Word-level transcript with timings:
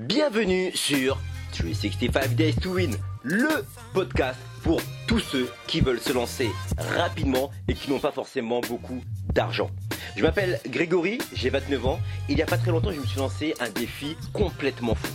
Bienvenue 0.00 0.72
sur 0.74 1.18
365 1.52 2.34
Days 2.34 2.54
to 2.54 2.70
Win, 2.70 2.96
le 3.22 3.50
podcast 3.92 4.40
pour 4.62 4.80
tous 5.06 5.18
ceux 5.18 5.52
qui 5.66 5.82
veulent 5.82 6.00
se 6.00 6.14
lancer 6.14 6.48
rapidement 6.96 7.50
et 7.68 7.74
qui 7.74 7.90
n'ont 7.90 7.98
pas 7.98 8.10
forcément 8.10 8.62
beaucoup 8.62 9.04
d'argent. 9.34 9.70
Je 10.16 10.22
m'appelle 10.22 10.58
Grégory, 10.66 11.18
j'ai 11.34 11.50
29 11.50 11.84
ans. 11.86 12.00
Il 12.30 12.36
n'y 12.36 12.40
a 12.40 12.46
pas 12.46 12.56
très 12.56 12.70
longtemps, 12.70 12.92
je 12.92 12.98
me 12.98 13.04
suis 13.04 13.18
lancé 13.18 13.52
un 13.60 13.68
défi 13.68 14.16
complètement 14.32 14.94
fou. 14.94 15.12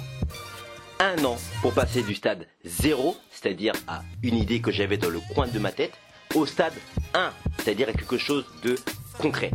Un 0.99 1.25
an 1.25 1.37
pour 1.63 1.73
passer 1.73 2.03
du 2.03 2.13
stade 2.13 2.45
0, 2.63 3.17
c'est-à-dire 3.31 3.73
à 3.87 4.03
une 4.21 4.35
idée 4.35 4.61
que 4.61 4.69
j'avais 4.69 4.97
dans 4.97 5.09
le 5.09 5.19
coin 5.33 5.47
de 5.47 5.57
ma 5.57 5.71
tête, 5.71 5.93
au 6.35 6.45
stade 6.45 6.73
1, 7.15 7.31
c'est-à-dire 7.57 7.89
à 7.89 7.93
quelque 7.93 8.19
chose 8.19 8.45
de 8.61 8.75
concret. 9.17 9.49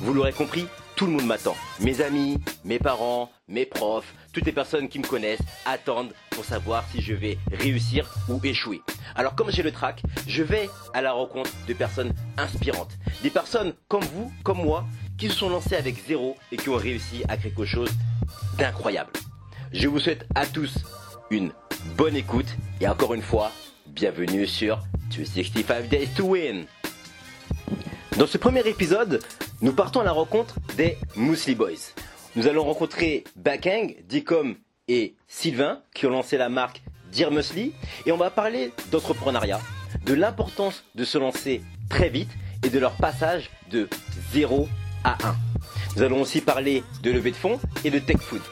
Vous 0.00 0.12
l'aurez 0.12 0.34
compris, 0.34 0.66
tout 0.96 1.06
le 1.06 1.12
monde 1.12 1.24
m'attend. 1.24 1.56
Mes 1.80 2.02
amis, 2.02 2.38
mes 2.62 2.78
parents, 2.78 3.30
mes 3.48 3.64
profs, 3.64 4.12
toutes 4.32 4.46
les 4.46 4.52
personnes 4.52 4.88
qui 4.88 4.98
me 4.98 5.06
connaissent 5.06 5.40
attendent 5.66 6.12
pour 6.30 6.44
savoir 6.44 6.84
si 6.92 7.02
je 7.02 7.14
vais 7.14 7.38
réussir 7.52 8.08
ou 8.28 8.40
échouer. 8.44 8.82
Alors 9.14 9.34
comme 9.34 9.50
j'ai 9.50 9.62
le 9.62 9.72
track, 9.72 10.02
je 10.26 10.42
vais 10.42 10.68
à 10.94 11.02
la 11.02 11.12
rencontre 11.12 11.50
de 11.66 11.74
personnes 11.74 12.12
inspirantes. 12.36 12.96
Des 13.22 13.30
personnes 13.30 13.74
comme 13.88 14.04
vous, 14.04 14.32
comme 14.42 14.62
moi, 14.62 14.84
qui 15.18 15.28
se 15.28 15.34
sont 15.34 15.50
lancées 15.50 15.76
avec 15.76 15.96
zéro 16.06 16.36
et 16.52 16.56
qui 16.56 16.68
ont 16.68 16.76
réussi 16.76 17.22
à 17.28 17.36
quelque 17.36 17.64
chose 17.64 17.90
d'incroyable. 18.56 19.12
Je 19.72 19.88
vous 19.88 19.98
souhaite 19.98 20.26
à 20.34 20.46
tous 20.46 20.78
une 21.30 21.52
bonne 21.96 22.16
écoute 22.16 22.48
et 22.80 22.88
encore 22.88 23.14
une 23.14 23.22
fois, 23.22 23.50
bienvenue 23.86 24.46
sur 24.46 24.80
265 25.16 25.88
Days 25.88 26.08
to 26.16 26.24
Win. 26.24 26.66
Dans 28.16 28.26
ce 28.26 28.38
premier 28.38 28.66
épisode, 28.66 29.22
nous 29.60 29.72
partons 29.72 30.00
à 30.00 30.04
la 30.04 30.12
rencontre 30.12 30.56
des 30.76 30.96
Mously 31.16 31.54
Boys. 31.54 31.94
Nous 32.36 32.46
allons 32.46 32.62
rencontrer 32.62 33.24
Bakang, 33.34 33.96
Dicom 34.08 34.54
et 34.86 35.16
Sylvain 35.26 35.82
qui 35.92 36.06
ont 36.06 36.10
lancé 36.10 36.36
la 36.36 36.48
marque 36.48 36.80
Dear 37.10 37.32
et 38.06 38.12
on 38.12 38.16
va 38.16 38.30
parler 38.30 38.72
d'entrepreneuriat, 38.92 39.60
de 40.06 40.14
l'importance 40.14 40.84
de 40.94 41.04
se 41.04 41.18
lancer 41.18 41.60
très 41.88 42.08
vite 42.08 42.30
et 42.64 42.70
de 42.70 42.78
leur 42.78 42.92
passage 42.92 43.50
de 43.68 43.88
0 44.32 44.68
à 45.02 45.18
1. 45.26 45.36
Nous 45.96 46.02
allons 46.02 46.20
aussi 46.20 46.40
parler 46.40 46.84
de 47.02 47.10
levée 47.10 47.32
de 47.32 47.36
fonds 47.36 47.58
et 47.84 47.90
de 47.90 47.98
tech 47.98 48.18
food. 48.18 48.42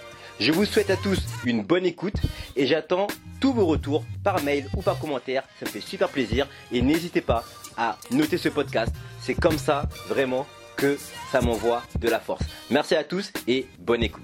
Je 0.40 0.50
vous 0.50 0.64
souhaite 0.64 0.90
à 0.90 0.96
tous 0.96 1.20
une 1.44 1.62
bonne 1.62 1.86
écoute 1.86 2.16
et 2.56 2.66
j'attends 2.66 3.06
tous 3.40 3.52
vos 3.52 3.66
retours 3.66 4.04
par 4.24 4.42
mail 4.42 4.68
ou 4.76 4.82
par 4.82 4.98
commentaire. 4.98 5.44
Ça 5.60 5.66
me 5.66 5.70
fait 5.70 5.80
super 5.80 6.08
plaisir 6.08 6.48
et 6.72 6.82
n'hésitez 6.82 7.20
pas 7.20 7.44
à 7.76 7.96
noter 8.10 8.38
ce 8.38 8.48
podcast. 8.48 8.92
C'est 9.20 9.34
comme 9.34 9.58
ça 9.58 9.88
vraiment 10.08 10.46
que 10.78 10.96
ça 11.30 11.40
m'envoie 11.40 11.82
de 11.98 12.08
la 12.08 12.20
force. 12.20 12.42
Merci 12.70 12.94
à 12.94 13.04
tous 13.04 13.32
et 13.48 13.66
bonne 13.80 14.02
écoute. 14.02 14.22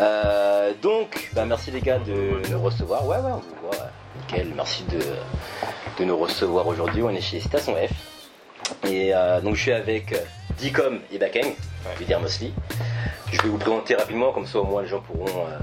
Euh, 0.00 0.72
donc, 0.82 1.30
bah, 1.32 1.46
merci 1.46 1.70
les 1.70 1.80
gars 1.80 2.00
de 2.00 2.42
nous 2.50 2.60
recevoir. 2.60 3.06
Ouais, 3.06 3.18
ouais, 3.18 3.30
on 3.32 3.36
vous 3.38 3.54
voit. 3.62 3.86
Nickel, 4.18 4.52
merci 4.54 4.84
de, 4.84 4.98
de 5.98 6.04
nous 6.04 6.18
recevoir 6.18 6.66
aujourd'hui. 6.66 7.02
On 7.02 7.10
est 7.10 7.20
chez 7.20 7.40
Station 7.40 7.74
F. 7.76 8.86
Et 8.88 9.14
euh, 9.14 9.40
donc, 9.40 9.54
je 9.54 9.62
suis 9.62 9.72
avec 9.72 10.14
Dicom 10.58 10.98
et 11.12 11.18
Bakeng, 11.18 11.54
je 11.98 12.04
dire 12.04 12.20
Mosley. 12.20 12.50
Je 13.32 13.40
vais 13.40 13.48
vous 13.48 13.58
présenter 13.58 13.94
rapidement, 13.94 14.32
comme 14.32 14.46
ça 14.46 14.58
au 14.58 14.64
moins 14.64 14.82
les 14.82 14.88
gens 14.88 15.00
pourront 15.00 15.46
euh, 15.46 15.58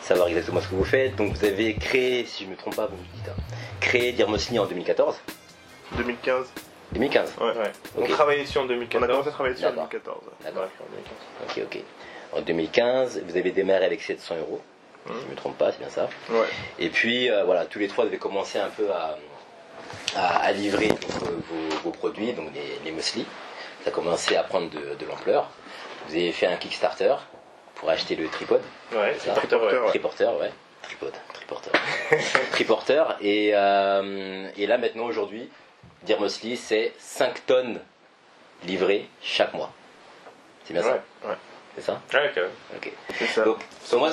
savoir 0.00 0.28
exactement 0.28 0.60
ce 0.60 0.68
que 0.68 0.74
vous 0.74 0.84
faites. 0.84 1.14
Donc, 1.14 1.34
vous 1.34 1.44
avez 1.44 1.74
créé, 1.76 2.26
si 2.26 2.42
je 2.44 2.48
ne 2.48 2.54
me 2.54 2.58
trompe 2.58 2.74
pas, 2.74 2.86
vous 2.86 2.96
me 2.96 3.02
dites, 3.02 3.28
hein, 3.28 3.54
créé 3.80 4.12
Dear 4.12 4.28
Mosley 4.28 4.58
en 4.58 4.66
2014. 4.66 5.16
2015. 5.96 6.46
2015 6.92 7.34
Ouais. 7.40 7.46
Ouais. 7.46 7.72
Ok. 7.96 8.04
On 8.04 8.12
travaillait 8.12 8.42
dessus 8.44 8.58
en 8.58 8.62
On 8.62 8.64
a 8.64 8.68
2014. 8.68 9.08
commencé 9.10 9.28
à 9.28 9.32
travailler 9.32 9.54
dessus 9.54 9.66
en 9.66 9.70
D'accord. 9.70 9.88
2014. 9.90 10.20
D'accord. 10.44 10.62
Ouais, 10.62 10.68
en 10.80 11.54
2015. 11.56 11.66
Ok, 11.66 11.76
ok. 11.76 12.38
En 12.38 12.40
2015, 12.42 13.22
vous 13.26 13.36
avez 13.36 13.50
démarré 13.50 13.84
avec 13.84 14.00
700 14.02 14.36
euros. 14.36 14.60
Si 15.06 15.12
je 15.20 15.26
ne 15.26 15.30
me 15.32 15.34
trompe 15.36 15.58
pas, 15.58 15.72
c'est 15.72 15.78
bien 15.80 15.88
ça. 15.90 16.08
Ouais. 16.30 16.46
Et 16.78 16.88
puis, 16.88 17.28
euh, 17.30 17.44
voilà, 17.44 17.64
tous 17.64 17.78
les 17.80 17.88
trois 17.88 18.04
devaient 18.04 18.18
commencer 18.18 18.58
un 18.58 18.68
peu 18.68 18.88
à, 18.92 19.18
à, 20.16 20.36
à 20.44 20.52
livrer 20.52 20.88
donc, 20.88 21.00
vos, 21.10 21.76
vos 21.82 21.90
produits, 21.90 22.32
donc 22.32 22.50
les, 22.54 22.78
les 22.84 22.92
muesli. 22.92 23.26
Ça 23.82 23.90
a 23.90 23.92
commencé 23.92 24.36
à 24.36 24.44
prendre 24.44 24.70
de, 24.70 24.94
de 24.94 25.06
l'ampleur. 25.06 25.50
Vous 26.08 26.14
avez 26.14 26.30
fait 26.32 26.46
un 26.46 26.56
Kickstarter 26.56 27.14
pour 27.74 27.90
acheter 27.90 28.14
le 28.14 28.28
tripod. 28.28 28.62
Ouais, 28.92 29.14
Ça. 29.18 29.34
c'est 29.34 29.48
triporteur, 29.48 29.82
ouais. 29.82 29.88
Triporteur, 29.88 30.38
ouais. 30.40 30.52
Tripod, 30.82 31.12
triporteur. 31.34 31.72
triporteur. 32.52 33.16
Et, 33.20 33.50
euh, 33.54 34.48
et 34.56 34.66
là, 34.68 34.78
maintenant, 34.78 35.04
aujourd'hui, 35.04 35.50
Dear 36.04 36.20
Musli, 36.20 36.56
c'est 36.56 36.92
5 36.98 37.46
tonnes 37.46 37.80
livrées 38.64 39.08
chaque 39.22 39.54
mois. 39.54 39.72
C'est 40.64 40.74
bien 40.74 40.82
ça 40.82 41.02
Ouais. 41.24 41.34
C'est 41.74 41.82
ça 41.82 42.00
Ouais, 42.12 42.30
quand 42.34 42.40
même. 42.40 42.50
Ok. 42.76 42.92
C'est 43.18 43.26
ça. 43.26 43.44
Donc, 43.44 43.58
pour 43.88 43.98
moi, 43.98 44.10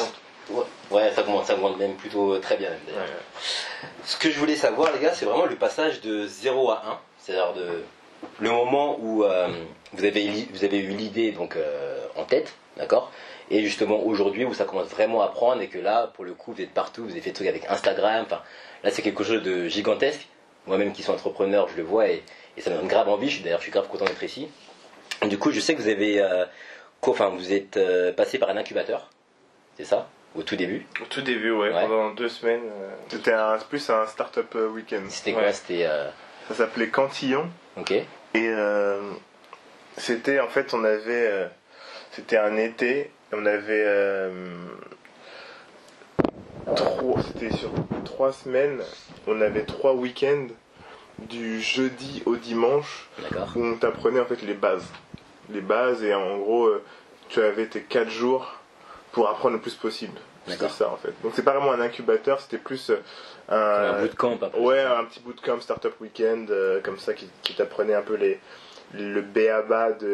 ouais, 0.91 1.11
ça 1.11 1.23
commence, 1.23 1.47
ça 1.47 1.55
augmente 1.55 1.77
même 1.77 1.95
plutôt 1.95 2.37
très 2.39 2.57
bien. 2.57 2.69
Même. 2.69 2.79
Ouais. 2.95 3.89
Ce 4.05 4.17
que 4.17 4.29
je 4.29 4.39
voulais 4.39 4.55
savoir, 4.55 4.91
les 4.93 4.99
gars, 4.99 5.13
c'est 5.13 5.25
vraiment 5.25 5.45
le 5.45 5.55
passage 5.55 6.01
de 6.01 6.25
0 6.25 6.71
à 6.71 6.83
1. 6.85 6.99
C'est-à-dire 7.19 7.53
de 7.53 7.83
le 8.39 8.49
moment 8.49 8.97
où 8.99 9.23
euh, 9.23 9.47
vous, 9.93 10.05
avez, 10.05 10.47
vous 10.51 10.63
avez 10.63 10.77
eu 10.79 10.89
l'idée 10.89 11.31
donc 11.31 11.55
euh, 11.55 11.99
en 12.15 12.23
tête, 12.23 12.53
d'accord? 12.77 13.11
Et 13.51 13.63
justement 13.63 13.99
aujourd'hui 14.03 14.45
où 14.45 14.53
ça 14.53 14.65
commence 14.65 14.87
vraiment 14.87 15.21
à 15.21 15.27
prendre 15.27 15.61
et 15.61 15.67
que 15.67 15.79
là, 15.79 16.07
pour 16.07 16.23
le 16.23 16.33
coup, 16.33 16.53
vous 16.53 16.61
êtes 16.61 16.73
partout, 16.73 17.03
vous 17.03 17.11
avez 17.11 17.21
fait 17.21 17.31
des 17.31 17.35
trucs 17.35 17.47
avec 17.47 17.65
Instagram. 17.69 18.23
Enfin, 18.25 18.41
là, 18.83 18.91
c'est 18.91 19.01
quelque 19.01 19.23
chose 19.23 19.41
de 19.41 19.67
gigantesque. 19.67 20.27
Moi-même 20.69 20.93
qui 20.93 21.01
suis 21.03 21.11
entrepreneur, 21.11 21.67
je 21.67 21.75
le 21.75 21.83
vois 21.83 22.07
et, 22.09 22.23
et 22.55 22.61
ça 22.61 22.69
me 22.69 22.75
donne 22.77 22.87
grave 22.87 23.09
envie. 23.09 23.29
Je 23.29 23.43
D'ailleurs, 23.43 23.59
je 23.59 23.63
suis 23.63 23.71
grave 23.71 23.87
content 23.87 24.05
d'être 24.05 24.23
ici. 24.23 24.47
Du 25.27 25.37
coup, 25.37 25.51
je 25.51 25.59
sais 25.59 25.75
que 25.75 25.81
vous 25.81 25.89
avez, 25.89 26.21
euh, 26.21 26.45
enfin, 27.01 27.29
vous 27.29 27.51
êtes 27.51 27.75
euh, 27.77 28.13
passé 28.13 28.37
par 28.37 28.49
un 28.49 28.55
incubateur, 28.57 29.09
c'est 29.77 29.83
ça? 29.83 30.07
Au 30.35 30.43
tout 30.43 30.55
début? 30.55 30.85
Au 31.01 31.05
tout 31.05 31.21
début, 31.21 31.49
ouais, 31.51 31.73
Ouais. 31.73 31.81
pendant 31.81 32.11
deux 32.11 32.29
semaines. 32.29 32.61
euh, 32.63 32.91
C'était 33.09 33.33
un, 33.33 33.57
plus 33.67 33.89
un 33.89 34.05
startup 34.05 34.55
week-end. 34.73 35.01
C'était 35.09 35.33
quoi? 35.33 35.41
Ouais. 35.41 35.53
C'était, 35.53 35.87
Ça 36.47 36.53
s'appelait 36.53 36.89
Cantillon. 36.89 37.49
ok, 37.77 37.91
Et 38.35 38.53
c'était 39.97 40.39
en 40.39 40.47
fait, 40.47 40.73
on 40.75 40.83
avait. 40.83 41.49
c'était 42.11 42.37
un 42.37 42.55
été. 42.57 43.11
On 43.33 43.45
avait. 43.45 44.29
trois, 46.75 47.21
c'était 47.23 47.55
sur 47.55 47.71
trois 48.05 48.31
semaines. 48.31 48.81
On 49.27 49.41
avait 49.41 49.63
trois 49.63 49.93
week-ends. 49.93 50.47
Du 51.27 51.61
jeudi 51.61 52.23
au 52.25 52.35
dimanche. 52.35 53.07
où 53.55 53.63
on 53.63 53.75
t'apprenait 53.75 54.19
en 54.19 54.25
fait 54.25 54.41
les 54.41 54.53
bases. 54.53 54.85
Les 55.49 55.61
bases 55.61 56.03
et 56.03 56.13
en 56.13 56.37
gros 56.37 56.67
euh, 56.67 56.83
tu 57.29 57.41
avais 57.41 57.65
tes 57.67 57.81
4 57.81 58.09
jours 58.09 58.53
pour 59.11 59.29
apprendre 59.29 59.55
le 59.55 59.61
plus 59.61 59.75
possible. 59.75 60.17
C'était 60.45 60.59
D'accord. 60.61 60.75
ça 60.75 60.89
en 60.89 60.97
fait. 60.97 61.13
Donc 61.23 61.33
c'est 61.35 61.43
pas 61.43 61.53
vraiment 61.53 61.71
un 61.73 61.81
incubateur, 61.81 62.39
c'était 62.39 62.57
plus 62.57 62.89
euh, 62.91 62.97
Un 63.49 63.97
un, 63.97 64.01
bootcamp, 64.01 64.37
peu. 64.37 64.57
ouais, 64.59 64.81
un 64.81 65.03
petit 65.05 65.19
bootcamp 65.19 65.59
startup 65.61 65.99
weekend 66.01 66.49
euh, 66.49 66.79
comme 66.81 66.97
ça 66.97 67.13
qui, 67.13 67.29
qui 67.43 67.53
t'apprenait 67.55 67.93
un 67.95 68.01
peu 68.01 68.15
les 68.15 68.39
le 68.93 69.21
béaba 69.21 69.91
de, 69.91 70.07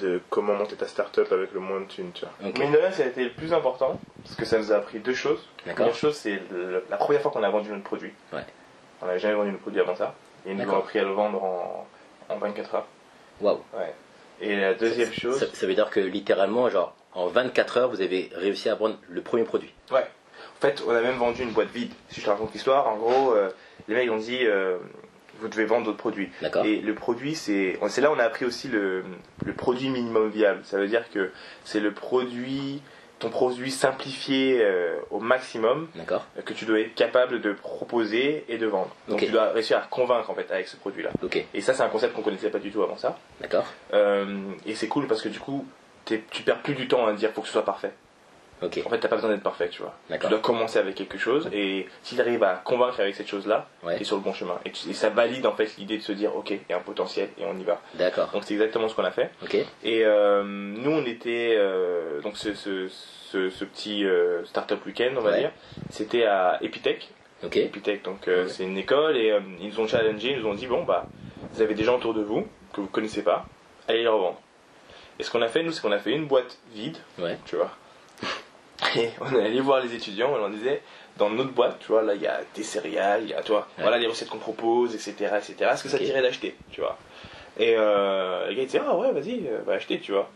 de 0.00 0.02
de 0.02 0.20
comment 0.28 0.54
monter 0.54 0.74
ta 0.74 0.88
startup 0.88 1.30
avec 1.30 1.52
le 1.52 1.60
moins 1.60 1.80
de 1.80 1.84
thunes, 1.86 2.10
tu 2.12 2.24
vois. 2.24 2.48
Ok. 2.48 2.58
Mine 2.58 2.72
de 2.72 2.78
rien, 2.78 2.90
ça 2.90 3.04
a 3.04 3.06
été 3.06 3.22
le 3.22 3.30
plus 3.30 3.52
important 3.52 4.00
parce 4.24 4.34
que 4.34 4.44
ça 4.44 4.58
nous 4.58 4.72
a 4.72 4.76
appris 4.76 4.98
deux 4.98 5.14
choses. 5.14 5.38
La 5.66 5.72
D'accord. 5.72 5.86
première 5.86 5.94
chose, 6.00 6.16
c'est 6.16 6.40
la 6.90 6.96
première 6.96 7.20
fois 7.22 7.30
qu'on 7.30 7.42
a 7.44 7.50
vendu 7.50 7.70
notre 7.70 7.84
produit. 7.84 8.12
Ouais. 8.32 8.44
On 9.04 9.06
n'avait 9.08 9.18
jamais 9.18 9.34
vendu 9.34 9.50
notre 9.50 9.60
produit 9.62 9.80
avant 9.80 9.94
ça. 9.94 10.14
Et 10.46 10.52
ils 10.52 10.56
nous 10.56 10.68
ont 10.68 10.78
appris 10.78 10.98
à 10.98 11.04
le 11.04 11.12
vendre 11.12 11.42
en, 11.44 11.86
en 12.30 12.36
24 12.38 12.74
heures. 12.74 12.86
Waouh. 13.40 13.60
Ouais. 13.74 13.92
Et 14.40 14.56
la 14.56 14.74
deuxième 14.74 15.12
chose. 15.12 15.38
Ça, 15.38 15.46
ça 15.52 15.66
veut 15.66 15.74
dire 15.74 15.90
que 15.90 16.00
littéralement, 16.00 16.68
genre, 16.70 16.94
en 17.12 17.26
24 17.26 17.76
heures, 17.76 17.90
vous 17.90 18.00
avez 18.00 18.30
réussi 18.34 18.68
à 18.68 18.74
vendre 18.74 18.96
le 19.08 19.20
premier 19.20 19.44
produit. 19.44 19.72
Ouais. 19.92 20.06
En 20.58 20.60
fait, 20.60 20.82
on 20.86 20.90
a 20.90 21.00
même 21.02 21.16
vendu 21.16 21.42
une 21.42 21.52
boîte 21.52 21.68
vide. 21.70 21.92
Si 22.08 22.20
je 22.20 22.24
te 22.24 22.30
raconte 22.30 22.52
l'histoire, 22.54 22.88
en 22.88 22.96
gros, 22.96 23.32
euh, 23.34 23.50
les 23.88 23.94
mecs 23.94 24.10
ont 24.10 24.16
dit 24.16 24.40
euh, 24.42 24.78
vous 25.40 25.48
devez 25.48 25.66
vendre 25.66 25.84
d'autres 25.84 25.98
produits. 25.98 26.30
D'accord. 26.40 26.64
Et 26.64 26.76
le 26.76 26.94
produit, 26.94 27.34
c'est 27.34 27.78
c'est 27.88 28.00
là 28.00 28.10
où 28.10 28.14
on 28.14 28.18
a 28.18 28.24
appris 28.24 28.44
aussi 28.46 28.68
le, 28.68 29.04
le 29.44 29.52
produit 29.52 29.90
minimum 29.90 30.30
viable. 30.30 30.60
Ça 30.64 30.78
veut 30.78 30.88
dire 30.88 31.10
que 31.10 31.30
c'est 31.64 31.80
le 31.80 31.92
produit, 31.92 32.82
ton 33.24 33.30
produit 33.30 33.70
simplifié 33.70 34.60
euh, 34.60 34.96
au 35.10 35.18
maximum 35.18 35.88
euh, 35.96 36.42
que 36.44 36.52
tu 36.52 36.64
dois 36.66 36.80
être 36.80 36.94
capable 36.94 37.40
de 37.40 37.52
proposer 37.52 38.44
et 38.48 38.58
de 38.58 38.66
vendre. 38.66 38.94
Donc 39.08 39.20
tu 39.20 39.30
dois 39.30 39.50
réussir 39.50 39.78
à 39.78 39.82
convaincre 39.82 40.30
en 40.30 40.34
fait 40.34 40.50
avec 40.50 40.68
ce 40.68 40.76
produit-là. 40.76 41.10
Et 41.54 41.60
ça, 41.60 41.74
c'est 41.74 41.82
un 41.82 41.88
concept 41.88 42.14
qu'on 42.14 42.22
connaissait 42.22 42.50
pas 42.50 42.58
du 42.58 42.70
tout 42.70 42.82
avant 42.82 42.96
ça. 42.96 43.18
D'accord. 43.40 43.64
Euh, 43.92 44.26
et 44.66 44.74
c'est 44.74 44.88
cool 44.88 45.06
parce 45.06 45.22
que 45.22 45.28
du 45.28 45.40
coup, 45.40 45.66
tu 46.04 46.42
perds 46.44 46.62
plus 46.62 46.74
du 46.74 46.86
temps 46.86 47.06
à 47.06 47.12
dire 47.12 47.30
faut 47.32 47.40
que 47.40 47.46
ce 47.46 47.52
soit 47.54 47.64
parfait. 47.64 47.92
En 48.62 48.70
fait, 48.90 48.98
t'as 48.98 49.08
pas 49.08 49.16
besoin 49.16 49.30
d'être 49.30 49.42
parfait, 49.42 49.68
tu 49.68 49.82
vois. 49.82 49.94
Tu 50.18 50.26
dois 50.28 50.38
commencer 50.38 50.78
avec 50.78 50.94
quelque 50.94 51.18
chose 51.18 51.50
et 51.52 51.86
si 52.02 52.14
tu 52.14 52.20
arrives 52.22 52.42
à 52.42 52.54
convaincre 52.64 53.00
avec 53.00 53.14
cette 53.14 53.28
chose-là, 53.28 53.66
Ouais. 53.82 53.98
t'es 53.98 54.04
sur 54.04 54.16
le 54.16 54.22
bon 54.22 54.32
chemin. 54.32 54.58
Et, 54.64 54.70
tu- 54.70 54.88
et 54.88 54.94
ça 54.94 55.10
valide 55.10 55.44
en 55.46 55.52
fait 55.52 55.76
l'idée 55.76 55.98
de 55.98 56.02
se 56.02 56.12
dire 56.12 56.34
ok, 56.34 56.50
il 56.50 56.60
y 56.70 56.72
a 56.72 56.76
un 56.76 56.80
potentiel 56.80 57.28
et 57.38 57.44
on 57.44 57.56
y 57.58 57.64
va. 57.64 57.82
D'accord. 57.94 58.30
Donc 58.32 58.44
c'est 58.44 58.54
exactement 58.54 58.88
ce 58.88 58.94
qu'on 58.94 59.04
a 59.04 59.10
fait. 59.10 59.30
Ok. 59.42 59.54
Et 59.82 60.04
euh, 60.04 60.42
nous, 60.44 60.90
on 60.90 61.04
était 61.04 61.54
euh, 61.58 62.20
donc 62.22 62.38
ce, 62.38 62.54
ce, 62.54 62.88
ce, 62.88 63.50
ce 63.50 63.64
petit 63.66 64.04
euh, 64.06 64.44
startup 64.46 64.84
week-end, 64.86 65.10
on 65.18 65.20
va 65.20 65.32
Ouais. 65.32 65.40
dire. 65.40 65.50
C'était 65.90 66.24
à 66.24 66.58
Epitech. 66.62 67.10
Ok. 67.42 67.56
Epitech, 67.58 68.02
donc 68.02 68.28
euh, 68.28 68.44
Ouais. 68.44 68.48
c'est 68.48 68.64
une 68.64 68.78
école 68.78 69.18
et 69.18 69.36
ils 69.60 69.68
nous 69.68 69.80
ont 69.80 69.86
challengé, 69.86 70.30
ils 70.30 70.38
nous 70.40 70.48
ont 70.48 70.54
dit 70.54 70.66
bon 70.66 70.84
bah 70.84 71.04
vous 71.52 71.60
avez 71.60 71.74
des 71.74 71.84
gens 71.84 71.96
autour 71.96 72.14
de 72.14 72.22
vous 72.22 72.46
que 72.72 72.80
vous 72.80 72.86
connaissez 72.86 73.22
pas, 73.22 73.44
allez 73.88 74.02
les 74.02 74.08
revendre. 74.08 74.40
Et 75.18 75.22
ce 75.22 75.30
qu'on 75.30 75.42
a 75.42 75.48
fait 75.48 75.62
nous, 75.62 75.70
c'est 75.70 75.82
qu'on 75.82 75.92
a 75.92 75.98
fait 75.98 76.12
une 76.12 76.26
boîte 76.26 76.58
vide, 76.72 76.96
Ouais. 77.18 77.36
tu 77.44 77.56
vois. 77.56 77.70
Et 78.96 79.10
on 79.20 79.34
est 79.34 79.42
allé 79.44 79.60
voir 79.60 79.80
les 79.82 79.94
étudiants, 79.94 80.30
on 80.32 80.38
leur 80.38 80.50
disait, 80.50 80.82
dans 81.16 81.30
notre 81.30 81.50
boîte, 81.52 81.78
tu 81.80 81.86
vois, 81.88 82.02
là, 82.02 82.14
il 82.14 82.22
y 82.22 82.26
a 82.26 82.40
des 82.54 82.62
céréales, 82.62 83.22
il 83.24 83.30
y 83.30 83.34
a, 83.34 83.42
tu 83.42 83.52
vois, 83.52 83.66
voilà 83.78 83.98
les 83.98 84.06
recettes 84.06 84.28
qu'on 84.28 84.38
propose, 84.38 84.94
etc., 84.94 85.12
etc. 85.36 85.54
Est-ce 85.72 85.82
que 85.82 85.88
ça 85.88 85.96
Ok. 85.96 86.00
te 86.02 86.06
dirait 86.06 86.22
d'acheter, 86.22 86.54
tu 86.70 86.80
vois? 86.80 86.96
Et 87.58 87.74
euh, 87.76 88.48
les 88.48 88.56
gars, 88.56 88.62
ils 88.62 88.66
disaient, 88.66 88.80
ah 88.86 88.96
ouais, 88.96 89.12
vas-y, 89.12 89.46
euh, 89.46 89.60
va 89.64 89.74
acheter, 89.74 90.00
tu 90.00 90.12
vois. 90.12 90.28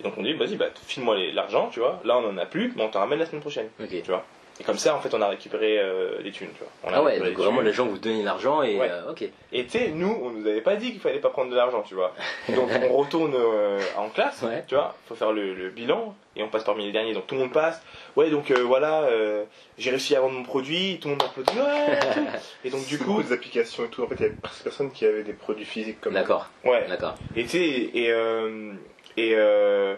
Et 0.00 0.02
donc 0.04 0.14
on 0.16 0.22
dit, 0.22 0.32
vas-y, 0.34 0.56
bah, 0.56 0.66
file-moi 0.86 1.16
les- 1.16 1.32
l'argent, 1.32 1.68
tu 1.72 1.80
vois. 1.80 2.00
Là, 2.04 2.16
on 2.18 2.28
en 2.28 2.38
a 2.38 2.46
plus, 2.46 2.72
mais 2.76 2.82
on 2.82 2.88
t'en 2.88 3.00
ramène 3.00 3.18
la 3.18 3.26
semaine 3.26 3.40
prochaine, 3.42 3.68
Ok. 3.80 3.88
tu 3.90 4.10
vois. 4.10 4.24
Et 4.62 4.64
comme 4.64 4.78
ça, 4.78 4.94
en 4.94 5.00
fait, 5.00 5.12
on 5.12 5.20
a 5.20 5.26
récupéré 5.26 5.76
euh, 5.80 6.20
les 6.22 6.30
thunes, 6.30 6.50
tu 6.56 6.60
vois. 6.60 6.68
On 6.84 6.94
a 6.94 6.98
Ah 6.98 7.02
ouais, 7.02 7.18
donc 7.18 7.26
les 7.26 7.34
vraiment 7.34 7.62
les 7.62 7.72
gens 7.72 7.86
vous 7.86 7.98
donnent 7.98 8.22
l'argent 8.22 8.62
et 8.62 8.78
Ouais. 8.78 8.88
euh, 8.88 9.10
ok. 9.10 9.24
Et 9.50 9.64
tu 9.64 9.70
sais, 9.70 9.88
nous, 9.88 10.16
on 10.22 10.30
nous 10.30 10.46
avait 10.46 10.60
pas 10.60 10.76
dit 10.76 10.92
qu'il 10.92 11.00
fallait 11.00 11.18
pas 11.18 11.30
prendre 11.30 11.50
de 11.50 11.56
l'argent, 11.56 11.82
tu 11.82 11.96
vois. 11.96 12.14
Donc 12.48 12.70
on 12.88 12.96
retourne 12.96 13.34
euh, 13.34 13.80
en 13.98 14.08
classe, 14.08 14.40
Ouais. 14.42 14.62
tu 14.68 14.76
vois, 14.76 14.94
faut 15.08 15.16
faire 15.16 15.32
le, 15.32 15.52
le 15.54 15.70
bilan 15.70 16.14
et 16.36 16.44
on 16.44 16.48
passe 16.48 16.62
parmi 16.62 16.86
les 16.86 16.92
derniers. 16.92 17.12
Donc 17.12 17.26
tout 17.26 17.34
le 17.34 17.40
monde 17.40 17.52
passe. 17.52 17.82
Ouais, 18.14 18.30
donc 18.30 18.52
euh, 18.52 18.62
voilà, 18.62 19.02
euh, 19.02 19.42
j'ai 19.78 19.90
réussi 19.90 20.14
à 20.14 20.20
vendre 20.20 20.34
mon 20.34 20.44
produit, 20.44 21.00
tout 21.02 21.08
le 21.08 21.14
monde 21.14 21.24
applaudit. 21.24 21.58
Ouais. 21.58 21.98
et 22.64 22.70
donc 22.70 22.86
du 22.86 22.98
coup, 23.00 23.20
des 23.20 23.32
applications 23.32 23.84
et 23.84 23.88
tout. 23.88 24.04
En 24.04 24.06
fait, 24.06 24.14
il 24.14 24.22
y 24.22 24.24
avait 24.26 24.34
presque 24.36 24.62
personne 24.62 24.92
qui 24.92 25.04
avait 25.06 25.24
des 25.24 25.32
produits 25.32 25.64
physiques 25.64 26.00
comme 26.00 26.14
D'accord, 26.14 26.48
ouais. 26.64 26.86
d'accord. 26.88 27.16
Et 27.34 27.42
tu 27.42 27.48
sais, 27.48 27.64
et 27.94 28.12
euh, 28.12 28.72
et 29.16 29.32
euh, 29.34 29.96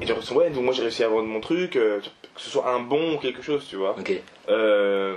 et 0.00 0.06
j'ai 0.06 0.12
reçu, 0.12 0.32
ouais, 0.32 0.50
donc 0.50 0.64
moi 0.64 0.72
j'ai 0.72 0.82
réussi 0.82 1.04
à 1.04 1.08
vendre 1.08 1.28
mon 1.28 1.40
truc, 1.40 1.76
euh, 1.76 2.00
que 2.34 2.40
ce 2.40 2.50
soit 2.50 2.68
un 2.70 2.80
bon 2.80 3.14
ou 3.14 3.18
quelque 3.18 3.42
chose, 3.42 3.66
tu 3.68 3.76
vois. 3.76 3.96
Ok. 3.98 4.12
Euh, 4.48 5.16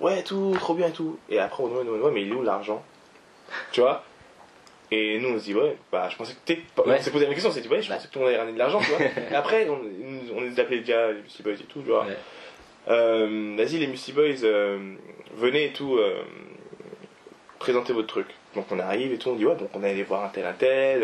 ouais, 0.00 0.22
tout, 0.22 0.54
trop 0.58 0.74
bien, 0.74 0.90
tout. 0.90 1.18
Et 1.28 1.38
après, 1.38 1.62
on 1.62 1.68
demande, 1.68 1.88
ouais, 1.88 2.10
mais 2.12 2.22
il 2.22 2.28
est 2.30 2.34
où 2.34 2.42
l'argent? 2.42 2.82
Tu 3.72 3.80
vois? 3.80 4.02
Et 4.92 5.18
nous, 5.18 5.30
on 5.30 5.38
se 5.38 5.44
dit, 5.44 5.54
ouais, 5.54 5.76
bah, 5.90 6.08
je 6.10 6.16
pensais 6.16 6.32
que 6.34 6.38
t'es. 6.44 6.60
Ouais. 6.86 6.96
On 6.98 7.02
s'est 7.02 7.10
posé 7.10 7.26
la 7.26 7.32
question, 7.32 7.50
on 7.50 7.52
s'est 7.52 7.60
dit, 7.60 7.68
ouais, 7.68 7.82
je 7.82 7.90
Ouais. 7.90 7.96
pensais 7.96 8.08
que 8.08 8.12
tout 8.12 8.18
le 8.20 8.24
monde 8.26 8.28
allait 8.30 8.38
ramener 8.38 8.54
de 8.54 8.58
l'argent, 8.58 8.80
tu 8.80 8.90
vois. 8.90 9.00
et 9.30 9.34
après, 9.34 9.68
on, 9.68 9.80
on 10.36 10.40
les 10.40 10.60
appelait 10.60 10.80
déjà, 10.80 11.12
les 11.12 11.22
Musty 11.22 11.42
Boys 11.42 11.52
et 11.54 11.56
tout, 11.64 11.80
tu 11.80 11.88
vois. 11.88 12.06
Ouais. 12.06 12.16
Euh, 12.88 13.54
Vas-y, 13.58 13.78
les 13.78 13.88
Musty 13.88 14.12
Boys, 14.12 14.46
venez 15.36 15.64
et 15.66 15.72
tout, 15.72 15.98
présentez 17.58 17.92
votre 17.92 18.06
truc. 18.06 18.26
Donc 18.54 18.66
on 18.70 18.78
arrive 18.78 19.12
et 19.12 19.18
tout, 19.18 19.30
on 19.30 19.34
dit, 19.36 19.44
ouais, 19.44 19.56
donc 19.56 19.68
on 19.74 19.82
est 19.82 19.90
allé 19.90 20.02
voir 20.04 20.24
un 20.24 20.28
tel, 20.28 20.46
un 20.46 20.52
tel, 20.52 21.02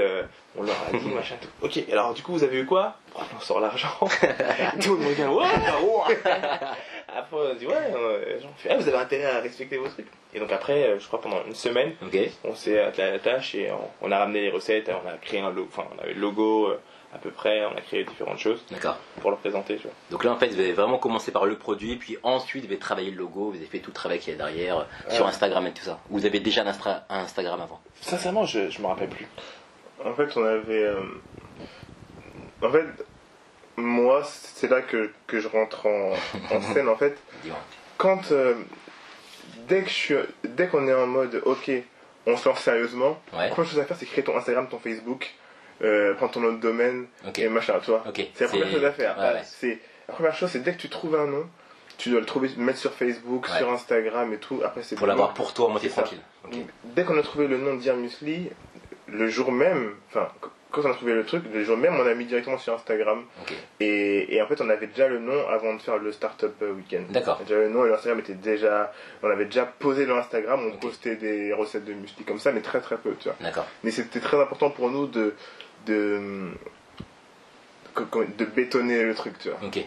on 0.56 0.62
leur 0.62 0.76
a 0.88 0.96
dit, 0.96 1.08
machin, 1.08 1.34
tout. 1.40 1.48
Ok, 1.62 1.82
alors 1.90 2.12
du 2.14 2.22
coup, 2.22 2.32
vous 2.32 2.44
avez 2.44 2.58
eu 2.60 2.66
quoi? 2.66 2.96
On 3.36 3.40
sort 3.40 3.60
l'argent. 3.60 3.88
tout 4.80 4.94
le 4.94 5.02
monde 5.02 5.12
regarde, 5.12 5.34
ouais, 5.34 6.16
après, 7.16 7.36
on 7.36 7.54
dit, 7.54 7.66
ouais, 7.66 7.74
euh, 7.94 8.38
on 8.44 8.54
fait, 8.58 8.70
ah, 8.70 8.76
vous 8.76 8.88
avez 8.88 8.98
intérêt 8.98 9.36
à 9.36 9.40
respecter 9.40 9.76
vos 9.78 9.88
trucs. 9.88 10.06
Et 10.34 10.40
donc 10.40 10.50
après, 10.52 10.84
euh, 10.84 10.98
je 10.98 11.06
crois 11.06 11.20
pendant 11.20 11.44
une 11.46 11.54
semaine, 11.54 11.92
on 12.44 12.54
s'est 12.54 12.80
attelé 12.80 13.02
à 13.08 13.10
la 13.12 13.18
tâche 13.18 13.54
et 13.54 13.70
on, 13.70 14.06
on 14.08 14.12
a 14.12 14.18
ramené 14.18 14.40
les 14.42 14.50
recettes, 14.50 14.90
on 14.90 15.08
a 15.08 15.12
créé 15.18 15.40
un 15.40 15.50
logo, 15.50 15.68
enfin, 15.70 15.86
on 15.96 16.02
avait 16.02 16.14
le 16.14 16.20
logo 16.20 16.68
euh, 16.68 16.80
à 17.14 17.18
peu 17.18 17.30
près, 17.30 17.66
on 17.66 17.76
a 17.76 17.80
créé 17.82 18.04
différentes 18.04 18.38
choses 18.38 18.64
pour 19.20 19.30
leur 19.30 19.38
présenter, 19.40 19.76
tu 19.76 19.82
vois. 19.82 19.92
Donc 20.10 20.24
là 20.24 20.32
en 20.32 20.36
fait 20.38 20.46
vous 20.48 20.58
avez 20.58 20.72
vraiment 20.72 20.96
commencé 20.96 21.30
par 21.30 21.44
le 21.44 21.56
produit, 21.58 21.96
puis 21.96 22.16
ensuite 22.22 22.64
vous 22.64 22.70
avez 22.70 22.78
travaillé 22.78 23.10
le 23.10 23.18
logo, 23.18 23.50
vous 23.50 23.56
avez 23.58 23.66
fait 23.66 23.80
tout 23.80 23.90
le 23.90 23.94
travail 23.94 24.18
qu'il 24.18 24.32
y 24.32 24.34
a 24.34 24.38
derrière 24.38 24.78
euh, 24.78 24.84
sur 25.10 25.24
Ouais. 25.26 25.28
Instagram 25.30 25.66
et 25.66 25.72
tout 25.72 25.84
ça. 25.84 26.00
Vous 26.08 26.24
avez 26.24 26.40
déjà 26.40 26.62
un, 26.62 26.68
un 27.10 27.18
Instagram 27.20 27.60
avant? 27.60 27.80
Sincèrement, 28.00 28.46
je, 28.46 28.70
je 28.70 28.80
me 28.80 28.86
rappelle 28.86 29.10
plus. 29.10 29.28
En 30.04 30.14
fait, 30.14 30.36
on 30.36 30.44
avait. 30.44 30.84
euh, 30.84 31.00
En 32.62 32.70
fait, 32.70 32.84
moi, 33.76 34.22
c'est 34.24 34.68
là 34.70 34.82
que, 34.82 35.10
que 35.26 35.40
je 35.40 35.48
rentre 35.48 35.86
en, 35.86 36.12
en 36.50 36.60
scène. 36.74 36.88
En 36.88 36.96
fait, 36.96 37.16
quand. 37.98 38.32
euh, 38.32 38.54
Dès 39.68 39.82
que 39.82 39.88
je 39.88 39.94
suis- 39.94 40.14
dès 40.44 40.66
qu'on 40.68 40.86
est 40.88 40.92
en 40.94 41.06
mode, 41.06 41.40
ok, 41.44 41.70
on 42.26 42.36
se 42.36 42.48
lance 42.48 42.60
sérieusement, 42.60 43.20
Ouais. 43.32 43.44
la 43.44 43.48
première 43.48 43.70
chose 43.70 43.78
à 43.80 43.84
faire, 43.84 43.96
c'est 43.96 44.06
créer 44.06 44.24
ton 44.24 44.36
Instagram, 44.36 44.66
ton 44.68 44.78
Facebook, 44.78 45.32
euh, 45.82 46.14
prendre 46.14 46.32
ton 46.32 46.40
nom 46.40 46.52
de 46.52 46.58
domaine 46.60 47.06
et 47.38 47.48
machin, 47.48 47.78
vois. 47.78 48.02
Ok. 48.06 48.26
C'est 48.34 48.44
la 48.44 48.50
première 48.50 48.70
chose 48.70 48.84
à 48.84 48.92
faire. 48.92 49.16
Ouais, 49.18 49.24
ouais. 49.34 49.40
C'est 49.44 49.78
la 50.08 50.14
première 50.14 50.34
chose, 50.34 50.50
c'est 50.50 50.62
dès 50.62 50.72
que 50.72 50.78
tu 50.80 50.88
trouves 50.88 51.14
un 51.14 51.26
nom, 51.26 51.46
tu 51.96 52.10
dois 52.10 52.20
le 52.20 52.26
trouver, 52.26 52.50
mettre 52.56 52.78
sur 52.78 52.92
Facebook, 52.92 53.46
sur 53.48 53.70
Instagram 53.72 54.32
et 54.32 54.38
tout. 54.38 54.60
Après, 54.64 54.82
c'est 54.82 54.96
Pour 54.96 55.06
l'avoir 55.06 55.32
pour 55.32 55.54
toi, 55.54 55.68
moi 55.68 55.78
t'es 55.80 55.88
tranquille. 55.88 56.20
Dès 56.84 57.04
qu'on 57.04 57.18
a 57.18 57.22
trouvé 57.22 57.46
le 57.46 57.58
nom 57.58 57.74
de 57.74 57.80
Dear 57.80 57.96
Musli, 57.96 58.50
le 59.08 59.28
jour 59.28 59.52
même, 59.52 59.94
enfin, 60.08 60.28
qu- 60.40 60.48
quand 60.70 60.82
on 60.86 60.90
a 60.90 60.94
trouvé 60.94 61.12
le 61.12 61.24
truc, 61.26 61.42
le 61.52 61.64
jour 61.64 61.76
même, 61.76 61.94
on 61.96 62.06
a 62.06 62.14
mis 62.14 62.24
directement 62.24 62.56
sur 62.56 62.72
Instagram. 62.74 63.24
Et, 63.80 64.34
et 64.34 64.40
en 64.40 64.46
fait, 64.46 64.60
on 64.62 64.70
avait 64.70 64.86
déjà 64.86 65.06
le 65.06 65.18
nom 65.18 65.46
avant 65.48 65.74
de 65.74 65.82
faire 65.82 65.98
le 65.98 66.12
Startup 66.12 66.50
Weekend. 66.62 67.08
D'accord. 67.10 67.38
Déjà 67.40 67.56
le 67.60 67.68
nom 67.68 67.84
et 67.84 67.90
l'Instagram 67.90 68.20
était 68.20 68.32
déjà. 68.34 68.90
On 69.22 69.28
avait 69.28 69.44
déjà 69.44 69.66
posé 69.66 70.06
le 70.06 70.14
Instagram, 70.16 70.60
on 70.72 70.76
postait 70.78 71.16
des 71.16 71.52
recettes 71.52 71.84
de 71.84 71.92
musli 71.92 72.24
comme 72.24 72.38
ça, 72.38 72.52
mais 72.52 72.62
très 72.62 72.80
très 72.80 72.96
peu, 72.96 73.14
tu 73.20 73.28
vois. 73.28 73.36
D'accord. 73.40 73.66
Mais 73.84 73.90
c'était 73.90 74.20
très 74.20 74.40
important 74.40 74.70
pour 74.70 74.90
nous 74.90 75.06
de. 75.08 75.34
de 75.86 76.48
de 78.38 78.44
bétonner 78.46 79.02
le 79.04 79.14
truc, 79.14 79.38
tu 79.38 79.50
vois. 79.50 79.58
Ok. 79.66 79.84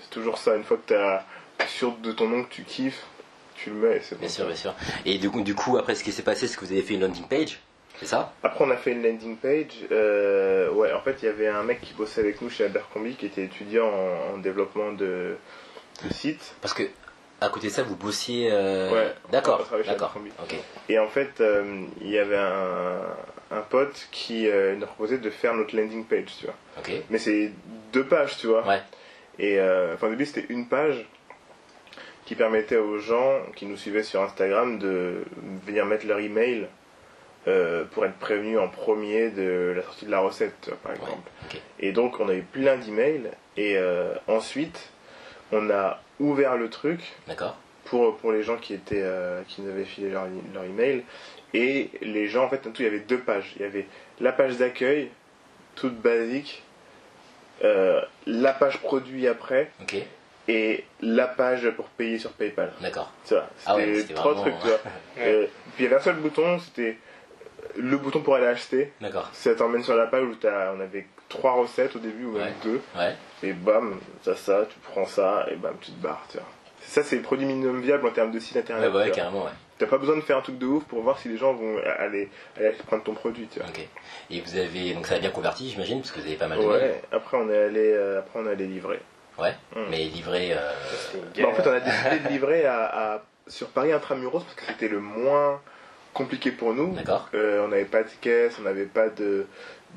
C'est 0.00 0.10
toujours 0.10 0.36
ça, 0.38 0.54
une 0.56 0.64
fois 0.64 0.76
que 0.76 0.92
t'as 0.92 1.24
sûr 1.68 1.92
de 1.96 2.12
ton 2.12 2.28
nom 2.28 2.44
que 2.44 2.50
tu 2.50 2.62
kiffes, 2.64 3.02
tu 3.54 3.70
le 3.70 3.76
mets 3.76 3.96
et 3.96 4.00
c'est 4.00 4.14
bon. 4.16 4.20
Bien 4.20 4.28
sûr, 4.28 4.46
bien 4.46 4.54
sûr. 4.56 4.74
Et 5.06 5.16
du 5.18 5.30
coup, 5.30 5.40
du 5.42 5.54
coup 5.54 5.78
après 5.78 5.94
ce 5.94 6.04
qui 6.04 6.12
s'est 6.12 6.22
passé, 6.22 6.46
c'est 6.46 6.56
que 6.56 6.64
vous 6.64 6.72
avez 6.72 6.82
fait 6.82 6.94
une 6.94 7.00
landing 7.00 7.26
page, 7.26 7.60
c'est 7.98 8.06
ça? 8.06 8.32
Après, 8.42 8.64
on 8.64 8.70
a 8.70 8.76
fait 8.76 8.92
une 8.92 9.02
landing 9.02 9.36
page. 9.36 9.84
euh, 9.92 10.70
ouais, 10.70 10.92
en 10.92 11.00
fait, 11.00 11.16
il 11.22 11.26
y 11.26 11.28
avait 11.28 11.48
un 11.48 11.62
mec 11.62 11.80
qui 11.80 11.94
bossait 11.94 12.20
avec 12.20 12.40
nous 12.42 12.50
chez 12.50 12.64
Abercrombie 12.64 13.14
qui 13.14 13.26
était 13.26 13.44
étudiant 13.44 13.86
en, 13.88 14.34
en 14.34 14.38
développement 14.38 14.92
de, 14.92 15.36
de 16.04 16.12
sites. 16.12 16.54
Parce 16.60 16.74
que 16.74 16.82
à 17.40 17.48
côté 17.50 17.66
de 17.68 17.72
ça, 17.72 17.82
vous 17.82 17.96
bossiez. 17.96 18.48
euh, 18.50 18.90
Ouais, 18.92 19.14
D'accord. 19.30 19.58
D'accord. 19.58 19.88
Abercrombie. 19.88 20.30
Ok. 20.42 20.56
Et 20.88 20.98
en 20.98 21.08
fait, 21.08 21.40
euh, 21.40 21.82
il 22.00 22.08
y 22.10 22.18
avait 22.18 22.36
un, 22.38 23.00
un 23.50 23.60
pote 23.60 24.08
qui 24.10 24.48
euh, 24.48 24.74
nous 24.76 24.84
a 24.84 24.86
proposé 24.86 25.18
de 25.18 25.28
faire 25.30 25.54
notre 25.54 25.76
landing 25.76 26.04
page, 26.06 26.34
tu 26.38 26.46
vois. 26.46 26.54
Ok. 26.78 26.92
Mais 27.10 27.18
c'est 27.18 27.52
deux 27.92 28.04
pages, 28.04 28.38
tu 28.38 28.46
vois. 28.46 28.66
Ouais. 28.66 28.80
Et 29.38 29.60
enfin, 29.60 30.06
au 30.06 30.10
début, 30.10 30.24
c'était 30.24 30.46
une 30.50 30.66
page 30.66 31.06
qui 32.24 32.34
permettait 32.34 32.78
aux 32.78 32.98
gens 32.98 33.40
qui 33.54 33.66
nous 33.66 33.76
suivaient 33.76 34.02
sur 34.02 34.22
Instagram 34.22 34.78
de 34.78 35.22
venir 35.66 35.84
mettre 35.86 36.06
leur 36.06 36.18
email 36.20 36.66
euh, 37.48 37.84
pour 37.92 38.04
être 38.04 38.16
prévenus 38.18 38.58
en 38.58 38.68
premier 38.68 39.30
de 39.30 39.72
la 39.76 39.82
sortie 39.82 40.06
de 40.06 40.10
la 40.10 40.20
recette, 40.20 40.70
par 40.82 40.92
Ouais. 40.92 40.98
exemple. 40.98 41.30
Et 41.80 41.92
donc, 41.92 42.18
on 42.20 42.28
a 42.28 42.34
eu 42.34 42.42
plein 42.42 42.76
d'emails. 42.76 43.30
Et 43.56 43.76
euh, 43.76 44.14
ensuite, 44.26 44.90
on 45.52 45.70
a 45.70 46.00
ouvert 46.18 46.56
le 46.56 46.68
truc 46.70 47.00
pour, 47.84 48.16
pour 48.16 48.32
les 48.32 48.42
gens 48.42 48.56
qui 48.56 48.74
étaient 48.74 49.02
euh, 49.02 49.42
qui 49.46 49.62
nous 49.62 49.70
avaient 49.70 49.84
filé 49.84 50.10
leur, 50.10 50.24
leur 50.54 50.64
email 50.64 51.04
et 51.54 51.90
les 52.02 52.26
gens 52.26 52.44
en 52.44 52.48
fait 52.48 52.66
en 52.66 52.70
tout 52.72 52.82
il 52.82 52.84
y 52.86 52.88
avait 52.88 52.98
deux 53.00 53.18
pages 53.20 53.52
il 53.56 53.62
y 53.62 53.64
avait 53.64 53.86
la 54.20 54.32
page 54.32 54.56
d'accueil 54.56 55.08
toute 55.76 55.94
basique 55.94 56.64
la 58.26 58.52
page 58.52 58.78
produit 58.78 59.28
après 59.28 59.70
et 60.48 60.84
la 61.00 61.26
page 61.26 61.68
pour 61.70 61.86
payer 61.86 62.18
sur 62.18 62.32
PayPal 62.32 62.72
D'accord. 62.80 63.12
tu 63.26 63.34
vois 63.34 63.46
c'était 63.56 63.70
Ah 63.70 63.76
ouais, 63.76 64.02
trois 64.14 64.32
vraiment- 64.34 64.42
trucs 64.50 64.60
tu 64.62 64.66
vois 64.68 64.80
Euh, 65.18 65.46
puis 65.76 65.84
il 65.84 65.84
y 65.84 65.86
avait 65.86 65.96
un 65.96 66.00
seul 66.00 66.16
bouton 66.16 66.58
c'était 66.58 66.98
le 67.78 67.96
bouton 67.96 68.20
pour 68.20 68.34
aller 68.36 68.46
acheter 68.46 68.92
D'accord. 69.00 69.28
ça 69.32 69.54
t'emmène 69.54 69.82
sur 69.82 69.94
la 69.96 70.06
page 70.06 70.24
où 70.24 70.34
t'as- 70.34 70.72
on 70.76 70.80
avait 70.80 71.06
trois 71.28 71.52
recettes 71.52 71.96
au 71.96 71.98
début 71.98 72.24
ou 72.26 72.32
même 72.32 72.42
Ouais. 72.46 72.52
deux 72.64 72.80
Ouais. 72.96 73.14
et 73.42 73.52
bam, 73.52 73.98
t'as 74.24 74.34
ça, 74.36 74.66
tu 74.68 74.76
prends 74.90 75.06
ça, 75.06 75.46
et 75.50 75.56
bam, 75.56 75.74
tu 75.80 75.90
te 75.92 76.00
barres, 76.02 76.24
tu 76.30 76.38
vois. 76.38 76.46
Ça, 76.80 77.02
c'est 77.02 77.16
le 77.16 77.22
produit 77.22 77.46
minimum 77.46 77.80
viable 77.80 78.06
en 78.06 78.10
termes 78.12 78.30
de 78.30 78.38
site 78.38 78.56
internet. 78.56 78.86
Ouais, 78.86 78.92
bah 78.92 79.04
ouais, 79.06 79.10
carrément, 79.10 79.44
ouais. 79.44 79.50
T'as 79.78 79.86
pas 79.86 79.98
besoin 79.98 80.14
de 80.16 80.20
faire 80.22 80.38
un 80.38 80.40
truc 80.40 80.56
de 80.58 80.66
ouf 80.66 80.84
pour 80.84 81.02
voir 81.02 81.18
si 81.18 81.28
les 81.28 81.36
gens 81.36 81.52
vont 81.52 81.76
aller, 81.98 82.30
aller 82.56 82.70
prendre 82.86 83.02
ton 83.02 83.12
produit, 83.14 83.48
tu 83.52 83.58
vois. 83.58 83.68
Ok. 83.68 83.86
Et 84.30 84.40
vous 84.40 84.56
avez. 84.56 84.94
Donc 84.94 85.06
ça 85.06 85.16
a 85.16 85.18
bien 85.18 85.30
converti, 85.30 85.68
j'imagine, 85.68 85.98
parce 86.00 86.12
que 86.12 86.20
vous 86.20 86.26
avez 86.26 86.36
pas 86.36 86.46
mal 86.46 86.58
de 86.58 86.64
mails. 86.64 86.72
Ouais, 86.80 87.02
après 87.12 87.36
on 87.36 87.50
est 87.50 87.58
allé, 87.58 87.92
euh, 87.92 88.20
après 88.20 88.38
on 88.38 88.46
est 88.46 88.52
allé 88.52 88.66
livrer. 88.66 89.00
Ouais. 89.38 89.52
Mm. 89.74 89.80
Mais 89.90 90.04
livré. 90.04 90.52
euh, 90.52 90.72
Bah, 91.36 91.48
en 91.48 91.52
fait, 91.54 91.68
on 91.68 91.72
a 91.72 91.80
décidé 91.80 92.18
de 92.20 92.28
livrer 92.28 92.64
à, 92.66 93.14
à- 93.16 93.22
sur 93.48 93.68
Paris 93.68 93.92
Intramuros 93.92 94.42
parce 94.44 94.54
que 94.54 94.64
c'était 94.66 94.88
le 94.88 95.00
moins 95.00 95.60
compliqué 96.16 96.50
pour 96.50 96.72
nous. 96.74 96.94
D'accord. 96.94 97.28
Euh, 97.34 97.64
on 97.64 97.68
n'avait 97.68 97.84
pas 97.84 98.02
de 98.02 98.08
caisse, 98.20 98.56
on 98.58 98.62
n'avait 98.62 98.86
pas 98.86 99.08
de, 99.10 99.46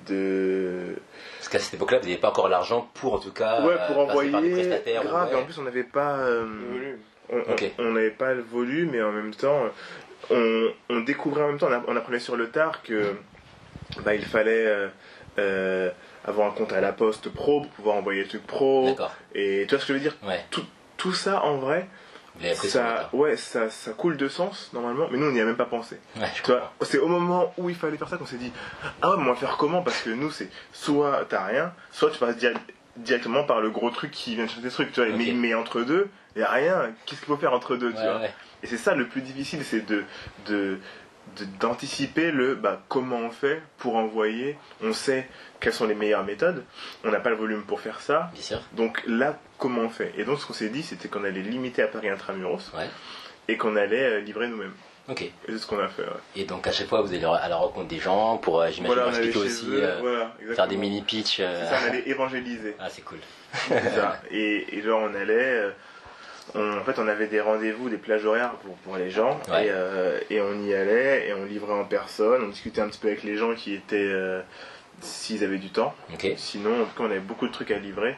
de, 0.08 0.96
Parce 1.38 1.50
qu'à 1.50 1.60
cette 1.60 1.76
époque-là, 1.76 2.00
vous 2.00 2.06
n'avez 2.08 2.18
pas 2.20 2.30
encore 2.30 2.50
l'argent 2.50 2.90
pour, 2.96 3.14
en 3.14 3.20
tout 3.20 3.32
cas, 3.32 3.62
ouais, 3.62 3.74
euh, 3.74 3.88
pour 3.88 3.96
passer 4.08 4.12
envoyer. 4.12 4.32
par 4.32 4.42
des 4.42 4.52
prestataires. 4.52 5.02
ou- 5.04 5.08
Grave, 5.08 5.30
et 5.32 5.36
en 5.36 5.44
plus 5.44 5.58
on 5.58 5.64
n'avait 5.64 5.84
pas. 5.84 6.18
euh, 6.20 6.46
on 7.32 7.38
on- 7.38 7.54
Ok. 7.54 7.72
on 7.80 7.92
n'avait 7.92 8.10
pas 8.12 8.34
le 8.34 8.42
volume 8.42 8.94
et 8.96 9.02
en 9.02 9.12
même 9.12 9.34
temps 9.34 9.62
on, 10.32 10.68
on 10.90 11.00
découvrait 11.02 11.44
en 11.44 11.48
même 11.50 11.60
temps 11.60 11.70
on, 11.88 11.96
apprenait 11.96 12.20
sur 12.20 12.36
le 12.36 12.50
tard 12.50 12.82
que 12.84 13.14
bah, 14.04 14.16
il 14.16 14.26
fallait 14.26 14.66
euh, 14.66 14.88
euh, 15.38 15.92
avoir 16.26 16.48
un 16.48 16.52
compte 16.52 16.74
à 16.74 16.82
la 16.82 16.92
poste 16.92 17.30
pro 17.30 17.62
pour 17.62 17.70
pouvoir 17.72 17.96
envoyer 17.98 18.24
le 18.24 18.28
truc 18.28 18.46
pro 18.48 18.88
D'accord. 18.88 19.14
et 19.36 19.66
tu 19.68 19.76
vois 19.76 19.80
ce 19.82 19.86
que 19.88 19.94
je 19.94 20.00
veux 20.00 20.04
dire? 20.04 20.18
Ouais. 20.28 20.44
tout 20.98 21.14
ça 21.14 21.44
en 21.44 21.58
vrai 21.58 21.88
Ça 22.70 23.10
ouais 23.14 23.36
ça, 23.38 23.70
ça 23.70 23.92
coule 23.92 24.18
de 24.18 24.28
sens 24.28 24.70
normalement 24.74 25.08
mais 25.12 25.18
nous 25.18 25.28
on 25.28 25.32
n'y 25.32 25.42
a 25.42 25.46
même 25.46 25.56
pas 25.58 25.66
pensé. 25.66 25.98
Ouais, 26.80 26.86
c'est 26.86 26.98
au 27.00 27.08
moment 27.08 27.54
où 27.58 27.70
il 27.70 27.76
fallait 27.76 27.98
faire 27.98 28.08
ça 28.10 28.18
qu'on 28.18 28.26
s'est 28.26 28.38
dit 28.38 28.52
ah 29.02 29.12
ouais 29.12 29.18
mais 29.18 29.24
on 29.24 29.34
va 29.34 29.36
faire 29.36 29.58
comment? 29.58 29.82
Parce 29.82 30.02
que 30.02 30.10
nous 30.10 30.32
c'est 30.32 30.50
soit 30.74 31.26
t'as 31.30 31.46
rien 31.46 31.74
soit 31.92 32.12
tu 32.12 32.18
passes 32.20 32.38
di- 32.38 32.48
directement 32.98 33.44
par 33.44 33.62
le 33.62 33.70
gros 33.70 33.90
truc 33.90 34.12
qui 34.12 34.36
vient 34.36 34.46
de 34.46 34.50
chercher 34.50 34.64
des 34.64 34.70
trucs 34.72 34.92
tu 34.92 35.00
vois. 35.06 35.10
Mais, 35.18 35.32
mais 35.34 35.54
entre 35.54 35.82
deux 35.82 36.10
il 36.36 36.42
y 36.42 36.44
a 36.46 36.52
rien. 36.52 36.92
Qu'est-ce 37.06 37.22
qu'il 37.22 37.28
faut 37.28 37.38
faire 37.38 37.54
entre 37.54 37.76
deux 37.76 37.92
tu 37.92 37.98
vois? 38.02 38.22
et 38.64 38.68
c'est 38.68 38.78
ça 38.78 38.94
le 38.96 39.08
plus 39.08 39.22
difficile, 39.22 39.64
c'est 39.64 39.86
de, 39.86 40.04
de- 40.48 40.78
d'anticiper 41.60 42.32
le 42.32 42.56
bah, 42.56 42.82
comment 42.88 43.18
on 43.18 43.30
fait 43.32 43.62
pour 43.78 43.96
envoyer. 43.96 44.58
On 44.84 44.94
sait 44.94 45.28
quelles 45.60 45.74
sont 45.74 45.88
les 45.88 45.96
meilleures 45.96 46.24
méthodes. 46.24 46.64
On 47.04 47.12
n'a 47.12 47.20
pas 47.20 47.30
le 47.30 47.36
volume 47.36 47.64
pour 47.64 47.82
faire 47.82 48.00
ça. 48.02 48.30
Bien 48.34 48.42
sûr. 48.44 48.62
Donc 48.74 49.02
là, 49.08 49.38
comment 49.58 49.82
on 49.82 49.90
fait? 49.90 50.14
Et 50.18 50.24
donc 50.24 50.40
ce 50.40 50.46
qu'on 50.46 50.54
s'est 50.54 50.70
dit, 50.70 50.84
c'était 50.84 51.08
qu'on 51.08 51.24
allait 51.24 51.42
limiter 51.42 51.82
à 51.82 51.88
Paris 51.88 52.10
Intramuros 52.10 52.72
Ouais. 52.76 52.88
et 53.48 53.58
qu'on 53.58 53.76
allait 53.76 54.04
euh, 54.04 54.20
livrer 54.20 54.48
nous-mêmes. 54.48 54.74
Ok. 55.10 55.24
Et 55.24 55.32
c'est 55.48 55.58
ce 55.58 55.66
qu'on 55.66 55.80
a 55.80 55.88
fait. 55.88 56.04
ouais. 56.04 56.10
Et 56.36 56.46
donc 56.46 56.68
à 56.68 56.72
chaque 56.72 56.88
fois, 56.88 57.02
vous 57.02 57.14
allez 57.14 57.24
à 57.26 57.48
la 57.50 57.56
rencontre 57.56 57.88
des 57.88 58.00
gens 58.00 58.38
pour, 58.38 58.62
euh, 58.62 58.70
j'imagine, 58.70 58.96
Voilà, 58.96 59.10
expliquer 59.10 59.40
aussi, 59.40 59.66
eux, 59.68 59.84
euh, 59.84 59.98
voilà, 60.02 60.56
faire 60.56 60.68
des 60.68 60.78
mini 60.78 61.02
pitch. 61.02 61.38
C'est 61.38 61.44
ça, 61.66 61.80
on 61.84 61.88
allait 61.90 62.08
évangéliser. 62.08 62.76
Ah, 62.80 62.90
c'est 62.90 63.02
cool. 63.04 63.18
Ça. 63.52 64.22
Et, 64.32 64.78
et 64.78 64.82
genre, 64.84 65.02
on 65.12 65.16
allait. 65.16 65.74
On- 66.56 66.78
en 66.78 66.84
fait, 66.84 67.00
on 67.00 67.08
avait 67.08 67.28
des 67.28 67.42
rendez-vous, 67.42 67.90
des 67.90 67.98
plages 67.98 68.26
horaires 68.26 68.52
pour, 68.64 68.76
pour 68.78 68.98
les 68.98 69.10
gens. 69.10 69.40
Ouais. 69.52 69.66
Et, 69.66 69.70
euh, 69.72 70.20
et 70.30 70.42
on 70.42 70.60
y 70.64 70.74
allait 70.74 71.28
et 71.30 71.34
on 71.34 71.46
livrait 71.46 71.74
en 71.74 71.86
personne. 71.86 72.44
On 72.44 72.48
discutait 72.50 72.82
un 72.82 72.88
petit 72.88 73.00
peu 73.00 73.08
avec 73.08 73.24
les 73.24 73.36
gens 73.38 73.54
qui 73.56 73.74
étaient. 73.74 73.98
euh, 73.98 74.42
S'ils 75.02 75.46
avaient 75.46 75.60
du 75.60 75.70
temps. 75.70 75.96
Sinon, 76.36 76.82
en 76.82 76.84
tout 76.84 76.98
cas, 76.98 77.04
on 77.04 77.12
avait 77.12 77.22
beaucoup 77.22 77.48
de 77.48 77.54
trucs 77.54 77.72
à 77.72 77.78
livrer. 77.78 78.18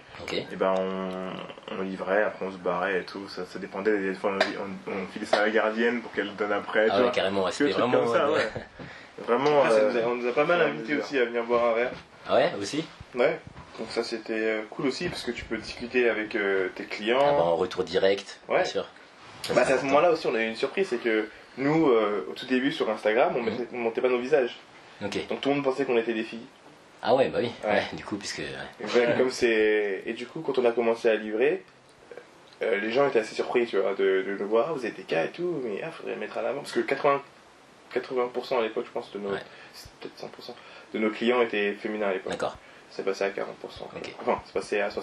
Et 0.52 0.56
ben, 0.56 0.74
on, 0.80 1.76
on 1.78 1.82
livrait, 1.84 2.24
après 2.24 2.44
on 2.48 2.52
se 2.52 2.58
barrait 2.58 3.02
et 3.02 3.04
tout. 3.04 3.28
Ça, 3.30 3.44
ça 3.46 3.60
dépendait. 3.60 3.96
Des 4.00 4.16
fois, 4.16 4.32
on, 4.32 4.64
on, 4.90 4.92
on 4.94 5.06
filait 5.14 5.28
ça 5.28 5.38
à 5.38 5.46
la 5.46 5.52
gardienne 5.52 6.02
pour 6.02 6.12
qu'elle 6.12 6.36
donne 6.36 6.52
après. 6.52 6.88
Ah 6.90 7.04
ouais, 7.04 7.12
carrément. 7.12 7.44
ouais, 7.46 7.52
C'était 7.52 7.70
vraiment. 7.74 8.00
comme 8.00 8.12
ça, 8.12 8.32
ouais. 8.32 8.50
Vraiment. 9.28 9.62
Après, 9.62 9.70
ça 9.78 9.84
euh, 9.84 9.92
nous 9.94 10.00
a- 10.00 10.08
on 10.08 10.16
nous 10.16 10.28
a 10.28 10.32
pas 10.34 10.46
mal 10.46 10.60
invités 10.60 10.96
aussi 10.98 11.20
à 11.20 11.26
venir 11.26 11.44
boire 11.44 11.66
un 11.66 11.74
verre. 11.76 11.92
Ah 12.28 12.34
ouais, 12.36 12.52
aussi? 12.60 12.84
Ouais. 13.14 13.40
Donc 13.80 13.88
ça 13.90 14.04
c'était 14.04 14.34
euh, 14.34 14.62
cool 14.70 14.88
aussi 14.88 15.08
parce 15.10 15.24
que 15.24 15.32
tu 15.32 15.44
peux 15.46 15.58
discuter 15.58 16.10
avec 16.10 16.36
euh, 16.36 16.68
tes 16.76 16.84
clients. 16.86 17.20
Ah 17.22 17.32
bah, 17.32 17.44
en 17.44 17.56
retour 17.56 17.84
direct, 17.84 18.40
bien 18.48 18.58
Ouais. 18.58 18.66
sûr. 18.66 18.88
Ça, 19.44 19.54
Bah, 19.54 19.62
à 19.62 19.78
ce 19.78 19.86
moment-là 19.86 20.12
aussi, 20.12 20.28
on 20.28 20.36
a 20.36 20.42
eu 20.42 20.48
une 20.48 20.56
surprise, 20.56 20.88
c'est 20.90 20.98
que 21.02 21.28
nous, 21.58 21.90
euh, 21.90 22.26
au 22.30 22.34
tout 22.34 22.46
début 22.46 22.72
sur 22.72 22.90
Instagram, 22.90 23.34
on, 23.36 23.76
on 23.76 23.80
montait 23.80 24.02
pas 24.02 24.10
nos 24.10 24.20
visages. 24.20 24.58
Donc 25.02 25.12
tout 25.42 25.50
le 25.50 25.56
monde 25.56 25.64
pensait 25.64 25.86
qu'on 25.86 25.98
était 25.98 26.14
des 26.14 26.24
filles. 26.24 26.46
Ah 27.02 27.16
ouais, 27.16 27.30
bah 27.30 27.40
oui. 27.42 27.50
Ouais. 27.64 27.72
Ouais, 27.72 27.84
du 27.94 28.04
coup, 28.06 28.18
puisque. 28.18 28.44
comme 29.18 29.32
c'est 29.32 30.04
et 30.06 30.14
du 30.14 30.28
coup, 30.28 30.42
quand 30.42 30.60
on 30.60 30.66
a 30.66 30.72
commencé 30.72 31.10
à 31.10 31.16
livrer, 31.16 31.64
euh, 32.62 32.78
les 32.80 32.92
gens 32.92 33.08
étaient 33.08 33.20
assez 33.20 33.34
surpris, 33.34 33.66
tu 33.66 33.80
vois, 33.80 33.96
de, 33.96 34.22
de 34.28 34.36
le 34.38 34.46
voir. 34.46 34.76
Vous 34.76 34.86
êtes 34.86 34.96
des 34.96 35.02
cas 35.04 35.26
et 35.26 35.30
tout, 35.32 35.60
mais 35.64 35.82
ah, 35.84 35.90
faudrait 35.90 36.14
le 36.14 36.20
mettre 36.20 36.38
à 36.38 36.44
l'avant 36.44 36.60
parce 36.62 36.74
que 36.74 36.82
80 36.82 37.22
80% 37.96 38.60
à 38.60 38.62
l'époque, 38.62 38.86
je 38.86 38.92
pense, 38.92 39.12
de 39.12 39.20
nos 39.20 39.30
peut-être 39.32 40.16
100% 40.22 40.54
de 40.94 41.00
nos 41.00 41.10
clients 41.10 41.42
étaient 41.42 41.74
féminins 41.74 42.10
à 42.10 42.14
l'époque. 42.14 42.32
D'accord. 42.32 42.58
C'est 42.92 43.04
passé 43.04 43.24
à 43.24 43.30
40%. 43.30 43.44
Ok. 43.96 44.14
Enfin, 44.22 44.40
c'est 44.46 44.54
passé 44.54 44.80
à 44.82 44.90
60%. 44.90 45.02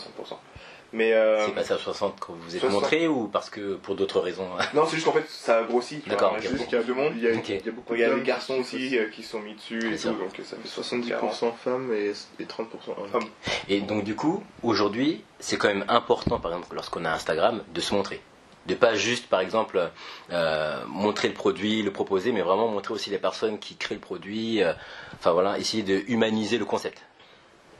Mais 0.93 1.13
euh, 1.13 1.45
C'est 1.45 1.53
passé 1.55 1.75
à 1.75 1.79
60 1.79 2.15
quand 2.19 2.33
vous 2.33 2.41
vous 2.43 2.55
êtes 2.55 2.61
60. 2.63 2.81
montré 2.81 3.09
ou 3.09 3.29
parce 3.29 3.51
que 3.51 3.75
pour 3.75 3.95
d'autres 3.95 4.21
raisons 4.21 4.49
non, 4.73 4.87
c'est 4.87 4.95
juste 4.97 5.05
qu'en 5.05 5.13
fait, 5.13 5.27
ça 5.29 5.59
a 5.59 5.63
grossi. 5.65 6.01
tu 6.01 6.09
vois. 6.09 6.17
D'accord, 6.19 6.37
Il 6.39 6.45
y 6.45 6.47
a 6.47 6.51
ok. 6.51 6.57
beaucoup 6.57 6.71
plus 6.71 6.85
de 6.85 6.93
monde. 6.95 7.13
Il 7.17 7.23
y 7.23 7.27
a, 7.29 7.33
il 7.33 7.67
y 7.67 7.69
a 7.69 7.73
beaucoup 7.73 7.95
Il 7.95 8.01
y 8.01 8.05
a 8.05 8.15
des 8.15 8.23
garçons 8.23 8.55
aussi 8.55 8.97
euh, 8.99 9.11
qui 9.11 9.23
sont 9.23 9.41
mis 9.41 9.55
dessus 9.55 9.79
et 9.95 9.99
tout, 9.99 10.09
donc 10.15 10.31
ça 10.45 10.57
fait 10.57 10.81
70% 10.81 11.53
femmes 11.63 11.93
et, 11.93 12.13
et 12.41 12.45
30% 12.45 12.63
hommes. 12.97 13.09
Femmes. 13.13 13.29
Et 13.69 13.81
donc 13.83 14.05
du 14.05 14.15
coup, 14.17 14.43
aujourd'hui, 14.63 15.23
c'est 15.41 15.59
quand 15.59 15.69
même 15.69 15.85
important, 15.89 16.41
par 16.41 16.53
exemple, 16.53 16.75
lorsqu'on 16.75 17.05
a 17.05 17.11
Instagram, 17.13 17.63
de 17.75 17.81
se 17.83 17.93
montrer. 17.95 18.23
De 18.67 18.75
pas 18.75 18.95
juste, 18.95 19.29
par 19.29 19.41
exemple, 19.41 19.91
euh, 20.31 20.83
montrer 20.89 21.29
le 21.29 21.35
produit, 21.35 21.83
le 21.83 21.91
proposer, 21.91 22.33
mais 22.33 22.43
vraiment 22.43 22.69
montrer 22.69 22.93
aussi 22.95 23.09
les 23.11 23.19
personnes 23.19 23.59
qui 23.59 23.77
créent 23.77 23.95
le 23.95 24.01
produit. 24.01 24.63
euh, 24.63 24.73
enfin 25.19 25.33
voilà, 25.33 25.59
essayer 25.59 25.83
de 25.83 26.03
humaniser 26.09 26.57
le 26.59 26.65
concept. 26.67 27.03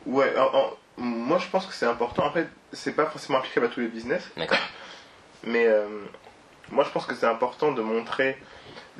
Ouais, 0.09 0.33
en- 0.39 0.57
en- 0.57 0.73
moi 0.97 1.39
je 1.39 1.47
pense 1.49 1.67
que 1.67 1.73
c'est 1.75 1.87
important. 1.87 2.25
Après, 2.27 2.47
c'est 2.73 2.93
pas 2.93 3.07
forcément 3.07 3.39
applicable 3.39 3.67
à 3.67 3.69
tous 3.69 3.81
les 3.81 3.89
business, 3.89 4.23
D'accord 4.37 4.59
mais 5.45 5.67
euh, 5.67 5.87
moi 6.71 6.85
je 6.85 6.91
pense 6.91 7.07
que 7.07 7.15
c'est 7.15 7.27
important 7.27 7.73
de 7.73 7.83
montrer 7.83 8.37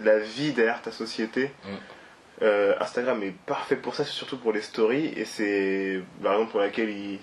la 0.01 0.19
vie 0.19 0.53
derrière 0.53 0.81
ta 0.83 0.93
société. 0.93 1.51
Mm. 1.65 1.69
Euh, 2.43 2.75
Instagram 2.81 3.21
est 3.25 3.35
parfait 3.47 3.75
pour 3.77 3.95
ça, 3.97 4.05
surtout 4.05 4.37
pour 4.39 4.53
les 4.53 4.63
stories, 4.63 5.13
et 5.17 5.25
c'est 5.25 6.01
la 6.23 6.31
raison 6.33 6.47
pour 6.47 6.61
laquelle 6.61 6.91
il... 6.91 7.19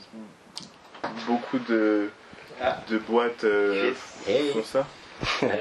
beaucoup 1.25 1.59
de, 1.59 2.09
Ah. 2.61 2.77
de 2.89 2.97
boîtes 2.97 3.43
euh, 3.45 3.93
Hey. 4.27 4.49
font 4.51 4.63
ça. 4.63 4.85
Ça 5.39 5.45
va? 5.47 5.53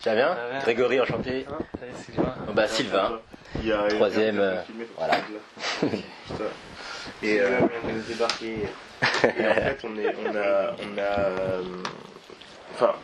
Tu 0.00 0.08
vas 0.08 0.14
bien 0.16 0.34
Ça 0.34 0.34
va 0.34 0.50
bien. 0.50 0.58
Grégory, 0.60 1.00
enchanté. 1.00 1.46
Hein 1.48 1.58
Allez, 1.80 1.92
Sylvain. 2.04 2.34
Oh, 2.48 2.52
bah 2.52 2.66
Sylvain. 2.66 3.20
Il 3.60 3.66
y 3.68 3.72
a 3.72 3.86
Troisième, 3.86 4.40
euh, 4.40 4.56
voilà. 4.98 5.14
Et, 7.22 7.40
euh, 7.40 7.60
débarquer. 8.08 8.54
Et 9.02 9.46
en 9.48 9.54
fait, 9.54 9.78
on, 9.84 9.96
est, 9.98 10.14
on 10.24 10.36
a. 10.36 10.76
On 10.82 10.98
a 10.98 11.02
euh, 11.02 11.62
enfin, 12.74 12.94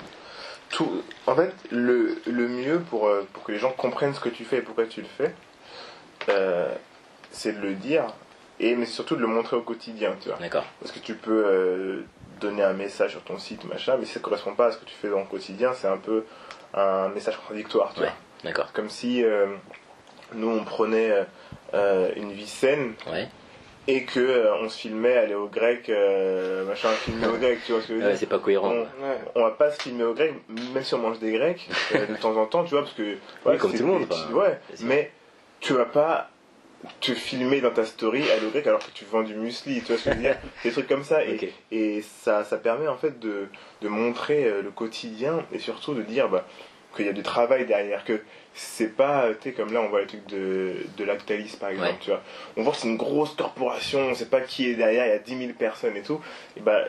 tout. 0.71 1.02
En 1.26 1.35
fait, 1.35 1.52
le, 1.71 2.21
le 2.26 2.49
mieux 2.49 2.80
pour, 2.80 3.07
euh, 3.09 3.26
pour 3.33 3.45
que 3.45 3.52
les 3.52 3.59
gens 3.59 3.71
comprennent 3.73 4.14
ce 4.14 4.21
que 4.21 4.28
tu 4.28 4.45
fais 4.45 4.59
et 4.59 4.62
pourquoi 4.62 4.87
tu 4.87 5.00
le 5.02 5.07
fais, 5.07 5.33
euh, 6.28 6.73
c'est 7.30 7.52
de 7.52 7.61
le 7.61 7.75
dire, 7.75 8.04
et, 8.59 8.75
mais 8.76 8.87
surtout 8.87 9.16
de 9.16 9.21
le 9.21 9.26
montrer 9.26 9.57
au 9.57 9.62
quotidien, 9.62 10.14
tu 10.21 10.28
vois. 10.28 10.38
D'accord. 10.38 10.64
Parce 10.80 10.92
que 10.92 10.99
tu 10.99 11.14
peux 11.14 11.45
euh, 11.47 12.04
donner 12.40 12.62
un 12.62 12.73
message 12.73 13.12
sur 13.12 13.23
ton 13.23 13.38
site, 13.38 13.64
machin, 13.64 13.97
mais 13.99 14.07
si 14.07 14.12
ça 14.14 14.21
correspond 14.21 14.54
pas 14.54 14.66
à 14.66 14.73
ce 14.73 14.78
que 14.78 14.85
tu 14.85 14.95
fais 14.95 15.09
dans 15.09 15.21
le 15.21 15.26
quotidien, 15.26 15.73
c'est 15.75 15.88
un 15.88 15.99
peu 15.99 16.25
un 16.75 17.09
message 17.11 17.37
contradictoire, 17.37 17.92
tu 17.95 18.00
Ouais. 18.00 18.07
vois. 18.07 18.14
D'accord. 18.45 18.73
Comme 18.73 18.88
si 18.88 19.23
euh, 19.25 19.47
nous, 20.35 20.49
on 20.49 20.64
prenait 20.64 21.12
une 22.16 22.33
vie 22.33 22.47
saine 22.49 22.95
Ouais. 23.11 23.28
Et 23.88 24.04
que 24.04 24.20
euh, 24.20 24.54
on 24.62 24.68
se 24.68 24.78
filmait 24.78 25.16
aller 25.16 25.34
au 25.34 25.46
grec, 25.46 25.88
euh, 25.88 26.64
machin, 26.66 26.90
filmer 26.90 27.26
au 27.26 27.37
grec, 27.38 27.58
tu 27.64 27.72
vois 27.72 27.80
ce 27.80 27.88
que 27.88 27.94
je 27.94 27.99
veux 27.99 28.04
Ouais, 28.04 28.10
dire 28.10 28.18
c'est 28.20 28.26
pas 28.26 28.38
cohérent. 28.38 28.70
on, 28.72 28.80
Ouais. 28.80 29.18
on 29.34 29.42
va 29.42 29.50
pas 29.52 29.70
se 29.70 29.82
filmer 29.82 30.04
au 30.04 30.14
grec, 30.14 30.34
même 30.75 30.82
si 30.82 30.94
on 30.94 30.99
mange 30.99 31.18
des 31.18 31.32
grecs 31.32 31.68
euh, 31.94 32.06
de 32.06 32.16
temps 32.16 32.37
en 32.37 32.46
temps, 32.46 32.62
tu 32.64 32.70
vois, 32.70 32.82
parce 32.82 32.94
que 32.94 33.02
Oui, 33.46 33.56
comme 33.58 33.72
tout 33.72 33.78
le 33.78 33.84
monde, 33.87 34.06
ouais, 34.32 34.58
mais 34.82 35.10
tu 35.60 35.72
vas 35.72 35.87
pas 35.87 36.28
te 37.00 37.12
filmer 37.12 37.60
dans 37.60 37.72
ta 37.72 37.84
story 37.84 38.22
aller 38.30 38.46
au 38.46 38.50
grec 38.50 38.66
alors 38.66 38.80
que 38.80 38.90
tu 38.94 39.04
vends 39.04 39.22
du 39.22 39.34
muesli, 39.34 39.80
tu 39.82 39.88
vois 39.88 39.99
ce 39.99 40.04
que 40.04 40.10
je 40.12 40.16
veux 40.16 40.22
dire 40.22 40.37
Des 40.64 40.70
trucs 40.70 40.88
comme 40.88 41.04
ça, 41.04 41.20
et, 41.70 42.02
ça, 42.02 42.44
ça 42.44 42.56
permet 42.58 42.88
en 42.88 42.96
fait 42.96 43.18
de, 43.18 43.49
de 43.82 43.88
montrer 43.88 44.50
le 44.62 44.70
quotidien 44.70 45.44
et 45.52 45.58
surtout 45.58 45.92
de 45.94 46.02
dire 46.02 46.28
bah, 46.30 46.46
qu'il 46.97 47.06
y 47.06 47.09
a 47.09 47.12
du 47.12 47.23
travail 47.23 47.66
derrière, 47.66 48.04
que 48.04 48.20
c'est 48.54 48.97
pas, 48.97 49.25
euh, 49.26 49.35
tu 49.40 49.50
sais, 49.50 49.54
comme 49.54 49.73
là 49.73 49.80
on 49.80 49.88
voit 49.88 50.00
les 50.00 50.06
trucs 50.06 50.26
de, 50.26 50.75
de 50.97 51.04
Lactalis 51.04 51.56
par 51.59 51.70
exemple, 51.70 51.88
Ouais. 51.90 51.97
tu 52.00 52.11
vois. 52.11 52.20
On 52.56 52.62
voit 52.62 52.73
que 52.73 52.78
c'est 52.78 52.88
une 52.88 52.97
grosse 52.97 53.35
corporation, 53.35 54.00
on 54.00 54.14
sait 54.14 54.26
pas 54.26 54.40
qui 54.40 54.68
est 54.70 54.75
derrière, 54.75 55.06
il 55.06 55.11
y 55.11 55.12
a 55.12 55.18
10 55.18 55.38
000 55.38 55.52
personnes 55.59 55.97
et 55.97 56.02
tout. 56.02 56.20
Et 56.56 56.61
bah, 56.61 56.80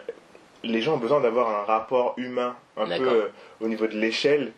les 0.63 0.81
gens 0.81 0.96
ont 0.96 0.98
besoin 0.98 1.22
d'avoir 1.22 1.50
un 1.50 1.63
rapport 1.63 2.13
humain 2.17 2.55
un 2.77 2.86
peu 2.88 3.08
euh, 3.08 3.27
au 3.60 3.67
niveau 3.67 3.88
de 3.88 3.96
l'échelle. 3.98 4.53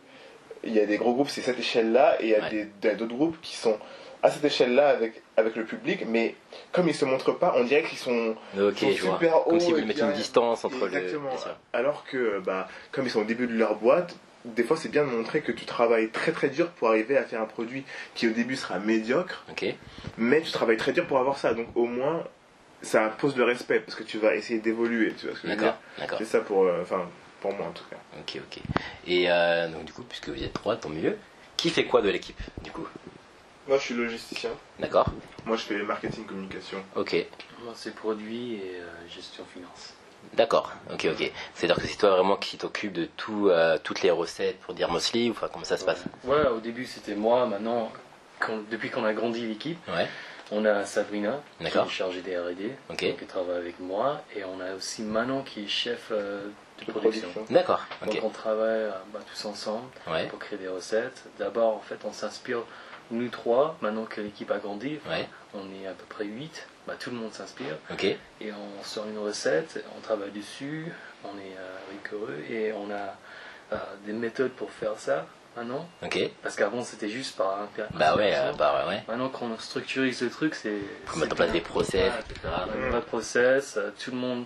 Il 0.64 0.74
y 0.74 0.80
a 0.80 0.86
des 0.86 0.98
gros 0.98 1.14
groupes, 1.14 1.30
c'est 1.30 1.42
cette 1.42 1.60
échelle-là, 1.60 2.22
et 2.22 2.26
il 2.26 2.30
y 2.30 2.36
a 2.36 2.40
Ouais. 2.42 2.68
d'autres 2.96 3.14
groupes 3.14 3.38
qui 3.42 3.56
sont 3.58 3.78
à 4.22 4.32
cette 4.32 4.46
échelle-là 4.46 4.88
avec, 4.88 5.22
avec 5.36 5.58
le 5.58 5.66
public, 5.66 6.06
mais 6.08 6.36
comme 6.72 6.88
ils 6.88 6.96
se 6.96 7.04
montrent 7.04 7.34
pas, 7.38 7.54
on 7.58 7.66
dirait 7.66 7.84
qu'ils 7.84 7.98
sont 7.98 8.36
Ok, 8.58 8.78
sont 8.78 8.92
super 8.94 9.44
Comme 9.44 9.56
hauts 9.56 9.60
si 9.60 9.74
vous 9.74 9.80
et 9.80 9.84
mettez 9.84 10.02
une 10.04 10.14
distance 10.14 10.64
entre 10.64 10.88
Exactement. 10.88 11.24
le. 11.24 11.30
Bien 11.32 11.38
sûr. 11.38 11.56
Alors 11.74 12.06
que, 12.06 12.40
bah, 12.40 12.70
comme 12.94 13.04
ils 13.04 13.10
sont 13.12 13.20
au 13.20 13.26
début 13.26 13.48
de 13.48 13.54
leur 13.54 13.76
boîte, 13.76 14.16
des 14.46 14.64
fois 14.64 14.78
c'est 14.78 14.90
bien 14.90 15.04
de 15.06 15.10
montrer 15.10 15.42
que 15.42 15.52
tu 15.52 15.66
travailles 15.66 16.10
très 16.10 16.32
très 16.32 16.50
dur 16.50 16.70
pour 16.72 16.90
arriver 16.90 17.18
à 17.18 17.24
faire 17.24 17.42
un 17.42 17.46
produit 17.46 17.84
qui 18.16 18.28
au 18.28 18.32
début 18.32 18.56
sera 18.56 18.80
médiocre, 18.80 19.46
mais 20.18 20.42
tu 20.42 20.52
travailles 20.52 20.78
très 20.78 20.94
dur 20.94 21.08
pour 21.08 21.20
avoir 21.20 21.38
ça. 21.38 21.54
Donc 21.54 21.68
au 21.76 21.86
moins, 21.86 22.24
ça 22.82 23.06
impose 23.06 23.38
le 23.38 23.44
respect 23.46 23.80
parce 23.80 23.96
que 23.96 24.04
tu 24.04 24.18
vas 24.18 24.36
essayer 24.36 24.60
d'évoluer. 24.60 25.14
Tu 25.18 25.28
vois 25.28 25.36
ce 25.36 25.42
que 25.42 25.48
je 25.48 25.54
veux 25.54 25.60
D'accord. 25.60 25.78
dire 25.98 26.00
D'accord. 26.00 26.18
C'est 26.18 26.26
ça 26.26 26.42
pour, 26.42 26.64
euh, 26.64 26.82
enfin, 26.82 27.08
pour 27.42 27.54
moi 27.54 27.68
en 27.68 27.72
tout 27.72 27.86
cas. 27.90 27.98
Ok, 28.20 28.42
ok. 28.42 28.62
Et 29.08 29.32
euh, 29.32 29.70
donc 29.70 29.86
du 29.86 29.94
coup, 29.94 30.04
puisque 30.04 30.30
vous 30.30 30.44
êtes 30.44 30.54
trois, 30.54 30.76
tant 30.76 30.90
mieux. 30.90 31.18
Qui 31.56 31.70
fait 31.70 31.86
quoi 31.86 32.02
de 32.02 32.10
l'équipe, 32.10 32.40
du 32.62 32.72
coup? 32.72 32.86
Moi, 33.68 33.78
je 33.78 33.84
suis 33.84 33.94
logisticien. 33.94 34.50
D'accord. 34.80 35.06
Moi, 35.46 35.56
je 35.56 35.64
fais 35.64 35.82
marketing 35.84 36.26
communication. 36.26 36.84
Ok. 36.96 37.16
Moi, 37.64 37.74
c'est 37.76 37.96
produit 37.96 38.56
et 38.56 38.76
euh, 38.82 39.08
gestion 39.08 39.46
finance. 39.54 39.94
D'accord. 40.34 40.72
Ok, 40.92 41.08
ok. 41.12 41.32
C'est-à-dire 41.54 41.76
que 41.82 41.88
c'est 41.88 41.98
toi 41.98 42.12
vraiment 42.12 42.36
qui 42.36 42.58
t'occupe 42.58 42.94
de 42.94 43.06
tout, 43.18 43.50
euh, 43.50 43.78
toutes 43.84 44.02
les 44.02 44.12
recettes 44.12 44.60
pour 44.62 44.74
dire 44.74 44.90
Mosley 44.90 45.30
ou 45.30 45.32
enfin 45.32 45.48
comment 45.52 45.66
ça 45.66 45.78
se 45.78 45.86
passe? 45.86 46.04
Ouais, 46.24 46.48
au 46.48 46.60
début, 46.60 46.86
c'était 46.86 47.16
moi. 47.16 47.46
Maintenant, 47.46 47.92
quand- 48.40 48.68
depuis 48.72 48.90
qu'on 48.90 49.06
a 49.06 49.14
grandi 49.14 49.46
l'équipe, 49.48 49.78
Ouais. 49.88 50.08
on 50.52 50.66
a 50.66 50.86
Sabrina 50.86 51.40
qui 51.60 51.66
est 51.68 51.90
chargée 51.90 52.22
des 52.22 52.38
R&D, 52.38 52.76
Ok. 52.90 52.98
qui 52.98 53.26
travaille 53.28 53.58
avec 53.58 53.80
moi, 53.80 54.22
et 54.36 54.44
on 54.44 54.60
a 54.60 54.74
aussi 54.76 55.02
Manon 55.04 55.44
qui 55.44 55.66
est 55.66 55.68
chef 55.68 56.08
euh, 56.12 56.48
de 56.80 56.86
De 56.86 56.92
production. 56.92 57.30
production. 57.30 57.54
D'accord. 57.54 57.82
Ok. 58.06 58.16
Donc 58.16 58.24
on 58.24 58.30
travaille 58.30 58.86
euh, 58.86 58.92
bah, 59.14 59.20
tous 59.32 59.46
ensemble 59.46 59.86
Ouais. 60.08 60.28
pour 60.28 60.40
créer 60.40 60.58
des 60.58 60.68
recettes. 60.68 61.24
D'abord, 61.38 61.76
en 61.76 61.80
fait, 61.82 62.00
on 62.06 62.12
s'inspire, 62.12 62.60
nous 63.12 63.30
trois, 63.30 63.78
maintenant 63.82 64.06
que 64.06 64.20
l'équipe 64.22 64.50
a 64.52 64.58
grandi, 64.58 65.00
Ouais. 65.08 65.28
on 65.54 65.60
est 65.82 65.88
à 65.88 65.92
peu 65.92 66.06
près 66.10 66.26
8, 66.26 66.68
bah, 66.88 66.96
tout 67.00 67.10
le 67.12 67.16
monde 67.18 67.34
s'inspire. 67.34 67.78
Et 68.42 68.52
on 68.52 68.84
sort 68.84 69.06
une 69.08 69.18
recette, 69.18 69.84
on 69.98 70.02
travaille 70.02 70.32
dessus, 70.32 70.92
on 71.24 71.38
est 71.38 71.56
euh, 71.58 71.78
rigoureux 71.92 72.38
et 72.50 72.74
on 72.74 72.92
a 72.92 73.16
euh, 73.74 73.78
des 74.06 74.14
méthodes 74.14 74.52
pour 74.52 74.72
faire 74.72 74.98
ça 74.98 75.26
maintenant. 75.56 75.88
Parce 76.42 76.56
qu'avant 76.56 76.84
c'était 76.84 77.10
juste 77.10 77.38
par 77.38 77.62
un 77.62 77.70
Bah 77.94 78.16
ouais. 78.16 78.34
bah 78.58 78.86
ouais. 78.88 79.04
Maintenant 79.08 79.30
qu'on 79.30 79.58
structurise 79.58 80.22
le 80.22 80.30
truc, 80.30 80.56
c'est. 80.56 80.80
Faut 81.06 81.20
mettre 81.20 81.34
en 81.34 81.36
place 81.38 81.52
des 81.52 81.62
process, 81.62 82.12
etc. 82.30 82.48
Process, 83.08 83.78
euh, 83.78 83.92
tout 84.04 84.12
le 84.12 84.18
monde 84.18 84.46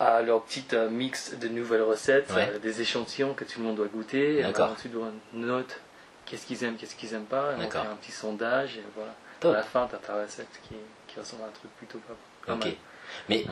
a 0.00 0.20
leur 0.22 0.42
petit 0.42 0.64
euh, 0.72 0.90
mix 0.90 1.34
de 1.38 1.48
nouvelles 1.48 1.82
recettes, 1.82 2.30
Ouais. 2.34 2.50
euh, 2.54 2.58
des 2.58 2.80
échantillons 2.80 3.34
que 3.34 3.44
tout 3.44 3.60
le 3.60 3.66
monde 3.66 3.76
doit 3.76 3.86
goûter. 3.86 4.38
Et 4.38 4.42
D'accord. 4.42 4.74
tu 4.80 4.88
dois 4.88 5.08
note 5.32 5.78
qu'est-ce 6.26 6.44
qu'ils 6.46 6.64
aiment, 6.64 6.76
qu'est-ce 6.76 6.96
qu'ils 6.96 7.14
aiment 7.14 7.24
pas. 7.24 7.54
On 7.56 7.70
fait 7.70 7.78
un 7.78 7.96
petit 8.00 8.12
sondage 8.12 8.78
et 8.78 8.84
voilà. 8.96 9.14
À 9.50 9.52
la 9.52 9.62
fin, 9.62 9.86
tu 9.88 9.94
as 9.94 9.98
ta 9.98 10.14
recette 10.22 10.48
qui, 10.68 10.74
qui 11.08 11.18
ressemble 11.18 11.42
à 11.42 11.46
un 11.46 11.50
truc 11.50 11.70
plutôt 11.76 11.98
pas, 12.46 12.54
Ok. 12.54 12.64
mal. 12.64 12.74
Mais 13.28 13.44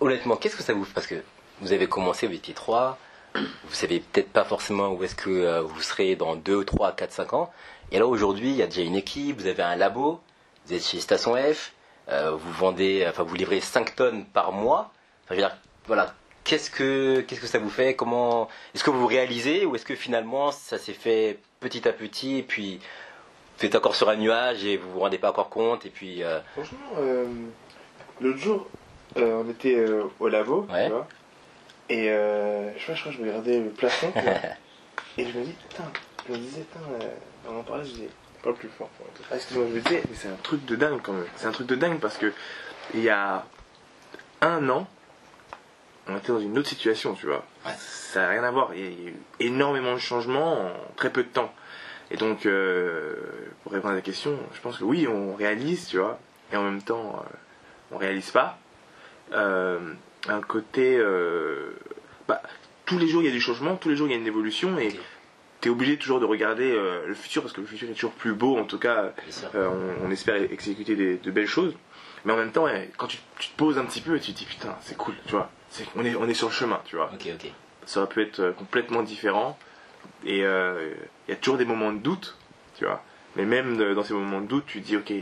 honnêtement, 0.00 0.36
qu'est-ce 0.36 0.56
que 0.56 0.62
ça 0.62 0.72
vous 0.74 0.84
fait? 0.84 0.94
Parce 0.94 1.06
que 1.06 1.22
vous 1.60 1.72
avez 1.72 1.88
commencé, 1.88 2.26
vous 2.26 2.34
étiez 2.34 2.54
trois, 2.54 2.98
vous 3.34 3.74
savez 3.74 4.00
peut-être 4.00 4.30
pas 4.30 4.44
forcément 4.44 4.92
où 4.92 5.02
est-ce 5.04 5.14
que 5.14 5.30
euh, 5.30 5.62
vous 5.62 5.80
serez 5.80 6.16
dans 6.16 6.36
2, 6.36 6.64
3, 6.64 6.92
4, 6.92 7.12
5 7.12 7.32
ans. 7.34 7.52
Et 7.92 7.98
là 7.98 8.06
aujourd'hui, 8.06 8.50
il 8.50 8.56
y 8.56 8.62
a 8.62 8.66
déjà 8.66 8.82
une 8.82 8.96
équipe, 8.96 9.40
vous 9.40 9.46
avez 9.46 9.62
un 9.62 9.76
labo, 9.76 10.20
vous 10.66 10.72
êtes 10.74 10.84
chez 10.84 11.00
Station 11.00 11.36
F, 11.36 11.72
euh, 12.08 12.30
vous 12.32 12.52
vendez, 12.52 13.06
enfin 13.08 13.22
vous 13.22 13.34
livrez 13.34 13.60
5 13.60 13.94
tonnes 13.96 14.24
par 14.26 14.52
mois. 14.52 14.92
Enfin, 15.24 15.30
je 15.30 15.34
veux 15.34 15.40
dire, 15.40 15.56
voilà. 15.86 16.14
Qu'est-ce 16.44 16.70
que, 16.70 17.20
qu'est-ce 17.26 17.40
que 17.40 17.48
ça 17.48 17.58
vous 17.58 17.70
fait? 17.70 17.96
Comment 17.96 18.48
Est-ce 18.74 18.84
que 18.84 18.90
vous 18.90 19.00
vous 19.00 19.06
réalisez 19.08 19.66
ou 19.66 19.74
est-ce 19.74 19.84
que 19.84 19.96
finalement 19.96 20.52
ça 20.52 20.78
s'est 20.78 20.92
fait 20.92 21.40
petit 21.58 21.88
à 21.88 21.92
petit 21.92 22.38
et 22.38 22.42
puis 22.44 22.78
vous 23.58 23.66
êtes 23.66 23.74
encore 23.74 23.94
sur 23.94 24.08
un 24.08 24.16
nuage 24.16 24.64
et 24.64 24.76
vous 24.76 24.90
vous 24.90 25.00
rendez 25.00 25.18
pas 25.18 25.30
encore 25.30 25.48
compte 25.48 25.86
et 25.86 25.90
puis 25.90 26.22
euh, 26.22 26.40
Franchement, 26.52 26.78
euh, 26.98 27.26
l'autre 28.20 28.38
jour, 28.38 28.66
euh, 29.16 29.42
on 29.44 29.50
était 29.50 29.76
euh, 29.76 30.04
au 30.20 30.28
Ouais. 30.28 30.84
tu 30.86 30.90
vois, 30.92 31.06
et 31.88 32.08
je, 32.08 32.78
sais 32.80 32.86
pas, 32.86 32.94
je 32.94 33.00
crois 33.00 33.12
que 33.12 33.18
je 33.18 33.22
regardais 33.22 33.60
le 33.60 33.70
plafond, 33.70 34.12
tu 34.12 34.20
vois, 34.20 34.32
et 35.18 35.24
je 35.30 35.38
me 35.38 35.44
dis, 35.44 35.54
putain, 35.68 35.84
je 36.26 36.32
me 36.32 36.38
disais, 36.38 36.62
putain, 36.62 36.84
on 37.48 37.58
en 37.60 37.62
parlait, 37.62 37.84
je 37.84 37.90
disais, 37.90 38.08
pas 38.42 38.52
plus 38.52 38.68
fort. 38.68 38.88
pour 38.88 39.06
être- 39.06 39.22
Ah, 39.30 39.36
excuse-moi, 39.36 39.66
je 39.70 39.74
me 39.76 39.80
disais, 39.80 40.02
mais 40.08 40.16
c'est 40.16 40.28
un 40.28 40.36
truc 40.42 40.64
de 40.64 40.76
dingue 40.76 41.00
quand 41.02 41.12
même. 41.12 41.26
C'est 41.36 41.46
un 41.46 41.52
truc 41.52 41.66
de 41.68 41.76
dingue 41.76 41.98
parce 42.00 42.18
que 42.18 42.32
il 42.94 43.00
y 43.00 43.08
a 43.08 43.44
un 44.42 44.68
an, 44.68 44.86
on 46.08 46.16
était 46.16 46.28
dans 46.32 46.38
une 46.40 46.56
autre 46.58 46.68
situation, 46.68 47.14
tu 47.14 47.26
vois. 47.26 47.44
Ouais. 47.64 47.72
Ça 47.78 48.20
n'a 48.22 48.28
rien 48.28 48.44
à 48.44 48.50
voir. 48.50 48.70
Il 48.74 48.80
y 48.80 48.86
a 48.86 48.90
eu 49.10 49.14
énormément 49.40 49.94
de 49.94 49.98
changements 49.98 50.60
en 50.66 50.70
très 50.96 51.10
peu 51.10 51.22
de 51.24 51.28
temps. 51.28 51.52
Et 52.10 52.16
donc, 52.16 52.46
euh, 52.46 53.14
pour 53.62 53.72
répondre 53.72 53.92
à 53.92 53.96
la 53.96 54.02
question, 54.02 54.38
je 54.54 54.60
pense 54.60 54.78
que 54.78 54.84
oui, 54.84 55.06
on 55.08 55.34
réalise, 55.34 55.88
tu 55.88 55.98
vois, 55.98 56.18
et 56.52 56.56
en 56.56 56.62
même 56.62 56.82
temps, 56.82 57.16
euh, 57.24 57.36
on 57.92 57.98
réalise 57.98 58.30
pas. 58.30 58.58
Euh, 59.32 59.78
un 60.28 60.40
côté, 60.40 60.96
euh, 60.96 61.70
bah, 62.28 62.40
tous 62.84 62.98
les 62.98 63.08
jours 63.08 63.22
il 63.22 63.26
y 63.26 63.28
a 63.28 63.32
du 63.32 63.40
changement, 63.40 63.76
tous 63.76 63.88
les 63.88 63.96
jours 63.96 64.06
il 64.06 64.12
y 64.12 64.14
a 64.14 64.18
une 64.18 64.26
évolution, 64.26 64.78
et 64.78 64.90
tu 65.60 65.68
es 65.68 65.70
obligé 65.70 65.96
toujours 65.96 66.20
de 66.20 66.24
regarder 66.24 66.70
le 67.06 67.14
futur 67.14 67.42
parce 67.42 67.52
que 67.54 67.60
le 67.60 67.66
futur 67.66 67.88
est 67.90 67.94
toujours 67.94 68.12
plus 68.12 68.34
beau. 68.34 68.56
En 68.56 68.64
tout 68.64 68.78
cas, 68.78 69.12
on, 69.54 70.06
on 70.06 70.10
espère 70.10 70.36
exécuter 70.36 70.94
des- 70.94 71.16
de 71.16 71.30
belles 71.32 71.46
choses. 71.48 71.74
Mais 72.24 72.32
en 72.32 72.36
même 72.36 72.52
temps, 72.52 72.66
quand 72.98 73.06
tu, 73.06 73.18
tu 73.38 73.48
te 73.48 73.56
poses 73.56 73.78
un 73.78 73.84
petit 73.84 74.00
peu, 74.00 74.18
tu 74.20 74.32
te 74.32 74.38
dis 74.38 74.44
putain, 74.44 74.76
c'est 74.80 74.96
cool, 74.96 75.14
tu 75.26 75.32
vois. 75.32 75.50
On 75.96 76.04
est, 76.04 76.14
on 76.14 76.28
est 76.28 76.34
sur 76.34 76.48
le 76.48 76.52
chemin, 76.52 76.80
tu 76.84 76.96
vois. 76.96 77.10
Ok, 77.12 77.26
ok. 77.34 77.50
Ça 77.84 78.00
aurait 78.02 78.08
pu 78.08 78.22
être 78.22 78.50
complètement 78.56 79.02
différent. 79.02 79.58
Et 80.24 80.42
euh, 80.44 80.92
il 81.28 81.30
y 81.30 81.34
a 81.34 81.36
toujours 81.36 81.58
des 81.58 81.64
moments 81.64 81.92
de 81.92 81.98
doute, 81.98 82.36
tu 82.78 82.84
vois. 82.84 83.02
Mais 83.36 83.44
même 83.44 83.76
de- 83.76 83.94
dans 83.94 84.02
ces 84.04 84.14
moments 84.14 84.40
de 84.40 84.46
doute, 84.46 84.64
tu 84.66 84.80
dis 84.80 84.96
ok, 84.96 85.12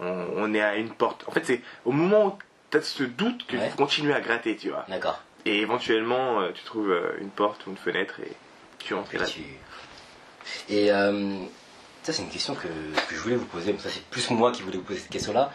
on, 0.00 0.26
on 0.36 0.54
est 0.54 0.60
à 0.62 0.76
une 0.76 0.90
porte. 0.90 1.24
En 1.26 1.32
fait, 1.32 1.44
c'est 1.44 1.60
au 1.84 1.92
moment 1.92 2.26
où 2.26 2.38
tu 2.70 2.76
as 2.78 2.82
ce 2.82 3.02
doute 3.04 3.46
qu'il 3.46 3.58
Ouais. 3.58 3.70
faut 3.70 3.76
continuer 3.76 4.12
à 4.14 4.20
gratter, 4.20 4.56
tu 4.56 4.70
vois. 4.70 4.84
D'accord. 4.88 5.22
Et 5.44 5.58
éventuellement, 5.60 6.40
euh, 6.40 6.50
tu 6.54 6.62
trouves 6.64 6.90
euh, 6.90 7.16
une 7.20 7.30
porte 7.30 7.66
ou 7.66 7.70
une 7.70 7.76
fenêtre 7.76 8.20
et 8.20 8.32
tu 8.78 8.94
entres 8.94 9.14
Et 9.14 9.18
là. 9.18 9.26
tu- 9.26 9.40
Et 10.68 10.92
euh, 10.92 11.36
ça, 12.02 12.12
c'est 12.12 12.22
une 12.22 12.28
question 12.30 12.54
que, 12.54 12.66
que 13.08 13.14
je 13.14 13.20
voulais 13.20 13.36
vous 13.36 13.46
poser. 13.46 13.72
mais 13.72 13.78
Ça, 13.78 13.88
c'est 13.90 14.04
plus 14.06 14.30
moi 14.30 14.52
qui 14.52 14.62
voulais 14.62 14.76
vous 14.78 14.84
poser 14.84 15.00
cette 15.00 15.10
question-là. 15.10 15.52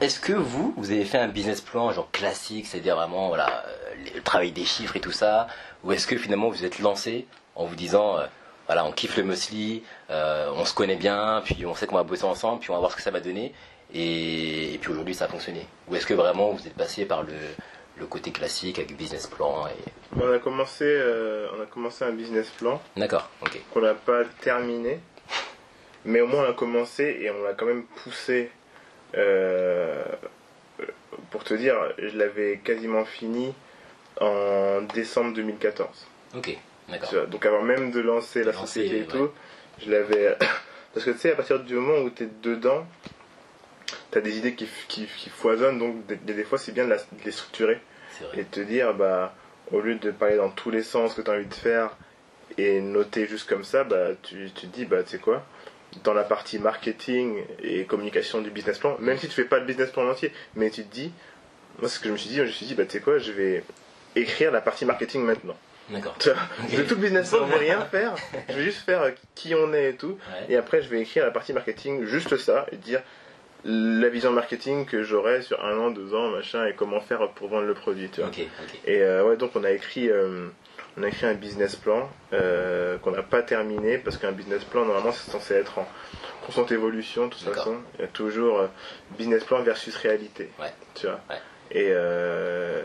Est-ce 0.00 0.20
que 0.20 0.32
vous, 0.32 0.74
vous 0.76 0.90
avez 0.90 1.04
fait 1.06 1.18
un 1.18 1.28
business 1.28 1.60
plan 1.62 1.90
genre 1.90 2.10
classique, 2.10 2.66
c'est-à-dire 2.66 2.96
vraiment 2.96 3.28
voilà, 3.28 3.64
euh, 3.66 3.94
le 4.14 4.20
travail 4.22 4.52
des 4.52 4.64
chiffres 4.64 4.96
et 4.96 5.00
tout 5.00 5.12
ça, 5.12 5.46
ou 5.84 5.92
est-ce 5.92 6.06
que 6.06 6.18
finalement 6.18 6.50
vous 6.50 6.64
êtes 6.66 6.80
lancé 6.80 7.26
en 7.54 7.64
vous 7.64 7.74
disant 7.76 8.18
euh, 8.18 8.26
voilà, 8.66 8.84
on 8.84 8.92
kiffe 8.92 9.16
le 9.16 9.22
muesli, 9.22 9.82
euh, 10.10 10.50
on 10.54 10.66
se 10.66 10.74
connaît 10.74 10.96
bien, 10.96 11.40
puis 11.44 11.64
on 11.64 11.74
sait 11.74 11.86
qu'on 11.86 11.94
va 11.96 12.02
bosser 12.02 12.24
ensemble, 12.24 12.60
puis 12.60 12.70
on 12.70 12.74
va 12.74 12.80
voir 12.80 12.90
ce 12.90 12.96
que 12.96 13.02
ça 13.02 13.10
va 13.10 13.20
donner, 13.20 13.54
et, 13.94 14.74
et 14.74 14.78
puis 14.78 14.90
aujourd'hui 14.90 15.14
ça 15.14 15.24
a 15.24 15.28
fonctionné? 15.28 15.66
Ou 15.88 15.96
est-ce 15.96 16.04
que 16.04 16.14
vraiment 16.14 16.50
vous 16.50 16.66
êtes 16.66 16.74
passé 16.76 17.06
par 17.06 17.22
le, 17.22 17.32
le 17.96 18.06
côté 18.06 18.32
classique 18.32 18.78
avec 18.78 18.94
business 18.98 19.26
plan 19.26 19.66
et... 19.68 20.20
On 20.20 20.30
a 20.30 20.38
commencé, 20.38 20.84
euh, 20.84 21.48
on 21.56 21.62
a 21.62 21.66
commencé 21.66 22.04
un 22.04 22.12
business 22.12 22.50
plan 22.50 22.82
D'accord, 22.98 23.30
ok. 23.40 23.58
qu'on 23.72 23.80
n'a 23.80 23.94
pas 23.94 24.24
terminé, 24.42 25.00
mais 26.04 26.20
au 26.20 26.26
moins 26.26 26.44
on 26.44 26.50
a 26.50 26.54
commencé 26.54 27.16
et 27.22 27.30
on 27.30 27.42
l'a 27.44 27.54
quand 27.54 27.66
même 27.66 27.84
poussé. 28.04 28.50
Euh, 29.14 30.02
pour 31.30 31.44
te 31.44 31.54
dire, 31.54 31.76
je 31.98 32.16
l'avais 32.16 32.58
quasiment 32.62 33.04
fini 33.04 33.52
en 34.20 34.82
décembre 34.94 35.34
2014. 35.34 35.88
Ok, 36.36 36.56
d'accord. 36.88 37.26
Donc 37.28 37.46
avant 37.46 37.62
même 37.62 37.90
de 37.90 38.00
lancer 38.00 38.42
la 38.44 38.52
société 38.52 38.96
et 38.98 39.00
ouais. 39.00 39.06
tout, 39.06 39.30
je 39.84 39.90
l'avais. 39.90 40.36
Parce 40.94 41.04
que 41.04 41.10
tu 41.10 41.18
sais, 41.18 41.32
à 41.32 41.36
partir 41.36 41.60
du 41.60 41.74
moment 41.74 41.98
où 41.98 42.10
tu 42.10 42.24
es 42.24 42.28
dedans, 42.42 42.86
tu 44.12 44.18
as 44.18 44.20
des 44.20 44.38
idées 44.38 44.54
qui, 44.54 44.66
qui, 44.88 45.06
qui 45.06 45.28
foisonnent, 45.30 45.78
donc 45.78 46.06
des, 46.06 46.16
des 46.16 46.44
fois 46.44 46.58
c'est 46.58 46.72
bien 46.72 46.84
de, 46.84 46.90
la- 46.90 46.96
de 46.96 47.02
les 47.24 47.30
structurer 47.32 47.80
et 48.20 48.24
vrai. 48.24 48.36
de 48.38 48.42
te 48.44 48.60
dire, 48.60 48.94
bah, 48.94 49.34
au 49.72 49.80
lieu 49.80 49.96
de 49.96 50.10
parler 50.10 50.36
dans 50.36 50.48
tous 50.50 50.70
les 50.70 50.82
sens 50.82 51.14
que 51.14 51.20
tu 51.22 51.30
as 51.30 51.34
envie 51.34 51.44
de 51.46 51.54
faire 51.54 51.90
et 52.56 52.80
noter 52.80 53.26
juste 53.26 53.48
comme 53.48 53.64
ça, 53.64 53.84
bah, 53.84 54.08
tu, 54.22 54.50
tu 54.54 54.66
te 54.68 54.74
dis, 54.74 54.86
bah, 54.86 55.02
tu 55.02 55.10
sais 55.10 55.18
quoi, 55.18 55.44
dans 56.04 56.14
la 56.14 56.24
partie 56.24 56.58
marketing 56.58 57.42
et 57.62 57.84
communication 57.84 58.40
du 58.40 58.50
business 58.50 58.78
plan, 58.78 58.96
même 59.00 59.18
si 59.18 59.28
tu 59.28 59.34
fais 59.34 59.44
pas 59.44 59.58
le 59.58 59.64
business 59.64 59.90
plan 59.90 60.04
en 60.06 60.10
entier, 60.10 60.32
mais 60.54 60.70
tu 60.70 60.84
te 60.84 60.92
dis, 60.92 61.12
moi, 61.80 61.88
ce 61.88 61.98
que 61.98 62.06
je 62.08 62.12
me 62.12 62.16
suis 62.16 62.28
dit, 62.30 62.36
je 62.36 62.42
me 62.42 62.48
suis 62.48 62.66
dit, 62.66 62.74
bah, 62.74 62.84
tu 62.84 62.92
sais 62.92 63.00
quoi, 63.00 63.18
je 63.18 63.32
vais 63.32 63.64
écrire 64.14 64.50
la 64.52 64.60
partie 64.60 64.84
marketing 64.84 65.22
maintenant. 65.22 65.56
D'accord. 65.90 66.16
De 66.18 66.82
tout 66.82 66.94
le 66.96 67.00
business 67.00 67.30
plan, 67.30 67.46
je 67.46 67.52
vais 67.52 67.58
rien 67.58 67.80
faire, 67.82 68.14
je 68.48 68.54
vais 68.54 68.64
juste 68.64 68.80
faire 68.80 69.02
euh, 69.02 69.10
qui 69.34 69.54
on 69.54 69.72
est 69.72 69.90
et 69.90 69.94
tout, 69.96 70.18
Ouais. 70.32 70.46
et 70.54 70.56
après, 70.56 70.82
je 70.82 70.88
vais 70.88 71.00
écrire 71.00 71.24
la 71.24 71.30
partie 71.30 71.52
marketing, 71.52 72.04
juste 72.04 72.36
ça, 72.38 72.66
et 72.72 72.76
dire 72.76 73.02
la 73.64 74.08
vision 74.08 74.30
marketing 74.32 74.84
que 74.86 75.02
j'aurai 75.02 75.42
sur 75.42 75.64
un 75.64 75.76
an, 75.78 75.90
deux 75.90 76.14
ans, 76.14 76.28
machin, 76.30 76.66
et 76.66 76.74
comment 76.74 77.00
faire 77.00 77.28
pour 77.30 77.48
vendre 77.48 77.66
le 77.66 77.74
produit, 77.74 78.08
tu 78.08 78.20
vois. 78.20 78.30
Ok, 78.30 78.38
ok. 78.40 78.80
Et 78.86 79.02
euh, 79.02 79.24
ouais, 79.24 79.36
donc 79.36 79.52
on 79.54 79.64
a 79.64 79.70
écrit, 79.70 80.08
euh, 80.10 80.48
on 80.96 81.02
a 81.02 81.08
écrit 81.08 81.26
un 81.26 81.34
business 81.34 81.76
plan 81.76 82.08
euh, 82.32 82.96
qu'on 82.98 83.10
n'a 83.10 83.22
pas 83.22 83.42
terminé 83.42 83.98
parce 83.98 84.16
qu'un 84.16 84.32
business 84.32 84.64
plan 84.64 84.84
normalement 84.84 85.12
c'est 85.12 85.30
censé 85.30 85.54
être 85.54 85.78
en 85.78 85.86
constante 86.44 86.72
évolution 86.72 87.26
de 87.26 87.34
toute 87.34 87.42
façon. 87.42 87.76
Il 87.98 88.02
y 88.02 88.04
a 88.04 88.08
toujours 88.08 88.60
euh, 88.60 88.66
business 89.18 89.44
plan 89.44 89.62
versus 89.62 89.94
réalité. 89.96 90.50
Ouais. 90.58 90.72
Tu 90.94 91.06
vois. 91.06 91.20
Ouais. 91.28 91.36
Et 91.72 91.88
euh, 91.90 92.82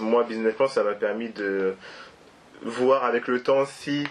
moi 0.00 0.24
business 0.24 0.54
plan 0.54 0.68
ça 0.68 0.82
m'a 0.82 0.94
permis 0.94 1.28
de 1.28 1.74
voir 2.62 3.04
avec 3.04 3.28
le 3.28 3.42
temps 3.42 3.66
si 3.66 4.06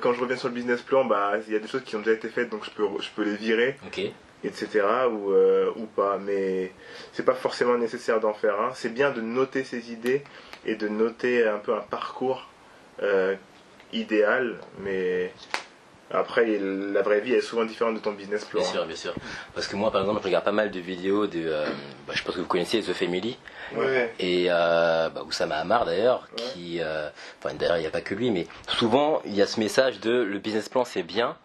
quand 0.00 0.14
je 0.14 0.20
reviens 0.22 0.36
sur 0.36 0.48
le 0.48 0.54
business 0.54 0.80
plan, 0.80 1.04
bah 1.04 1.34
il 1.46 1.52
y 1.52 1.56
a 1.56 1.58
des 1.58 1.68
choses 1.68 1.82
qui 1.84 1.96
ont 1.96 1.98
déjà 1.98 2.12
été 2.12 2.30
faites 2.30 2.48
donc 2.48 2.64
je 2.64 2.70
peux 2.70 2.84
je 2.98 3.10
peux 3.14 3.24
les 3.24 3.36
virer 3.36 3.76
Ok, 3.86 4.00
etc. 4.42 4.80
ou, 5.10 5.34
ou 5.76 5.84
pas. 5.84 6.16
Mais 6.16 6.72
c'est 7.12 7.24
pas 7.24 7.34
forcément 7.34 7.76
nécessaire 7.76 8.18
d'en 8.18 8.32
faire 8.32 8.58
un. 8.58 8.72
C'est 8.72 8.88
bien 8.88 9.10
de 9.10 9.20
noter 9.20 9.64
ses 9.64 9.92
idées 9.92 10.24
et 10.66 10.74
de 10.74 10.88
noter 10.88 11.46
un 11.48 11.58
peu 11.58 11.74
un 11.74 11.80
parcours 11.80 12.46
euh, 13.02 13.34
idéal, 13.92 14.56
mais 14.80 15.32
après 16.10 16.46
la 16.60 17.02
vraie 17.02 17.20
vie 17.20 17.32
est 17.34 17.40
souvent 17.40 17.64
différente 17.64 17.94
de 17.94 18.00
ton 18.00 18.12
business 18.12 18.44
plan. 18.44 18.60
bien 18.60 18.70
sûr, 18.70 18.86
bien 18.86 18.96
sûr. 18.96 19.14
Parce 19.54 19.66
que 19.66 19.74
moi, 19.76 19.90
par 19.90 20.02
exemple, 20.02 20.20
je 20.20 20.26
regarde 20.26 20.44
pas 20.44 20.52
mal 20.52 20.70
de 20.70 20.78
vidéos 20.80 21.26
de. 21.26 21.42
euh, 21.46 21.66
bah, 22.06 22.12
je 22.14 22.22
pense 22.22 22.34
que 22.36 22.40
vous 22.40 22.46
connaissez 22.46 22.80
The 22.80 22.92
Family. 22.92 23.36
Ouais. 23.74 24.12
Et 24.20 24.46
euh, 24.48 25.08
bah, 25.08 25.22
Oussama 25.26 25.56
Hamar 25.56 25.84
d'ailleurs, 25.84 26.28
Ouais. 26.38 26.44
qui. 26.52 26.78
euh, 26.80 27.08
Enfin, 27.42 27.54
d'ailleurs, 27.54 27.76
il 27.76 27.80
n'y 27.80 27.86
a 27.86 27.90
pas 27.90 28.00
que 28.02 28.14
lui, 28.14 28.30
mais 28.30 28.46
souvent, 28.68 29.20
il 29.24 29.34
y 29.34 29.42
a 29.42 29.46
ce 29.46 29.58
message 29.58 29.98
de 30.00 30.10
le 30.22 30.38
business 30.38 30.68
plan, 30.68 30.84
c'est 30.84 31.02
bien, 31.02 31.36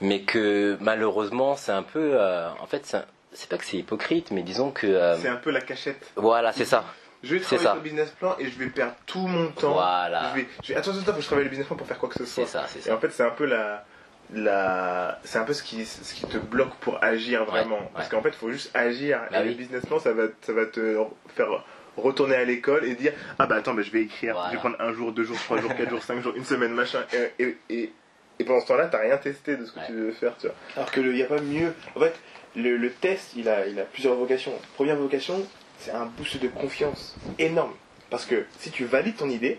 mais 0.00 0.22
que 0.22 0.76
malheureusement, 0.80 1.56
c'est 1.56 1.72
un 1.72 1.82
peu. 1.82 2.10
euh, 2.14 2.48
en 2.60 2.66
fait, 2.66 2.96
c'est 3.32 3.48
pas 3.48 3.58
que 3.58 3.64
c'est 3.64 3.76
hypocrite, 3.78 4.30
mais 4.30 4.42
disons 4.42 4.70
que. 4.70 4.86
euh, 4.86 5.16
C'est 5.18 5.28
un 5.28 5.36
peu 5.36 5.50
la 5.50 5.60
cachette. 5.60 6.12
voilà, 6.16 6.52
c'est 6.52 6.64
ça. 6.64 6.84
Je 7.22 7.34
vais 7.34 7.40
travailler 7.40 7.64
ça. 7.64 7.70
sur 7.72 7.76
le 7.76 7.80
business 7.82 8.10
plan 8.10 8.36
et 8.38 8.48
je 8.48 8.58
vais 8.58 8.66
perdre 8.66 8.94
tout 9.06 9.26
mon 9.26 9.48
temps. 9.50 9.72
Voilà. 9.72 10.30
Je 10.34 10.40
vais, 10.40 10.48
je 10.62 10.72
vais, 10.72 10.78
attends, 10.78 10.90
attends, 10.92 11.02
faut 11.04 11.12
que 11.14 11.20
je 11.20 11.26
travaille 11.26 11.44
le 11.44 11.50
business 11.50 11.66
plan 11.66 11.76
pour 11.76 11.86
faire 11.86 11.98
quoi 11.98 12.08
que 12.08 12.14
ce 12.16 12.24
soit. 12.24 12.44
C'est 12.46 12.50
ça, 12.52 12.64
c'est 12.68 12.78
Et 12.78 12.82
ça. 12.82 12.94
en 12.94 12.98
fait, 12.98 13.10
c'est 13.10 13.24
un 13.24 13.30
peu 13.30 13.44
la, 13.46 13.84
la, 14.32 15.18
c'est 15.24 15.38
un 15.38 15.44
peu 15.44 15.52
ce 15.52 15.62
qui, 15.62 15.84
ce 15.84 16.14
qui 16.14 16.26
te 16.26 16.36
bloque 16.38 16.74
pour 16.76 17.02
agir 17.02 17.44
vraiment. 17.44 17.80
Parce 17.94 18.06
ouais. 18.06 18.10
qu'en 18.16 18.22
fait, 18.22 18.28
il 18.30 18.34
faut 18.36 18.50
juste 18.50 18.70
agir. 18.74 19.20
Bah 19.30 19.40
et 19.42 19.48
le 19.48 19.54
business 19.54 19.84
plan, 19.86 19.98
ça 19.98 20.12
va, 20.12 20.24
ça 20.42 20.52
va 20.52 20.66
te 20.66 20.96
faire 21.34 21.48
retourner 21.96 22.36
à 22.36 22.44
l'école 22.44 22.84
et 22.84 22.94
dire, 22.94 23.12
ah 23.38 23.46
bah 23.46 23.56
attends, 23.56 23.74
bah, 23.74 23.82
je 23.82 23.90
vais 23.90 24.02
écrire. 24.02 24.34
Voilà. 24.34 24.48
Je 24.50 24.54
vais 24.54 24.58
prendre 24.60 24.76
un 24.80 24.92
jour, 24.92 25.12
deux 25.12 25.24
jours, 25.24 25.36
trois 25.38 25.60
jours, 25.60 25.74
quatre 25.74 25.90
jours, 25.90 26.02
cinq 26.02 26.20
jours, 26.22 26.34
une 26.36 26.44
semaine, 26.44 26.72
machin. 26.74 27.00
Et, 27.12 27.42
et, 27.42 27.56
et, 27.70 27.92
et 28.38 28.44
pendant 28.44 28.60
ce 28.60 28.68
temps-là, 28.68 28.86
t'as 28.86 28.98
rien 29.00 29.16
testé 29.16 29.56
de 29.56 29.64
ce 29.64 29.72
que 29.72 29.80
Ouais. 29.80 29.86
tu 29.86 29.92
veux 29.94 30.12
faire, 30.12 30.36
tu 30.38 30.46
vois. 30.46 30.54
Alors 30.76 30.90
que 30.92 31.00
il 31.00 31.10
n'y 31.12 31.22
a 31.22 31.26
pas 31.26 31.40
mieux. 31.40 31.72
En 31.96 32.00
fait, 32.00 32.14
le, 32.54 32.76
le 32.76 32.90
test, 32.92 33.32
il 33.34 33.48
a, 33.48 33.66
il 33.66 33.80
a 33.80 33.84
plusieurs 33.84 34.14
vocations. 34.14 34.52
Première 34.76 34.94
vocation, 34.96 35.44
c'est 35.78 35.90
un 35.92 36.06
boost 36.06 36.38
de 36.40 36.48
confiance 36.48 37.14
énorme. 37.38 37.74
Parce 38.10 38.24
que 38.24 38.46
si 38.58 38.70
tu 38.70 38.84
valides 38.84 39.16
ton 39.16 39.28
idée, 39.28 39.58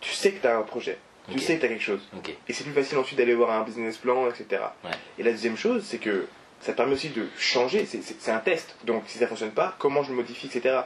tu 0.00 0.12
sais 0.12 0.32
que 0.32 0.40
tu 0.40 0.46
as 0.46 0.56
un 0.56 0.62
projet. 0.62 0.98
Tu 1.30 1.38
sais 1.38 1.54
que 1.56 1.60
tu 1.60 1.66
as 1.66 1.68
quelque 1.68 1.82
chose. 1.82 2.02
Et 2.48 2.52
c'est 2.52 2.64
plus 2.64 2.72
facile 2.74 2.98
ensuite 2.98 3.18
d'aller 3.18 3.34
voir 3.34 3.50
un 3.50 3.62
business 3.62 3.96
plan, 3.96 4.28
etc. 4.28 4.62
Ouais. 4.84 4.90
Et 5.18 5.22
la 5.22 5.30
deuxième 5.30 5.56
chose, 5.56 5.82
c'est 5.86 5.98
que 5.98 6.26
ça 6.60 6.72
te 6.72 6.76
permet 6.76 6.92
aussi 6.94 7.08
de 7.10 7.26
changer. 7.38 7.86
C'est- 7.86 8.30
un 8.30 8.38
test. 8.38 8.76
Donc 8.84 9.04
si 9.06 9.18
ça 9.18 9.26
fonctionne 9.26 9.50
pas, 9.52 9.74
comment 9.78 10.02
je 10.02 10.10
le 10.10 10.16
modifie, 10.16 10.46
etc. 10.48 10.80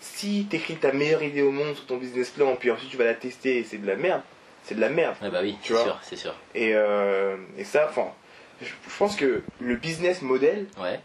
Si 0.00 0.46
tu 0.50 0.56
écris 0.56 0.76
ta 0.76 0.92
meilleure 0.92 1.22
idée 1.22 1.42
au 1.42 1.50
monde 1.52 1.74
sur 1.76 1.86
ton 1.86 1.96
business 1.96 2.30
plan, 2.30 2.56
puis 2.56 2.70
ensuite 2.70 2.90
tu 2.90 2.96
vas 2.96 3.04
la 3.04 3.14
tester 3.14 3.58
et 3.58 3.64
c'est 3.64 3.78
de 3.78 3.86
la 3.86 3.96
merde, 3.96 4.22
c'est 4.64 4.74
de 4.74 4.80
la 4.80 4.88
merde. 4.90 5.14
Bah 5.20 5.28
oui, 5.42 5.56
c'est 5.62 5.74
sûr, 5.74 5.98
c'est 6.02 6.16
sûr. 6.16 6.34
Et, 6.54 6.72
euh, 6.74 7.36
et 7.56 7.64
ça, 7.64 7.86
enfin, 7.88 8.08
je 8.60 8.66
je 8.66 8.96
pense 8.98 9.16
que 9.16 9.42
le 9.60 9.76
business 9.76 10.22
model, 10.22 10.66
Ouais, 10.80 11.00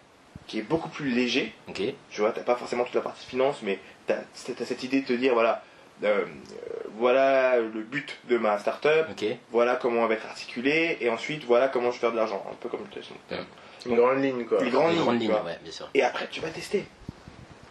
qui 0.49 0.59
est 0.59 0.63
beaucoup 0.63 0.89
plus 0.89 1.09
léger, 1.11 1.53
ok. 1.69 1.81
tu 2.09 2.21
vois, 2.21 2.31
t'as 2.33 2.41
pas 2.41 2.55
forcément 2.55 2.83
toute 2.83 2.95
la 2.95 3.01
partie 3.01 3.25
finance, 3.25 3.59
mais 3.61 3.79
t'as 4.07 4.15
as 4.15 4.65
cette 4.65 4.83
idée 4.83 5.01
de 5.01 5.05
te 5.05 5.13
dire, 5.13 5.33
voilà, 5.33 5.63
euh, 6.03 6.25
voilà 6.97 7.57
le 7.59 7.81
but 7.83 8.17
de 8.29 8.37
ma 8.37 8.57
startup, 8.57 9.05
Ok, 9.11 9.25
voilà 9.51 9.75
comment 9.75 10.01
elle 10.03 10.09
va 10.09 10.13
être 10.15 10.25
articulée, 10.25 10.97
et 11.01 11.09
ensuite 11.09 11.43
voilà 11.45 11.67
comment 11.69 11.89
je 11.91 11.95
vais 11.95 11.99
faire 12.01 12.11
de 12.11 12.17
l'argent, 12.17 12.43
un 12.51 12.55
peu 12.55 12.67
comme 12.67 12.81
le 12.81 12.89
test. 12.93 13.09
Une 13.85 13.95
grande 13.95 14.21
ligne, 14.21 14.43
quoi. 14.45 14.57
Grandes 14.65 14.95
tu 14.95 15.17
lignes, 15.19 15.31
vois. 15.31 15.43
ouais, 15.43 15.57
bien 15.63 15.71
sûr. 15.71 15.87
Et 15.93 16.01
après, 16.01 16.27
tu 16.29 16.41
vas 16.41 16.49
tester. 16.49 16.85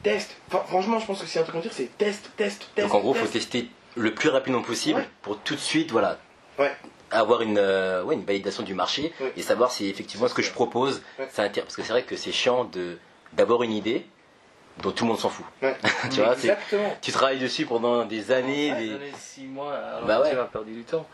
Test. 0.03 0.37
Enfin, 0.47 0.65
franchement, 0.69 0.99
je 1.01 1.07
pense 1.07 1.21
que 1.21 1.27
c'est 1.27 1.41
un 1.41 1.43
truc 1.43 1.57
à 1.57 1.61
dire, 1.61 1.73
c'est 1.75 1.99
test, 1.99 2.31
test, 2.37 2.71
test. 2.75 2.87
Donc 2.87 2.95
en 2.95 3.01
gros, 3.01 3.13
faut 3.13 3.23
test. 3.27 3.33
tester 3.51 3.69
le 3.97 4.15
plus 4.15 4.29
rapidement 4.29 4.63
possible 4.63 5.01
Ouais. 5.01 5.09
pour 5.23 5.39
tout 5.41 5.55
de 5.57 5.61
suite, 5.61 5.91
voilà, 5.91 6.19
Ouais. 6.59 6.73
Avoir 7.11 7.43
une, 7.43 7.59
euh, 7.59 8.03
ouais, 8.03 8.15
une 8.15 8.25
validation 8.25 8.63
du 8.63 8.75
marché 8.75 9.13
Ouais. 9.21 9.33
et 9.37 9.43
savoir 9.43 9.71
si 9.71 9.89
effectivement 9.89 10.29
ce 10.29 10.35
que 10.35 10.43
je 10.43 10.53
propose, 10.53 11.03
Ouais. 11.19 11.29
ça 11.33 11.43
intéresse. 11.43 11.67
Parce 11.67 11.77
que 11.77 11.83
c'est 11.83 11.93
vrai 11.93 12.03
que 12.03 12.17
c'est 12.17 12.33
chiant 12.33 12.65
de 12.65 12.99
d'avoir 13.35 13.63
une 13.63 13.73
idée 13.73 14.07
dont 14.83 14.91
tout 14.91 15.05
le 15.05 15.09
monde 15.11 15.19
s'en 15.19 15.29
fout. 15.29 15.45
Ouais. 15.63 15.77
Tu 16.11 16.21
vois, 16.21 16.33
Exactement. 16.35 16.97
Tu 17.03 17.13
travailles 17.13 17.39
dessus 17.39 17.67
pendant 17.67 18.05
des 18.05 18.31
années, 18.33 18.73
Ouais, 18.73 18.79
des- 18.79 18.89
donner 18.91 19.13
six 19.19 19.45
mois 19.45 19.75
alors 19.75 20.07
Bah 20.07 20.23
tu 20.29 20.35
vas 20.37 20.45
perdre 20.45 20.67
du 20.67 20.83
temps. 20.85 21.07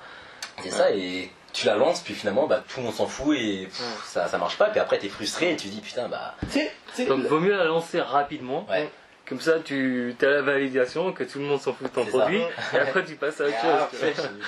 c'est 0.63 0.71
ça, 0.71 0.91
et 0.93 1.31
tu 1.53 1.67
la 1.67 1.77
lances, 1.77 2.01
puis 2.01 2.15
finalement, 2.15 2.47
bah, 2.47 2.63
tout 2.69 2.81
le 2.81 2.87
monde 2.87 2.95
s'en 2.95 3.07
fout 3.07 3.37
et 3.39 3.67
pff, 3.67 4.03
ça, 4.07 4.27
ça 4.29 4.39
marche 4.39 4.59
pas. 4.59 4.67
Puis 4.67 4.81
après, 4.81 4.99
t'es 4.99 5.09
frustré 5.09 5.53
et 5.53 5.57
tu 5.57 5.69
dis 5.69 5.81
putain, 5.81 6.09
bah, 6.09 6.35
Tu 6.41 6.51
sais, 6.61 6.73
tu 6.89 7.03
sais, 7.03 7.07
Donc 7.07 7.25
vaut 7.27 7.39
mieux 7.41 7.57
la 7.57 7.65
lancer 7.65 8.01
rapidement. 8.01 8.67
Ouais. 8.69 8.91
Comme 9.27 9.41
ça, 9.41 9.59
tu 9.61 10.15
as 10.21 10.27
la 10.27 10.43
validation, 10.43 11.13
que 11.13 11.25
tout 11.25 11.39
le 11.39 11.47
monde 11.47 11.61
s'en 11.61 11.73
fout 11.73 11.87
de 11.89 11.93
ton 11.95 12.05
ça. 12.05 12.11
produit, 12.11 12.41
et 12.75 12.79
après 12.79 13.05
tu 13.05 13.15
passes 13.17 13.41
à 13.41 13.45
autre 13.47 13.55
Ah, 13.63 13.89
chose. 13.91 14.01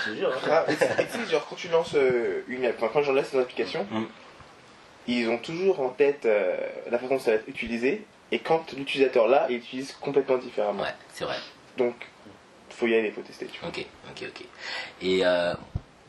je 0.04 0.10
te 0.10 0.16
jure. 0.16 0.30
hein. 0.34 0.48
Ah, 0.50 0.64
et 0.70 0.74
tu 1.06 1.18
sais, 1.18 1.30
genre, 1.30 1.46
quand 1.48 1.56
tu 1.56 1.68
lances 1.68 1.94
euh, 1.94 2.42
une 2.48 2.64
app, 2.66 2.74
enfin, 2.76 2.90
quand 2.92 3.02
j'en 3.02 3.14
laisse 3.14 3.32
une 3.32 3.40
application, 3.40 3.86
Mm. 3.90 4.04
ils 5.08 5.28
ont 5.30 5.38
toujours 5.38 5.80
en 5.80 5.88
tête 5.88 6.26
euh, 6.26 6.56
la 6.90 6.98
façon 6.98 7.14
dont 7.14 7.20
ça 7.20 7.30
va 7.30 7.36
être 7.38 7.48
utilisé, 7.48 8.04
et 8.32 8.38
quand 8.40 8.72
l'utilisateur 8.72 9.28
là, 9.28 9.46
il 9.48 9.56
utilise 9.56 9.92
complètement 10.00 10.36
différemment. 10.36 10.82
Ouais, 10.82 10.94
c'est 11.14 11.24
vrai. 11.24 11.36
Donc, 11.78 11.94
faut 12.70 12.86
y 12.86 12.94
aller, 12.94 13.10
faut 13.12 13.22
tester, 13.22 13.46
tu 13.46 13.58
vois. 13.60 13.70
Ok, 13.70 13.84
ok, 14.10 14.28
ok. 14.28 14.44
Et 15.00 15.24
euh, 15.24 15.54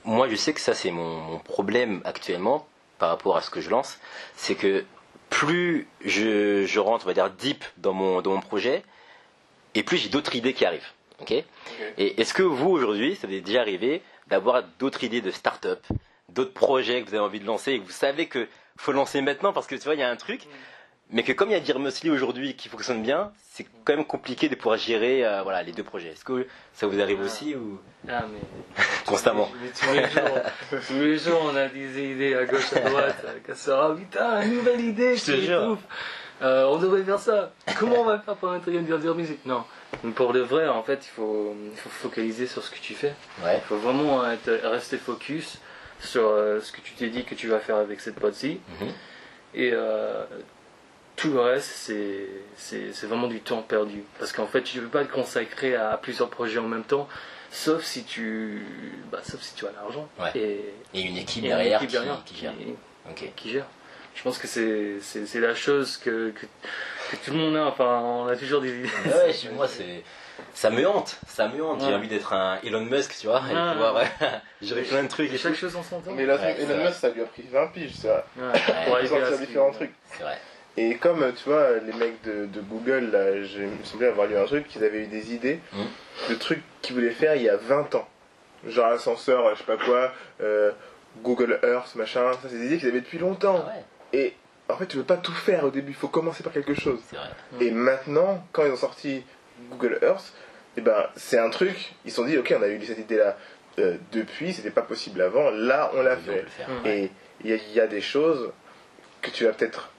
moi, 0.04 0.28
je 0.28 0.36
sais 0.36 0.52
que 0.54 0.60
ça, 0.60 0.74
c'est 0.74 0.92
mon, 0.92 1.16
mon 1.22 1.40
problème 1.40 2.02
actuellement 2.04 2.68
par 3.00 3.10
rapport 3.10 3.38
à 3.38 3.42
ce 3.42 3.50
que 3.50 3.62
je 3.62 3.70
lance. 3.70 3.98
C'est 4.36 4.56
que 4.56 4.84
plus 5.30 5.88
je, 6.04 6.66
je 6.66 6.80
rentre, 6.80 7.06
on 7.06 7.10
va 7.10 7.14
dire, 7.14 7.30
deep 7.30 7.64
dans 7.78 7.94
mon, 7.94 8.22
dans 8.22 8.32
mon 8.32 8.42
projet, 8.42 8.84
et 9.76 9.84
plus 9.84 9.98
j'ai 9.98 10.10
d'autres 10.10 10.36
idées 10.36 10.54
qui 10.54 10.66
arrivent. 10.66 10.92
Ok? 11.20 11.32
Et 11.32 12.22
est-ce 12.22 12.34
que 12.34 12.44
vous, 12.44 12.70
aujourd'hui, 12.70 13.16
ça 13.16 13.28
vous 13.28 13.34
est 13.34 13.42
déjà 13.42 13.62
arrivé 13.62 14.02
d'avoir 14.28 14.64
d'autres 14.80 15.04
idées 15.04 15.22
de 15.22 15.32
start-up, 15.32 15.84
d'autres 16.30 16.54
projets 16.54 17.02
que 17.02 17.10
vous 17.10 17.16
avez 17.16 17.24
envie 17.24 17.40
de 17.40 17.46
lancer, 17.46 17.74
et 17.74 17.80
que 17.80 17.86
vous 17.86 17.92
savez 17.92 18.28
que 18.28 18.48
faut 18.78 18.92
lancer 18.92 19.22
maintenant 19.22 19.54
parce 19.54 19.66
que 19.66 19.76
tu 19.76 19.82
vois, 19.82 19.96
il 19.96 20.00
y 20.00 20.04
a 20.04 20.10
un 20.10 20.16
truc, 20.16 20.48
mais 21.12 21.24
que 21.24 21.32
comme 21.32 21.50
il 21.50 21.54
y 21.54 21.56
a 21.56 21.60
Dear 21.60 21.80
Musli 21.80 22.10
aujourd'hui 22.10 22.56
qui 22.56 22.70
fonctionne 22.70 23.02
bien, 23.02 23.32
c'est 23.52 23.66
quand 23.86 23.96
même 23.96 24.06
compliqué 24.06 24.50
de 24.50 24.56
pouvoir 24.56 24.78
gérer 24.78 25.26
euh, 25.26 25.42
voilà, 25.44 25.64
les 25.64 25.72
deux 25.72 25.84
projets. 25.84 26.10
Est-ce 26.10 26.24
que 26.26 26.48
ça 26.74 26.86
vous 26.88 27.00
arrive 27.02 27.20
Ah. 27.22 27.26
aussi 27.26 27.56
ou 27.56 27.80
Ah, 28.10 28.26
mais 28.32 28.40
constamment 29.06 29.50
Mais 29.62 29.70
tous 29.70 29.94
les 29.94 30.10
jours, 30.10 30.40
tous 30.88 30.94
les 31.00 31.18
jours, 31.18 31.42
on 31.52 31.56
a 31.56 31.68
des 31.68 32.12
idées 32.12 32.36
à 32.36 32.46
gauche, 32.46 32.74
à 32.74 32.82
droite. 32.82 33.24
euh, 33.26 33.38
Qu'elle 33.46 33.56
sera, 33.56 33.96
putain, 33.96 34.42
une 34.44 34.56
nouvelle 34.56 34.82
idée, 34.82 35.16
Je 35.16 35.26
te 35.26 35.32
jure. 35.42 35.78
Euh, 36.44 36.66
on 36.66 36.78
devrait 36.78 37.04
faire 37.04 37.20
ça. 37.20 37.52
Comment 37.80 38.02
on 38.02 38.06
va 38.06 38.20
faire 38.20 38.36
pour 38.36 38.52
intégrer 38.52 38.80
une 38.82 39.40
Non. 39.46 39.64
Donc 40.04 40.14
pour 40.14 40.34
de 40.34 40.42
vrai, 40.42 40.68
en 40.68 40.84
fait, 40.84 41.00
il 41.06 41.10
faut, 41.10 41.56
il 41.72 41.78
faut 41.78 41.90
focaliser 41.90 42.46
sur 42.46 42.62
ce 42.64 42.70
que 42.70 42.78
tu 42.80 42.94
fais. 42.94 43.14
Ouais. 43.44 43.56
Il 43.56 43.62
faut 43.68 43.78
vraiment 43.78 44.30
être, 44.30 44.52
rester 44.68 44.98
focus 44.98 45.58
sur 46.00 46.28
euh, 46.28 46.60
ce 46.62 46.72
que 46.72 46.82
tu 46.82 46.94
t'es 46.94 47.08
dit 47.10 47.24
que 47.24 47.34
tu 47.34 47.48
vas 47.48 47.60
faire 47.60 47.78
avec 47.78 48.02
cette 48.02 48.20
pote-ci. 48.20 48.60
Mhm. 48.82 48.88
Et 49.56 49.72
euh, 49.74 50.24
tout 51.18 51.32
le 51.34 51.42
reste, 51.42 51.70
c'est 51.70 52.26
c'est- 52.56 52.94
c'est 52.94 53.08
vraiment 53.08 53.28
du 53.28 53.42
temps 53.42 53.62
perdu. 53.62 54.04
Parce 54.20 54.32
qu'en 54.32 54.48
fait, 54.48 54.64
tu 54.64 54.78
ne 54.78 54.84
peux 54.84 54.90
pas 55.00 55.04
te 55.06 55.12
consacrer 55.12 55.76
à 55.76 55.98
plusieurs 56.02 56.30
projets 56.30 56.60
en 56.60 56.68
même 56.68 56.84
temps, 56.84 57.10
sauf 57.52 57.84
si 57.84 58.04
tu, 58.06 58.62
bah, 59.12 59.20
sauf 59.24 59.42
si 59.42 59.54
tu 59.56 59.66
as 59.68 59.72
l'argent. 59.72 60.08
Ouais. 60.20 60.32
Et, 60.36 60.74
Et 60.94 61.02
une 61.02 61.18
équipe 61.18 61.44
et 61.44 61.48
une 61.48 61.54
derrière 61.56 61.78
équipe 61.82 61.90
qui, 61.90 61.96
derrière 61.98 62.24
qui 62.26 62.36
gère. 62.38 62.54
qui- 62.54 62.76
Ok. 63.26 63.32
qui 63.36 63.50
gère. 63.52 63.66
Je 64.16 64.24
pense 64.24 64.38
que 64.40 64.48
c'est 64.48 65.00
c'est- 65.02 65.26
c'est 65.28 65.40
la 65.40 65.54
chose 65.54 65.98
que, 65.98 66.32
que, 66.32 66.46
que 67.12 67.16
tout 67.26 67.32
le 67.32 67.38
monde 67.38 67.56
a. 67.58 67.66
Enfin, 67.68 68.00
on 68.04 68.28
a 68.28 68.36
toujours 68.36 68.62
des 68.62 68.80
idées. 68.80 68.90
Ouais, 69.06 69.34
chez 69.34 69.50
moi, 69.50 69.68
c'est. 69.68 70.04
Ça 70.54 70.70
me 70.70 70.88
hante, 70.88 71.18
ça 71.28 71.48
me 71.48 71.64
hante. 71.64 71.82
J'ai 71.82 71.94
envie 71.96 72.08
d'être 72.08 72.34
un 72.34 72.60
Elon 72.64 72.82
Musk, 72.86 73.16
tu 73.20 73.26
vois, 73.28 73.42
et 73.50 73.54
Ouais. 73.56 73.72
pouvoir 73.74 73.96
ouais, 73.96 74.08
gérer 74.62 74.84
plein 74.84 75.02
de 75.04 75.08
trucs. 75.08 75.32
Et 75.32 75.36
Et 75.36 75.38
chaque 75.38 75.56
chose 75.56 75.76
en 75.76 75.82
son 75.84 76.00
temps. 76.00 76.12
Mais 76.14 76.26
là, 76.28 76.36
Ouais, 76.36 76.56
c'est 76.58 76.64
Elon 76.64 76.76
vrai. 76.76 76.84
Musk, 76.86 77.00
ça 77.00 77.10
lui 77.10 77.22
a 77.22 77.26
pris 77.26 77.44
20 77.52 77.68
piges. 77.68 77.94
Ouais, 78.04 78.12
Ouais. 78.44 78.60
pour 78.86 78.96
arriver 78.96 79.22
à 79.24 79.38
différents 79.38 79.72
trucs. 79.72 79.94
C'est 80.16 80.24
vrai. 80.24 80.38
Et 80.78 80.96
comme, 80.98 81.20
tu 81.34 81.50
vois, 81.50 81.72
les 81.80 81.94
mecs 81.94 82.22
de, 82.24 82.46
de 82.46 82.62
Google, 82.62 83.10
là, 83.12 83.42
j'ai- 83.44 83.64
il 83.64 83.70
me 83.80 83.84
semblait 83.84 84.08
avoir 84.08 84.28
lu 84.28 84.38
un 84.38 84.46
truc, 84.46 84.68
qu'ils 84.68 84.84
avaient 84.84 85.04
eu 85.04 85.08
des 85.08 85.34
idées 85.34 85.60
Mhm. 85.74 85.86
de 86.30 86.36
trucs 86.36 86.62
qu'ils 86.82 86.96
voulaient 86.96 87.10
faire 87.12 87.36
il 87.36 87.42
y 87.44 87.50
a 87.50 87.58
20 87.58 87.94
ans. 87.96 88.08
Genre 88.68 88.86
ascenseur, 88.88 89.54
je 89.56 89.60
sais 89.60 89.64
pas 89.66 89.78
quoi, 89.78 90.12
euh, 90.42 90.72
Google 91.24 91.60
Earth, 91.64 91.96
machin. 91.96 92.32
Ça, 92.34 92.50
c'est 92.50 92.58
des 92.60 92.68
idées 92.68 92.78
qu'ils 92.78 92.90
avaient 92.90 93.02
depuis 93.02 93.18
longtemps. 93.18 93.66
Ah 93.68 93.72
ouais, 94.14 94.20
Et 94.20 94.34
en 94.70 94.78
fait, 94.78 94.86
tu 94.86 94.98
veux 94.98 95.04
pas 95.04 95.18
tout 95.18 95.32
faire 95.34 95.64
au 95.64 95.70
début, 95.72 95.92
il 95.92 95.96
faut 95.96 96.08
commencer 96.10 96.44
par 96.44 96.54
quelque 96.54 96.74
chose. 96.76 97.00
vrai. 97.12 97.66
Et 97.66 97.72
maintenant, 97.72 98.46
quand 98.52 98.66
ils 98.66 98.72
ont 98.72 98.76
sorti 98.78 99.24
Google 99.72 99.98
Earth, 100.04 100.34
et 100.76 100.82
ben, 100.82 101.08
c'est 101.16 101.40
un 101.40 101.50
truc, 101.50 101.94
ils 102.06 102.12
se 102.12 102.18
sont 102.18 102.26
dit, 102.26 102.38
ok, 102.38 102.54
on 102.58 102.62
a 102.62 102.68
eu 102.68 102.84
cette 102.86 103.00
idée-là 103.00 103.36
euh, 103.80 103.96
depuis, 104.12 104.54
c'était 104.54 104.70
pas 104.72 104.82
possible 104.82 105.22
avant, 105.22 105.50
là, 105.52 105.92
on 105.96 106.02
l'a 106.02 106.18
fait. 106.18 106.46
faire. 106.50 106.68
Mhm. 106.70 106.86
Et 106.88 107.12
il 107.44 107.50
y, 107.50 107.54
a- 107.54 107.58
il 107.58 107.74
y 107.74 107.80
a 107.80 107.86
des 107.88 108.02
choses 108.02 108.52
que 109.22 109.30
tu 109.32 109.44
vas 109.46 109.52
peut-être 109.54 109.92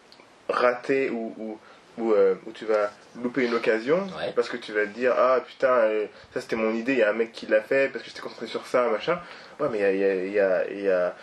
rater 0.49 1.11
ou, 1.11 1.35
ou, 1.39 1.59
ou, 1.99 2.13
euh, 2.13 2.35
où 2.47 2.53
tu 2.53 2.65
vas 2.65 2.91
louper 3.23 3.45
une 3.47 3.55
occasion 3.55 3.99
Ouais. 4.19 4.33
parce 4.35 4.49
que 4.49 4.57
tu 4.57 4.73
vas 4.73 4.83
te 4.83 4.91
dire 4.91 5.15
ah 5.17 5.41
putain 5.47 5.69
euh, 5.73 6.07
ça 6.33 6.41
c'était 6.41 6.57
mon 6.57 6.73
idée 6.75 6.93
il 6.93 6.99
y 6.99 7.03
a 7.03 7.11
un 7.11 7.15
mec 7.15 7.33
qui 7.33 7.47
l'a 7.47 7.61
fait 7.61 7.91
parce 7.93 8.03
que 8.05 8.11
j'étais 8.11 8.21
concentré 8.23 8.47
sur 8.47 8.67
ça 8.67 8.89
machin. 8.89 9.21
Ouais 9.61 9.69
mais 9.71 9.79
il 9.79 9.83
y 9.83 9.85
a, 9.85 9.93
y 9.93 10.05
a, 10.05 10.25
y 10.25 10.41
a, 10.41 10.71
y 10.73 10.89
a- 10.91 11.15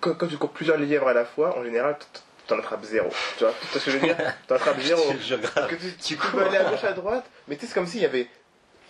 Quand, 0.00 0.14
quand 0.14 0.26
tu 0.26 0.36
cours 0.38 0.50
plusieurs 0.50 0.78
lièvres 0.78 1.08
à 1.08 1.12
la 1.14 1.24
fois 1.24 1.56
en 1.58 1.62
général 1.64 1.96
t'en 2.46 2.58
attrapes 2.58 2.84
zéro. 2.84 3.08
Tu 3.38 3.44
vois 3.44 3.52
tu 3.60 3.66
vois 3.68 3.80
ce 3.80 3.84
que 3.84 3.90
je 3.92 3.96
veux 3.98 4.06
dire? 4.06 4.16
T'en 4.48 4.56
attrapes 4.56 4.80
zéro. 4.80 5.00
Que 5.12 5.74
tu, 5.76 5.92
tu 6.02 6.16
peux 6.16 6.42
aller 6.42 6.56
à 6.56 6.64
gauche 6.64 6.84
à 6.84 6.92
droite 6.92 7.24
mais 7.46 7.54
tu 7.56 7.62
sais 7.62 7.66
c'est 7.68 7.74
comme 7.74 7.86
s'il 7.86 8.00
y 8.02 8.04
avait 8.06 8.26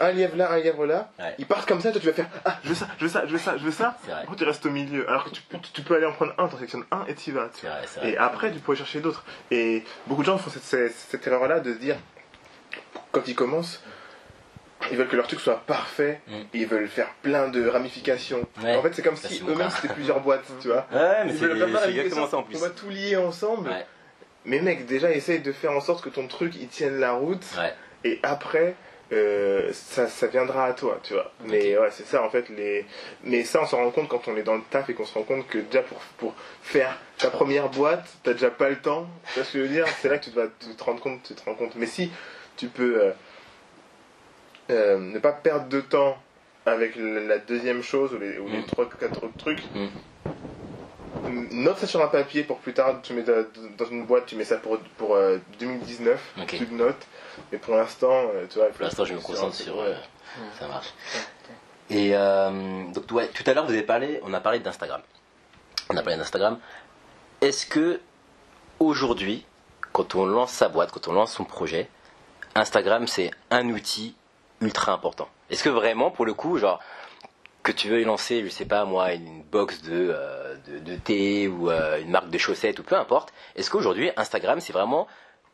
un 0.02 0.12
lièvre 0.12 0.36
là 0.36 0.50
un 0.52 0.58
lièvre 0.58 0.84
là 0.86 1.10
Ouais. 1.18 1.34
ils 1.38 1.46
partent 1.46 1.66
comme 1.66 1.80
ça 1.80 1.90
toi 1.92 2.00
tu 2.00 2.06
vas 2.06 2.12
faire 2.12 2.28
ah 2.44 2.58
je 2.64 2.68
veux 2.70 2.74
ça 2.74 2.88
je 2.98 3.04
veux 3.04 3.08
ça 3.10 3.26
je 3.26 3.32
veux 3.32 3.38
ça 3.38 3.56
je 3.56 3.64
veux 3.64 3.70
ça 3.70 3.96
vrai. 4.06 4.24
tu 4.36 4.44
restes 4.44 4.66
au 4.66 4.70
milieu 4.70 5.08
alors 5.08 5.24
que 5.24 5.30
tu, 5.30 5.42
peux- 5.42 5.58
tu 5.72 5.82
peux 5.82 5.94
aller 5.96 6.06
en 6.06 6.12
prendre 6.12 6.32
un 6.38 6.48
t'en 6.48 6.56
sélectionnes 6.56 6.84
un 6.90 7.04
et 7.08 7.14
tu 7.14 7.30
y 7.30 7.32
vas 7.32 7.48
tu 7.58 7.66
vrai, 7.66 8.10
et 8.10 8.16
après, 8.18 8.52
tu 8.52 8.58
pourrais 8.58 8.76
chercher 8.76 9.00
d'autres. 9.00 9.24
Et 9.50 9.84
beaucoup 10.06 10.22
de 10.22 10.26
gens 10.26 10.38
font 10.38 10.50
cette, 10.50 10.62
cette, 10.64 10.94
cette 10.94 11.26
erreur-là 11.26 11.60
de 11.60 11.72
se 11.72 11.78
dire, 11.78 11.96
quand 13.12 13.26
ils 13.28 13.34
commencent, 13.34 13.82
ils 14.90 14.96
veulent 14.96 15.08
que 15.08 15.16
leur 15.16 15.26
truc 15.26 15.40
soit 15.40 15.60
parfait, 15.66 16.20
Mm. 16.26 16.32
et 16.32 16.46
ils 16.58 16.66
veulent 16.66 16.88
faire 16.88 17.08
plein 17.22 17.48
de 17.48 17.68
ramifications. 17.68 18.44
Ouais. 18.62 18.76
En 18.76 18.82
fait, 18.82 18.94
c'est 18.94 19.02
comme 19.02 19.16
Ça, 19.16 19.28
si 19.28 19.42
eux-mêmes 19.46 19.70
c'était 19.70 19.92
plusieurs 19.94 20.20
boîtes, 20.20 20.44
tu 20.60 20.68
vois. 20.68 20.86
Ouais, 20.92 21.24
mais 21.26 21.32
c'est 21.34 21.90
exactement 21.90 22.26
ça 22.28 22.38
en 22.38 22.42
plus. 22.42 22.56
On 22.56 22.60
va 22.60 22.70
tout 22.70 22.88
lier 22.88 23.16
ensemble. 23.16 23.68
Ouais, 23.68 23.86
Mais 24.44 24.60
mec, 24.60 24.86
déjà, 24.86 25.10
essaye 25.12 25.40
de 25.40 25.52
faire 25.52 25.72
en 25.72 25.80
sorte 25.80 26.02
que 26.02 26.08
ton 26.10 26.26
truc 26.26 26.54
il 26.56 26.68
tienne 26.68 26.98
la 26.98 27.12
route, 27.12 27.44
ouais. 27.58 27.72
et 28.04 28.18
après. 28.22 28.74
Euh, 29.12 29.70
ça, 29.72 30.09
ça 30.09 30.27
viendra 30.27 30.64
à 30.66 30.72
toi, 30.72 30.98
tu 31.03 31.12
vois. 31.14 31.31
Mais 31.44 31.77
ouais, 31.77 31.90
c'est 31.90 32.07
ça 32.07 32.22
en 32.22 32.31
fait. 32.31 32.48
Les... 32.48 32.87
Mais 33.25 33.44
ça, 33.44 33.61
on 33.62 33.66
s'en 33.66 33.79
rend 33.79 33.90
compte 33.90 34.09
quand 34.09 34.27
on 34.29 34.37
est 34.37 34.42
dans 34.42 34.55
le 34.57 34.62
taf 34.70 34.88
et 34.90 34.94
qu'on 34.94 35.05
se 35.05 35.14
rend 35.14 35.22
compte 35.25 35.46
que 35.48 35.59
déjà 35.59 35.83
pour, 35.83 35.98
pour 36.18 36.35
faire 36.62 36.98
ta 37.18 37.29
première 37.31 37.68
boîte, 37.68 38.07
t'as 38.22 38.33
déjà 38.33 38.51
pas 38.51 38.68
le 38.70 38.77
temps. 38.77 39.07
Tu 39.29 39.35
vois 39.40 39.44
ce 39.44 39.53
que 39.53 39.59
je 39.59 39.62
veux 39.64 39.68
dire? 39.68 39.87
C'est 40.01 40.09
là 40.09 40.18
que 40.18 40.25
tu 40.25 40.31
dois 40.31 40.46
te, 40.48 40.66
te 40.77 40.85
rendre 40.85 41.01
compte, 41.01 41.22
tu 41.25 41.35
te 41.35 41.44
rends 41.44 41.55
compte. 41.55 41.75
Mais 41.77 41.87
si 41.87 42.11
tu 42.57 42.68
peux 42.68 43.01
euh, 43.03 43.11
euh, 44.70 44.98
ne 44.98 45.18
pas 45.18 45.33
perdre 45.33 45.68
de 45.68 45.81
temps 45.81 46.16
avec 46.64 46.94
la 46.96 47.20
la 47.20 47.38
deuxième 47.38 47.83
chose 47.83 48.14
ou 48.14 48.18
les, 48.18 48.38
ou 48.38 48.48
les 48.48 48.59
Mm. 48.59 48.66
trois, 48.66 48.88
quatre 48.88 49.25
autres 49.25 49.37
trucs, 49.37 49.62
Mm. 49.75 49.87
Note 51.30 51.78
ça 51.78 51.87
sur 51.87 52.02
un 52.02 52.08
papier 52.08 52.42
pour 52.42 52.58
plus 52.58 52.74
tard, 52.74 53.00
tu 53.02 53.12
mets 53.14 53.24
ça 53.24 53.32
dans 53.78 53.85
une 53.87 54.06
boîte, 54.06 54.26
tu 54.26 54.37
mets 54.37 54.44
ça 54.44 54.56
pour, 54.56 54.78
pour 54.96 55.14
euh, 55.14 55.38
2019, 55.58 56.20
Ok. 56.42 56.46
tu 56.58 56.66
te 56.66 56.74
notes. 56.74 57.06
Mais 57.50 57.58
pour 57.58 57.74
l'instant, 57.76 58.11
euh, 58.12 58.46
tu 58.50 58.58
vois. 58.58 58.68
Pour 58.68 58.82
l'instant, 58.85 59.04
je 59.04 59.14
me 59.14 59.20
concentre 59.20 59.54
sur. 59.54 59.76
ouais. 59.76 59.82
euh, 59.87 59.94
Ça 60.58 60.68
marche. 60.68 60.92
Et 61.90 62.11
euh, 62.14 62.85
donc, 62.92 63.11
ouais, 63.12 63.28
tout 63.28 63.42
à 63.46 63.54
l'heure, 63.54 63.64
vous 63.66 63.72
avez 63.72 63.82
parlé, 63.82 64.20
on 64.24 64.32
a 64.35 64.40
parlé 64.40 64.58
d'Instagram. 64.61 65.00
On 65.90 65.96
a 65.96 66.02
parlé 66.02 66.16
d'Instagram. 66.16 66.58
Est-ce 67.40 67.66
que 67.66 68.00
aujourd'hui, 68.78 69.44
quand 69.92 70.14
on 70.14 70.24
lance 70.26 70.52
sa 70.52 70.68
boîte, 70.68 70.90
quand 70.92 71.08
on 71.08 71.12
lance 71.12 71.32
son 71.32 71.44
projet, 71.44 71.88
Instagram 72.54 73.06
c'est 73.06 73.30
un 73.50 73.68
outil 73.70 74.14
ultra 74.61 74.92
important? 74.92 75.28
Est-ce 75.50 75.62
que 75.64 75.68
vraiment, 75.68 76.11
pour 76.11 76.24
le 76.24 76.35
coup, 76.35 76.56
genre, 76.58 76.80
que 77.62 77.72
tu 77.72 77.88
veuilles 77.88 78.05
lancer, 78.05 78.42
je 78.44 78.48
sais 78.48 78.64
pas 78.64 78.85
moi, 78.85 79.12
une 79.12 79.42
box 79.42 79.83
de, 79.83 80.12
euh, 80.14 80.57
de, 80.66 80.79
de 80.79 80.96
thé 80.96 81.48
ou 81.48 81.70
euh, 81.70 82.01
une 82.01 82.11
marque 82.11 82.31
de 82.31 82.38
chaussettes 82.38 82.79
ou 82.79 82.83
peu 82.83 82.96
importe, 82.96 83.33
est-ce 83.57 83.70
qu'aujourd'hui 83.70 84.11
Instagram 84.16 84.61
c'est 84.61 84.72
vraiment 84.72 85.07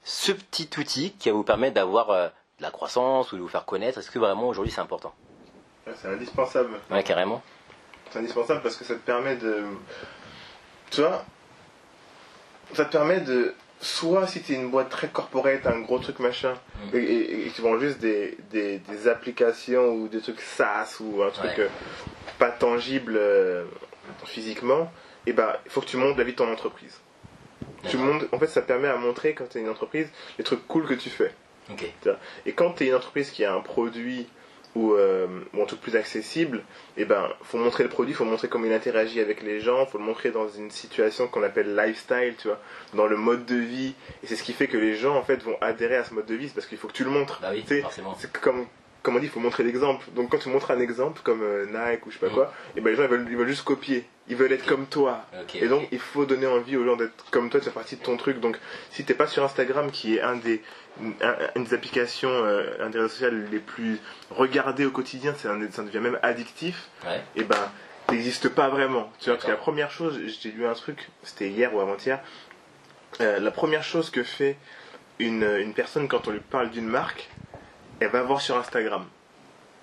ce 0.04 0.32
petit 0.32 0.70
outil 0.78 1.12
qui 1.12 1.28
va 1.28 1.34
vous 1.34 1.44
permettre 1.44 1.74
d'avoir 1.74 2.10
euh, 2.10 2.28
de 2.58 2.62
la 2.62 2.70
croissance 2.70 3.32
ou 3.32 3.36
de 3.36 3.42
vous 3.42 3.48
faire 3.48 3.64
connaître? 3.66 3.98
Est-ce 3.98 4.10
que 4.10 4.18
vraiment 4.18 4.48
aujourd'hui 4.48 4.72
c'est 4.72 4.80
important? 4.80 5.14
C'est 5.96 6.08
indispensable. 6.08 6.80
Ouais, 6.90 7.02
carrément. 7.02 7.42
C'est 8.10 8.18
indispensable 8.18 8.62
parce 8.62 8.76
que 8.76 8.84
ça 8.84 8.94
te 8.94 9.00
permet 9.00 9.36
de. 9.36 9.64
Tu 10.90 11.00
vois 11.00 11.24
Ça 12.74 12.84
te 12.84 12.92
permet 12.92 13.20
de. 13.20 13.54
Soit 13.80 14.26
si 14.26 14.42
tu 14.42 14.52
es 14.52 14.56
une 14.56 14.70
boîte 14.70 14.88
très 14.90 15.08
corporate, 15.08 15.66
un 15.66 15.80
gros 15.80 15.98
truc 15.98 16.18
machin, 16.18 16.54
Mm. 16.92 16.96
et, 16.96 16.98
et, 16.98 17.46
et 17.46 17.48
que 17.50 17.54
tu 17.56 17.62
vends 17.62 17.78
juste 17.78 17.98
des, 18.00 18.36
des, 18.50 18.78
des 18.78 19.08
applications 19.08 19.94
ou 19.94 20.08
des 20.08 20.20
trucs 20.20 20.40
SaaS 20.40 20.96
ou 21.00 21.22
un 21.22 21.30
truc 21.30 21.50
Ouais. 21.58 21.64
euh, 21.64 21.68
pas 22.38 22.50
tangible 22.50 23.14
euh, 23.16 23.64
physiquement, 24.24 24.90
et 25.26 25.32
ben 25.32 25.52
il 25.64 25.70
faut 25.70 25.80
que 25.80 25.86
tu 25.86 25.96
montres 25.96 26.18
la 26.18 26.24
vie 26.24 26.32
de 26.32 26.36
ton 26.36 26.50
entreprise. 26.52 26.98
Tu 27.88 27.96
montres, 27.96 28.26
en 28.32 28.38
fait, 28.38 28.46
ça 28.48 28.62
permet 28.62 28.88
à 28.88 28.96
montrer 28.96 29.34
quand 29.34 29.48
tu 29.48 29.58
es 29.58 29.60
une 29.60 29.68
entreprise 29.68 30.08
les 30.38 30.44
trucs 30.44 30.66
cool 30.66 30.86
que 30.86 30.94
tu 30.94 31.10
fais. 31.10 31.32
Et 32.46 32.52
quand 32.52 32.72
tu 32.72 32.84
es 32.84 32.88
une 32.88 32.94
entreprise 32.94 33.30
qui 33.30 33.44
a 33.44 33.52
un 33.54 33.60
produit 33.60 34.26
ou, 34.74 34.92
euh, 34.92 35.26
ou 35.54 35.62
un 35.62 35.66
truc 35.66 35.80
plus 35.80 35.96
accessible, 35.96 36.62
et 36.96 37.04
ben 37.04 37.28
faut 37.42 37.58
montrer 37.58 37.84
le 37.84 37.88
produit, 37.88 38.14
faut 38.14 38.24
montrer 38.24 38.48
comment 38.48 38.66
il 38.66 38.72
interagit 38.72 39.20
avec 39.20 39.42
les 39.42 39.60
gens, 39.60 39.86
faut 39.86 39.98
le 39.98 40.04
montrer 40.04 40.30
dans 40.30 40.48
une 40.48 40.70
situation 40.70 41.28
qu'on 41.28 41.42
appelle 41.42 41.74
lifestyle, 41.74 42.34
tu 42.38 42.48
vois, 42.48 42.60
dans 42.94 43.06
le 43.06 43.16
mode 43.16 43.46
de 43.46 43.56
vie. 43.56 43.94
Et 44.22 44.26
c'est 44.26 44.36
ce 44.36 44.42
qui 44.42 44.52
fait 44.52 44.68
que 44.68 44.76
les 44.76 44.94
gens 44.94 45.16
en 45.16 45.22
fait 45.22 45.42
vont 45.42 45.56
adhérer 45.60 45.96
à 45.96 46.04
ce 46.04 46.14
mode 46.14 46.26
de 46.26 46.34
vie, 46.34 46.48
c'est 46.48 46.54
parce 46.54 46.66
qu'il 46.66 46.78
faut 46.78 46.88
que 46.88 46.92
tu 46.92 47.04
le 47.04 47.10
montres. 47.10 47.40
Bah 47.40 47.50
oui. 47.52 47.64
C'est 48.18 48.32
comme 48.40 48.66
comme 49.02 49.16
on 49.16 49.18
dit, 49.20 49.26
il 49.26 49.30
faut 49.30 49.40
montrer 49.40 49.62
l'exemple. 49.64 50.04
Donc 50.16 50.30
quand 50.30 50.38
tu 50.38 50.48
montres 50.48 50.70
un 50.70 50.80
exemple 50.80 51.20
comme 51.24 51.42
euh, 51.42 51.66
Nike 51.66 52.04
ou 52.06 52.10
je 52.10 52.18
sais 52.18 52.20
pas 52.20 52.28
Mm. 52.32 52.34
quoi, 52.34 52.52
et 52.76 52.80
ben 52.80 52.90
les 52.90 52.96
gens 52.96 53.04
ils 53.04 53.08
veulent, 53.08 53.26
ils 53.30 53.36
veulent 53.36 53.48
juste 53.48 53.64
copier. 53.64 54.06
Ils 54.30 54.36
veulent 54.36 54.52
être 54.52 54.66
comme 54.66 54.84
toi. 54.86 55.24
Et 55.54 55.68
donc, 55.68 55.88
il 55.90 55.98
faut 55.98 56.26
donner 56.26 56.46
envie 56.46 56.76
aux 56.76 56.84
gens 56.84 56.96
d'être 56.96 57.24
comme 57.30 57.48
toi, 57.48 57.60
de 57.60 57.64
faire 57.64 57.72
partie 57.72 57.96
de 57.96 58.02
ton 58.02 58.18
truc. 58.18 58.40
Donc, 58.40 58.58
si 58.90 59.02
t'es 59.06 59.14
pas 59.14 59.26
sur 59.26 59.42
Instagram, 59.42 59.90
qui 59.90 60.16
est 60.16 60.20
un 60.20 60.36
des, 60.36 60.62
un- 61.22 61.34
une 61.56 61.64
des 61.64 61.72
applications, 61.72 62.28
euh, 62.28 62.76
un 62.80 62.90
des 62.90 62.98
réseaux 62.98 63.08
sociaux 63.08 63.30
les 63.50 63.58
plus 63.58 63.98
regardés 64.30 64.84
au 64.84 64.90
quotidien, 64.90 65.34
c'est 65.38 65.48
un, 65.48 65.58
ça 65.70 65.82
devient 65.82 66.00
même 66.00 66.18
addictif, 66.22 66.88
Ouais. 67.06 67.22
et 67.36 67.42
ben, 67.44 67.56
t'existes 68.06 68.50
pas 68.50 68.68
vraiment. 68.68 69.10
Tu 69.18 69.30
vois, 69.30 69.36
parce 69.36 69.46
que 69.46 69.50
la 69.50 69.56
première 69.56 69.90
chose, 69.90 70.20
j'ai 70.42 70.50
lu 70.50 70.66
un 70.66 70.74
truc, 70.74 71.08
c'était 71.22 71.48
hier 71.48 71.74
ou 71.74 71.80
avant-hier, 71.80 72.20
euh, 73.22 73.38
la 73.40 73.50
première 73.50 73.82
chose 73.82 74.10
que 74.10 74.22
fait 74.24 74.58
une, 75.18 75.42
une 75.58 75.72
personne 75.72 76.06
quand 76.06 76.28
on 76.28 76.32
lui 76.32 76.40
parle 76.40 76.68
d'une 76.70 76.86
marque, 76.86 77.30
elle 78.00 78.08
va 78.10 78.22
voir 78.22 78.40
sur 78.40 78.56
Instagram. 78.56 79.04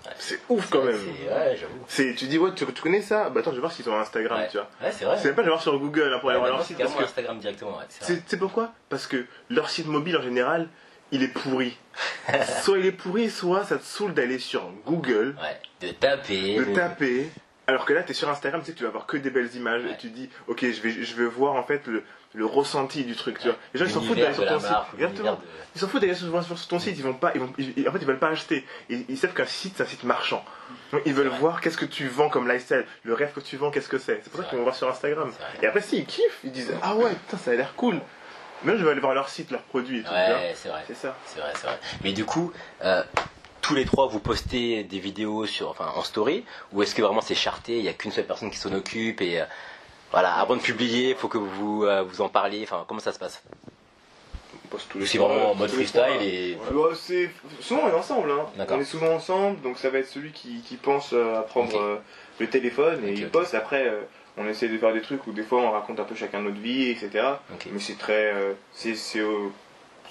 Ouais. 0.04 0.12
C'est 0.18 0.38
ouf 0.48 0.68
quand 0.70 0.82
même. 0.84 0.94
Ouais, 0.94 1.58
j'avoue. 1.58 2.14
Tu 2.14 2.26
dis, 2.26 2.38
ouais, 2.38 2.50
tu, 2.54 2.64
tu 2.66 2.82
connais 2.82 3.02
ça? 3.02 3.28
Bah 3.28 3.40
attends, 3.40 3.50
je 3.50 3.56
vais 3.56 3.60
voir 3.60 3.72
s'ils 3.72 3.88
ont 3.90 3.96
un 3.96 4.00
Instagram, 4.02 4.38
Ouais. 4.40 4.48
tu 4.48 4.56
vois. 4.56 4.68
Ouais, 4.82 4.92
c'est 4.92 5.04
vrai. 5.04 5.16
C'est 5.18 5.26
même 5.28 5.34
pas, 5.34 5.42
je 5.42 5.46
vais 5.46 5.50
voir 5.52 5.62
sur 5.62 5.78
Google 5.78 6.12
hein, 6.14 6.18
pour 6.20 6.30
aller 6.30 6.38
voir 6.38 6.50
leur 6.50 6.58
maintenant, 6.58 6.66
site. 6.66 6.76
c'est 6.76 6.82
Parce 6.82 6.92
carrément 6.94 7.06
que 7.06 7.10
Instagram 7.10 7.38
directement. 7.38 7.70
Ouais, 7.78 7.84
c'est 7.88 8.04
c'est 8.04 8.12
vrai. 8.14 8.22
c'est 8.26 8.36
pourquoi? 8.38 8.72
Parce 8.88 9.06
que 9.06 9.26
leur 9.50 9.68
site 9.68 9.86
mobile 9.88 10.16
en 10.16 10.22
général, 10.22 10.68
il 11.10 11.22
est 11.24 11.28
pourri. 11.28 11.76
soit 12.62 12.78
il 12.78 12.86
est 12.86 12.92
pourri, 12.92 13.30
soit 13.30 13.64
ça 13.64 13.78
te 13.78 13.84
saoule 13.84 14.14
d'aller 14.14 14.38
sur 14.38 14.70
Google, 14.86 15.34
Ouais. 15.42 15.60
De 15.88 15.92
taper. 15.92 16.56
de 16.56 16.64
taper. 16.74 17.28
Alors 17.68 17.84
que 17.84 17.92
là, 17.92 18.04
tu 18.04 18.12
es 18.12 18.14
sur 18.14 18.28
Instagram, 18.28 18.60
tu 18.60 18.68
sais, 18.68 18.74
tu 18.74 18.84
vas 18.84 18.90
avoir 18.90 19.06
que 19.06 19.16
des 19.16 19.30
belles 19.30 19.52
images 19.56 19.82
et 19.90 19.96
tu 19.96 20.10
dis, 20.10 20.30
ok, 20.46 20.60
je 20.60 20.80
vais, 20.80 20.92
je 21.02 21.16
vais 21.16 21.24
voir 21.26 21.54
en 21.54 21.64
fait 21.64 21.84
le, 21.88 22.04
le 22.36 22.46
ressenti 22.46 23.02
du 23.04 23.16
truc, 23.16 23.38
tu 23.40 23.48
vois. 23.48 23.56
Les 23.74 23.80
gens 23.80 23.86
ils 23.86 23.90
s'en 23.90 24.00
foutent 24.02 24.18
d'aller 24.18 24.34
sur 24.34 24.46
ton 24.46 24.60
site. 24.60 24.68
Exactement. 24.94 25.40
Ils 25.74 25.80
s'en 25.80 25.88
foutent 25.88 26.00
d'aller 26.02 26.14
sur, 26.14 26.66
ton 26.68 26.78
site, 26.78 26.96
ils 26.96 27.02
vont 27.02 27.14
pas, 27.14 27.32
ils 27.34 27.40
vont, 27.40 27.52
ils- 27.58 27.88
en 27.88 27.92
fait, 27.92 27.98
ils 27.98 28.06
veulent 28.06 28.18
pas 28.18 28.28
acheter. 28.28 28.64
Ils, 28.90 29.04
ils 29.08 29.16
savent 29.18 29.32
qu'un 29.34 29.46
site, 29.46 29.74
c'est 29.76 29.82
un 29.82 29.86
site 29.86 30.04
marchand. 30.04 30.44
Donc, 30.92 31.02
ils 31.06 31.14
veulent 31.14 31.28
voir 31.28 31.60
qu'est-ce 31.60 31.76
que 31.78 31.84
tu 31.86 32.06
vends 32.08 32.28
comme 32.28 32.46
lifestyle, 32.48 32.84
le 33.04 33.14
rêve 33.14 33.32
que 33.32 33.40
tu 33.40 33.56
vends, 33.56 33.70
qu'est-ce 33.70 33.88
que 33.88 33.98
c'est. 33.98 34.20
C'est 34.22 34.30
pour 34.30 34.40
ça 34.40 34.46
qu'ils 34.48 34.58
vont 34.58 34.64
voir 34.64 34.76
sur 34.76 34.88
Instagram. 34.88 35.32
Et 35.62 35.66
après, 35.66 35.80
s'ils 35.80 36.04
kiffent, 36.06 36.38
ils 36.44 36.52
disent, 36.52 36.72
ah 36.82 36.94
ouais, 36.94 37.10
putain, 37.10 37.36
ça 37.38 37.50
a 37.50 37.54
l'air 37.54 37.74
cool. 37.74 38.00
Même 38.64 38.78
je 38.78 38.84
vais 38.84 38.90
aller 38.90 39.00
voir 39.00 39.14
leur 39.14 39.28
site, 39.28 39.50
leurs 39.50 39.62
produits 39.62 39.98
et 40.00 40.02
tout. 40.02 40.10
Ouais, 40.12 40.54
c'est 40.56 40.68
vrai. 40.68 40.82
C'est 40.86 40.96
ça. 40.96 41.16
C'est 41.26 41.40
vrai, 41.40 41.52
c'est 41.54 41.66
vrai. 41.66 41.78
Mais 42.04 42.12
du 42.12 42.24
coup, 42.24 42.52
euh, 42.84 43.02
tous 43.60 43.74
les 43.74 43.84
trois, 43.84 44.06
vous 44.08 44.20
postez 44.20 44.84
des 44.84 44.98
vidéos 44.98 45.44
sur, 45.46 45.68
enfin, 45.70 45.90
en 45.94 46.02
story, 46.02 46.44
ou 46.72 46.82
est-ce 46.82 46.94
que 46.94 47.02
vraiment 47.02 47.20
c'est 47.20 47.34
charté, 47.34 47.76
il 47.78 47.82
n'y 47.82 47.88
a 47.88 47.92
qu'une 47.92 48.12
seule 48.12 48.24
personne 48.26 48.50
qui 48.50 48.56
s'en 48.58 48.72
occupe 48.72 49.20
et 49.20 49.40
euh, 49.40 49.44
voilà, 50.12 50.34
avant 50.34 50.56
de 50.56 50.60
publier, 50.62 51.10
il 51.10 51.16
faut 51.16 51.28
que 51.28 51.38
vous 51.38 51.84
euh, 51.84 52.02
vous 52.02 52.20
en 52.20 52.28
parliez. 52.28 52.62
Enfin, 52.62 52.84
comment 52.86 53.00
ça 53.00 53.12
se 53.12 53.18
passe? 53.18 53.42
On 54.64 54.68
poste 54.68 54.88
tous 54.88 54.98
Ou 54.98 55.00
les 55.00 55.06
c'est 55.06 55.18
vraiment 55.18 55.52
en 55.52 55.54
mode 55.54 55.70
freestyle 55.70 56.20
et 56.22 56.56
Ouais, 56.72 56.90
bah, 56.90 56.96
c'est 56.96 57.30
souvent 57.60 57.82
on 57.84 57.88
est 57.88 57.92
ensemble 57.94 58.30
hein. 58.30 58.46
D'accord. 58.56 58.78
On 58.78 58.80
est 58.80 58.84
souvent 58.84 59.14
ensemble, 59.14 59.60
donc 59.62 59.78
ça 59.78 59.90
va 59.90 59.98
être 59.98 60.08
celui 60.08 60.32
qui, 60.32 60.60
qui 60.62 60.76
pense 60.76 61.12
euh, 61.12 61.38
à 61.38 61.42
prendre 61.42 61.78
euh, 61.78 61.96
le 62.40 62.48
téléphone 62.48 63.04
et 63.04 63.12
il 63.12 63.28
poste. 63.28 63.54
Après, 63.54 63.86
euh, 63.86 64.00
on 64.36 64.46
essaie 64.46 64.68
de 64.68 64.76
faire 64.78 64.92
des 64.92 65.00
trucs 65.00 65.26
où 65.26 65.32
des 65.32 65.42
fois 65.42 65.60
on 65.60 65.70
raconte 65.70 65.98
un 66.00 66.04
peu 66.04 66.14
chacun 66.14 66.40
notre 66.40 66.58
vie, 66.58 66.90
etc. 66.90 67.24
Mais 67.72 67.78
c'est 67.78 67.98
très, 67.98 68.32
euh, 68.34 68.52
c'est 68.72 69.22
au, 69.22 69.52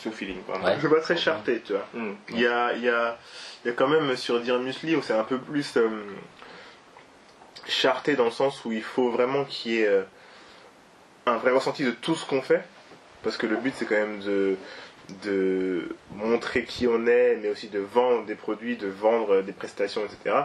au 0.05 0.12
feeling. 0.12 0.38
Ouais. 0.47 0.75
C'est 0.81 0.89
pas 0.89 0.99
très 1.01 1.17
charté, 1.17 1.62
tu 1.62 1.73
vois. 1.73 1.86
Mm. 1.93 2.13
Il 2.31 2.39
y 2.39 2.47
a, 2.47 2.73
il 2.73 2.84
y 2.84 2.89
a, 2.89 3.17
il 3.63 3.67
y 3.67 3.71
a 3.71 3.73
quand 3.73 3.88
même 3.88 4.15
sur 4.15 4.39
Dire 4.41 4.60
Musli 4.60 4.95
où 4.95 5.01
c'est 5.01 5.13
un 5.13 5.23
peu 5.23 5.38
plus 5.38 5.77
euh, 5.77 5.89
charté 7.67 8.15
dans 8.15 8.25
le 8.25 8.32
sens 8.32 8.63
où 8.65 8.71
il 8.71 8.84
faut 8.84 9.10
vraiment 9.10 9.43
qu'il 9.45 9.73
y 9.73 9.82
ait 9.82 9.88
euh, 9.88 10.04
un 11.25 11.38
vrai 11.38 11.51
ressenti 11.51 11.84
de 11.84 11.91
tout 11.91 12.15
ce 12.15 12.25
qu'on 12.25 12.41
fait. 12.41 12.63
Parce 13.23 13.38
que 13.38 13.47
le 13.47 13.58
but 13.58 13.73
c'est 13.75 13.86
quand 13.86 13.95
même 13.95 14.19
de, 14.19 14.56
de 15.23 15.89
montrer 16.13 16.63
qui 16.63 16.88
on 16.88 17.08
est, 17.08 17.38
mais 17.41 17.49
aussi 17.49 17.69
de 17.69 17.80
vendre 17.80 18.25
des 18.25 18.36
produits, 18.36 18.78
de 18.78 18.88
vendre 18.88 19.41
des 19.41 19.51
prestations, 19.51 20.01
etc. 20.06 20.36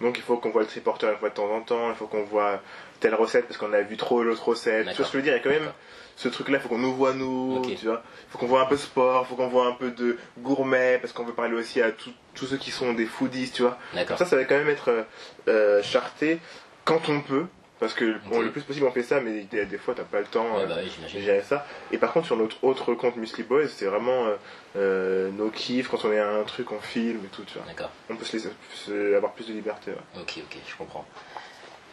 Donc 0.00 0.16
il 0.16 0.22
faut 0.22 0.36
qu'on 0.36 0.50
voit 0.50 0.62
le 0.62 0.68
triporteur 0.68 1.12
une 1.12 1.18
fois 1.18 1.28
de 1.28 1.34
temps 1.34 1.52
en 1.52 1.60
temps, 1.60 1.90
il 1.90 1.96
faut 1.96 2.06
qu'on 2.06 2.24
voit 2.24 2.62
telle 3.00 3.14
recette 3.14 3.46
parce 3.46 3.58
qu'on 3.58 3.72
a 3.72 3.80
vu 3.82 3.96
trop 3.96 4.22
l'autre 4.22 4.48
recette. 4.48 4.88
Tu 4.88 4.96
vois 4.96 5.04
ce 5.06 5.12
que 5.12 5.12
je 5.12 5.16
veux 5.18 5.22
dire? 5.22 5.34
Il 5.34 5.36
y 5.36 5.40
a 5.40 5.42
quand 5.42 5.50
même 5.50 5.72
ce 6.16 6.28
truc-là, 6.28 6.58
il 6.58 6.60
faut 6.60 6.68
qu'on 6.68 6.78
nous 6.78 6.94
voit 6.94 7.14
nous, 7.14 7.62
tu 7.78 7.86
vois. 7.86 8.02
Il 8.28 8.30
faut 8.32 8.38
qu'on 8.38 8.46
voit 8.46 8.60
un 8.60 8.66
peu 8.66 8.76
sport, 8.76 9.24
il 9.26 9.28
faut 9.28 9.36
qu'on 9.36 9.48
voit 9.48 9.66
un 9.66 9.72
peu 9.72 9.90
de 9.90 10.18
gourmet, 10.38 10.98
parce 11.00 11.14
qu'on 11.14 11.24
veut 11.24 11.32
parler 11.32 11.54
aussi 11.54 11.80
à 11.80 11.90
tous 11.92 12.46
ceux 12.46 12.58
qui 12.58 12.70
sont 12.70 12.92
des 12.92 13.06
foodies, 13.06 13.50
tu 13.50 13.62
vois. 13.62 13.78
Ça, 14.18 14.26
ça 14.26 14.36
va 14.36 14.44
quand 14.44 14.56
même 14.56 14.68
être 14.68 14.90
euh, 14.90 15.02
euh, 15.48 15.82
charté 15.82 16.38
quand 16.84 17.08
on 17.08 17.20
peut, 17.20 17.46
parce 17.78 17.94
que 17.94 18.04
le 18.04 18.50
plus 18.50 18.62
possible 18.62 18.86
on 18.86 18.90
fait 18.92 19.02
ça, 19.02 19.20
mais 19.20 19.42
des, 19.42 19.64
des 19.64 19.78
fois 19.78 19.94
t'as 19.96 20.02
pas 20.04 20.20
le 20.20 20.26
temps 20.26 20.56
Ouais, 20.56 20.62
euh, 20.64 20.66
bah 20.66 20.74
oui, 20.82 20.92
de 21.14 21.20
gérer 21.20 21.42
ça. 21.42 21.66
Et 21.92 21.98
par 21.98 22.12
contre, 22.12 22.26
sur 22.26 22.36
notre 22.36 22.62
autre 22.64 22.94
compte 22.94 23.16
Musli 23.16 23.42
Boys, 23.42 23.68
c'est 23.68 23.86
vraiment 23.86 24.26
euh, 24.26 24.36
euh, 24.76 25.30
nos 25.30 25.48
kiffs, 25.50 25.88
quand 25.88 26.04
on 26.04 26.12
est 26.12 26.18
à 26.18 26.28
un 26.28 26.42
truc, 26.44 26.70
on 26.72 26.80
filme 26.80 27.20
et 27.24 27.28
tout, 27.28 27.42
tu 27.44 27.54
vois. 27.58 27.66
D'accord. 27.66 27.90
On 28.10 28.16
peut 28.16 28.24
se 28.24 28.36
laisser 28.36 28.50
se- 28.74 29.14
avoir 29.16 29.32
plus 29.32 29.46
de 29.48 29.52
liberté. 29.52 29.92
ouais. 29.92 30.20
Ok, 30.22 30.34
ok, 30.38 30.56
je 30.68 30.76
comprends. 30.76 31.06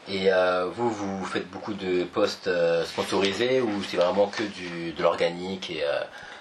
Et 0.10 0.32
euh, 0.32 0.68
vous, 0.74 0.90
vous 0.90 1.26
faites 1.26 1.50
beaucoup 1.50 1.74
de 1.74 2.04
posts 2.06 2.48
euh, 2.48 2.86
sponsorisés 2.86 3.60
ou 3.62 3.84
c'est 3.84 3.98
vraiment 3.98 4.28
que 4.28 4.44
du, 4.44 4.92
de 4.94 5.04
l'organique 5.04 5.70
et 5.70 5.84
euh, 5.84 6.00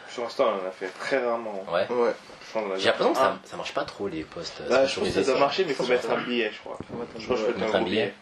Sur 0.08 0.24
Insta, 0.24 0.44
on 0.44 0.64
en 0.64 0.68
a 0.68 0.70
fait 0.70 0.86
très 1.00 1.18
rarement. 1.24 1.64
ouais. 1.72 1.86
J'ai 2.78 2.86
l'impression 2.86 3.12
que 3.12 3.18
ça, 3.18 3.38
ça 3.44 3.56
marche 3.56 3.74
pas 3.74 3.84
trop 3.84 4.06
les 4.08 4.22
posts 4.22 4.60
euh, 4.60 4.68
Bah, 4.68 4.74
je 4.74 4.80
pense 4.80 4.86
que 4.86 4.90
sponsorisés. 4.92 5.24
ça 5.24 5.30
doit 5.32 5.40
marcher, 5.40 5.64
mais 5.64 5.70
il 5.72 5.74
faut 5.74 5.86
mettre 5.86 6.08
un 6.10 6.22
billet, 6.22 6.50
je 6.54 6.60
crois. 6.60 6.78
Je 7.18 7.24
crois 7.24 7.36
que 7.36 7.42
je 7.42 7.46
Mettre 7.48 7.58
mettre 7.58 7.74
un 7.74 7.78
un 7.80 7.82
billet. 7.82 8.02
billet. 8.02 8.14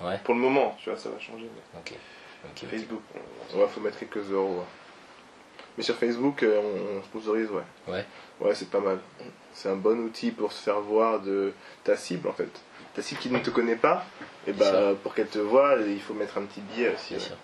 Ouais. 0.00 0.18
Pour 0.24 0.34
le 0.34 0.40
moment, 0.40 0.76
tu 0.82 0.90
vois, 0.90 0.98
ça 0.98 1.08
va 1.10 1.18
changer. 1.20 1.48
mais. 1.74 2.66
Facebook, 2.68 3.00
on 3.54 3.58
va 3.58 3.68
faut 3.68 3.80
mettre 3.80 3.98
quelques 3.98 4.30
euros. 4.30 4.56
ouais. 4.58 4.64
Mais 5.78 5.84
sur 5.84 5.94
Facebook, 5.96 6.42
euh, 6.42 6.60
on, 6.60 6.98
on 6.98 7.02
sponsorise, 7.04 7.48
ouais. 7.50 7.62
Ouais. 7.92 8.04
Ouais, 8.40 8.54
c'est 8.54 8.68
pas 8.68 8.80
mal. 8.80 8.98
C'est 9.54 9.68
un 9.68 9.76
bon 9.76 9.98
outil 10.00 10.30
pour 10.30 10.52
se 10.52 10.62
faire 10.62 10.80
voir 10.80 11.20
de 11.20 11.52
ta 11.84 11.96
cible, 11.96 12.28
en 12.28 12.32
fait. 12.32 12.50
Ta 12.94 13.00
cible 13.00 13.20
qui 13.20 13.30
ne 13.30 13.38
te 13.38 13.48
connaît 13.50 13.76
pas, 13.76 14.04
et 14.46 14.52
Bien 14.52 14.70
bah, 14.70 14.92
pour 15.02 15.14
qu'elle 15.14 15.28
te 15.28 15.38
voie, 15.38 15.76
il 15.86 16.00
faut 16.00 16.12
mettre 16.14 16.36
un 16.38 16.42
petit 16.42 16.60
billet 16.60 16.88
aussi. 16.94 17.14
Bien 17.14 17.18
ouais. 17.18 17.24
sûr. 17.24 17.36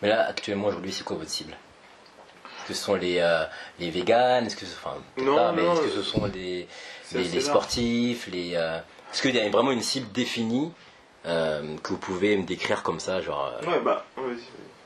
Mais 0.00 0.08
là, 0.10 0.26
actuellement, 0.28 0.68
aujourd'hui, 0.68 0.92
c'est 0.92 1.02
quoi 1.04 1.16
votre 1.16 1.30
cible? 1.30 1.52
Est-ce 1.54 2.68
que 2.68 2.74
ce 2.74 2.84
sont 2.84 2.94
les, 2.94 3.18
euh, 3.18 3.44
les 3.80 3.90
véganes? 3.90 4.46
Est-ce 4.46 4.54
que, 4.56 4.66
ce- 4.66 4.76
enfin, 4.76 4.96
peut-être 5.16 5.26
Non, 5.26 5.36
pas, 5.36 5.52
mais 5.52 5.62
non, 5.62 5.72
est-ce 5.74 5.80
que 5.82 5.88
ce 5.88 5.98
euh, 5.98 6.02
sont 6.02 6.26
les, 6.26 6.68
les, 7.14 7.40
sportifs 7.40 8.28
les, 8.28 8.52
euh, 8.54 8.78
Est-ce 9.12 9.22
qu'il 9.22 9.34
y 9.34 9.40
a 9.40 9.48
vraiment 9.48 9.72
une 9.72 9.82
cible 9.82 10.12
définie 10.12 10.72
euh, 11.26 11.62
que 11.82 11.88
vous 11.90 11.98
pouvez 11.98 12.36
me 12.36 12.42
décrire 12.44 12.82
comme 12.82 13.00
ça 13.00 13.20
genre, 13.20 13.52
euh, 13.62 13.66
Ouais, 13.70 13.80
bah. 13.80 14.04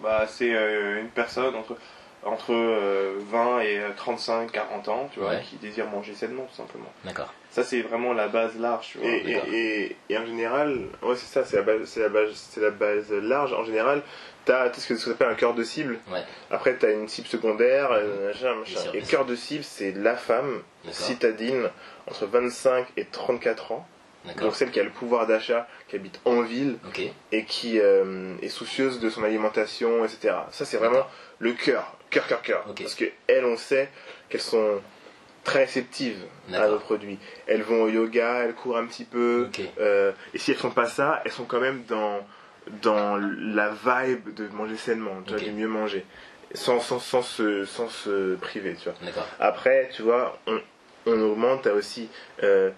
Bah, 0.03 0.27
c'est 0.29 0.55
euh, 0.55 1.01
une 1.01 1.09
personne 1.09 1.55
entre, 1.55 1.75
entre 2.23 2.53
euh, 2.53 3.15
20 3.31 3.61
et 3.61 3.81
35, 3.97 4.53
40 4.53 4.89
ans, 4.89 5.11
tu 5.13 5.21
vois, 5.21 5.31
Ouais. 5.31 5.43
qui 5.49 5.57
désire 5.57 5.87
manger 5.87 6.15
sainement, 6.15 6.45
tout 6.45 6.55
simplement. 6.57 6.93
D'accord. 7.05 7.33
Ça, 7.51 7.63
c'est 7.65 7.81
vraiment 7.81 8.13
la 8.13 8.29
base 8.29 8.59
large, 8.59 8.89
tu 8.93 8.99
vois. 8.99 9.09
Et, 9.09 9.17
et, 9.51 9.57
et, 9.85 9.97
et 10.11 10.19
en 10.19 10.27
général, 10.27 10.79
ouais, 11.03 11.17
c'est 11.17 11.25
ça, 11.33 11.45
c'est 11.47 11.57
la 11.57 11.63
base, 11.63 11.85
c'est 11.87 12.01
la 12.01 12.11
base, 12.11 12.31
c'est 12.35 12.61
la 12.61 12.71
base 12.71 13.11
large. 13.11 13.55
En 13.55 13.65
général, 13.65 14.03
t'as 14.45 14.71
ce 14.75 14.87
que 14.87 14.97
ce 14.97 15.07
qu'on 15.07 15.13
appelle 15.13 15.29
un 15.31 15.35
cœur 15.35 15.55
de 15.55 15.65
cible. 15.65 15.99
Ouais. 16.13 16.23
Après, 16.51 16.75
t'as 16.77 16.93
une 16.93 17.09
cible 17.09 17.27
secondaire, 17.29 17.89
euh, 17.93 18.29
machin, 18.29 18.55
machin. 18.57 18.79
sûr, 18.81 18.95
Et 18.95 19.01
cœur 19.01 19.25
de 19.25 19.35
cible, 19.35 19.65
c'est 19.65 19.93
la 19.93 20.17
femme 20.17 20.61
D'accord. 20.85 20.99
citadine 21.01 21.71
entre 22.11 22.27
25 22.27 22.87
et 22.99 23.07
34 23.07 23.73
ans. 23.73 23.89
Donc 24.35 24.55
celle 24.55 24.71
qui 24.71 24.81
a 24.81 24.83
le 24.83 24.91
pouvoir 24.91 25.27
d'achat, 25.27 25.69
qui 25.89 25.97
habite 25.97 26.21
en 26.25 26.43
ville 26.43 26.79
et 27.33 27.45
qui 27.45 27.79
euh, 27.79 28.35
est 28.43 28.49
soucieuse 28.49 29.01
de 29.01 29.11
son 29.11 29.23
alimentation, 29.23 30.05
etc. 30.05 30.35
Ça, 30.51 30.65
c'est 30.65 30.77
vraiment 30.77 31.07
le 31.39 31.53
cœur, 31.53 31.97
cœur, 32.11 32.27
cœur, 32.27 32.43
cœur. 32.43 32.67
Ok. 32.69 32.83
Parce 32.83 32.95
que 32.95 33.05
elles, 33.27 33.45
on 33.45 33.57
sait 33.57 33.89
qu'elles 34.29 34.41
sont 34.41 34.81
très 35.45 35.61
réceptives 35.61 36.19
à 36.53 36.67
nos 36.69 36.79
produits. 36.79 37.19
Elles 37.47 37.63
vont 37.63 37.85
au 37.85 37.89
yoga, 37.89 38.45
elles 38.45 38.55
courent 38.55 38.79
un 38.79 38.87
petit 38.87 39.05
peu. 39.05 39.49
Euh, 39.79 40.13
et 40.35 40.39
si 40.39 40.51
elles 40.51 40.57
font 40.57 40.71
pas 40.71 40.87
ça, 40.87 41.23
elles 41.25 41.33
sont 41.33 41.45
quand 41.45 41.61
même 41.61 41.85
dans 41.89 42.27
dans 42.83 43.17
la 43.17 43.71
vibe 43.71 44.35
de 44.35 44.49
manger 44.49 44.77
sainement, 44.77 45.23
tu 45.25 45.35
vois, 45.35 45.41
de 45.41 45.51
mieux 45.53 45.69
manger, 45.69 46.05
sans 46.53 46.81
sans 46.81 46.99
sans 46.99 47.23
se 47.23 47.65
sans 47.65 47.89
se 47.89 48.35
priver, 48.35 48.75
tu 48.75 48.89
vois. 48.89 49.25
Après, 49.39 49.89
tu 49.95 50.03
vois, 50.03 50.37
on, 50.49 50.61
on 51.07 51.21
augmente, 51.21 51.69
aussi 51.69 52.09
euh, 52.43 52.71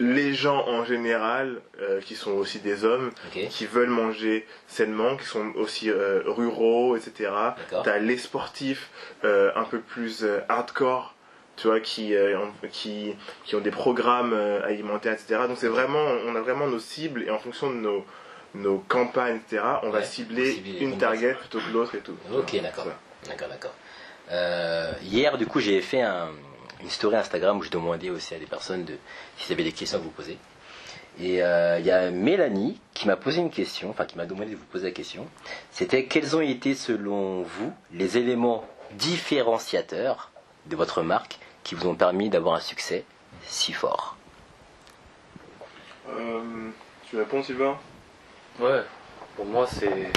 les 0.00 0.32
gens 0.34 0.66
en 0.68 0.84
général, 0.84 1.60
euh, 1.80 2.00
qui 2.00 2.14
sont 2.14 2.32
aussi 2.32 2.60
des 2.60 2.84
hommes, 2.84 3.10
qui 3.48 3.66
veulent 3.66 3.88
manger 3.90 4.46
sainement, 4.66 5.16
qui 5.16 5.26
sont 5.26 5.52
aussi 5.56 5.90
euh, 5.90 6.22
ruraux, 6.26 6.96
etc. 6.96 7.30
T'as 7.84 7.98
les 7.98 8.16
sportifs 8.18 8.90
euh, 9.24 9.50
un 9.56 9.64
peu 9.64 9.80
plus 9.80 10.22
euh, 10.22 10.40
hardcore, 10.48 11.14
tu 11.56 11.66
vois, 11.68 11.80
qui, 11.80 12.14
euh, 12.14 12.38
ont- 12.38 12.68
qui, 12.70 13.14
qui 13.44 13.56
ont 13.56 13.60
des 13.60 13.70
programmes 13.72 14.32
euh, 14.32 14.62
alimentaires, 14.64 15.14
etc. 15.14 15.40
Donc 15.48 15.56
c'est 15.58 15.68
vraiment, 15.68 16.04
on 16.26 16.34
a 16.36 16.40
vraiment 16.40 16.66
nos 16.68 16.78
cibles 16.78 17.24
et 17.24 17.30
en 17.30 17.38
fonction 17.38 17.70
de 17.70 17.76
nos, 17.76 18.04
nos 18.54 18.78
campagnes, 18.88 19.36
etc., 19.44 19.62
on 19.82 19.90
va 19.90 19.98
cibler 20.04 20.52
cibler 20.52 20.78
une 20.80 20.90
target 20.98 21.34
plutôt 21.34 21.58
que 21.58 21.72
l'autre 21.72 21.94
et 21.96 21.98
tout. 22.00 22.16
Ok, 22.32 22.60
d'accord. 22.62 22.86
D'accord, 23.26 23.48
d'accord. 23.48 23.74
Euh, 24.30 24.92
hier, 25.02 25.36
du 25.38 25.46
coup, 25.46 25.58
j'ai 25.60 25.80
fait 25.80 26.02
un- 26.02 26.28
une 26.82 26.90
story 26.90 27.16
Instagram 27.16 27.58
où 27.58 27.62
je 27.62 27.70
demandais 27.70 28.10
aussi 28.10 28.34
à 28.34 28.38
des 28.38 28.46
personnes 28.46 28.84
de, 28.84 28.96
s'ils 29.36 29.52
avaient 29.52 29.64
des 29.64 29.72
questions 29.72 29.98
à 29.98 30.00
vous 30.00 30.10
poser. 30.10 30.38
Et 31.20 31.42
euh, 31.42 31.80
il 31.80 31.86
y 31.86 31.90
a 31.90 32.10
Mélanie 32.10 32.80
qui 32.94 33.08
m'a 33.08 33.16
posé 33.16 33.40
une 33.40 33.50
question, 33.50 33.90
enfin 33.90 34.04
qui 34.04 34.16
m'a 34.16 34.26
demandé 34.26 34.52
de 34.52 34.56
vous 34.56 34.64
poser 34.66 34.86
la 34.86 34.92
question. 34.92 35.26
C'était 35.72 36.04
quels 36.04 36.36
ont 36.36 36.40
été 36.40 36.74
selon 36.74 37.42
vous 37.42 37.72
les 37.92 38.18
éléments 38.18 38.64
différenciateurs 38.92 40.30
de 40.66 40.76
votre 40.76 41.02
marque 41.02 41.38
qui 41.64 41.74
vous 41.74 41.88
ont 41.88 41.96
permis 41.96 42.30
d'avoir 42.30 42.54
un 42.54 42.60
succès 42.60 43.04
si 43.44 43.72
fort? 43.72 44.16
Euh, 46.08 46.70
tu 47.10 47.16
réponds, 47.16 47.42
Sylvain? 47.42 47.76
Ouais, 48.60 48.82
pour 49.36 49.46
moi 49.46 49.66
c'est. 49.66 50.10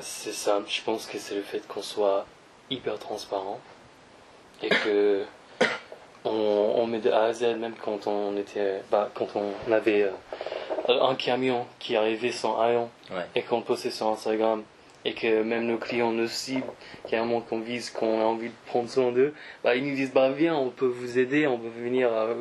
C'est 0.00 0.32
simple, 0.32 0.68
je 0.68 0.82
pense 0.82 1.06
que 1.06 1.18
c'est 1.18 1.34
le 1.34 1.42
fait 1.42 1.66
qu'on 1.66 1.82
soit 1.82 2.26
hyper 2.70 2.98
transparent 2.98 3.60
et 4.64 4.68
que 4.68 5.22
on, 6.24 6.30
on 6.76 6.86
met 6.86 6.98
de 7.00 7.10
A 7.10 7.24
à 7.24 7.32
Z, 7.32 7.42
même 7.58 7.74
quand 7.82 8.06
on 8.06 8.36
était. 8.36 8.80
Bah, 8.90 9.10
quand 9.14 9.28
on 9.36 9.72
avait 9.72 10.02
euh, 10.04 11.00
un 11.00 11.14
camion 11.14 11.66
qui 11.78 11.96
arrivait 11.96 12.32
sans 12.32 12.58
haillons 12.60 12.90
Ouais. 13.10 13.24
et 13.34 13.42
qu'on 13.42 13.60
postait 13.62 13.90
sur 13.90 14.08
Instagram 14.08 14.62
et 15.04 15.12
que 15.12 15.42
même 15.42 15.66
nos 15.66 15.76
clients 15.76 16.12
nous 16.12 16.28
ciblent, 16.28 16.64
carrément 17.08 17.42
qu'on 17.42 17.60
vise, 17.60 17.90
qu'on 17.90 18.20
a 18.22 18.24
envie 18.24 18.48
de 18.48 18.54
prendre 18.66 18.88
soin 18.88 19.12
d'eux, 19.12 19.34
bah, 19.62 19.76
ils 19.76 19.84
nous 19.86 19.94
disent 19.94 20.12
bah 20.14 20.30
viens, 20.30 20.54
on 20.56 20.70
peut 20.70 20.86
vous 20.86 21.18
aider, 21.18 21.46
on 21.46 21.58
peut 21.58 21.68
venir 21.68 22.10
euh, 22.10 22.34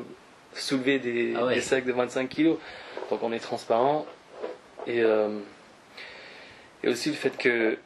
soulever 0.53 0.99
des, 0.99 1.33
Ah 1.37 1.45
ouais. 1.45 1.55
des 1.55 1.61
sacs 1.61 1.83
de 1.85 1.91
25 1.91 2.29
kilos. 2.29 2.57
Donc 3.09 3.21
on 3.21 3.33
est 3.33 3.39
transparent 3.39 4.05
et, 4.87 5.01
euh, 5.01 5.39
et 6.83 6.87
aussi 6.87 7.09
le 7.09 7.15
fait 7.15 7.37
que, 7.37 7.77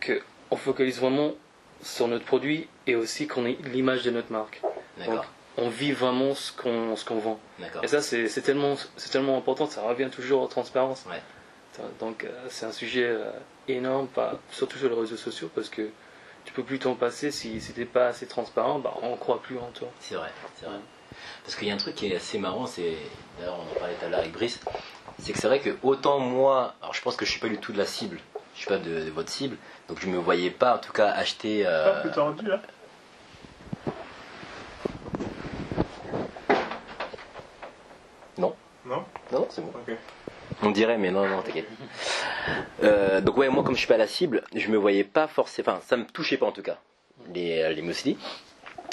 que 0.00 0.22
on 0.50 0.56
focalise 0.56 0.98
vraiment 1.00 1.32
sur 1.82 2.08
notre 2.08 2.24
produit 2.24 2.66
et 2.86 2.96
aussi 2.96 3.26
qu'on 3.26 3.46
ait 3.46 3.58
l'image 3.64 4.02
de 4.02 4.10
notre 4.10 4.32
marque. 4.32 4.60
Donc 5.06 5.20
on 5.56 5.68
vit 5.68 5.92
vraiment 5.92 6.34
ce 6.34 6.52
qu'on 6.52 6.94
qu'on 7.06 7.18
vend. 7.18 7.40
Et 7.82 7.86
ça 7.86 8.00
c'est 8.02 8.28
tellement 8.42 8.76
tellement 9.10 9.36
important, 9.36 9.66
ça 9.66 9.82
revient 9.82 10.10
toujours 10.10 10.42
aux 10.42 10.48
transparence. 10.48 11.04
Ouais. 11.08 11.20
Donc 11.98 12.24
euh, 12.24 12.30
c'est 12.48 12.66
un 12.66 12.72
sujet 12.72 13.04
euh, 13.04 13.30
énorme, 13.66 14.06
pas, 14.06 14.38
surtout 14.50 14.78
sur 14.78 14.88
les 14.88 14.94
réseaux 14.94 15.16
sociaux 15.16 15.50
parce 15.54 15.68
que 15.68 15.88
tu 16.44 16.52
peux 16.52 16.62
plus 16.62 16.78
t'en 16.78 16.94
passer 16.94 17.30
si 17.30 17.60
si 17.60 17.72
t'es 17.72 17.84
pas 17.84 18.08
assez 18.08 18.26
transparent, 18.26 18.78
bah 18.78 18.94
on 19.02 19.16
croit 19.16 19.42
plus 19.42 19.58
en 19.58 19.70
toi. 19.74 19.88
C'est 20.00 20.14
vrai, 20.14 20.30
c'est 20.56 20.66
vrai. 20.66 20.76
Parce 21.44 21.56
qu'il 21.56 21.68
y 21.68 21.70
a 21.70 21.74
un 21.74 21.78
truc 21.78 21.94
qui 21.94 22.12
est 22.12 22.16
assez 22.16 22.38
marrant, 22.38 22.66
c'est 22.66 22.96
d'ailleurs 23.38 23.58
on 23.58 23.76
en 23.76 23.80
parlait 23.80 23.94
tout 23.94 24.06
à 24.06 24.08
l'heure 24.08 24.20
avec 24.20 24.32
Brice, 24.32 24.60
c'est 25.18 25.32
que 25.32 25.38
c'est 25.38 25.46
vrai 25.46 25.60
que 25.60 25.76
autant 25.82 26.18
moi, 26.18 26.74
alors 26.80 26.94
je 26.94 27.02
pense 27.02 27.16
que 27.16 27.24
je 27.24 27.30
suis 27.30 27.40
pas 27.40 27.48
du 27.48 27.58
tout 27.58 27.72
de 27.72 27.78
la 27.78 27.86
cible, 27.86 28.18
je 28.54 28.58
suis 28.60 28.66
pas 28.68 28.78
de, 28.78 29.04
de 29.04 29.10
votre 29.10 29.28
cible, 29.30 29.56
donc 29.88 29.98
je 30.00 30.06
me 30.08 30.16
voyais 30.18 30.50
pas 30.50 30.76
en 30.76 30.78
tout 30.78 30.92
cas 30.92 31.08
acheter. 31.10 31.64
euh, 31.66 32.02
peu 32.02 32.10
tendu, 32.10 32.46
là 32.46 32.60
Non. 38.38 38.54
Non 38.86 39.04
Non, 39.32 39.40
non, 39.40 39.46
c'est 39.50 39.62
bon. 39.62 39.72
On 40.62 40.70
dirait, 40.70 40.98
mais 40.98 41.10
non, 41.10 41.26
non, 41.26 41.42
t'inquiète. 41.42 41.68
Euh, 42.82 43.20
donc 43.20 43.36
ouais, 43.36 43.48
moi 43.48 43.64
comme 43.64 43.74
je 43.74 43.78
suis 43.80 43.88
pas 43.88 43.96
la 43.96 44.06
cible, 44.06 44.42
je 44.54 44.68
me 44.70 44.76
voyais 44.76 45.04
pas 45.04 45.26
forcément, 45.26 45.72
enfin 45.72 45.80
ça 45.86 45.96
me 45.96 46.04
touchait 46.04 46.36
pas 46.36 46.46
en 46.46 46.52
tout 46.52 46.62
cas, 46.62 46.78
les, 47.32 47.60
euh, 47.62 47.72
les 47.72 47.82
muesli. 47.82 48.18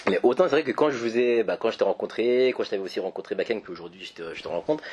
Mais 0.10 0.20
autant 0.24 0.46
c'est 0.46 0.52
vrai 0.52 0.64
que 0.64 0.72
quand 0.72 0.90
je 0.90 0.98
vous 0.98 1.18
ai, 1.18 1.44
bah, 1.44 1.58
quand 1.60 1.70
je 1.70 1.78
t'ai 1.78 1.84
rencontré, 1.84 2.54
quand 2.56 2.64
je 2.64 2.70
t'avais 2.70 2.82
aussi 2.82 3.00
rencontré 3.00 3.36
Bakeng, 3.36 3.62
puis 3.62 3.72
aujourd'hui 3.74 4.04
je 4.06 4.14
te, 4.14 4.34
je 4.34 4.42
te 4.42 4.48
rencontre, 4.48 4.84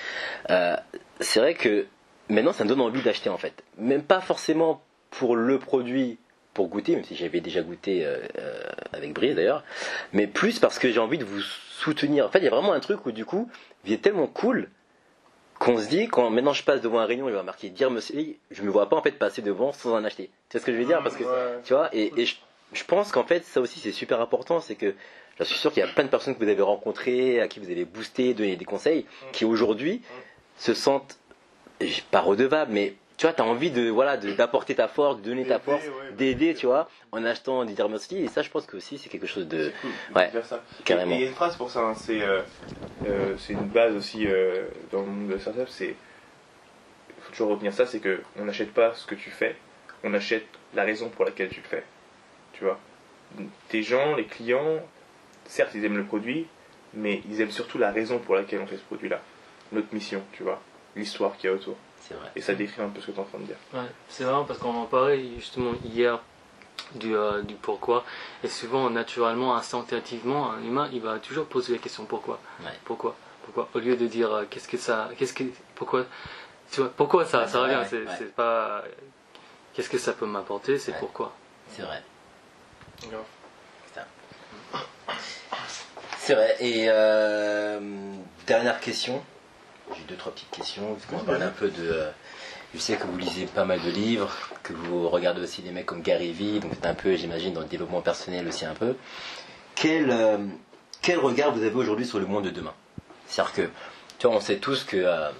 euh, 0.50 0.76
c'est 1.20 1.38
vrai 1.40 1.54
que 1.54 1.86
maintenant 2.28 2.52
ça 2.52 2.64
me 2.64 2.68
donne 2.68 2.80
envie 2.80 3.02
d'acheter 3.02 3.30
en 3.30 3.38
fait. 3.38 3.62
Même 3.78 4.02
pas 4.02 4.20
forcément 4.20 4.82
pour 5.10 5.36
le 5.36 5.58
produit, 5.58 6.18
pour 6.54 6.68
goûter, 6.68 6.94
même 6.94 7.04
si 7.04 7.16
j'avais 7.16 7.40
déjà 7.40 7.62
goûté 7.62 8.04
euh, 8.04 8.18
euh, 8.38 8.62
avec 8.92 9.12
Brice 9.12 9.34
d'ailleurs, 9.34 9.64
mais 10.12 10.26
plus 10.26 10.58
parce 10.58 10.78
que 10.78 10.90
j'ai 10.90 10.98
envie 10.98 11.18
de 11.18 11.24
vous 11.24 11.40
soutenir. 11.40 12.26
En 12.26 12.28
fait, 12.28 12.38
il 12.40 12.44
y 12.44 12.48
a 12.48 12.50
vraiment 12.50 12.72
un 12.72 12.80
truc 12.80 13.06
où 13.06 13.12
du 13.12 13.24
coup, 13.24 13.48
il 13.84 13.92
est 13.92 14.02
tellement 14.02 14.26
cool 14.26 14.68
qu'on 15.58 15.78
se 15.78 15.88
dit, 15.88 16.06
quand 16.08 16.30
maintenant 16.30 16.52
je 16.52 16.62
passe 16.62 16.80
devant 16.80 17.00
un 17.00 17.06
rayon, 17.06 17.28
il 17.28 17.34
va 17.34 17.42
marquer 17.42 17.68
dire 17.70 17.90
monsieur, 17.90 18.36
je 18.50 18.62
me 18.62 18.70
vois 18.70 18.88
pas 18.88 18.96
en 18.96 19.02
fait 19.02 19.12
passer 19.12 19.42
devant 19.42 19.72
sans 19.72 19.92
en 19.94 20.04
acheter. 20.04 20.30
Tu 20.50 20.56
vois 20.56 20.60
ce 20.60 20.66
que 20.66 20.72
je 20.72 20.78
veux 20.78 20.84
dire? 20.84 21.02
Parce 21.02 21.16
que 21.16 21.24
Ouais. 21.24 21.58
tu 21.64 21.72
vois, 21.74 21.88
et, 21.92 22.12
et 22.16 22.26
je, 22.26 22.36
je 22.72 22.84
pense 22.84 23.10
qu'en 23.12 23.24
fait, 23.24 23.44
ça 23.44 23.60
aussi 23.60 23.80
c'est 23.80 23.92
super 23.92 24.20
important, 24.20 24.60
c'est 24.60 24.76
que 24.76 24.94
je 25.38 25.44
suis 25.44 25.58
sûr 25.58 25.72
qu'il 25.72 25.80
y 25.80 25.86
a 25.86 25.88
plein 25.88 26.04
de 26.04 26.08
personnes 26.10 26.34
que 26.36 26.44
vous 26.44 26.50
avez 26.50 26.62
rencontrées, 26.62 27.40
à 27.40 27.48
qui 27.48 27.60
vous 27.60 27.70
avez 27.70 27.84
boosté, 27.84 28.34
donné 28.34 28.56
des 28.56 28.64
conseils, 28.64 29.06
qui 29.32 29.44
aujourd'hui 29.44 30.02
se 30.58 30.74
sentent, 30.74 31.17
pas 32.10 32.20
redevables, 32.20 32.72
mais 32.72 32.94
tu 33.16 33.26
vois, 33.26 33.32
tu 33.32 33.42
as 33.42 33.44
envie 33.44 33.70
de 33.70 33.88
voilà 33.90 34.16
de- 34.16 34.32
d'apporter 34.32 34.74
ta 34.74 34.88
force, 34.88 35.18
de 35.18 35.22
donner 35.22 35.46
ta 35.46 35.58
force, 35.58 35.84
ouais, 35.84 36.12
d'aider, 36.16 36.54
tu 36.54 36.66
vois, 36.66 36.88
en 37.12 37.24
achetant 37.24 37.64
des 37.64 37.74
Dermosli, 37.74 38.24
et 38.24 38.28
ça 38.28 38.42
je 38.42 38.50
pense 38.50 38.66
que 38.66 38.76
aussi 38.76 38.98
c'est 38.98 39.08
quelque 39.08 39.26
chose 39.26 39.46
de... 39.48 39.72
Cool 39.80 39.90
ouais, 40.16 40.26
de 40.26 40.32
faire 40.32 40.46
ça. 40.46 40.62
carrément. 40.84 41.14
Il 41.16 41.22
y 41.22 41.24
a 41.24 41.28
une 41.28 41.34
phrase 41.34 41.56
pour 41.56 41.70
ça, 41.70 41.80
hein, 41.80 41.94
c'est 41.94 42.22
euh, 42.22 42.42
euh, 43.04 43.36
c'est 43.38 43.52
une 43.54 43.68
base 43.68 43.94
aussi 43.94 44.26
euh, 44.26 44.66
dans 44.92 45.00
le 45.00 45.06
monde 45.06 45.28
de 45.28 45.38
startup, 45.38 45.68
c'est 45.68 45.94
il 47.16 47.22
faut 47.22 47.30
toujours 47.32 47.50
retenir 47.50 47.72
ça, 47.72 47.86
c'est 47.86 47.98
que 48.00 48.20
on 48.38 48.44
n'achète 48.44 48.72
pas 48.72 48.94
ce 48.94 49.06
que 49.06 49.14
tu 49.14 49.30
fais, 49.30 49.56
on 50.04 50.14
achète 50.14 50.46
la 50.74 50.84
raison 50.84 51.08
pour 51.08 51.24
laquelle 51.24 51.48
tu 51.50 51.60
le 51.60 51.66
fais. 51.66 51.84
Tu 52.52 52.64
vois, 52.64 52.78
tes 53.68 53.82
gens, 53.82 54.14
les 54.14 54.24
clients, 54.24 54.80
certes 55.46 55.72
ils 55.74 55.84
aiment 55.84 55.96
le 55.96 56.04
produit, 56.04 56.46
mais 56.94 57.20
ils 57.28 57.40
aiment 57.40 57.50
surtout 57.50 57.78
la 57.78 57.90
raison 57.90 58.18
pour 58.18 58.34
laquelle 58.36 58.60
on 58.60 58.66
fait 58.66 58.76
ce 58.76 58.82
produit-là, 58.82 59.20
notre 59.72 59.92
mission, 59.92 60.22
tu 60.32 60.42
vois, 60.42 60.60
l'histoire 60.96 61.36
qu'il 61.36 61.50
y 61.50 61.52
a 61.52 61.56
autour. 61.56 61.76
C'est 62.00 62.14
vrai. 62.14 62.30
Et 62.36 62.40
ça 62.40 62.54
décrit 62.54 62.80
un 62.82 62.88
peu 62.88 63.00
ce 63.00 63.06
que 63.06 63.10
tu 63.12 63.18
es 63.18 63.20
en 63.20 63.24
train 63.26 63.38
de 63.38 63.44
dire. 63.44 63.56
Ouais, 63.74 63.80
c'est 64.08 64.24
marrant 64.24 64.44
parce 64.44 64.58
qu'on 64.58 64.74
en 64.74 64.86
parlait 64.86 65.22
justement 65.36 65.72
hier 65.84 66.18
du, 66.94 67.14
euh, 67.14 67.42
du 67.42 67.54
pourquoi. 67.54 68.04
Et 68.44 68.48
souvent, 68.48 68.88
naturellement, 68.88 69.56
instinctivement, 69.56 70.50
un 70.52 70.62
humain, 70.62 70.88
il 70.92 71.02
va 71.02 71.18
toujours 71.18 71.46
poser 71.46 71.72
la 71.74 71.78
question 71.78 72.04
pourquoi? 72.04 72.38
Ouais. 72.60 72.70
Pourquoi? 72.84 73.14
Pourquoi? 73.44 73.68
Au 73.74 73.78
lieu 73.78 73.96
de 73.96 74.06
dire 74.06 74.32
euh, 74.32 74.44
qu'est-ce 74.48 74.68
que 74.68 74.76
ça. 74.78 75.10
Qu'est-ce 75.18 75.34
que. 75.34 75.44
Pourquoi? 75.74 76.06
Tu 76.70 76.80
vois, 76.80 76.90
Pourquoi 76.90 77.24
ça, 77.26 77.46
ça 77.46 77.60
revient? 77.62 77.76
Ouais, 77.76 77.86
C'est 77.88 77.98
ouais. 78.04 78.14
c'est 78.18 78.34
pas. 78.34 78.84
Qu'est-ce 79.74 79.90
que 79.90 79.98
ça 79.98 80.12
peut 80.12 80.26
m'apporter? 80.26 80.78
C'est 80.78 80.92
Ouais. 80.92 80.98
pourquoi? 80.98 81.32
C'est 81.70 81.82
vrai. 81.82 82.02
C'est 86.18 86.34
vrai. 86.34 86.56
Et 86.60 86.86
euh, 86.88 87.80
dernière 88.46 88.80
question. 88.80 89.22
J'ai 89.96 90.02
deux, 90.08 90.16
trois 90.16 90.32
petites 90.32 90.50
questions. 90.50 90.96
Qu'on 91.10 91.16
va 91.18 91.24
parler 91.24 91.44
un 91.44 91.50
peu 91.50 91.68
de. 91.68 91.88
euh, 91.90 92.10
Je 92.74 92.78
sais 92.78 92.96
que 92.96 93.04
vous 93.06 93.16
lisez 93.16 93.46
pas 93.46 93.64
mal 93.64 93.80
de 93.80 93.90
livres, 93.90 94.30
que 94.62 94.72
vous 94.74 95.08
regardez 95.08 95.40
aussi 95.40 95.62
des 95.62 95.70
mecs 95.70 95.86
comme 95.86 96.02
Gary 96.02 96.32
Vee, 96.32 96.60
donc 96.60 96.72
c'est 96.74 96.86
un 96.86 96.94
peu, 96.94 97.14
j'imagine, 97.16 97.52
dans 97.54 97.60
le 97.62 97.66
développement 97.66 98.02
personnel 98.02 98.46
aussi 98.46 98.66
un 98.66 98.74
peu. 98.74 98.94
Quel, 99.74 100.10
euh, 100.10 100.38
quel 101.00 101.18
regard 101.18 101.52
vous 101.52 101.62
avez 101.62 101.74
aujourd'hui 101.74 102.06
sur 102.06 102.18
le 102.18 102.26
monde 102.26 102.44
de 102.44 102.50
demain? 102.50 102.74
C'est-à-dire 103.26 103.52
que, 103.54 103.62
tu 104.18 104.26
vois, 104.26 104.36
on 104.36 104.40
sait 104.40 104.58
tous 104.58 104.84
que 104.84 104.96
euh, 104.98 105.30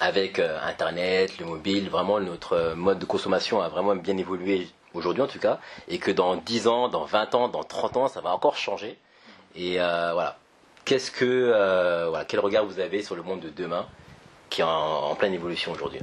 avec 0.00 0.38
euh, 0.38 0.58
Internet, 0.62 1.38
le 1.38 1.46
mobile, 1.46 1.88
vraiment 1.88 2.20
notre 2.20 2.74
mode 2.74 2.98
de 2.98 3.04
consommation 3.06 3.62
a 3.62 3.68
vraiment 3.68 3.96
bien 3.96 4.16
évolué 4.18 4.68
aujourd'hui 4.94 5.22
en 5.22 5.26
tout 5.28 5.38
cas, 5.38 5.60
et 5.88 5.98
que 5.98 6.10
dans 6.10 6.36
10 6.36 6.66
ans, 6.68 6.88
dans 6.88 7.04
20 7.04 7.34
ans, 7.34 7.48
dans 7.48 7.64
30 7.64 7.96
ans, 7.96 8.08
ça 8.08 8.20
va 8.20 8.30
encore 8.34 8.56
changer. 8.56 8.98
Et 9.56 9.74
voilà. 9.78 10.36
Qu'est-ce 10.88 11.10
que, 11.10 11.26
euh, 11.26 12.06
voilà, 12.08 12.24
quel 12.24 12.40
regard 12.40 12.64
vous 12.64 12.80
avez 12.80 13.02
sur 13.02 13.14
le 13.14 13.20
monde 13.22 13.40
de 13.40 13.50
demain 13.50 13.86
qui 14.48 14.62
est 14.62 14.64
en, 14.64 14.70
en 14.70 15.14
pleine 15.16 15.34
évolution 15.34 15.70
aujourd'hui 15.72 16.00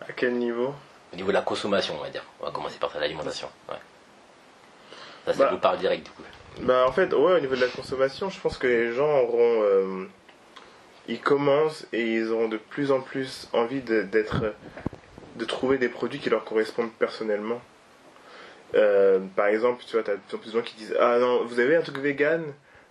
À 0.00 0.12
quel 0.12 0.34
niveau? 0.34 0.72
Au 1.12 1.16
niveau 1.16 1.30
de 1.30 1.34
la 1.34 1.42
consommation, 1.42 1.96
on 1.98 2.02
va 2.04 2.10
dire. 2.10 2.22
On 2.40 2.44
va 2.46 2.52
commencer 2.52 2.78
par 2.78 2.92
ça, 2.92 3.00
l'alimentation. 3.00 3.48
Ouais. 3.68 3.74
Ça, 5.26 5.32
ça 5.34 5.44
Bah. 5.46 5.50
vous 5.50 5.58
parle 5.58 5.78
direct 5.78 6.04
du 6.04 6.10
coup. 6.12 6.22
Bah 6.60 6.84
en 6.86 6.92
fait, 6.92 7.12
ouais, 7.12 7.32
au 7.32 7.40
niveau 7.40 7.56
de 7.56 7.60
la 7.62 7.66
consommation, 7.66 8.30
je 8.30 8.38
pense 8.38 8.58
que 8.58 8.68
les 8.68 8.92
gens 8.92 9.10
auront... 9.22 9.62
euh, 9.64 10.04
ils 11.08 11.20
commencent 11.20 11.86
et 11.92 12.00
ils 12.14 12.30
auront 12.30 12.48
de 12.48 12.58
plus 12.58 12.92
en 12.92 13.00
plus 13.00 13.48
envie 13.52 13.80
de- 13.80 14.02
d'être... 14.02 14.54
de 15.34 15.44
trouver 15.44 15.78
des 15.78 15.88
produits 15.88 16.20
qui 16.20 16.30
leur 16.30 16.44
correspondent 16.44 16.92
personnellement. 16.92 17.60
Euh, 18.76 19.18
par 19.34 19.46
exemple, 19.46 19.82
tu 19.84 19.94
vois, 19.96 20.04
t'as 20.04 20.14
de 20.14 20.20
plus 20.28 20.36
en 20.36 20.38
plus 20.38 20.52
de 20.52 20.58
gens 20.58 20.64
qui 20.64 20.76
disent 20.76 20.94
Ah 21.00 21.18
non, 21.18 21.44
vous 21.44 21.58
avez 21.58 21.74
un 21.74 21.82
truc 21.82 21.98
vegan? 21.98 22.44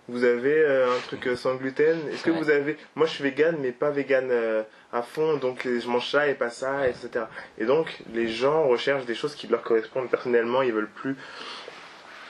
Vous 0.08 0.22
avez 0.24 0.54
euh, 0.58 0.94
un 0.96 1.00
truc 1.00 1.26
euh, 1.26 1.36
sans 1.36 1.54
gluten? 1.54 1.98
Est-ce 2.12 2.22
que 2.22 2.30
Ouais. 2.30 2.38
vous 2.38 2.50
avez... 2.50 2.76
Moi 2.94 3.06
je 3.06 3.12
suis 3.12 3.24
vegan 3.24 3.56
mais 3.60 3.72
pas 3.72 3.90
vegan 3.90 4.28
euh, 4.30 4.62
à 4.92 5.02
fond, 5.02 5.36
donc 5.38 5.66
je 5.66 5.88
mange 5.88 6.10
ça 6.10 6.28
et 6.28 6.34
pas 6.34 6.50
ça, 6.50 6.86
etc. 6.88 7.24
Et 7.58 7.64
donc 7.64 8.00
les 8.12 8.28
gens 8.28 8.68
recherchent 8.68 9.06
des 9.06 9.14
choses 9.14 9.34
qui 9.34 9.46
leur 9.46 9.62
correspondent 9.62 10.10
personnellement, 10.10 10.60
ils 10.62 10.72
veulent 10.72 10.90
plus 10.94 11.16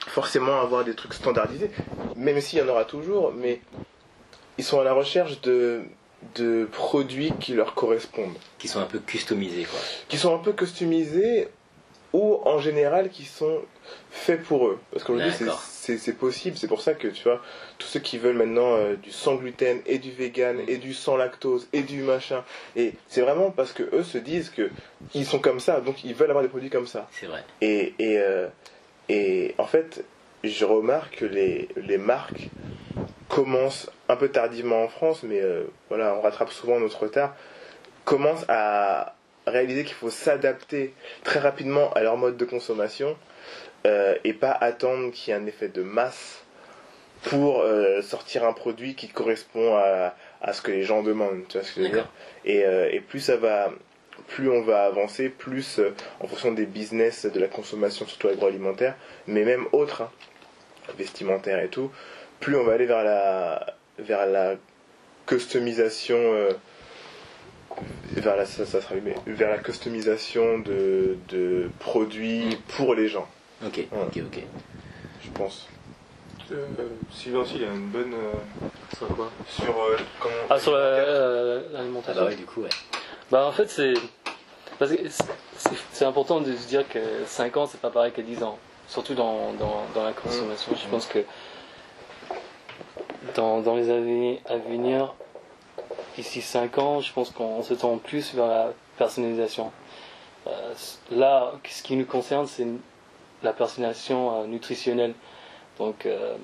forcément 0.07 0.61
avoir 0.61 0.83
des 0.85 0.93
trucs 0.95 1.13
standardisés, 1.13 1.71
même 2.15 2.39
s'il 2.39 2.59
y 2.59 2.61
en 2.61 2.67
aura 2.69 2.85
toujours, 2.85 3.33
mais 3.35 3.59
ils 4.57 4.63
sont 4.63 4.79
à 4.79 4.83
la 4.83 4.93
recherche 4.93 5.41
de, 5.41 5.81
de 6.35 6.65
produits 6.71 7.33
qui 7.39 7.53
leur 7.53 7.73
correspondent, 7.73 8.37
Qui 8.57 8.67
sont 8.67 8.79
un 8.79 8.85
peu 8.85 8.99
customisés, 8.99 9.63
quoi. 9.65 9.79
qui 10.07 10.17
sont 10.17 10.33
un 10.33 10.37
peu 10.37 10.53
customisés 10.53 11.49
ou 12.13 12.39
en 12.45 12.59
général 12.59 13.09
qui 13.09 13.25
sont 13.25 13.61
faits 14.11 14.43
pour 14.43 14.67
eux. 14.67 14.79
Parce 14.91 15.03
qu'aujourd'hui 15.03 15.33
c'est-. 15.37 15.45
C'est 15.97 16.17
possible, 16.17 16.57
c'est 16.57 16.67
pour 16.67 16.81
ça 16.81 16.93
que 16.93 17.07
tu 17.07 17.23
vois, 17.23 17.41
tous 17.77 17.87
ceux 17.87 17.99
qui 17.99 18.17
veulent 18.17 18.37
maintenant 18.37 18.75
euh, 18.75 18.95
du 18.95 19.11
sans 19.11 19.35
gluten 19.35 19.79
et 19.85 19.99
du 19.99 20.11
vegan 20.11 20.59
et 20.67 20.77
du 20.77 20.93
sans 20.93 21.15
lactose 21.15 21.67
et 21.73 21.81
du 21.83 22.01
machin, 22.01 22.43
et 22.75 22.93
c'est 23.07 23.21
vraiment 23.21 23.51
parce 23.51 23.71
que 23.73 23.83
eux 23.93 24.03
se 24.03 24.17
disent 24.17 24.49
que 24.49 24.69
ils 25.13 25.25
sont 25.25 25.39
comme 25.39 25.59
ça, 25.59 25.81
donc 25.81 26.03
ils 26.03 26.13
veulent 26.13 26.29
avoir 26.29 26.43
des 26.43 26.49
produits 26.49 26.69
comme 26.69 26.87
ça. 26.87 27.07
C'est 27.11 27.27
vrai. 27.27 27.43
Et, 27.61 27.93
et, 27.99 28.17
euh, 28.17 28.47
et 29.09 29.55
en 29.57 29.65
fait, 29.65 30.03
je 30.43 30.65
remarque 30.65 31.17
que 31.17 31.25
les, 31.25 31.69
les 31.77 31.97
marques 31.97 32.49
commencent 33.29 33.89
un 34.09 34.15
peu 34.15 34.29
tardivement 34.29 34.83
en 34.83 34.87
France, 34.87 35.23
mais 35.23 35.41
euh, 35.41 35.65
voilà, 35.89 36.15
on 36.15 36.21
rattrape 36.21 36.51
souvent 36.51 36.79
notre 36.79 36.99
retard, 36.99 37.35
commencent 38.03 38.45
à 38.47 39.14
réaliser 39.55 39.83
qu'il 39.83 39.95
faut 39.95 40.09
s'adapter 40.09 40.93
très 41.23 41.39
rapidement 41.39 41.91
à 41.93 42.01
leur 42.01 42.17
mode 42.17 42.37
de 42.37 42.45
consommation 42.45 43.17
euh, 43.85 44.15
et 44.23 44.33
pas 44.33 44.51
attendre 44.51 45.11
qu'il 45.11 45.33
y 45.33 45.37
ait 45.37 45.39
un 45.39 45.45
effet 45.45 45.67
de 45.67 45.81
masse 45.81 46.43
pour 47.23 47.61
euh, 47.61 48.01
sortir 48.01 48.45
un 48.45 48.53
produit 48.53 48.95
qui 48.95 49.07
correspond 49.07 49.75
à, 49.75 50.15
à 50.41 50.53
ce 50.53 50.61
que 50.61 50.71
les 50.71 50.83
gens 50.83 51.01
demandent. 51.03 51.43
Tu 51.47 51.57
vois 51.57 51.65
ce 51.65 51.73
que 51.73 51.81
je 51.81 51.87
veux 51.87 51.93
dire? 51.93 52.09
Et, 52.45 52.63
euh, 52.65 52.89
et 52.91 52.99
plus 52.99 53.19
ça 53.19 53.37
va, 53.37 53.71
plus 54.27 54.49
on 54.49 54.61
va 54.61 54.85
avancer, 54.85 55.29
plus 55.29 55.79
en 56.19 56.27
fonction 56.27 56.51
des 56.51 56.65
business 56.65 57.25
de 57.25 57.39
la 57.39 57.47
consommation, 57.47 58.05
surtout 58.05 58.27
agroalimentaire, 58.27 58.95
mais 59.27 59.43
même 59.43 59.65
autres, 59.71 60.01
hein, 60.03 60.11
vestimentaire 60.97 61.59
et 61.63 61.69
tout, 61.69 61.91
plus 62.39 62.55
on 62.55 62.63
va 62.63 62.73
aller 62.73 62.85
vers 62.85 63.03
la, 63.03 63.75
vers 63.97 64.25
la 64.27 64.55
customisation, 65.25 66.19
vers 68.25 68.35
la, 68.35 68.45
ça, 68.45 68.65
ça 68.65 68.81
sera 68.81 68.95
mais 69.03 69.15
vers 69.27 69.49
la 69.51 69.59
customisation 69.59 70.59
de, 70.59 71.15
de 71.29 71.69
produits 71.79 72.57
pour 72.75 72.93
les 72.95 73.07
gens, 73.07 73.27
Ok, 73.65 73.79
ok, 73.91 74.17
ok. 74.25 74.39
je 75.23 75.29
pense. 75.31 75.67
Euh, 76.51 76.65
Sylvain 77.11 77.39
aussi, 77.39 77.55
il 77.57 77.63
a 77.63 77.67
une 77.67 77.87
bonne. 77.89 78.13
euh, 78.13 78.33
Sur 78.97 79.07
quoi? 79.15 79.31
Sur 79.49 79.63
euh, 79.81 79.97
comment. 80.19 80.33
Ah, 80.49 80.59
sur 80.59 80.73
la- 80.73 80.77
euh, 80.79 81.61
Ah 81.69 81.77
l'alimentation 81.77 82.21
bah 82.23 82.27
ouais, 82.29 82.35
du 82.35 82.45
coup, 82.45 82.61
ouais. 82.61 82.69
Bah 83.31 83.45
en 83.47 83.51
fait 83.51 83.67
c'est 83.69 83.93
parce 84.77 84.91
que 84.91 84.97
c'est- 85.91 86.05
important 86.05 86.41
de 86.41 86.53
se 86.55 86.67
dire 86.67 86.87
que 86.87 86.99
5 87.25 87.57
ans 87.57 87.65
c'est 87.65 87.79
pas 87.81 87.89
pareil 87.89 88.11
que 88.11 88.21
10 88.21 88.43
ans, 88.43 88.59
surtout 88.87 89.15
dans, 89.15 89.53
dans, 89.53 89.83
dans 89.95 90.03
la 90.03 90.13
consommation. 90.13 90.73
Je 90.75 90.87
pense 90.89 91.07
que 91.07 91.19
dans, 93.35 93.61
dans 93.61 93.75
les 93.75 93.89
années 93.89 94.41
à 94.45 94.57
venir, 94.57 95.13
d'ici 96.15 96.41
5 96.41 96.77
ans, 96.77 96.99
je 97.01 97.11
pense 97.13 97.29
qu'on 97.29 97.61
se 97.63 97.73
tend 97.73 97.97
plus 97.97 98.33
vers 98.33 98.47
la 98.47 98.73
personnalisation. 98.97 99.71
Euh, 100.47 100.73
là, 101.11 101.53
ce 101.67 101.83
qui 101.83 101.95
nous 101.95 102.05
concerne, 102.05 102.45
c'est 102.47 102.67
la 103.43 103.53
personnalisation 103.53 104.41
euh, 104.41 104.47
nutritionnelle. 104.47 105.13
Donc 105.77 106.05
euh, 106.05 106.35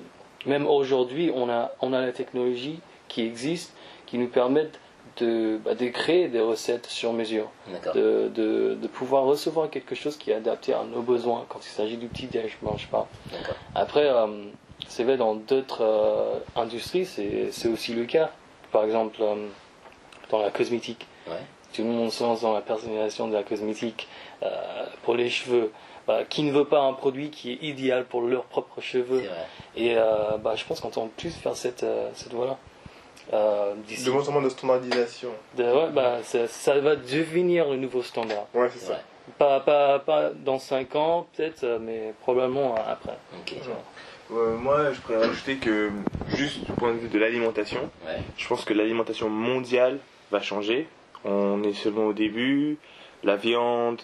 même 0.46 0.66
aujourd'hui, 0.66 1.30
on 1.34 1.48
a, 1.48 1.72
on 1.80 1.92
a 1.92 2.00
la 2.00 2.12
technologie 2.12 2.80
qui 3.08 3.22
existe, 3.22 3.74
qui 4.06 4.18
nous 4.18 4.28
permettent 4.28 4.78
de, 5.18 5.58
bah, 5.64 5.74
de 5.74 5.86
créer 5.88 6.28
des 6.28 6.40
recettes 6.40 6.86
sur 6.86 7.12
mesure, 7.12 7.50
de, 7.94 8.28
de, 8.34 8.74
de 8.80 8.88
pouvoir 8.88 9.24
recevoir 9.24 9.68
quelque 9.68 9.94
chose 9.94 10.16
qui 10.16 10.30
est 10.30 10.34
adapté 10.34 10.72
à 10.72 10.84
nos 10.84 11.02
besoins 11.02 11.44
quand 11.48 11.60
il 11.64 11.68
s'agit 11.68 11.96
du 11.96 12.06
petit 12.06 12.26
déj, 12.26 12.56
je 12.60 12.66
mange 12.66 12.88
pas. 12.88 13.08
Après, 13.74 14.10
c'est 14.88 15.04
vrai, 15.04 15.18
dans 15.18 15.34
d'autres 15.34 16.40
industries, 16.56 17.04
c'est 17.04 17.48
c'est 17.52 17.68
aussi 17.68 17.92
le 17.92 18.06
cas. 18.06 18.30
Par 18.72 18.84
exemple, 18.84 19.22
dans 20.32 20.42
la 20.42 20.50
cosmétique. 20.50 21.06
Ouais. 21.28 21.34
Tout 21.72 21.82
le 21.82 21.88
monde 21.88 22.10
se 22.10 22.22
lance 22.24 22.40
dans 22.42 22.52
la 22.52 22.60
personnalisation 22.60 23.28
de 23.28 23.34
la 23.34 23.42
cosmétique. 23.42 24.08
Euh, 24.42 24.48
pour 25.04 25.14
les 25.14 25.30
cheveux, 25.30 25.70
bah, 26.06 26.24
qui 26.28 26.42
ne 26.42 26.52
veut 26.52 26.64
pas 26.64 26.80
un 26.80 26.92
produit 26.94 27.30
qui 27.30 27.52
est 27.52 27.62
idéal 27.62 28.04
pour 28.04 28.22
leurs 28.22 28.44
propres 28.44 28.80
cheveux. 28.80 29.22
Et 29.76 29.94
euh, 29.96 30.36
bah, 30.38 30.54
je 30.56 30.64
pense 30.64 30.80
qu'on 30.80 30.90
tend 30.90 31.08
plus 31.16 31.34
vers 31.42 31.54
cette, 31.56 31.82
euh, 31.84 32.08
cette 32.14 32.32
voie-là. 32.34 32.58
Euh, 33.32 33.74
De 34.04 34.10
moins 34.10 34.28
en 34.28 34.32
moins 34.32 34.42
de 34.42 34.48
standardisation. 34.48 35.28
de- 35.56 35.62
ouais, 35.62 35.90
bah, 35.92 36.18
ça, 36.24 36.48
ça 36.48 36.78
va 36.80 36.96
devenir 36.96 37.68
le 37.70 37.76
nouveau 37.76 38.02
standard. 38.02 38.46
Ouais, 38.52 38.68
c'est 38.74 38.84
ça. 38.86 39.00
Pas, 39.38 39.60
pas, 39.60 40.00
pas 40.00 40.30
dans 40.34 40.58
5 40.58 40.96
ans, 40.96 41.26
peut-être, 41.36 41.64
mais 41.80 42.12
probablement 42.22 42.74
après. 42.74 43.16
Ok. 43.38 43.54
Euh, 44.32 44.56
moi, 44.56 44.92
je 44.92 45.00
pourrais 45.00 45.18
rajouter 45.26 45.56
que, 45.56 45.90
juste 46.28 46.64
du 46.64 46.72
point 46.72 46.92
de 46.92 46.98
vue 46.98 47.08
de 47.08 47.18
l'alimentation, 47.18 47.80
Ouais. 48.04 48.16
je 48.36 48.48
pense 48.48 48.64
que 48.64 48.74
l'alimentation 48.74 49.28
mondiale 49.28 49.98
va 50.32 50.40
changer. 50.40 50.88
On 51.24 51.62
est 51.62 51.72
seulement 51.74 52.06
au 52.06 52.12
début. 52.12 52.78
La 53.22 53.36
viande, 53.36 54.00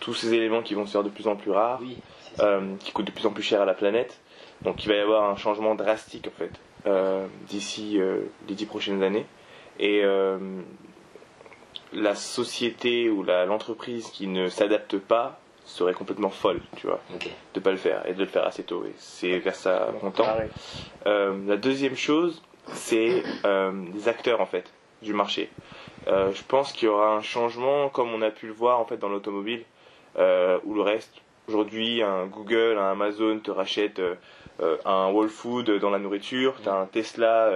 tous 0.00 0.14
ces 0.14 0.32
éléments 0.32 0.62
qui 0.62 0.72
vont 0.74 0.86
se 0.86 0.92
faire 0.92 1.04
de 1.04 1.10
plus 1.10 1.28
en 1.28 1.36
plus 1.36 1.50
rares, 1.50 1.80
Oui. 1.82 1.98
euh, 2.40 2.74
qui 2.80 2.92
coûtent 2.92 3.04
de 3.06 3.10
plus 3.12 3.26
en 3.26 3.30
plus 3.32 3.42
cher 3.42 3.60
à 3.60 3.66
la 3.66 3.74
planète. 3.74 4.18
Donc 4.62 4.82
il 4.84 4.88
va 4.88 4.94
y 4.94 5.00
avoir 5.00 5.28
un 5.28 5.36
changement 5.36 5.74
drastique 5.74 6.28
en 6.28 6.38
fait 6.38 6.50
euh, 6.86 7.26
d'ici 7.48 8.00
euh, 8.00 8.20
les 8.48 8.54
dix 8.54 8.64
prochaines 8.66 9.02
années. 9.02 9.26
Et 9.78 10.02
la 11.92 12.14
société 12.14 13.10
ou 13.10 13.22
l'entreprise 13.22 14.06
qui 14.08 14.26
ne 14.26 14.48
s'adapte 14.48 14.96
pas 14.98 15.38
serait 15.64 15.92
complètement 15.94 16.30
folle, 16.30 16.60
tu 16.76 16.86
vois, 16.86 17.00
Ok. 17.14 17.28
de 17.54 17.60
pas 17.60 17.70
le 17.70 17.76
faire 17.76 18.06
et 18.08 18.14
de 18.14 18.20
le 18.20 18.26
faire 18.26 18.46
assez 18.46 18.62
tôt. 18.64 18.84
Et 18.86 18.92
c'est 18.96 19.38
vers 19.38 19.54
ça 19.54 19.88
qu'on 20.00 20.10
tend. 20.10 20.26
Euh, 21.06 21.36
la 21.46 21.56
deuxième 21.56 21.96
chose, 21.96 22.42
c'est 22.68 23.22
euh, 23.44 23.72
les 23.94 24.08
acteurs 24.08 24.40
en 24.40 24.46
fait 24.46 24.70
du 25.02 25.12
marché. 25.12 25.50
Euh, 26.08 26.32
je 26.32 26.42
pense 26.42 26.72
qu'il 26.72 26.86
y 26.86 26.88
aura 26.88 27.14
un 27.14 27.22
changement, 27.22 27.88
comme 27.88 28.12
on 28.12 28.22
a 28.22 28.30
pu 28.30 28.46
le 28.46 28.52
voir 28.52 28.80
en 28.80 28.84
fait 28.84 28.96
dans 28.96 29.08
l'automobile, 29.08 29.64
euh, 30.18 30.58
où 30.64 30.74
le 30.74 30.82
reste, 30.82 31.12
aujourd'hui, 31.48 32.02
un 32.02 32.26
Google, 32.26 32.76
un 32.78 32.92
Amazon 32.92 33.38
te 33.38 33.50
rachète 33.50 33.98
euh, 33.98 34.14
euh, 34.60 34.76
un 34.84 35.08
Whole 35.08 35.28
Food 35.28 35.70
dans 35.78 35.90
la 35.90 35.98
nourriture, 35.98 36.54
tu 36.62 36.68
as 36.68 36.74
un 36.74 36.86
Tesla 36.86 37.50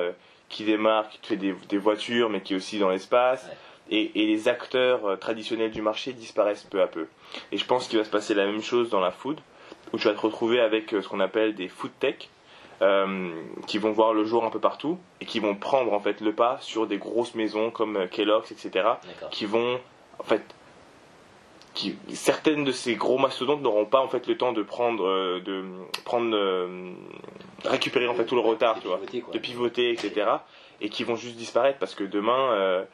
qui 0.49 0.65
démarre, 0.65 1.09
qui 1.09 1.19
te 1.19 1.27
fait 1.27 1.37
des, 1.37 1.55
des 1.69 1.79
voitures, 1.79 2.31
mais 2.31 2.41
qui 2.41 2.55
est 2.55 2.57
aussi 2.57 2.79
dans 2.79 2.89
l'espace. 2.89 3.49
Et, 3.89 4.21
et 4.21 4.27
les 4.27 4.49
acteurs 4.49 5.17
traditionnels 5.21 5.71
du 5.71 5.81
marché 5.81 6.13
disparaissent 6.13 6.65
peu 6.65 6.83
à 6.83 6.89
peu. 6.89 7.07
Et 7.53 7.57
je 7.57 7.65
pense 7.65 7.87
qu'il 7.87 7.99
va 7.99 8.05
se 8.05 8.11
passer 8.11 8.35
la 8.35 8.45
même 8.45 8.63
chose 8.63 8.91
dans 8.91 9.01
la 9.01 9.13
food, 9.13 9.39
où 9.93 9.99
tu 9.99 10.09
vas 10.09 10.15
te 10.15 10.21
retrouver 10.21 10.59
avec 10.59 10.91
ce 10.91 11.07
qu'on 11.07 11.21
appelle 11.21 11.55
des 11.55 11.69
food 11.69 11.93
tech, 12.01 12.29
euh, 12.83 13.31
qui 13.67 13.79
vont 13.79 13.93
voir 13.93 14.13
le 14.13 14.25
jour 14.25 14.45
un 14.45 14.51
peu 14.51 14.61
partout 14.61 14.99
et 15.21 15.27
qui 15.27 15.41
vont 15.41 15.55
prendre 15.55 15.93
en 15.93 16.01
fait 16.01 16.21
le 16.21 16.33
pas 16.33 16.59
sur 16.61 16.87
des 16.87 16.99
grosses 16.99 17.35
maisons 17.35 17.71
comme 17.71 17.97
euh, 17.97 18.07
Kellogg's, 18.07 18.51
etc. 18.53 18.89
Qui 19.31 19.47
vont 19.47 19.81
en 20.19 20.25
fait 20.25 20.43
qui, 21.77 21.97
certaines 22.15 22.65
de 22.65 22.73
ces 22.73 22.97
gros 22.97 23.19
mastodontes 23.19 23.61
n'auront 23.61 23.85
pas 23.85 24.01
en 24.01 24.09
fait 24.09 24.27
le 24.27 24.37
temps 24.37 24.53
de 24.53 24.63
prendre 24.63 25.07
euh, 25.07 25.41
de 25.41 25.65
prendre 26.05 26.35
euh, 26.35 26.93
récupérer 27.65 28.09
en 28.09 28.15
fait 28.15 28.25
tout 28.25 28.35
le 28.35 28.41
retard, 28.41 28.77
De 28.77 28.81
tu 28.81 28.89
vois, 28.89 28.99
pivoter, 28.99 29.33
de 29.33 29.39
pivoter, 29.39 29.91
etc. 29.93 30.27
Et 30.81 30.89
qui 30.89 31.05
vont 31.05 31.17
juste 31.17 31.37
disparaître 31.37 31.79
parce 31.79 31.95
que 31.95 32.03
demain 32.03 32.53
euh, 32.53 32.85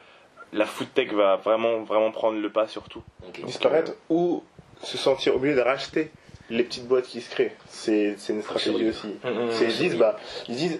la 0.51 0.65
food 0.65 0.93
tech 0.93 1.11
va 1.13 1.37
vraiment 1.37 1.83
vraiment 1.83 2.11
prendre 2.11 2.39
le 2.39 2.49
pas 2.51 2.67
sur 2.67 2.83
tout. 2.83 3.03
Disparaître 3.43 3.93
ou 4.09 4.43
se 4.81 4.97
sentir 4.97 5.35
obligé 5.35 5.55
de 5.55 5.61
racheter 5.61 6.11
les 6.57 6.63
petites 6.63 6.87
boîtes 6.87 7.05
qui 7.05 7.21
se 7.21 7.29
créent. 7.29 7.55
C'est 7.67 8.15
c'est 8.17 8.33
une 8.33 8.41
stratégie 8.41 8.89
aussi. 8.89 9.07
Mhm. 9.23 9.51
C'est- 9.51 9.65
ils 9.65 9.77
disent, 9.77 9.95
bah, 9.97 10.17
ils 10.47 10.55
disent, 10.55 10.79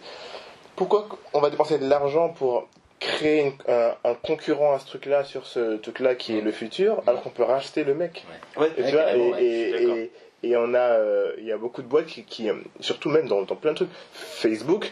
pourquoi 0.76 1.08
on 1.34 1.40
va 1.40 1.50
dépenser 1.50 1.78
de 1.80 1.88
l'argent 1.88 2.30
pour 2.30 2.68
créer 3.00 3.42
une- 3.48 3.54
un, 3.74 3.94
un 4.04 4.14
concurrent 4.16 4.74
à 4.74 4.80
ce 4.80 4.86
truc-là 4.86 5.24
sur 5.24 5.46
ce 5.46 5.76
truc-là 5.78 6.16
qui 6.16 6.38
est 6.38 6.42
le 6.42 6.52
futur, 6.52 7.02
alors 7.08 7.22
qu'on 7.22 7.30
peut 7.32 7.44
racheter 7.44 7.84
le 7.84 7.94
mec. 7.96 8.24
Ouais. 8.58 8.72
Et, 8.78 8.84
tu 8.84 8.92
vois, 8.92 9.06
on 10.66 10.74
a, 10.74 10.78
euh, 10.80 11.32
il 11.38 11.46
y 11.46 11.52
a 11.52 11.58
beaucoup 11.58 11.82
de 11.82 11.88
boîtes 11.88 12.06
qui, 12.08 12.24
qui, 12.24 12.50
euh, 12.50 12.56
surtout 12.80 13.10
même 13.10 13.28
dans, 13.28 13.42
dans 13.44 13.56
plein 13.56 13.72
de 13.72 13.78
trucs, 13.78 13.90
Facebook, 14.14 14.92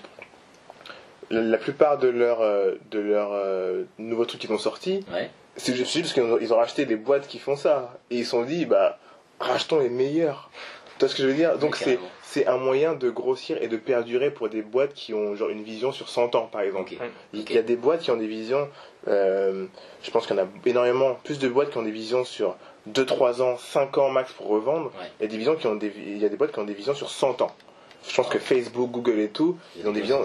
la, 1.30 1.42
la 1.42 1.58
plupart 1.58 1.98
de 1.98 2.08
leurs 2.10 2.42
euh, 2.42 2.76
de 2.92 3.00
leurs 3.00 3.32
euh, 3.34 3.84
nouveaux 3.98 4.26
trucs 4.26 4.42
qui 4.42 4.48
sont 4.48 4.58
sortis, 4.58 5.06
Ouais. 5.14 5.30
c'est 5.56 5.74
juste 5.76 5.94
parce 6.00 6.14
qu'ils 6.14 6.24
ont, 6.24 6.38
ils 6.40 6.54
ont 6.54 6.58
racheté 6.58 6.86
des 6.86 6.96
boîtes 6.98 7.28
qui 7.28 7.40
font 7.40 7.56
ça. 7.56 7.98
Et 8.10 8.18
ils 8.20 8.24
se 8.26 8.32
sont 8.32 8.44
dit, 8.44 8.66
bah, 8.66 9.00
rachetons 9.42 9.80
les 9.80 9.90
meilleurs. 9.90 10.50
Tu 10.98 11.06
vois 11.06 11.10
ce 11.10 11.16
que 11.16 11.24
je 11.24 11.28
veux 11.28 11.34
dire? 11.34 11.58
Donc 11.58 11.78
Ouais, 11.86 11.98
c'est, 12.24 12.48
un 12.48 12.58
moyen 12.58 12.94
de 12.94 13.10
grossir 13.10 13.62
et 13.62 13.68
de 13.68 13.76
perdurer 13.76 14.32
pour 14.32 14.48
des 14.50 14.62
boîtes 14.62 14.94
qui 14.94 15.14
ont 15.14 15.36
genre 15.36 15.50
une 15.50 15.64
vision 15.64 15.92
sur 15.92 16.08
100 16.08 16.36
ans, 16.36 16.48
par 16.52 16.62
exemple. 16.62 16.94
Il 17.34 17.52
y 17.52 17.58
a 17.58 17.62
des 17.62 17.76
boîtes 17.76 18.02
qui 18.02 18.12
ont 18.12 18.18
des 18.18 18.28
visions, 18.28 18.70
euh, 19.08 19.66
je 20.02 20.12
pense 20.12 20.28
qu'il 20.28 20.36
y 20.38 20.40
en 20.40 20.44
a 20.44 20.48
énormément, 20.66 21.16
plus 21.24 21.40
de 21.40 21.50
boîtes 21.50 21.72
qui 21.72 21.78
ont 21.78 21.84
des 21.84 21.92
visions 21.92 22.24
sur 22.24 22.56
2, 22.86 23.06
3 23.06 23.42
ans, 23.42 23.58
5 23.58 23.98
ans 23.98 24.10
max 24.10 24.32
pour 24.32 24.48
revendre. 24.48 24.86
Ouais. 25.00 25.08
Il 25.20 25.24
y 25.24 25.26
a 25.26 25.30
des 25.30 25.38
visions 25.38 25.56
qui 25.56 25.68
ont 25.68 25.76
des, 25.76 25.92
il 25.98 26.20
y 26.20 26.26
a 26.26 26.30
des 26.30 26.38
boîtes 26.38 26.52
qui 26.54 26.60
ont 26.60 26.64
des 26.64 26.74
visions 26.74 26.94
sur 26.94 27.10
100 27.10 27.42
ans. 27.42 27.52
Je 28.08 28.16
pense 28.16 28.30
que 28.30 28.40
Facebook, 28.40 28.90
Google 28.90 29.20
et 29.20 29.30
tout, 29.30 29.58
ils 29.78 29.88
ont 29.88 29.92
des 29.92 30.02
visions 30.02 30.24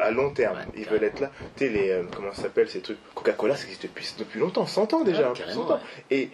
à 0.00 0.10
long 0.10 0.30
terme. 0.32 0.56
Ouais, 0.56 0.64
Ils 0.76 0.86
veulent 0.86 1.04
être 1.04 1.20
là. 1.20 1.30
Tu 1.56 1.66
sais, 1.66 1.70
les, 1.70 1.90
euh, 1.90 2.04
comment 2.14 2.32
ça 2.32 2.42
s'appelle 2.42 2.68
ces 2.68 2.80
trucs? 2.80 2.96
Coca-Cola, 3.14 3.56
ça 3.56 3.64
existe 3.64 3.82
depuis, 3.82 4.06
depuis 4.18 4.40
longtemps, 4.40 4.66
100 4.66 4.94
ans 4.94 5.00
déjà. 5.02 5.28
Ouais, 5.28 5.34
plus 5.34 5.40
de 5.42 5.46
carrément, 5.46 5.66
100 5.66 5.74
ans. 5.74 5.76
ouais. 5.76 6.16
Et 6.16 6.30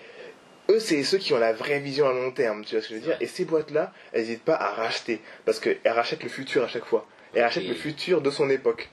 eux, 0.71 0.81
c'est 0.81 1.03
ceux 1.05 1.19
qui 1.19 1.33
ont 1.33 1.39
la 1.39 1.53
vraie 1.53 1.81
vision 1.81 2.09
à 2.09 2.13
long 2.13 2.31
terme, 2.33 2.65
tu 2.65 2.75
vois 2.75 2.83
ce 2.83 2.89
que 2.89 2.95
je 2.95 3.01
veux 3.01 3.07
dire? 3.07 3.17
Et 3.21 3.27
ces 3.27 3.45
boîtes-là, 3.45 3.93
elles 4.13 4.23
n'hésitent 4.23 4.45
pas 4.45 4.57
à 4.57 4.73
racheter, 4.73 5.21
parce 5.45 5.61
qu'elles 5.61 5.79
rachètent 5.87 6.23
le 6.23 6.29
futur 6.29 6.65
à 6.65 6.69
chaque 6.69 6.85
fois. 6.85 7.07
Elles 7.35 7.43
rachètent 7.43 7.69
le 7.69 7.75
futur 7.75 8.21
de 8.23 8.31
son 8.31 8.49
époque. 8.51 8.91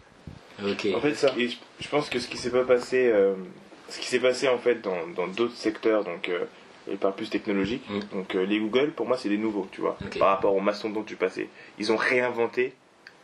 Ok. 0.63 0.87
En 0.93 0.99
fait, 1.01 1.15
ça. 1.15 1.29
qui- 1.31 1.59
je 1.79 1.87
pense 1.89 2.09
que 2.09 2.19
ce 2.19 2.27
qui 2.27 2.37
s'est 2.37 2.51
pas 2.51 2.63
passé, 2.63 3.07
euh, 3.07 3.33
ce 3.89 3.99
qui 3.99 4.07
s'est 4.07 4.19
passé 4.19 4.47
en 4.47 4.57
fait 4.59 4.81
dans 4.81 5.07
dans 5.07 5.27
d'autres 5.27 5.55
secteurs, 5.55 6.03
donc 6.03 6.29
euh, 6.29 6.45
et 6.91 6.95
par 6.95 7.13
plus 7.13 7.29
technologique, 7.29 7.83
Mm. 7.89 7.99
donc 8.11 8.35
euh, 8.35 8.45
les 8.45 8.59
Google, 8.59 8.91
pour 8.91 9.07
moi, 9.07 9.17
c'est 9.17 9.29
des 9.29 9.37
nouveaux, 9.37 9.67
tu 9.71 9.81
vois, 9.81 9.97
par 10.19 10.27
rapport 10.29 10.53
aux 10.53 10.59
mastodontes 10.59 11.05
du 11.05 11.15
passé. 11.15 11.49
Ils 11.79 11.91
ont 11.91 11.95
réinventé 11.97 12.73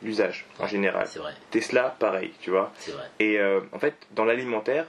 l'usage 0.01 0.45
en 0.59 0.65
général. 0.67 1.07
C'est 1.07 1.19
vrai, 1.19 1.33
Tesla, 1.51 1.95
pareil, 1.99 2.31
tu 2.41 2.49
vois. 2.51 2.71
c'est 2.79 2.91
vrai. 2.91 3.03
Et 3.19 3.37
euh, 3.37 3.59
en 3.73 3.79
fait, 3.79 3.95
dans 4.11 4.23
l'alimentaire, 4.25 4.87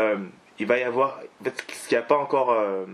euh, 0.00 0.16
il 0.58 0.66
va 0.66 0.78
y 0.78 0.82
avoir, 0.82 1.20
ce 1.44 1.88
qui 1.88 1.94
n'a 1.94 2.02
pas 2.02 2.16
encore 2.16 2.50
euh, 2.52 2.86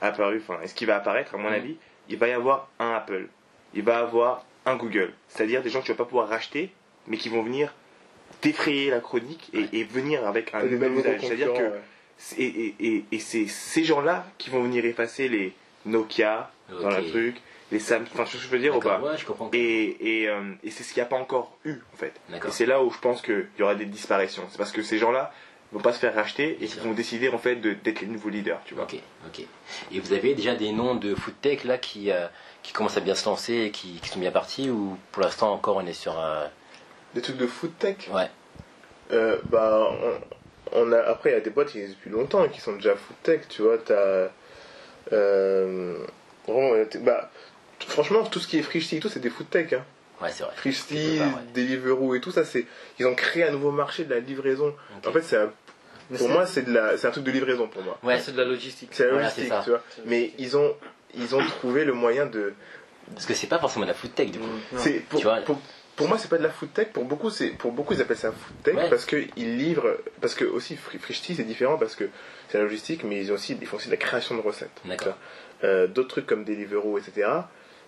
apparu, 0.00 0.42
enfin, 0.46 0.58
ce 0.66 0.74
qui 0.74 0.84
va 0.84 0.96
apparaître, 0.96 1.34
à 1.34 1.38
mon 1.38 1.48
Mhm. 1.48 1.54
avis, 1.54 1.76
il 2.08 2.18
va 2.18 2.28
y 2.28 2.32
avoir 2.32 2.68
un 2.78 2.92
Apple, 2.94 3.28
il 3.74 3.82
va 3.82 3.92
y 3.92 3.96
avoir 3.96 4.44
un 4.66 4.76
Google, 4.76 5.12
c'est-à-dire 5.28 5.62
des 5.62 5.70
gens 5.70 5.80
que 5.80 5.86
tu 5.86 5.92
vas 5.92 5.98
pas 5.98 6.04
pouvoir 6.04 6.28
racheter, 6.28 6.72
mais 7.06 7.16
qui 7.18 7.28
vont 7.28 7.42
venir 7.42 7.72
défrayer 8.42 8.90
la 8.90 9.00
chronique 9.00 9.50
et, 9.52 9.58
Ouais. 9.58 9.68
et 9.72 9.84
venir 9.84 10.26
avec 10.26 10.54
un 10.54 10.62
nouvel 10.64 10.92
usage. 10.92 11.20
C'est-à-dire 11.20 11.52
que 11.52 11.62
ouais. 11.62 11.80
et, 12.38 12.74
et, 12.80 13.04
et, 13.12 13.18
c'est 13.18 13.46
ces 13.46 13.84
gens-là 13.84 14.24
qui 14.38 14.50
vont 14.50 14.62
venir 14.62 14.84
effacer 14.84 15.28
les 15.28 15.52
Nokia 15.86 16.50
dans 16.70 16.88
le 16.90 17.08
truc, 17.10 17.36
les 17.72 17.78
Samsung, 17.78 18.08
enfin, 18.14 18.24
je 18.26 18.48
veux 18.48 18.58
dire 18.58 18.76
ou 18.76 18.80
pas? 18.80 18.90
D'accord, 18.96 19.10
ouais, 19.10 19.18
je 19.18 19.24
comprends. 19.26 19.50
et, 19.52 20.22
et, 20.22 20.28
euh, 20.28 20.52
et 20.62 20.70
c'est 20.70 20.82
ce 20.82 20.92
qu'il 20.92 21.02
n'y 21.02 21.06
a 21.06 21.08
pas 21.08 21.16
encore 21.16 21.56
eu 21.64 21.76
en 21.92 21.96
fait. 21.96 22.12
Et 22.32 22.50
c'est 22.50 22.66
là 22.66 22.82
où 22.82 22.90
je 22.90 22.98
pense 22.98 23.20
qu'il 23.22 23.46
y 23.58 23.62
aura 23.62 23.74
des 23.74 23.86
disparitions. 23.86 24.44
C'est 24.50 24.58
parce 24.58 24.72
que 24.72 24.82
ces 24.82 24.98
gens-là 24.98 25.32
vont 25.74 25.80
pas 25.80 25.92
se 25.92 25.98
faire 25.98 26.14
racheter 26.14 26.56
et 26.62 26.66
qui 26.66 26.78
vont 26.78 26.92
décider 26.92 27.28
en 27.28 27.38
fait 27.38 27.56
de- 27.56 27.72
d'être 27.74 28.00
les 28.00 28.06
nouveaux 28.06 28.28
leaders, 28.30 28.60
tu 28.64 28.74
vois. 28.74 28.84
Ok, 28.84 28.96
ok. 29.26 29.44
Et 29.92 30.00
vous 30.00 30.12
avez 30.12 30.34
déjà 30.34 30.54
des 30.54 30.72
noms 30.72 30.94
de 30.94 31.14
food 31.14 31.34
tech 31.42 31.64
là 31.64 31.76
qui, 31.78 32.10
euh, 32.10 32.26
qui 32.62 32.72
commencent 32.72 32.96
à 32.96 33.00
bien 33.00 33.14
se 33.14 33.28
lancer 33.28 33.54
et 33.54 33.70
qui, 33.70 34.00
qui 34.00 34.08
sont 34.08 34.20
bien 34.20 34.30
partis 34.30 34.70
ou 34.70 34.96
pour 35.12 35.22
l'instant 35.22 35.52
encore 35.52 35.76
on 35.76 35.86
est 35.86 35.92
sur 35.92 36.18
un. 36.18 36.48
Des 37.14 37.20
trucs 37.22 37.36
de 37.36 37.46
food 37.46 37.76
tech? 37.78 37.96
Ouais. 38.12 38.30
Euh, 39.12 39.36
bah, 39.50 39.88
on, 40.72 40.86
on 40.86 40.92
a, 40.92 40.98
après, 41.00 41.30
il 41.30 41.32
y 41.34 41.36
a 41.36 41.40
des 41.40 41.50
boîtes 41.50 41.68
qui 41.70 41.78
existent 41.78 41.98
depuis 42.00 42.10
longtemps 42.16 42.44
et 42.44 42.50
qui 42.50 42.60
sont 42.60 42.72
déjà 42.74 42.94
food 42.96 43.16
tech, 43.22 43.40
tu 43.48 43.62
vois. 43.62 43.76
T'as. 43.78 44.28
Euh, 45.12 45.98
vraiment, 46.48 46.72
euh, 46.74 46.84
bah, 47.00 47.30
franchement, 47.86 48.24
tout 48.24 48.40
ce 48.40 48.48
qui 48.48 48.58
est 48.58 48.62
Frishti 48.62 48.96
et 48.96 49.00
tout, 49.00 49.08
c'est 49.08 49.20
des 49.20 49.30
food 49.30 49.50
tech. 49.50 49.72
Hein. 49.72 49.84
Ouais, 50.22 50.30
c'est 50.30 50.44
vrai. 50.44 50.52
Part, 51.18 51.36
ouais. 51.36 51.42
Deliveroo 51.54 52.14
et 52.14 52.20
tout 52.20 52.30
ça, 52.30 52.44
c'est. 52.44 52.66
Ils 52.98 53.06
ont 53.06 53.14
créé 53.14 53.44
un 53.44 53.50
nouveau 53.50 53.70
marché 53.72 54.04
de 54.04 54.14
la 54.14 54.20
livraison. 54.20 54.74
En 55.06 55.12
fait, 55.12 55.22
c'est 55.22 55.36
un- 55.36 55.52
Mais 56.10 56.18
pour 56.18 56.28
moi, 56.28 56.46
c'est 56.46 56.62
de 56.62 56.72
la, 56.72 56.96
c'est 56.98 57.06
un 57.06 57.10
truc 57.10 57.24
de 57.24 57.30
livraison 57.30 57.66
pour 57.68 57.82
moi. 57.82 57.98
Ouais, 58.02 58.18
c'est 58.20 58.32
de 58.32 58.38
la 58.38 58.44
logistique. 58.44 58.90
C'est 58.92 59.06
la 59.06 59.12
logistique, 59.18 59.52
tu 59.64 59.70
vois. 59.70 59.82
Mais 60.04 60.32
ils 60.38 60.56
ont, 60.56 60.74
ils 61.14 61.34
ont 61.34 61.44
trouvé 61.46 61.84
le 61.84 61.92
moyen 61.92 62.26
de. 62.26 62.52
parce 63.14 63.26
que 63.26 63.34
c'est 63.34 63.46
pas 63.46 63.58
forcément 63.58 63.84
de 63.84 63.90
la 63.90 63.94
food 63.94 64.14
tech 64.14 64.30
du 64.30 64.38
coup. 64.38 64.46
Non. 64.46 64.78
C'est 64.78 65.00
pour, 65.08 65.18
Tu 65.20 65.24
vois. 65.26 65.36
pour, 65.40 65.60
pour 65.96 66.08
moi 66.08 66.18
c'est 66.18 66.28
pas 66.28 66.38
de 66.38 66.42
la 66.42 66.50
food 66.50 66.72
tech. 66.72 66.88
Pour 66.92 67.04
beaucoup 67.04 67.30
c'est 67.30 67.48
pour 67.50 67.72
beaucoup 67.72 67.94
ils 67.94 68.00
appellent 68.02 68.16
ça 68.16 68.32
food 68.32 68.62
tech 68.62 68.74
Ouais. 68.76 68.90
parce 68.90 69.04
que 69.06 69.24
ils 69.36 69.56
livrent 69.58 69.96
parce 70.20 70.34
que 70.34 70.44
aussi 70.44 70.74
Fri- 70.76 70.98
Frishti 70.98 71.34
c'est 71.36 71.44
différent 71.44 71.78
parce 71.78 71.94
que 71.96 72.04
c'est 72.48 72.58
la 72.58 72.64
logistique 72.64 73.04
mais 73.04 73.20
ils 73.20 73.30
ont 73.30 73.36
aussi 73.36 73.56
ils 73.60 73.66
font 73.66 73.76
aussi 73.76 73.86
de 73.86 73.92
la 73.92 73.96
création 73.98 74.34
de 74.36 74.40
recettes. 74.40 74.70
D'accord. 74.84 75.16
Euh, 75.62 75.86
D'autres 75.86 76.08
trucs 76.08 76.26
comme 76.26 76.44
Deliveroo 76.44 76.98
etc. 76.98 77.28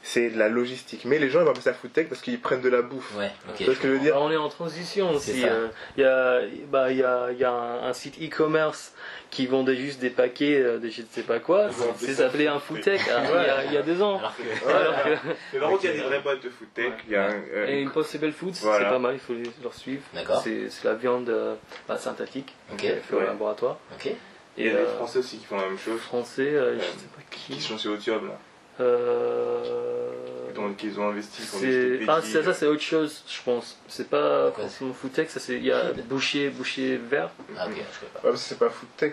C'est 0.08 0.30
de 0.30 0.38
la 0.38 0.48
logistique. 0.48 1.04
Mais 1.04 1.18
les 1.18 1.28
gens 1.30 1.40
ils 1.40 1.44
vont 1.44 1.50
appeler 1.50 1.64
ça 1.64 1.74
food 1.74 1.92
tech 1.92 2.08
parce 2.08 2.20
qu'ils 2.20 2.40
prennent 2.40 2.60
de 2.60 2.68
la 2.68 2.80
bouffe. 2.80 3.12
Ouais, 3.16 3.32
que 3.58 3.64
je 3.72 3.88
veux 3.88 3.98
dire 3.98 4.14
Bah, 4.14 4.20
on 4.22 4.30
est 4.30 4.36
en 4.36 4.48
transition 4.48 5.10
aussi. 5.10 5.42
euh, 5.44 5.66
Il 5.96 6.02
y 6.02 6.06
a, 6.06 6.42
bah, 6.70 6.92
il 6.92 6.98
y 6.98 7.02
a, 7.02 7.28
il 7.32 7.38
y 7.38 7.42
a 7.44 7.50
un, 7.50 7.88
un 7.88 7.92
site 7.92 8.16
e-commerce 8.22 8.92
qui 9.30 9.48
vendait 9.48 9.74
juste 9.74 9.98
des 10.00 10.10
paquets 10.10 10.60
euh, 10.60 10.78
de 10.78 10.88
je 10.90 11.02
ne 11.02 11.06
sais 11.10 11.22
pas 11.22 11.40
quoi. 11.40 11.70
C'est 11.98 12.20
appelé 12.22 12.46
un 12.46 12.60
food 12.60 12.76
food 12.76 12.84
tech 12.84 13.00
hein, 13.10 13.22
il, 13.24 13.30
y 13.34 13.50
a, 13.50 13.64
il 13.64 13.72
y 13.72 13.76
a 13.76 13.82
deux 13.82 14.00
ans. 14.00 14.18
Alors 14.18 14.34
que. 14.36 14.68
Alors 14.70 15.02
que- 15.02 15.26
Mais 15.54 15.58
par 15.58 15.70
contre, 15.70 15.84
il 15.84 15.86
y 15.88 15.90
a 15.90 15.96
des 15.96 16.00
vraies 16.02 16.20
boîtes 16.20 16.44
de 16.44 16.50
food 16.50 16.68
tech. 16.72 16.92
Il 17.08 17.12
y 17.12 17.16
a 17.16 17.24
un, 17.26 17.32
euh, 17.54 17.66
Et 17.66 17.84
Impossible 17.84 18.30
Foods, 18.30 18.52
Voilà. 18.62 18.84
c'est 18.84 18.90
pas 18.92 18.98
mal, 19.00 19.14
il 19.14 19.18
faut 19.20 19.34
les, 19.34 19.42
leur 19.60 19.74
suivre. 19.74 20.02
C'est 20.44 20.84
la 20.84 20.94
viande 20.94 21.28
euh, 21.30 21.56
bah, 21.88 21.98
synthétique, 21.98 22.54
Ok. 22.72 22.82
fait 22.82 23.02
au 23.12 23.18
Ouais. 23.18 23.26
laboratoire. 23.26 23.78
Ok. 23.96 24.12
il 24.56 24.64
y 24.64 24.68
Et 24.68 24.70
a 24.70 24.74
des 24.74 24.78
euh, 24.82 24.94
Français 24.96 25.18
aussi 25.18 25.38
qui 25.38 25.46
font 25.46 25.56
la 25.56 25.66
même 25.66 25.78
chose. 25.78 26.00
français, 26.00 26.48
euh, 26.54 26.76
je 26.78 26.84
sais 26.84 27.08
pas 27.14 27.22
Qui 27.28 27.54
qui. 27.54 27.60
sont 27.60 27.76
sur 27.76 27.90
Youtube 27.90 28.22
là. 28.24 28.38
Euh, 28.80 30.52
Donc 30.54 30.82
ils 30.82 30.98
ont 31.00 31.08
investi. 31.08 31.42
ils 31.42 32.06
ont 32.06 32.10
ah, 32.12 32.20
petits- 32.20 32.32
ça, 32.32 32.42
ça 32.42 32.54
c'est 32.54 32.66
autre 32.66 32.82
chose, 32.82 33.22
je 33.28 33.42
pense. 33.42 33.78
C'est 33.88 34.08
pas 34.08 34.50
Quoi, 34.52 34.64
forcément 34.64 34.92
food 34.94 35.12
tech, 35.12 35.28
ça 35.30 35.40
c'est 35.40 35.56
il 35.56 35.64
y 35.64 35.72
a 35.72 35.92
boucher, 36.08 36.48
boucher 36.50 36.96
vert. 36.96 37.30
Ah, 37.58 37.66
ok, 37.66 37.72
je 37.74 37.78
sais 37.78 38.06
pas. 38.12 38.18
Ouais, 38.20 38.30
parce 38.30 38.42
que 38.42 38.48
c'est 38.48 38.58
pas 38.58 38.70
food 38.70 38.88
tech. 38.96 39.12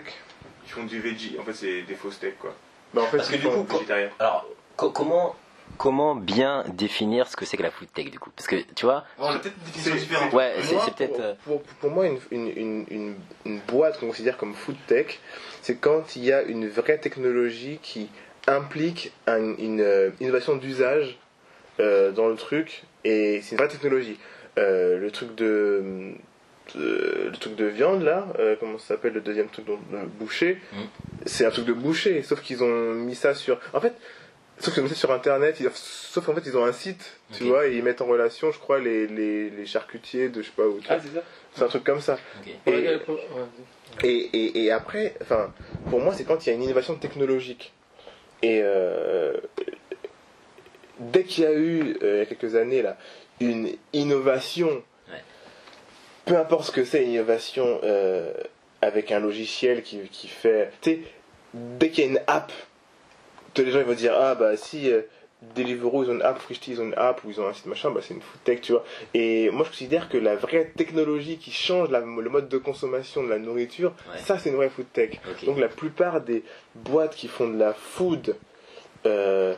Ils 0.66 0.70
font 0.70 0.84
du 0.84 1.00
veggie. 1.00 1.36
En 1.40 1.44
fait, 1.44 1.52
c'est 1.54 1.82
des 1.82 1.94
faux 1.94 2.10
steaks 2.10 2.38
quoi. 2.38 2.54
Bah, 2.94 3.02
en 3.02 3.06
fait 3.06 3.16
Parce 3.18 3.28
que 3.30 3.36
du 3.36 3.46
coup, 3.46 3.64
quand-. 3.68 3.82
Alors, 4.18 4.46
co- 4.76 4.90
comment, 4.90 5.36
comment 5.78 6.14
bien 6.16 6.64
définir 6.72 7.28
ce 7.28 7.36
que 7.36 7.44
c'est 7.44 7.56
que 7.56 7.62
la 7.62 7.70
food 7.70 7.92
tech 7.92 8.10
du 8.10 8.18
coup? 8.18 8.30
Parce 8.34 8.46
que 8.46 8.56
tu 8.74 8.86
vois, 8.86 9.04
On 9.18 9.26
a 9.28 9.38
peut-être 9.38 9.54
C'est- 9.76 9.92
différentes. 9.92 10.32
ouais, 10.32 10.54
c'est 10.62 10.74
Moi, 10.74 10.82
c'est 10.86 10.94
peut-être. 10.94 11.12
pour, 11.16 11.24
euh, 11.24 11.34
pour, 11.44 11.62
pour 11.62 11.90
moi, 11.90 12.06
une, 12.06 12.18
une, 12.30 12.48
une, 12.56 12.86
une, 12.90 13.14
une 13.44 13.60
boîte 13.60 13.98
qu'on 14.00 14.06
considère 14.08 14.36
comme 14.38 14.54
food 14.54 14.76
tech, 14.86 15.18
c'est 15.60 15.76
quand 15.76 16.16
il 16.16 16.24
y 16.24 16.32
a 16.32 16.42
une 16.42 16.68
vraie 16.68 16.98
technologie 16.98 17.78
qui 17.82 18.08
implique 18.46 19.12
un- 19.26 19.56
une 19.56 19.80
euh, 19.80 20.10
innovation 20.20 20.56
d'usage 20.56 21.18
euh, 21.80 22.12
dans 22.12 22.28
le 22.28 22.36
truc, 22.36 22.82
et 23.04 23.40
c'est 23.42 23.52
une 23.52 23.58
vraie 23.58 23.68
technologie. 23.68 24.18
Euh, 24.58 24.98
le 24.98 25.10
truc 25.10 25.34
de, 25.34 26.12
de- 26.74 27.28
le 27.30 27.36
truc 27.38 27.56
de 27.56 27.64
viande 27.66 28.02
là, 28.02 28.26
euh, 28.38 28.54
comment 28.60 28.78
ça 28.78 28.88
s'appelle 28.88 29.12
le 29.14 29.20
deuxième 29.20 29.48
truc 29.48 29.66
dont 29.66 29.78
le 29.92 30.06
boucher, 30.06 30.58
Mm. 30.72 30.76
c'est 31.26 31.44
un 31.46 31.50
truc 31.50 31.64
de 31.64 31.72
boucher, 31.72 32.22
sauf 32.22 32.40
qu'ils 32.42 32.62
ont 32.62 32.94
mis 32.94 33.14
ça 33.16 33.34
sur. 33.34 33.58
En 33.72 33.80
fait, 33.80 33.92
sauf 34.60 34.72
qu'ils 34.72 34.82
ont 34.82 34.84
mis 34.84 34.90
ça 34.90 34.94
sur 34.96 35.10
internet, 35.12 35.56
ils- 35.60 35.68
sauf 35.74 36.28
en 36.28 36.34
fait 36.34 36.42
ils 36.46 36.56
ont 36.56 36.64
un 36.64 36.72
site, 36.72 37.18
tu 37.32 37.44
vois, 37.44 37.66
et 37.66 37.76
ils 37.76 37.82
mettent 37.82 38.02
en 38.02 38.06
relation, 38.06 38.52
je 38.52 38.58
crois, 38.58 38.78
les, 38.78 39.06
les, 39.08 39.50
les 39.50 39.66
charcutiers 39.66 40.28
de 40.28 40.42
je 40.42 40.46
sais 40.46 40.52
pas 40.56 40.66
où. 40.68 40.78
tu 40.80 40.86
vois. 40.86 40.96
Ah, 40.96 41.00
c'est 41.02 41.14
ça 41.14 41.22
C'est 41.56 41.62
un 41.64 41.68
truc 41.68 41.82
comme 41.84 42.00
ça. 42.00 42.18
ouais. 42.46 42.88
Et, 44.04 44.08
et, 44.32 44.64
et 44.64 44.70
après, 44.70 45.14
enfin, 45.22 45.52
pour 45.90 46.00
moi, 46.00 46.14
c'est 46.14 46.24
quand 46.24 46.44
il 46.46 46.50
y 46.50 46.52
a 46.52 46.54
une 46.56 46.62
innovation 46.62 46.94
technologique. 46.96 47.72
Et 48.44 48.60
euh, 48.62 49.32
dès 50.98 51.24
qu'il 51.24 51.44
y 51.44 51.46
a 51.46 51.52
eu, 51.54 51.96
euh, 52.02 52.16
il 52.16 52.18
y 52.18 52.20
a 52.20 52.26
quelques 52.26 52.54
années, 52.56 52.82
là, 52.82 52.96
une 53.40 53.70
innovation, 53.92 54.82
Ouais. 55.10 55.22
peu 56.26 56.36
importe 56.36 56.66
ce 56.66 56.70
que 56.72 56.84
c'est, 56.84 57.02
une 57.04 57.12
innovation 57.12 57.80
euh, 57.84 58.32
avec 58.82 59.12
un 59.12 59.18
logiciel 59.20 59.82
qui, 59.82 59.98
qui 60.10 60.28
fait. 60.28 60.70
Tu 60.82 60.90
sais, 60.90 61.00
dès 61.54 61.88
qu'il 61.90 62.04
y 62.04 62.06
a 62.06 62.10
une 62.10 62.20
app, 62.26 62.52
tous 63.54 63.62
les 63.64 63.70
gens 63.70 63.78
ils 63.80 63.86
vont 63.86 63.94
dire 63.94 64.14
Ah, 64.14 64.34
bah 64.34 64.56
si. 64.56 64.90
Deliveroo, 65.54 66.04
ils 66.04 66.10
ont 66.10 66.14
une 66.14 66.22
app, 66.22 66.38
Frishti, 66.38 66.72
ils 66.72 66.80
ont 66.80 66.84
une 66.84 66.94
app, 66.96 67.22
ou 67.24 67.30
ils 67.30 67.40
ont 67.40 67.46
un 67.46 67.52
site 67.52 67.66
machin, 67.66 67.90
bah 67.90 68.00
c'est 68.02 68.14
une 68.14 68.20
food 68.22 68.42
tech, 68.44 68.60
tu 68.60 68.72
vois. 68.72 68.84
Et 69.14 69.50
moi, 69.50 69.64
je 69.64 69.70
considère 69.70 70.08
que 70.08 70.16
la 70.18 70.36
vraie 70.36 70.72
technologie 70.76 71.38
qui 71.38 71.52
change 71.52 71.90
la- 71.90 72.00
le 72.00 72.28
mode 72.30 72.48
de 72.48 72.58
consommation 72.58 73.22
de 73.22 73.28
la 73.28 73.38
nourriture, 73.38 73.92
Ouais. 74.12 74.18
ça, 74.18 74.38
c'est 74.38 74.50
une 74.50 74.56
vraie 74.56 74.70
food 74.70 74.86
tech. 74.92 75.20
Donc, 75.44 75.58
la 75.58 75.68
plupart 75.68 76.20
des 76.20 76.44
boîtes 76.74 77.14
qui 77.14 77.28
font 77.28 77.48
de 77.48 77.58
la 77.58 77.72
food, 77.74 78.36
euh, 79.06 79.54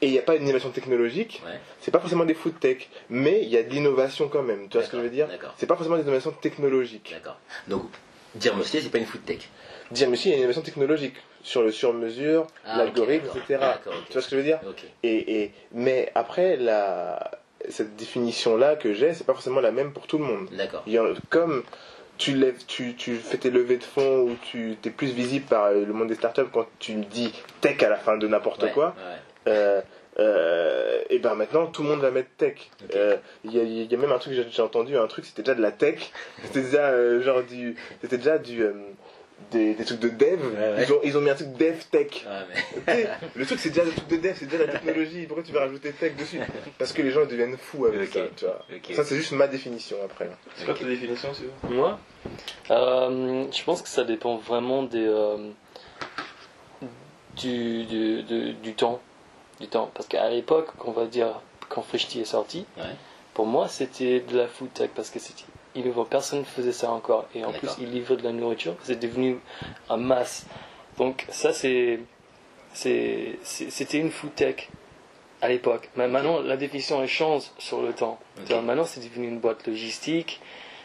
et 0.00 0.06
il 0.06 0.12
n'y 0.12 0.18
a 0.18 0.22
pas 0.22 0.38
d'innovation 0.38 0.70
technologique, 0.70 1.42
Ouais. 1.44 1.58
c'est 1.80 1.90
pas 1.90 1.98
forcément 1.98 2.24
des 2.24 2.34
food 2.34 2.58
tech, 2.60 2.88
mais 3.10 3.40
il 3.42 3.48
y 3.48 3.56
a 3.56 3.62
de 3.64 3.70
l'innovation 3.70 4.28
quand 4.28 4.42
même. 4.44 4.68
Tu 4.68 4.76
vois 4.76 4.86
ce 4.86 4.90
que 4.90 4.96
je 4.96 5.02
veux 5.02 5.10
dire? 5.10 5.26
D'accord. 5.26 5.54
C'est 5.58 5.66
pas 5.66 5.74
forcément 5.74 5.96
des 5.96 6.02
innovations 6.02 6.30
technologiques. 6.30 7.10
D'accord. 7.12 7.38
Donc, 7.66 7.84
dire 8.36 8.56
monsieur, 8.56 8.80
c'est 8.80 8.90
pas 8.90 8.98
une 8.98 9.06
food 9.06 9.24
tech. 9.24 9.48
Dire, 9.90 10.08
mais 10.10 10.16
si, 10.16 10.28
il 10.28 10.30
y 10.30 10.32
a 10.32 10.36
une 10.36 10.40
innovation 10.42 10.62
technologique 10.62 11.14
sur 11.42 11.62
le 11.62 11.70
sur-mesure, 11.72 12.46
Ah, 12.66 12.78
l'algorithme, 12.78 13.26
etc. 13.36 13.58
Ok. 13.86 13.92
Tu 14.08 14.12
vois 14.12 14.22
ce 14.22 14.28
que 14.28 14.32
je 14.32 14.36
veux 14.36 14.42
dire 14.46 14.60
et, 15.02 15.42
et, 15.42 15.52
Mais 15.72 16.10
après, 16.14 16.56
la, 16.56 17.30
cette 17.68 17.96
définition-là 17.96 18.76
que 18.76 18.92
j'ai, 18.92 19.14
c'est 19.14 19.24
pas 19.24 19.32
forcément 19.34 19.60
la 19.60 19.70
même 19.70 19.92
pour 19.92 20.06
tout 20.06 20.18
le 20.18 20.24
monde. 20.24 20.48
D'accord. 20.52 20.82
Y 20.86 20.98
comme 21.30 21.62
tu, 22.18 22.34
lèves, 22.34 22.64
tu, 22.66 22.94
tu 22.96 23.14
fais 23.14 23.38
tes 23.38 23.50
levées 23.50 23.76
de 23.78 23.84
fonds 23.84 24.22
ou 24.22 24.36
tu 24.50 24.76
es 24.84 24.90
plus 24.90 25.08
visible 25.12 25.46
par 25.46 25.66
euh, 25.66 25.84
le 25.86 25.92
monde 25.92 26.08
des 26.08 26.16
startups 26.16 26.50
quand 26.52 26.66
tu 26.80 26.94
dis 26.94 27.32
tech 27.60 27.80
à 27.82 27.88
la 27.88 27.96
fin 27.96 28.16
de 28.18 28.26
n'importe 28.26 28.64
Ouais, 28.64 28.72
quoi, 28.72 28.94
ouais. 29.46 29.52
euh, 29.52 29.80
euh, 30.18 31.00
et 31.10 31.20
ben 31.20 31.34
maintenant 31.36 31.66
tout 31.66 31.82
le 31.84 31.90
monde 31.90 32.00
va 32.00 32.10
mettre 32.10 32.30
tech. 32.36 32.70
Euh, 32.96 33.16
Il 33.44 33.54
y, 33.54 33.60
a, 33.60 33.62
il 33.62 33.90
y 33.90 33.94
a 33.94 33.98
même 33.98 34.10
un 34.10 34.18
truc, 34.18 34.34
j'ai 34.34 34.44
j'ai 34.50 34.62
entendu 34.62 34.96
un 34.98 35.06
truc, 35.06 35.24
c'était 35.26 35.42
déjà 35.42 35.54
de 35.54 35.62
la 35.62 35.70
tech, 35.70 36.10
c'était 36.44 36.62
déjà 36.62 36.88
euh, 36.88 37.22
genre 37.22 37.42
du, 37.44 37.76
c'était 38.02 38.16
déjà 38.18 38.38
du, 38.38 38.62
euh, 38.64 38.72
des, 39.50 39.74
des 39.74 39.84
trucs 39.84 40.00
de 40.00 40.08
dev. 40.08 40.40
Ouais, 40.40 40.58
ouais. 40.58 40.84
Ils, 40.86 40.92
ont, 40.92 41.00
ils 41.04 41.16
ont 41.16 41.20
mis 41.20 41.30
un 41.30 41.34
truc 41.34 41.52
dev 41.54 41.76
tech. 41.90 42.26
Ouais, 42.26 42.56
mais- 42.86 43.08
le 43.36 43.46
truc 43.46 43.58
c'est 43.60 43.70
déjà 43.70 43.84
le 43.84 43.92
truc 43.92 44.08
de 44.08 44.16
dev, 44.16 44.34
c'est 44.38 44.46
déjà 44.46 44.64
la 44.66 44.72
technologie. 44.72 45.26
Pourquoi 45.26 45.42
tu 45.44 45.52
veux 45.52 45.58
rajouter 45.58 45.92
tech 45.92 46.16
dessus? 46.16 46.40
Parce 46.78 46.92
que 46.92 47.02
les 47.02 47.10
gens 47.10 47.22
ils 47.22 47.28
deviennent 47.28 47.56
fous 47.56 47.86
avec 47.86 48.12
ça. 48.12 48.20
Tu 48.36 48.44
vois. 48.44 48.64
Ok. 48.74 48.94
Ça 48.94 49.04
c'est 49.04 49.16
juste 49.16 49.32
ma 49.32 49.46
définition 49.46 49.96
après. 50.04 50.28
C'est 50.56 50.64
quoi 50.64 50.74
ta 50.74 50.84
définition, 50.84 51.32
Sylvain? 51.34 51.52
Moi, 51.70 51.98
euh, 52.70 53.44
je 53.52 53.64
pense 53.64 53.80
que 53.82 53.88
ça 53.88 54.04
dépend 54.04 54.36
vraiment 54.36 54.82
des, 54.82 55.06
euh, 55.06 55.50
du, 57.36 57.84
du, 57.84 58.22
du- 58.22 58.52
du 58.54 58.74
temps. 58.74 59.00
Du 59.60 59.68
temps. 59.68 59.90
Parce 59.94 60.06
qu'à 60.08 60.28
l'époque, 60.30 60.68
on 60.84 60.92
va 60.92 61.06
dire, 61.06 61.40
quand 61.68 61.82
Frishti 61.82 62.20
est 62.20 62.24
sorti, 62.24 62.64
Ouais. 62.76 62.84
pour 63.34 63.46
moi, 63.46 63.68
c'était 63.68 64.20
de 64.20 64.36
la 64.36 64.46
food 64.48 64.72
tech 64.72 64.90
parce 64.94 65.10
que 65.10 65.18
c'était 65.18 65.44
innovant. 65.74 66.04
Personne 66.04 66.40
ne 66.40 66.44
faisait 66.44 66.72
ça 66.72 66.90
encore. 66.90 67.26
Et 67.34 67.44
en 67.44 67.52
plus, 67.52 67.66
D'accord. 67.66 67.76
il 67.80 67.90
livrait 67.90 68.16
de 68.16 68.22
la 68.22 68.32
nourriture. 68.32 68.74
C'est 68.82 68.98
devenu 68.98 69.38
un 69.88 69.96
masse. 69.96 70.46
Donc 70.98 71.24
ça 71.30 71.52
c'est 71.52 72.00
c'était 72.72 73.98
une 73.98 74.10
food 74.10 74.34
tech 74.34 74.68
à 75.40 75.48
l'époque. 75.48 75.88
Mais 75.96 76.08
maintenant 76.08 76.40
la 76.40 76.56
définition 76.56 77.00
elle 77.02 77.08
change 77.08 77.44
sur 77.58 77.82
le 77.82 77.92
temps. 77.92 78.18
Tu 78.46 78.52
vois, 78.52 78.62
maintenant 78.62 78.84
c'est 78.84 79.00
devenu 79.00 79.28
une 79.28 79.38
boîte 79.38 79.66
logistique. 79.66 80.40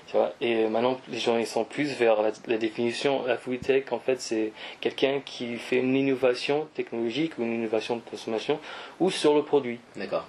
Tu 0.07 0.17
vois, 0.17 0.33
et 0.41 0.67
maintenant 0.67 0.99
les 1.09 1.17
gens 1.17 1.37
ils 1.37 1.47
sont 1.47 1.63
plus 1.63 1.93
vers 1.93 2.21
la, 2.21 2.31
la 2.47 2.57
définition. 2.57 3.25
La 3.25 3.37
food 3.37 3.61
tech 3.61 3.85
en 3.91 3.99
fait 3.99 4.21
c'est 4.21 4.51
quelqu'un 4.81 5.21
qui 5.25 5.55
fait 5.57 5.77
une 5.77 5.95
innovation 5.95 6.67
technologique 6.75 7.37
ou 7.39 7.43
une 7.43 7.53
innovation 7.53 7.95
de 7.95 8.01
consommation 8.01 8.59
ou 8.99 9.09
sur 9.09 9.33
le 9.33 9.43
produit. 9.43 9.79
D'accord. 9.95 10.25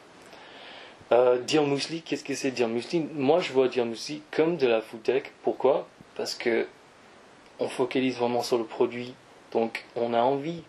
Euh, 1.12 1.38
dire 1.38 1.62
muesli, 1.64 2.02
qu'est-ce 2.02 2.24
que 2.24 2.34
c'est 2.34 2.50
dire 2.50 2.68
muesli 2.68 3.06
Moi, 3.14 3.38
je 3.40 3.52
vois 3.52 3.68
dire 3.68 3.84
muesli 3.84 4.22
comme 4.30 4.56
de 4.56 4.66
la 4.66 4.80
food 4.80 5.02
tech. 5.02 5.24
Pourquoi? 5.42 5.86
Parce 6.16 6.34
que 6.34 6.66
on 7.60 7.68
focalise 7.68 8.16
vraiment 8.16 8.42
sur 8.42 8.58
le 8.58 8.64
produit. 8.64 9.14
Donc, 9.52 9.84
on 9.96 10.12
a 10.14 10.20
envie, 10.20 10.62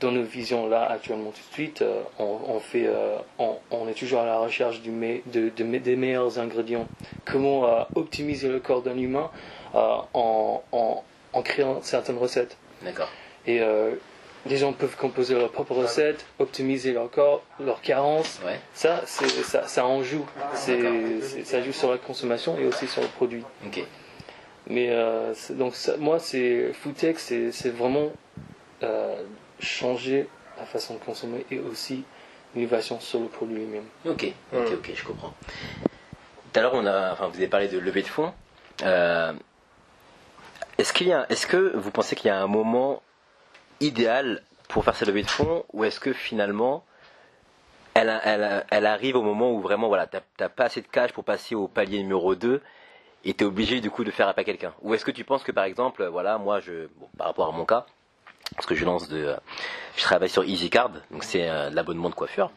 dans 0.00 0.12
nos 0.12 0.22
visions 0.22 0.68
là, 0.68 0.84
actuellement, 0.88 1.30
tout 1.30 1.40
de 1.48 1.54
suite, 1.54 1.82
euh, 1.82 2.02
on, 2.18 2.38
on 2.46 2.60
fait, 2.60 2.86
euh, 2.86 3.16
on, 3.38 3.56
on 3.70 3.88
est 3.88 3.94
toujours 3.94 4.20
à 4.20 4.26
la 4.26 4.38
recherche 4.38 4.80
du 4.82 4.90
me- 4.90 5.20
de, 5.32 5.48
de 5.48 5.64
me- 5.64 5.80
des 5.80 5.96
meilleurs 5.96 6.38
ingrédients. 6.38 6.86
Comment 7.24 7.66
euh, 7.66 7.82
optimiser 7.96 8.48
le 8.48 8.60
corps 8.60 8.82
d'un 8.82 8.96
humain 8.98 9.30
en, 9.74 10.04
en, 10.72 11.02
en 11.32 11.42
créant 11.42 11.80
certaines 11.82 12.18
recettes. 12.18 12.56
D'accord. 12.82 13.08
Et 13.46 13.60
les 14.46 14.56
gens 14.56 14.72
peuvent 14.72 14.96
composer 14.96 15.34
leur 15.34 15.50
propre 15.52 15.74
recette, 15.74 16.24
optimiser 16.38 16.92
leur 16.92 17.10
corps, 17.10 17.42
leurs 17.60 17.80
carences. 17.80 18.40
Ouais. 18.44 18.58
Ça, 18.74 19.02
ça, 19.06 19.66
ça 19.68 19.86
en 19.86 20.02
joue. 20.02 20.26
C'est- 20.54 21.44
ça 21.44 21.62
joue 21.62 21.72
sur 21.72 21.90
la 21.90 21.98
consommation 21.98 22.58
et 22.58 22.66
aussi 22.66 22.86
sur 22.88 23.02
le 23.02 23.08
produit. 23.08 23.44
Ok. 23.66 23.84
Mais 24.68 24.88
euh, 24.90 25.32
donc 25.50 25.74
ça- 25.74 25.96
moi, 25.96 26.18
c'est 26.18 26.72
Foodtech, 26.72 27.18
c'est, 27.18 27.50
c'est 27.52 27.70
vraiment 27.70 28.10
euh, 28.82 29.14
changer 29.60 30.26
la 30.58 30.64
façon 30.66 30.94
de 30.94 30.98
consommer 31.00 31.44
et 31.50 31.58
aussi 31.60 32.04
l'innovation 32.54 33.00
sur 33.00 33.20
le 33.20 33.26
produit 33.26 33.56
lui-même. 33.56 33.84
Ok, 34.06 34.26
ok, 34.52 34.72
ok, 34.74 34.90
je 34.94 35.04
comprends. 35.04 35.32
Tout 36.52 36.58
à 36.58 36.62
l'heure, 36.62 36.74
on 36.74 36.84
a, 36.86 37.12
enfin, 37.12 37.28
vous 37.28 37.36
avez 37.36 37.48
parlé 37.48 37.68
de 37.68 37.78
levée 37.78 38.02
de 38.02 38.08
fonds. 38.08 38.32
Euh, 38.82 39.32
est-ce 40.78 40.92
qu'il 40.92 41.08
y 41.08 41.12
a, 41.12 41.26
est-ce 41.30 41.46
que 41.46 41.74
vous 41.76 41.90
pensez 41.90 42.14
qu'il 42.16 42.26
y 42.28 42.30
a 42.30 42.40
un 42.42 42.46
moment 42.46 43.02
idéal 43.82 44.42
pour 44.68 44.84
faire 44.84 44.94
cette 44.94 45.08
levée 45.08 45.22
de 45.22 45.30
fonds, 45.30 45.64
ou 45.72 45.84
est-ce 45.84 46.00
que 46.00 46.12
finalement, 46.12 46.84
elle, 47.94 48.64
elle, 48.70 48.86
arrive 48.86 49.16
au 49.16 49.22
moment 49.22 49.52
où 49.52 49.60
vraiment, 49.60 49.88
voilà, 49.88 50.06
t'as, 50.06 50.48
pas 50.48 50.64
assez 50.64 50.80
de 50.80 50.86
cash 50.86 51.12
pour 51.12 51.24
passer 51.24 51.54
au 51.54 51.68
palier 51.68 51.98
numéro 51.98 52.34
2 52.34 52.62
et 53.24 53.34
t'es 53.34 53.44
obligé 53.44 53.80
du 53.80 53.90
coup 53.90 54.02
de 54.04 54.10
faire 54.10 54.28
appel 54.28 54.42
à 54.42 54.44
quelqu'un? 54.44 54.72
Ou 54.80 54.94
est-ce 54.94 55.04
que 55.04 55.10
tu 55.10 55.24
penses 55.24 55.42
que 55.42 55.52
par 55.52 55.64
exemple, 55.64 56.04
voilà, 56.06 56.38
moi, 56.38 56.60
je, 56.60 56.88
par 57.18 57.26
rapport 57.26 57.48
à 57.48 57.52
mon 57.52 57.66
cas, 57.66 57.84
parce 58.54 58.66
que 58.66 58.74
je 58.74 58.84
lance 58.84 59.08
de, 59.08 59.34
je 59.96 60.02
travaille 60.02 60.30
sur 60.30 60.44
EasyCard, 60.44 60.90
donc 61.10 61.24
c'est 61.24 61.48
euh, 61.48 61.70
l'abonnement 61.70 62.08
de 62.08 62.14
coiffure, 62.14 62.50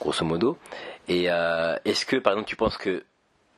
grosso 0.00 0.24
modo. 0.24 0.58
Et 1.06 1.30
euh, 1.30 1.76
est-ce 1.84 2.04
que, 2.04 2.16
par 2.16 2.32
exemple, 2.32 2.48
tu 2.48 2.56
penses 2.56 2.76
que 2.76 3.04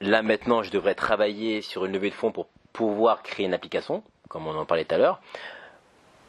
là 0.00 0.22
maintenant, 0.22 0.62
je 0.62 0.70
devrais 0.70 0.94
travailler 0.94 1.62
sur 1.62 1.86
une 1.86 1.92
levée 1.92 2.10
de 2.10 2.14
fonds 2.14 2.32
pour 2.32 2.46
pouvoir 2.72 3.22
créer 3.22 3.46
une 3.46 3.54
application, 3.54 4.02
comme 4.28 4.46
on 4.46 4.56
en 4.56 4.66
parlait 4.66 4.84
tout 4.84 4.94
à 4.94 4.98
l'heure, 4.98 5.20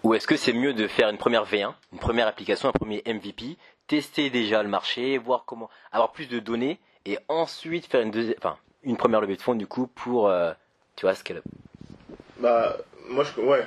ou 0.04 0.14
est-ce 0.14 0.28
que 0.28 0.36
c'est 0.38 0.54
mieux 0.54 0.74
de 0.74 0.88
faire 0.88 1.10
une 1.10 1.18
première 1.18 1.46
V1, 1.46 1.74
une 1.94 2.00
première 2.00 2.28
application, 2.28 2.70
un 2.70 2.74
premier 2.74 3.02
MVP, 3.06 3.58
tester 3.88 4.30
déjà 4.30 4.64
le 4.64 4.70
marché, 4.70 5.18
voir 5.18 5.44
comment, 5.46 5.70
avoir 5.92 6.12
plus 6.12 6.28
de 6.28 6.40
données, 6.40 6.80
et 7.06 7.18
ensuite 7.28 7.86
faire 7.88 8.02
une 8.02 8.12
deuxième, 8.12 8.36
enfin, 8.38 8.58
une 8.84 8.98
première 8.98 9.22
levée 9.22 9.36
de 9.36 9.42
fonds 9.42 9.56
du 9.56 9.68
coup 9.68 9.88
pour, 9.88 10.28
euh, 10.30 10.54
tu 10.96 11.06
vois, 11.06 11.16
scale 11.16 11.38
up. 11.38 11.44
Bah, 12.38 12.78
moi, 13.10 13.24
je, 13.24 13.42
ouais. 13.42 13.66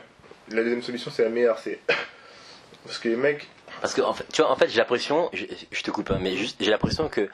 La 0.51 0.63
deuxième 0.63 0.83
solution, 0.83 1.11
c'est 1.11 1.25
la 1.25 1.31
meilleure. 1.31 1.59
C'est. 1.59 1.81
Parce 2.85 2.99
que 2.99 3.09
les 3.09 3.17
mecs. 3.17 3.49
Parce 3.81 3.95
que 3.95 4.03
en 4.03 4.13
fait, 4.13 4.27
tu 4.33 4.43
vois, 4.43 4.51
en 4.51 4.57
fait, 4.57 4.69
j'ai 4.69 4.79
l'impression, 4.79 5.31
je, 5.33 5.47
je 5.71 5.83
te 5.83 5.91
coupe, 5.91 6.11
hein, 6.11 6.19
mais 6.21 6.37
juste, 6.37 6.57
j'ai 6.63 6.71
l'impression 6.71 7.09
que, 7.09 7.29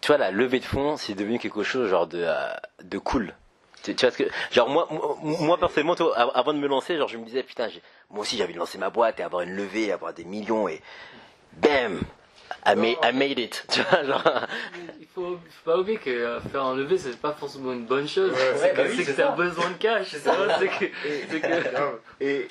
tu 0.00 0.06
vois, 0.06 0.18
la 0.18 0.30
levée 0.30 0.60
de 0.60 0.64
fonds, 0.64 0.96
c'est 0.96 1.14
devenu 1.14 1.38
quelque 1.38 1.62
chose 1.62 1.90
genre 1.90 2.06
de, 2.06 2.22
euh, 2.22 2.52
de 2.84 2.98
cool. 2.98 3.34
Tu, 3.82 3.94
tu 3.94 4.06
vois 4.06 4.12
ce 4.12 4.22
que, 4.22 4.28
genre 4.50 4.68
moi, 4.68 4.86
moi, 4.90 5.16
moi, 5.22 5.58
personnellement, 5.58 5.94
toi, 5.94 6.16
av- 6.16 6.30
avant 6.34 6.52
de 6.52 6.58
me 6.58 6.66
lancer, 6.68 6.96
genre 6.96 7.08
je 7.08 7.16
me 7.18 7.24
disais 7.24 7.42
putain, 7.42 7.68
j'ai- 7.68 7.82
moi 8.10 8.20
aussi 8.22 8.36
j'ai 8.36 8.44
envie 8.44 8.54
de 8.54 8.58
lancer 8.58 8.78
ma 8.78 8.90
boîte 8.90 9.20
et 9.20 9.22
avoir 9.22 9.42
une 9.42 9.54
levée, 9.54 9.92
avoir 9.92 10.12
des 10.14 10.24
millions 10.24 10.68
et, 10.68 10.80
bam, 11.54 12.00
I 12.66 12.74
made, 12.76 12.96
I 13.02 13.12
made 13.12 13.38
it. 13.38 13.64
Tu 13.70 13.80
vois, 13.82 14.04
genre. 14.04 14.22
Il 15.00 15.06
faut, 15.14 15.32
faut 15.36 15.70
pas 15.70 15.76
oublier 15.78 15.98
que 15.98 16.08
euh, 16.10 16.40
faire 16.40 16.64
un 16.64 16.76
lever, 16.76 16.96
c'est 16.98 17.16
pas 17.18 17.32
forcément 17.32 17.72
une 17.72 17.84
bonne 17.84 18.08
chose. 18.08 18.32
Ouais, 18.32 18.38
c'est 18.56 18.62
ouais, 18.62 18.70
que, 18.70 18.76
bah 18.76 18.82
oui, 18.88 19.06
t'as 19.16 19.30
besoin 19.32 19.70
de 19.70 19.74
cash. 19.76 20.08
C'est, 20.10 20.22
que, 20.22 20.90
c'est 21.30 21.40
que-. 21.40 22.00
Et, 22.24 22.48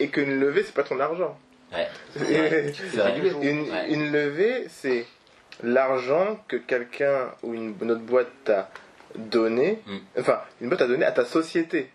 et 0.00 0.08
qu'une 0.08 0.38
levée, 0.38 0.62
c'est 0.62 0.74
pas 0.74 0.84
ton 0.84 1.00
argent. 1.00 1.36
Ouais. 1.72 1.88
Et- 2.30 2.72
C'est 2.72 2.96
vrai. 2.98 3.18
Une, 3.42 3.70
Ouais. 3.70 3.90
une 3.90 4.12
levée, 4.12 4.66
c'est 4.68 5.06
l'argent 5.62 6.38
que 6.48 6.56
quelqu'un 6.56 7.30
ou 7.42 7.54
une, 7.54 7.74
une 7.80 7.90
autre 7.90 8.02
boîte 8.02 8.28
t'a 8.44 8.70
donné, 9.16 9.80
Mm. 9.86 9.96
enfin, 10.20 10.40
une 10.60 10.68
boîte 10.68 10.80
t'a 10.80 10.86
donné 10.86 11.04
à 11.04 11.12
ta 11.12 11.24
société. 11.24 11.90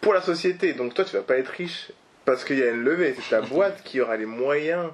Pour 0.00 0.14
la 0.14 0.22
société, 0.22 0.72
donc 0.72 0.94
toi 0.94 1.04
tu 1.04 1.12
vas 1.16 1.22
pas 1.22 1.36
être 1.38 1.48
riche 1.48 1.90
parce 2.24 2.44
qu'il 2.44 2.58
y 2.58 2.62
a 2.62 2.70
une 2.70 2.82
levée, 2.84 3.14
c'est 3.20 3.30
ta 3.30 3.40
boîte 3.54 3.82
qui 3.84 4.00
aura 4.00 4.16
les 4.16 4.26
moyens 4.26 4.90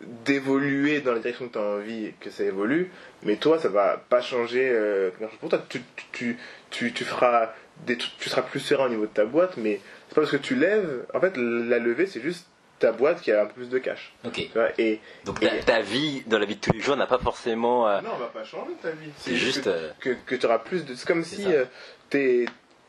d'évoluer 0.00 1.00
dans 1.00 1.12
la 1.12 1.18
direction 1.18 1.48
que 1.48 1.52
tu 1.54 1.58
as 1.58 1.62
envie 1.62 2.12
que 2.20 2.30
ça 2.30 2.44
évolue, 2.44 2.90
mais 3.22 3.36
toi 3.36 3.58
ça 3.58 3.68
va 3.68 4.02
pas 4.08 4.20
changer 4.20 4.68
euh, 4.72 5.10
pour 5.40 5.48
toi. 5.48 5.62
Tu, 5.68 5.82
tu, 6.12 6.36
tu, 6.70 6.92
tu 6.92 7.04
feras 7.04 7.52
des, 7.86 7.96
tu 7.96 8.28
seras 8.28 8.42
plus 8.42 8.60
serein 8.60 8.86
au 8.86 8.88
niveau 8.88 9.06
de 9.06 9.10
ta 9.12 9.24
boîte, 9.24 9.56
mais 9.56 9.80
c'est 10.08 10.14
pas 10.14 10.20
parce 10.22 10.30
que 10.30 10.36
tu 10.36 10.54
lèves, 10.54 11.04
en 11.14 11.20
fait 11.20 11.36
la 11.36 11.78
levée 11.78 12.06
c'est 12.06 12.20
juste 12.20 12.46
ta 12.78 12.92
boîte 12.92 13.20
qui 13.22 13.32
a 13.32 13.42
un 13.42 13.46
peu 13.46 13.54
plus 13.54 13.68
de 13.70 13.78
cash. 13.78 14.12
Ok. 14.24 14.34
Tu 14.34 14.48
vois, 14.54 14.68
et, 14.78 15.00
Donc 15.24 15.42
Et- 15.42 15.48
ta, 15.48 15.62
ta 15.64 15.80
vie 15.80 16.22
dans 16.28 16.38
la 16.38 16.46
vie 16.46 16.54
de 16.54 16.60
tous 16.60 16.72
les 16.72 16.80
jours 16.80 16.96
n'a 16.96 17.08
pas 17.08 17.18
forcément. 17.18 17.88
euh, 17.88 18.00
non, 18.00 18.10
on 18.14 18.18
va 18.18 18.26
pas 18.26 18.44
changer 18.44 18.72
ta 18.80 18.90
vie. 18.92 19.10
c'est 19.18 19.34
juste. 19.34 19.64
que, 19.64 19.68
euh, 19.70 19.90
que, 19.98 20.10
que 20.26 20.34
tu 20.36 20.46
auras 20.46 20.60
plus 20.60 20.84
de. 20.84 20.94
C'est 20.94 21.06
comme 21.06 21.24
si 21.24 21.42
ça. 21.42 21.50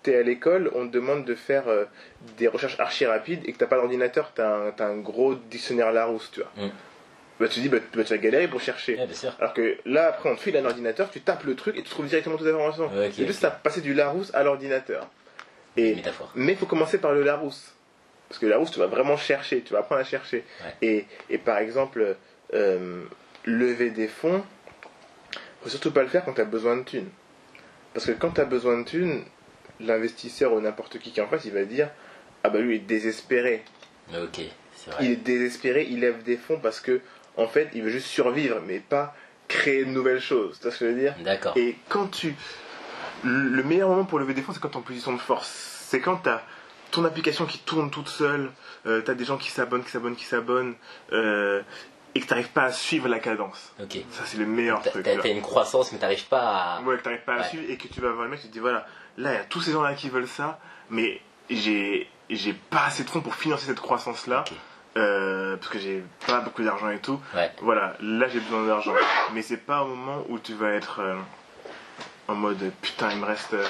T'es 0.03 0.11
es 0.13 0.17
à 0.17 0.23
l'école, 0.23 0.71
on 0.75 0.87
te 0.87 0.93
demande 0.93 1.25
de 1.25 1.35
faire 1.35 1.67
euh, 1.67 1.85
des 2.37 2.47
recherches 2.47 2.79
archi 2.79 3.05
rapides 3.05 3.41
et 3.45 3.53
que 3.53 3.57
t'as 3.57 3.67
pas 3.67 3.77
d'ordinateur, 3.77 4.31
t'as 4.33 4.67
un, 4.67 4.71
t'as 4.71 4.87
un 4.87 4.97
gros 4.97 5.35
dictionnaire 5.35 5.91
Larousse, 5.91 6.31
tu 6.31 6.41
vois. 6.41 6.51
Mm. 6.65 6.69
Bah, 7.39 7.47
tu 7.47 7.61
dis, 7.61 7.69
bah, 7.69 7.77
bah, 7.95 8.03
tu 8.03 8.13
vas 8.13 8.17
galérer 8.17 8.47
pour 8.47 8.59
chercher. 8.59 8.97
ouais, 8.97 9.05
bien 9.05 9.15
sûr. 9.15 9.33
Alors 9.39 9.53
que 9.53 9.77
là, 9.85 10.07
après, 10.09 10.29
on 10.29 10.35
te 10.35 10.41
file 10.41 10.57
un 10.57 10.65
ordinateur, 10.65 11.09
tu 11.09 11.21
tapes 11.21 11.43
le 11.45 11.55
truc 11.55 11.77
et 11.77 11.83
tu 11.83 11.89
trouves 11.89 12.07
directement 12.07 12.35
toutes 12.35 12.47
les 12.47 12.53
informations. 12.53 12.87
Ouais, 12.93 13.07
ok, 13.07 13.13
c'est 13.15 13.27
juste 13.27 13.43
à 13.43 13.51
passer 13.51 13.81
du 13.81 13.93
Larousse 13.93 14.31
à 14.33 14.43
l'ordinateur. 14.43 15.07
Et, 15.77 15.95
Métaphore. 15.95 16.31
mais 16.35 16.53
il 16.53 16.57
faut 16.57 16.65
commencer 16.65 16.97
par 16.97 17.13
le 17.13 17.23
Larousse. 17.23 17.73
Parce 18.27 18.39
que 18.39 18.45
Larousse, 18.45 18.71
tu 18.71 18.79
vas 18.79 18.87
vraiment 18.87 19.15
chercher, 19.17 19.61
tu 19.61 19.73
vas 19.73 19.79
apprendre 19.79 20.01
à 20.01 20.03
chercher. 20.03 20.43
Ouais. 20.63 20.73
Et, 20.81 21.05
et 21.29 21.37
par 21.37 21.57
exemple, 21.59 22.17
euh, 22.53 23.03
lever 23.45 23.89
des 23.89 24.07
fonds, 24.07 24.43
faut 25.63 25.69
surtout 25.69 25.91
pas 25.91 26.01
le 26.03 26.09
faire 26.09 26.25
quand 26.25 26.33
tu 26.33 26.41
as 26.41 26.45
besoin 26.45 26.77
de 26.77 26.83
thunes. 26.83 27.09
Parce 27.93 28.05
que 28.05 28.11
quand 28.11 28.31
tu 28.31 28.41
as 28.41 28.45
besoin 28.45 28.79
de 28.79 28.83
thunes, 28.83 29.23
l'investisseur 29.79 30.53
ou 30.53 30.59
n'importe 30.59 30.99
qui 30.99 31.11
qui 31.11 31.19
est 31.19 31.23
en 31.23 31.27
face, 31.27 31.45
il 31.45 31.53
va 31.53 31.63
dire 31.63 31.89
Ah 32.43 32.49
bah 32.49 32.59
lui, 32.59 32.75
il 32.75 32.81
est 32.81 32.85
désespéré. 32.85 33.63
Ok, 34.13 34.41
c'est 34.75 34.91
vrai. 34.91 35.05
Il 35.05 35.11
est 35.11 35.15
désespéré, 35.17 35.87
il 35.89 35.99
lève 35.99 36.23
des 36.23 36.37
fonds 36.37 36.59
parce 36.59 36.79
que, 36.79 37.01
en 37.37 37.47
fait, 37.47 37.69
il 37.73 37.83
veut 37.83 37.89
juste 37.89 38.07
survivre, 38.07 38.61
mais 38.65 38.79
pas 38.79 39.15
créer 39.47 39.85
de 39.85 39.89
nouvelles 39.91 40.21
choses. 40.21 40.57
Tu 40.57 40.63
vois 40.63 40.71
ce 40.71 40.79
que 40.79 40.85
je 40.85 40.91
veux 40.91 40.99
dire? 40.99 41.15
D'accord. 41.23 41.57
et 41.57 41.75
quand 41.89 42.07
tu. 42.07 42.35
Le 43.23 43.63
meilleur 43.63 43.89
moment 43.89 44.05
pour 44.05 44.19
lever 44.19 44.33
des 44.33 44.41
fonds, 44.41 44.53
c'est 44.53 44.61
quand 44.61 44.69
t'es 44.69 44.77
en 44.77 44.81
position 44.81 45.11
de 45.11 45.17
force. 45.17 45.49
C'est 45.89 45.99
quand 45.99 46.17
t'as 46.17 46.41
ton 46.91 47.05
application 47.05 47.45
qui 47.45 47.59
tourne 47.59 47.91
toute 47.91 48.07
seule, 48.07 48.51
euh, 48.85 49.01
t'as 49.01 49.13
des 49.13 49.25
gens 49.25 49.37
qui 49.37 49.49
s'abonnent, 49.49 49.83
qui 49.83 49.91
s'abonnent, 49.91 50.15
qui 50.15 50.25
s'abonnent, 50.25 50.75
euh, 51.11 51.61
et 52.15 52.21
que 52.21 52.25
t'arrives 52.27 52.49
pas 52.49 52.63
à 52.63 52.71
suivre 52.71 53.07
la 53.07 53.19
cadence. 53.19 53.73
Ok. 53.81 53.97
Ça, 54.11 54.23
c'est 54.25 54.37
le 54.37 54.45
meilleur 54.45 54.81
truc. 54.81 55.03
t'as- 55.03 55.27
une 55.29 55.41
croissance, 55.41 55.91
mais 55.91 55.99
t'arrives 55.99 56.27
pas 56.27 56.75
à. 56.77 56.81
Ouais, 56.81 56.97
que 56.97 57.03
t'arrives 57.03 57.21
pas 57.23 57.35
à 57.35 57.43
suivre 57.43 57.63
et 57.69 57.77
que 57.77 57.87
tu 57.87 58.01
vas 58.01 58.09
voir 58.11 58.25
le 58.25 58.31
mec, 58.31 58.41
tu 58.41 58.47
te 58.47 58.53
dis 58.53 58.59
voilà, 58.59 58.85
là, 59.17 59.31
il 59.33 59.35
y 59.35 59.39
a 59.39 59.43
tous 59.45 59.61
ces 59.61 59.71
gens-là 59.71 59.93
qui 59.93 60.09
veulent 60.09 60.27
ça, 60.27 60.59
mais 60.89 61.21
j'ai 61.49 62.09
j'ai 62.29 62.53
pas 62.53 62.85
assez 62.85 63.03
de 63.03 63.09
fonds 63.09 63.21
pour 63.21 63.33
financer 63.35 63.65
cette 63.65 63.79
croissance-là, 63.79 64.43
euh, 64.97 65.55
parce 65.57 65.69
que 65.69 65.79
j'ai 65.79 66.03
pas 66.27 66.41
beaucoup 66.41 66.63
d'argent 66.63 66.89
et 66.89 66.99
tout. 66.99 67.19
Ouais. 67.35 67.51
Voilà, 67.61 67.95
là 68.01 68.27
j'ai 68.27 68.39
besoin 68.39 68.65
d'argent. 68.65 68.93
Mais 69.33 69.41
c'est 69.41 69.57
pas 69.57 69.83
au 69.83 69.87
moment 69.87 70.23
où 70.29 70.37
tu 70.39 70.53
vas 70.53 70.69
être 70.71 70.99
euh, 71.01 71.15
en 72.27 72.35
mode 72.35 72.71
putain, 72.81 73.09
il 73.11 73.17
me 73.17 73.25
reste, 73.25 73.53
euh, 73.53 73.65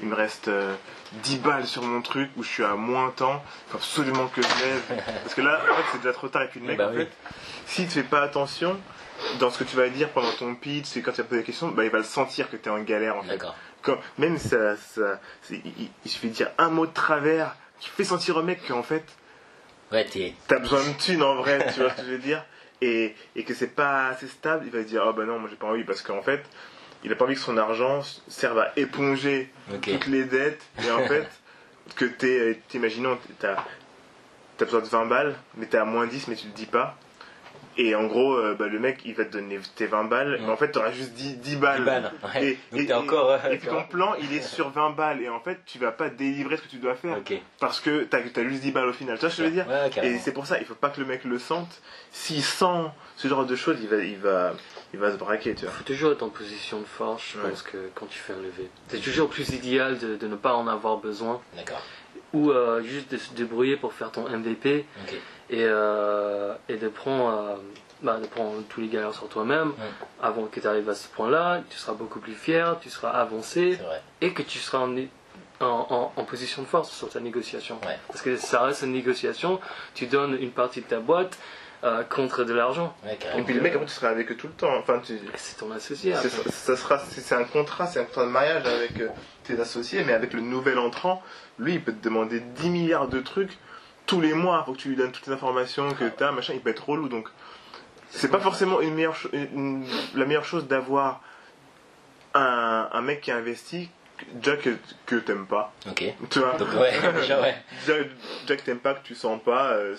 il 0.00 0.08
me 0.08 0.14
reste 0.14 0.48
euh, 0.48 0.74
10 1.22 1.38
balles 1.38 1.66
sur 1.66 1.82
mon 1.82 2.02
truc 2.02 2.30
où 2.36 2.42
je 2.42 2.48
suis 2.48 2.64
à 2.64 2.74
moins 2.74 3.10
temps, 3.10 3.42
il 3.66 3.70
faut 3.72 3.78
absolument 3.78 4.26
que 4.28 4.42
je 4.42 4.64
lève. 4.64 5.02
Parce 5.22 5.34
que 5.34 5.40
là, 5.40 5.60
en 5.70 5.74
fait, 5.76 5.82
c'est 5.92 5.98
déjà 5.98 6.12
trop 6.12 6.28
tard. 6.28 6.42
Et 6.42 6.48
puis 6.48 6.60
le 6.60 6.66
mec, 6.66 6.78
Bah 6.78 6.88
en 6.88 6.90
oui. 6.90 6.96
fait, 6.98 7.10
s'il 7.66 7.86
te 7.88 7.92
fait 7.92 8.02
pas 8.02 8.22
attention 8.22 8.78
dans 9.40 9.50
ce 9.50 9.58
que 9.58 9.64
tu 9.64 9.76
vas 9.76 9.88
dire 9.88 10.10
pendant 10.10 10.32
ton 10.32 10.54
pitch 10.54 10.96
et 10.96 11.02
quand 11.02 11.12
tu 11.12 11.18
vas 11.22 11.24
poser 11.24 11.40
des 11.40 11.46
questions, 11.46 11.68
bah, 11.68 11.84
il 11.84 11.90
va 11.90 11.98
le 11.98 12.04
sentir 12.04 12.50
que 12.50 12.56
tu 12.56 12.68
es 12.68 12.72
en 12.72 12.80
galère 12.82 13.16
en 13.16 13.22
fait. 13.22 13.38
Quand, 13.82 13.98
même 14.18 14.36
ça, 14.38 14.76
ça, 14.76 15.20
il, 15.50 15.62
il- 16.04 16.10
suffit 16.10 16.28
de 16.28 16.34
dire 16.34 16.50
un 16.58 16.68
mot 16.68 16.86
de 16.86 16.92
travers 16.92 17.54
qui 17.80 17.88
fait 17.88 18.04
sentir 18.04 18.36
au 18.36 18.42
mec 18.42 18.66
qu'en 18.66 18.82
fait, 18.82 19.04
Ouais, 19.92 20.04
t'as 20.48 20.58
besoin 20.58 20.80
de 20.82 20.92
thunes 20.98 21.22
en 21.22 21.36
vrai, 21.36 21.64
tu 21.72 21.80
vois 21.80 21.90
ce 21.90 21.96
que 21.96 22.02
je 22.02 22.10
veux 22.10 22.18
dire 22.18 22.44
et, 22.82 23.14
et 23.36 23.44
que 23.44 23.54
c'est 23.54 23.68
pas 23.74 24.08
assez 24.08 24.26
stable, 24.28 24.64
il 24.66 24.72
va 24.72 24.82
dire 24.82 25.02
ah 25.06 25.12
bah 25.12 25.24
non, 25.24 25.38
moi 25.38 25.48
j'ai 25.48 25.56
pas 25.56 25.68
envie 25.68 25.84
parce 25.84 26.02
qu'en 26.02 26.20
fait, 26.22 26.42
il 27.06 27.12
a 27.12 27.14
pas 27.14 27.24
envie 27.24 27.34
que 27.34 27.40
son 27.40 27.56
argent 27.56 28.02
serve 28.28 28.58
à 28.58 28.72
éponger 28.76 29.50
toutes 29.92 30.06
les 30.08 30.24
dettes 30.24 30.60
et 30.84 30.90
en 30.90 30.98
fait 31.08 31.26
que 31.94 32.04
t'es, 32.04 32.60
t'imaginons, 32.68 33.16
t'as 33.38 33.56
t'as 34.58 34.64
besoin 34.64 34.80
de 34.80 34.86
20 34.86 35.06
balles, 35.06 35.34
mais 35.56 35.66
t'es 35.66 35.78
à 35.78 35.84
moins 35.84 36.06
10, 36.06 36.28
mais 36.28 36.34
tu 36.34 36.46
le 36.46 36.52
dis 36.52 36.66
pas. 36.66 36.96
Et 37.78 37.94
en 37.94 38.04
gros, 38.06 38.32
euh, 38.36 38.56
bah, 38.58 38.68
le 38.68 38.78
mec, 38.78 39.00
il 39.04 39.12
va 39.14 39.26
te 39.26 39.32
donner 39.32 39.60
tes 39.74 39.84
20 39.86 40.04
balles, 40.04 40.38
mais 40.40 40.48
en 40.48 40.56
fait, 40.56 40.70
t'auras 40.72 40.92
juste 40.92 41.12
10, 41.12 41.36
10 41.40 41.56
balles. 41.56 41.80
10 41.80 41.84
balles, 41.84 42.12
ouais. 42.34 42.44
Et, 42.44 42.58
Donc 42.72 42.80
et- 42.80 42.86
t'es 42.86 42.92
encore, 42.94 43.30
euh, 43.32 43.50
et 43.50 43.58
puis 43.58 43.68
ton 43.68 43.82
plan, 43.84 44.14
il 44.18 44.32
est 44.34 44.40
sur 44.40 44.70
20 44.70 44.90
balles, 44.92 45.20
et 45.20 45.28
en 45.28 45.40
fait, 45.40 45.58
tu 45.66 45.78
vas 45.78 45.92
pas 45.92 46.08
délivrer 46.08 46.56
ce 46.56 46.62
que 46.62 46.68
tu 46.68 46.78
dois 46.78 46.94
faire. 46.94 47.18
Parce 47.60 47.80
que 47.80 48.04
t'as 48.04 48.18
as 48.20 48.48
juste 48.48 48.62
10 48.62 48.72
balles 48.72 48.88
au 48.88 48.94
final. 48.94 49.16
Tu 49.18 49.20
vois 49.26 49.30
ce 49.30 49.36
que 49.36 49.42
je 49.42 49.48
veux 49.48 49.54
dire? 49.54 49.66
Ouais, 49.68 49.90
Et 50.06 50.18
c'est 50.18 50.32
pour 50.32 50.46
ça, 50.46 50.58
il 50.58 50.64
faut 50.64 50.74
pas 50.74 50.88
que 50.88 51.00
le 51.00 51.06
mec 51.06 51.24
le 51.24 51.38
sente. 51.38 51.82
S'il 52.12 52.42
sent 52.42 52.86
ce 53.16 53.28
genre 53.28 53.44
de 53.44 53.56
choses, 53.56 53.76
il 53.82 53.88
va, 53.88 53.96
il 53.98 54.16
va, 54.16 54.54
il 54.94 55.00
va 55.00 55.12
se 55.12 55.16
braquer, 55.16 55.54
tu 55.54 55.64
vois. 55.64 55.74
faut 55.74 55.84
toujours 55.84 56.12
être 56.12 56.22
en 56.22 56.28
position 56.28 56.80
de 56.80 56.84
force, 56.86 57.22
je 57.34 57.38
Ouais. 57.40 57.50
pense 57.50 57.62
que 57.62 57.76
quand 57.94 58.06
tu 58.06 58.18
fais 58.18 58.32
un 58.32 58.36
lever. 58.42 58.68
C'est 58.88 59.00
toujours 59.00 59.28
plus 59.28 59.48
idéal 59.50 59.98
de, 59.98 60.16
de 60.16 60.26
ne 60.26 60.36
pas 60.36 60.54
en 60.54 60.66
avoir 60.68 60.96
besoin 60.98 61.40
D'accord. 61.56 61.82
ou 62.32 62.50
euh, 62.50 62.82
juste 62.82 63.10
de 63.12 63.16
se 63.18 63.32
débrouiller 63.34 63.76
pour 63.76 63.92
faire 63.92 64.10
ton 64.12 64.28
MVP 64.28 64.84
et, 65.50 65.64
euh, 65.64 66.54
et 66.68 66.76
de 66.76 66.88
prendre, 66.88 67.28
euh, 67.28 67.56
bah, 68.02 68.18
de 68.20 68.26
prendre 68.26 68.62
tous 68.68 68.80
les 68.80 68.88
galères 68.88 69.14
sur 69.14 69.28
toi-même 69.28 69.72
avant 70.22 70.44
que 70.46 70.60
tu 70.60 70.66
arrives 70.66 70.88
à 70.88 70.94
ce 70.94 71.08
point-là. 71.08 71.62
Tu 71.70 71.76
seras 71.78 71.94
beaucoup 71.94 72.20
plus 72.20 72.34
fier, 72.34 72.76
tu 72.80 72.88
seras 72.90 73.10
avancé 73.10 73.76
C'est 73.78 73.82
vrai. 73.84 74.02
et 74.20 74.32
que 74.32 74.42
tu 74.42 74.58
seras 74.58 74.78
en, 74.78 74.96
en, 75.60 75.66
en- 75.90 76.12
en 76.16 76.24
position 76.24 76.62
de 76.62 76.66
force 76.66 76.90
sur 76.90 77.08
ta 77.08 77.20
négociation. 77.20 77.78
Ouais. 77.86 77.96
Parce 78.08 78.22
que 78.22 78.36
ça 78.36 78.62
reste 78.62 78.82
une 78.82 78.92
négociation, 78.92 79.60
tu 79.94 80.06
donnes 80.06 80.36
une 80.40 80.50
partie 80.50 80.80
de 80.80 80.86
ta 80.86 81.00
boîte 81.00 81.38
euh, 81.84 82.02
contre 82.04 82.44
de 82.44 82.52
l'argent. 82.54 82.96
Ouais, 83.04 83.18
Et 83.38 83.42
puis 83.42 83.54
le 83.54 83.60
mec, 83.60 83.74
après, 83.74 83.86
tu 83.86 83.92
seras 83.92 84.08
avec 84.08 84.30
eux 84.32 84.36
tout 84.36 84.46
le 84.48 84.52
temps. 84.54 84.74
Enfin, 84.76 85.00
tu, 85.04 85.18
C'est 85.36 85.58
ton 85.58 85.70
associé. 85.72 86.14
c'est, 86.20 86.26
après. 86.34 86.50
ça 86.50 86.76
sera, 86.76 86.98
c'est 86.98 87.20
c'est 87.20 87.34
un 87.34 87.44
contrat, 87.44 87.86
c'est 87.86 88.00
un 88.00 88.04
contrat 88.04 88.24
de 88.24 88.30
mariage 88.30 88.66
avec 88.66 88.98
euh, 89.00 89.08
tes 89.44 89.60
associés, 89.60 90.02
mais 90.04 90.12
avec 90.12 90.32
le 90.32 90.40
nouvel 90.40 90.78
entrant, 90.78 91.22
lui, 91.58 91.74
il 91.74 91.82
peut 91.82 91.92
te 91.92 92.02
demander 92.02 92.40
10 92.40 92.70
milliards 92.70 93.08
de 93.08 93.20
trucs 93.20 93.56
tous 94.06 94.20
les 94.20 94.34
mois. 94.34 94.62
Faut 94.64 94.72
que 94.72 94.78
tu 94.78 94.88
lui 94.88 94.96
donnes 94.96 95.12
toutes 95.12 95.26
les 95.26 95.32
informations 95.32 95.92
que 95.94 96.04
t'as, 96.08 96.32
machin. 96.32 96.52
Il 96.54 96.60
peut 96.60 96.70
être 96.70 96.88
relou, 96.88 97.08
donc 97.08 97.28
c'est 98.10 98.30
pas 98.30 98.40
forcément 98.40 98.80
une 98.80 98.94
meilleure, 98.94 99.16
cho- 99.16 99.30
une- 99.32 99.84
la 100.14 100.24
meilleure 100.24 100.44
chose 100.44 100.66
d'avoir 100.66 101.20
un, 102.34 102.88
un 102.92 103.00
mec 103.02 103.20
qui 103.22 103.30
a 103.30 103.36
investi, 103.36 103.90
déjà 104.34 104.56
que, 104.56 104.70
que 105.06 105.16
t'aimes 105.16 105.46
pas. 105.46 105.72
Ok. 105.88 106.04
Tu 106.30 106.38
vois? 106.38 106.52
Donc 106.54 106.68
ouais, 106.78 106.92
déjà 107.20 107.40
ouais. 107.40 107.54
Que 108.46 108.52
t'aimes 108.54 108.78
pas, 108.78 108.94
que 108.94 109.04
tu 109.06 109.14
sens 109.14 109.40
pas, 109.42 109.72
euh, 109.72 109.96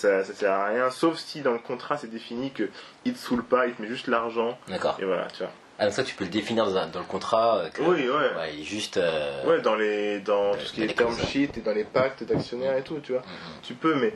ça, 0.00 0.24
ça 0.24 0.34
sert 0.34 0.52
à 0.52 0.66
rien. 0.66 0.90
Sauf 0.90 1.18
si 1.18 1.40
dans 1.42 1.52
le 1.52 1.58
contrat 1.58 1.96
c'est 1.98 2.10
défini 2.10 2.50
que 2.52 2.68
il 3.04 3.12
te 3.14 3.18
saoule 3.18 3.44
pas, 3.44 3.66
il 3.66 3.74
te 3.74 3.82
met 3.82 3.88
juste 3.88 4.06
l'argent. 4.08 4.58
D'accord. 4.68 4.96
Et 5.00 5.04
voilà, 5.04 5.26
tu 5.28 5.38
vois. 5.42 5.52
Ah, 5.78 5.84
donc 5.86 5.94
ça, 5.94 6.04
tu 6.04 6.14
peux 6.14 6.24
le 6.24 6.30
définir 6.30 6.66
dans, 6.66 6.76
un- 6.76 6.88
dans 6.88 6.98
le 6.98 7.06
contrat. 7.06 7.56
euh, 7.60 7.68
que- 7.70 7.80
Oui, 7.80 8.06
ouais. 8.06 8.10
Ouais, 8.10 8.54
il 8.54 8.60
est 8.60 8.64
juste. 8.64 8.98
euh, 8.98 9.44
Ouais, 9.46 9.62
dans 9.62 9.76
les 9.76 10.20
dans 10.20 10.52
tout 10.52 10.60
ce 10.60 10.72
qui 10.72 10.80
dans 10.80 10.84
est 10.84 10.88
les 10.88 10.94
term 10.94 11.14
clauses. 11.16 11.28
sheet 11.30 11.50
et 11.56 11.60
dans 11.62 11.72
les 11.72 11.84
pactes 11.84 12.22
d'actionnaires 12.24 12.76
et 12.76 12.82
tout, 12.82 12.98
tu 13.02 13.12
vois. 13.12 13.22
Mhm. 13.22 13.60
Tu 13.62 13.72
peux, 13.74 13.94
mais 13.94 14.12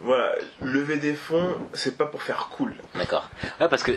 voilà, 0.00 0.34
lever 0.62 0.98
des 0.98 1.14
fonds, 1.14 1.56
c'est 1.72 1.96
pas 1.96 2.06
pour 2.06 2.22
faire 2.22 2.48
cool. 2.56 2.74
D'accord. 2.94 3.28
Ouais, 3.60 3.68
parce 3.68 3.82
que 3.82 3.92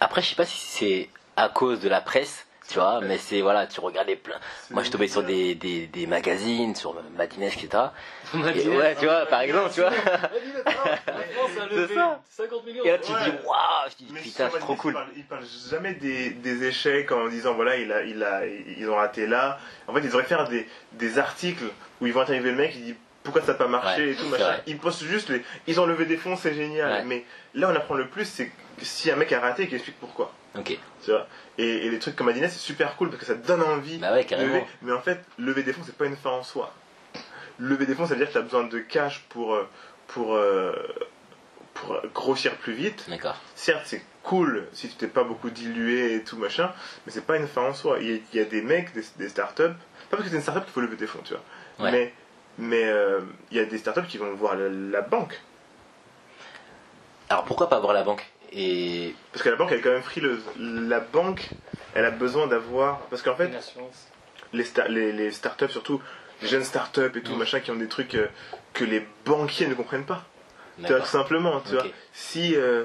après, 0.00 0.20
je 0.22 0.30
sais 0.30 0.34
pas 0.34 0.46
si 0.46 0.58
c'est 0.58 1.08
à 1.36 1.48
cause 1.48 1.78
de 1.80 1.88
la 1.88 2.00
presse, 2.00 2.46
tu 2.72 2.78
vois, 2.78 3.00
mais 3.02 3.18
c'est 3.18 3.42
voilà, 3.42 3.66
tu 3.66 3.80
regardais 3.80 4.16
plein. 4.16 4.36
Moi, 4.70 4.82
je 4.82 4.90
tombais 4.90 5.06
sur 5.06 5.22
des, 5.22 5.54
des, 5.54 5.86
des 5.88 6.06
magazines, 6.06 6.74
sur 6.74 6.94
Madines, 7.16 7.42
etc. 7.42 7.68
Et 8.34 8.68
ouais, 8.68 8.96
tu 8.98 9.04
vois, 9.04 9.26
par 9.26 9.42
exemple, 9.42 9.70
tu 9.74 9.80
vois. 9.82 9.90
La 10.64 10.72
France 10.72 11.50
a 11.60 11.68
C'est 11.68 11.74
levé 11.76 11.94
ça. 11.94 12.20
50 12.30 12.66
millions. 12.66 12.84
Et 12.84 12.90
là, 12.90 12.98
tu 12.98 13.12
te 13.12 13.24
dis, 13.24 13.30
waouh, 13.44 13.90
je 13.90 13.96
dis, 13.96 14.10
Mais 14.10 14.20
putain, 14.20 14.48
c'est 14.50 14.58
trop 14.58 14.74
cool. 14.74 14.92
Il 14.92 14.94
parle, 14.94 15.08
il 15.16 15.24
parle 15.24 15.44
jamais 15.70 15.94
des, 15.94 16.30
des 16.30 16.64
échecs 16.64 17.12
en 17.12 17.28
disant 17.28 17.52
voilà, 17.52 17.76
il 17.76 17.92
a, 17.92 18.02
il 18.04 18.22
a, 18.22 18.46
ils 18.46 18.88
ont 18.88 18.96
raté 18.96 19.26
là. 19.26 19.58
En 19.86 19.92
fait, 19.92 20.00
ils 20.00 20.06
devraient 20.06 20.24
faire 20.24 20.48
des, 20.48 20.66
des 20.92 21.18
articles 21.18 21.64
où 22.00 22.06
ils 22.06 22.12
vont 22.14 22.22
interviewer 22.22 22.52
le 22.52 22.56
mec, 22.56 22.72
il 22.74 22.84
dit 22.84 22.94
pourquoi 23.22 23.42
ça 23.42 23.48
n'a 23.52 23.58
pas 23.58 23.68
marché 23.68 24.06
Ouais, 24.06 24.12
et 24.12 24.14
tout, 24.16 24.26
machin. 24.28 24.56
Ils 24.66 24.78
postent 24.78 25.04
juste 25.04 25.28
les. 25.28 25.44
Ils 25.66 25.78
ont 25.78 25.86
levé 25.86 26.06
des 26.06 26.16
fonds, 26.16 26.36
c'est 26.36 26.54
génial. 26.54 26.90
Ouais. 26.90 27.04
Mais 27.04 27.24
là, 27.54 27.68
on 27.70 27.76
apprend 27.76 27.94
le 27.94 28.08
plus, 28.08 28.24
c'est 28.24 28.46
que 28.46 28.52
si 28.84 29.10
un 29.10 29.16
mec 29.16 29.30
a 29.32 29.40
raté, 29.40 29.66
qu'il 29.66 29.74
explique 29.74 30.00
pourquoi. 30.00 30.32
Ok. 30.58 30.76
Tu 31.04 31.10
vois 31.10 31.26
et, 31.58 31.86
et 31.86 31.90
les 31.90 31.98
trucs 31.98 32.16
comme 32.16 32.26
Madinès, 32.26 32.52
c'est 32.52 32.58
super 32.58 32.96
cool 32.96 33.08
parce 33.10 33.20
que 33.20 33.26
ça 33.26 33.34
te 33.34 33.46
donne 33.46 33.62
envie 33.62 33.98
Bah 33.98 34.12
ouais, 34.12 34.24
de 34.24 34.36
lever. 34.36 34.64
Mais 34.82 34.92
en 34.92 35.00
fait, 35.00 35.20
lever 35.38 35.62
des 35.62 35.72
fonds, 35.72 35.82
c'est 35.84 35.96
pas 35.96 36.06
une 36.06 36.16
fin 36.16 36.30
en 36.30 36.42
soi. 36.42 36.72
Lever 37.58 37.86
des 37.86 37.94
fonds, 37.94 38.06
ça 38.06 38.14
veut 38.14 38.18
dire 38.18 38.28
que 38.28 38.32
tu 38.32 38.38
as 38.38 38.42
besoin 38.42 38.64
de 38.64 38.78
cash 38.78 39.24
pour, 39.28 39.54
euh, 39.54 39.68
pour, 40.08 40.34
euh, 40.34 40.72
pour 41.74 42.00
grossir 42.14 42.56
plus 42.56 42.72
vite. 42.72 43.04
D'accord. 43.08 43.36
Certes, 43.54 43.82
c'est 43.84 44.02
cool 44.22 44.66
si 44.72 44.88
tu 44.88 44.94
t'es 44.94 45.06
pas 45.08 45.24
beaucoup 45.24 45.50
dilué 45.50 46.14
et 46.14 46.22
tout 46.22 46.36
machin, 46.36 46.72
mais 47.04 47.12
c'est 47.12 47.26
pas 47.26 47.36
une 47.36 47.46
fin 47.48 47.62
en 47.62 47.74
soi. 47.74 47.98
Il 48.00 48.10
y 48.10 48.14
a, 48.14 48.18
il 48.32 48.38
y 48.38 48.42
a 48.42 48.44
des 48.46 48.62
mecs, 48.62 48.92
des, 48.94 49.04
des 49.16 49.28
startups, 49.28 49.62
pas 49.64 50.16
parce 50.16 50.22
que 50.22 50.28
c'est 50.30 50.36
une 50.36 50.42
startup 50.42 50.64
qu'il 50.64 50.72
faut 50.72 50.80
lever 50.80 50.96
des 50.96 51.06
fonds, 51.06 51.20
tu 51.24 51.34
vois. 51.34 51.42
Ouais. 51.84 51.92
Mais, 51.92 52.14
mais 52.58 52.84
euh, 52.84 53.20
il 53.50 53.56
y 53.56 53.60
a 53.60 53.64
des 53.64 53.78
startups 53.78 54.06
qui 54.08 54.18
vont 54.18 54.32
voir 54.34 54.56
la, 54.56 54.68
la 54.68 55.00
banque. 55.02 55.40
Alors 57.28 57.44
pourquoi 57.44 57.68
pas 57.68 57.80
voir 57.80 57.92
la 57.92 58.02
banque? 58.02 58.30
Et. 58.54 59.14
Parce 59.32 59.42
que 59.42 59.48
la 59.48 59.56
banque, 59.56 59.70
elle 59.72 59.78
est 59.78 59.82
quand 59.82 59.92
même 59.92 60.02
frileuse. 60.02 60.42
La 60.58 61.00
banque, 61.00 61.48
elle 61.94 62.04
a 62.04 62.10
besoin 62.10 62.46
d'avoir. 62.46 63.00
Parce 63.10 63.22
qu'en 63.22 63.34
fait, 63.34 63.48
les, 64.52 64.64
sta- 64.64 64.88
les, 64.88 65.12
les 65.12 65.30
startups, 65.30 65.68
surtout 65.70 66.00
les 66.42 66.48
jeunes 66.48 66.64
startups 66.64 67.16
et 67.16 67.22
tout, 67.22 67.34
machin, 67.36 67.60
qui 67.60 67.70
ont 67.70 67.76
des 67.76 67.88
trucs 67.88 68.14
euh, 68.14 68.26
que 68.72 68.84
les 68.84 69.06
banquiers 69.24 69.66
ne 69.68 69.74
comprennent 69.74 70.04
pas. 70.04 70.24
Tu 70.78 70.92
vois, 70.92 71.00
tout 71.00 71.06
simplement, 71.06 71.60
tu 71.60 71.72
vois. 71.74 71.82
Si 72.12 72.54
euh, 72.56 72.84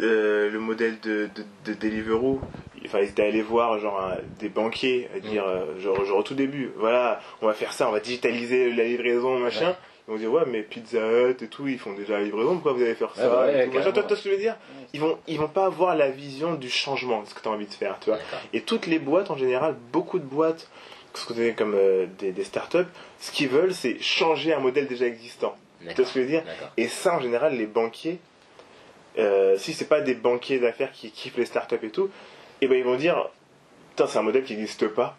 euh, 0.00 0.50
le 0.50 0.58
modèle 0.58 0.98
de, 1.00 1.28
de, 1.34 1.44
de 1.66 1.74
Deliveroo, 1.78 2.40
enfin, 2.84 2.98
ils 3.00 3.08
étaient 3.10 3.22
allés 3.26 3.42
voir 3.42 3.78
genre 3.78 4.00
un- 4.02 4.16
des 4.38 4.48
banquiers, 4.48 5.08
à 5.14 5.20
dire, 5.20 5.44
Mm. 5.44 5.48
euh, 5.48 5.80
genre, 5.80 6.04
genre 6.04 6.18
au 6.18 6.22
tout 6.22 6.34
début, 6.34 6.70
voilà, 6.76 7.20
on 7.42 7.46
va 7.46 7.52
faire 7.54 7.72
ça, 7.72 7.88
on 7.88 7.92
va 7.92 8.00
digitaliser 8.00 8.72
la 8.72 8.84
livraison, 8.84 9.38
machin. 9.38 9.68
Ouais. 9.68 9.76
Ils 10.08 10.12
vont 10.12 10.18
dire, 10.18 10.32
ouais, 10.32 10.44
mais 10.46 10.62
Pizza 10.62 10.98
Hut 10.98 11.42
et 11.42 11.48
tout, 11.48 11.66
ils 11.66 11.78
font 11.78 11.92
déjà 11.94 12.14
la 12.18 12.24
livraison, 12.24 12.54
pourquoi 12.54 12.72
vous 12.74 12.82
allez 12.82 12.94
faire 12.94 13.12
ça 13.14 13.28
Ouais, 13.46 13.54
ouais, 13.54 13.66
et. 13.66 13.70
Toi, 13.92 14.02
toi, 14.04 14.16
ce 14.16 14.22
que 14.22 14.28
je 14.30 14.34
veux 14.34 14.40
dire 14.40 14.56
ils 14.92 15.00
vont, 15.00 15.18
ils 15.26 15.38
vont 15.38 15.48
pas 15.48 15.66
avoir 15.66 15.96
la 15.96 16.10
vision 16.10 16.54
du 16.54 16.70
changement 16.70 17.22
de 17.22 17.28
ce 17.28 17.34
que 17.34 17.40
tu 17.40 17.48
as 17.48 17.50
envie 17.50 17.66
de 17.66 17.72
faire, 17.74 17.98
tu 18.00 18.10
vois. 18.10 18.18
Et 18.52 18.60
toutes 18.60 18.86
les 18.86 18.98
boîtes, 19.00 19.30
en 19.30 19.36
général, 19.36 19.74
beaucoup 19.92 20.18
de 20.18 20.24
boîtes, 20.24 20.68
ce 21.14 21.26
qu'on 21.26 21.34
comme 21.54 21.74
euh, 21.74 22.06
des, 22.18 22.30
des 22.32 22.44
startups, 22.44 22.86
ce 23.20 23.32
qu'ils 23.32 23.48
veulent, 23.48 23.74
c'est 23.74 23.98
changer 24.00 24.52
un 24.52 24.60
modèle 24.60 24.86
déjà 24.86 25.06
existant. 25.06 25.56
Tu 25.80 25.94
vois 25.96 26.04
ce 26.04 26.14
que 26.14 26.20
je 26.20 26.24
veux 26.24 26.30
dire? 26.30 26.42
Et 26.76 26.88
ça, 26.88 27.16
en 27.16 27.20
général, 27.20 27.56
les 27.56 27.66
banquiers, 27.66 28.18
euh, 29.18 29.56
si 29.58 29.72
c'est 29.72 29.88
pas 29.88 30.00
des 30.00 30.14
banquiers 30.14 30.58
d'affaires 30.58 30.92
qui 30.92 31.10
kiffent 31.10 31.36
les 31.36 31.46
startups 31.46 31.78
et 31.82 31.90
tout, 31.90 32.10
et 32.60 32.68
ben 32.68 32.76
ils 32.78 32.84
vont 32.84 32.96
dire, 32.96 33.28
putain, 33.90 34.06
c'est 34.06 34.18
un 34.18 34.22
modèle 34.22 34.44
qui 34.44 34.54
n'existe 34.56 34.88
pas. 34.88 35.16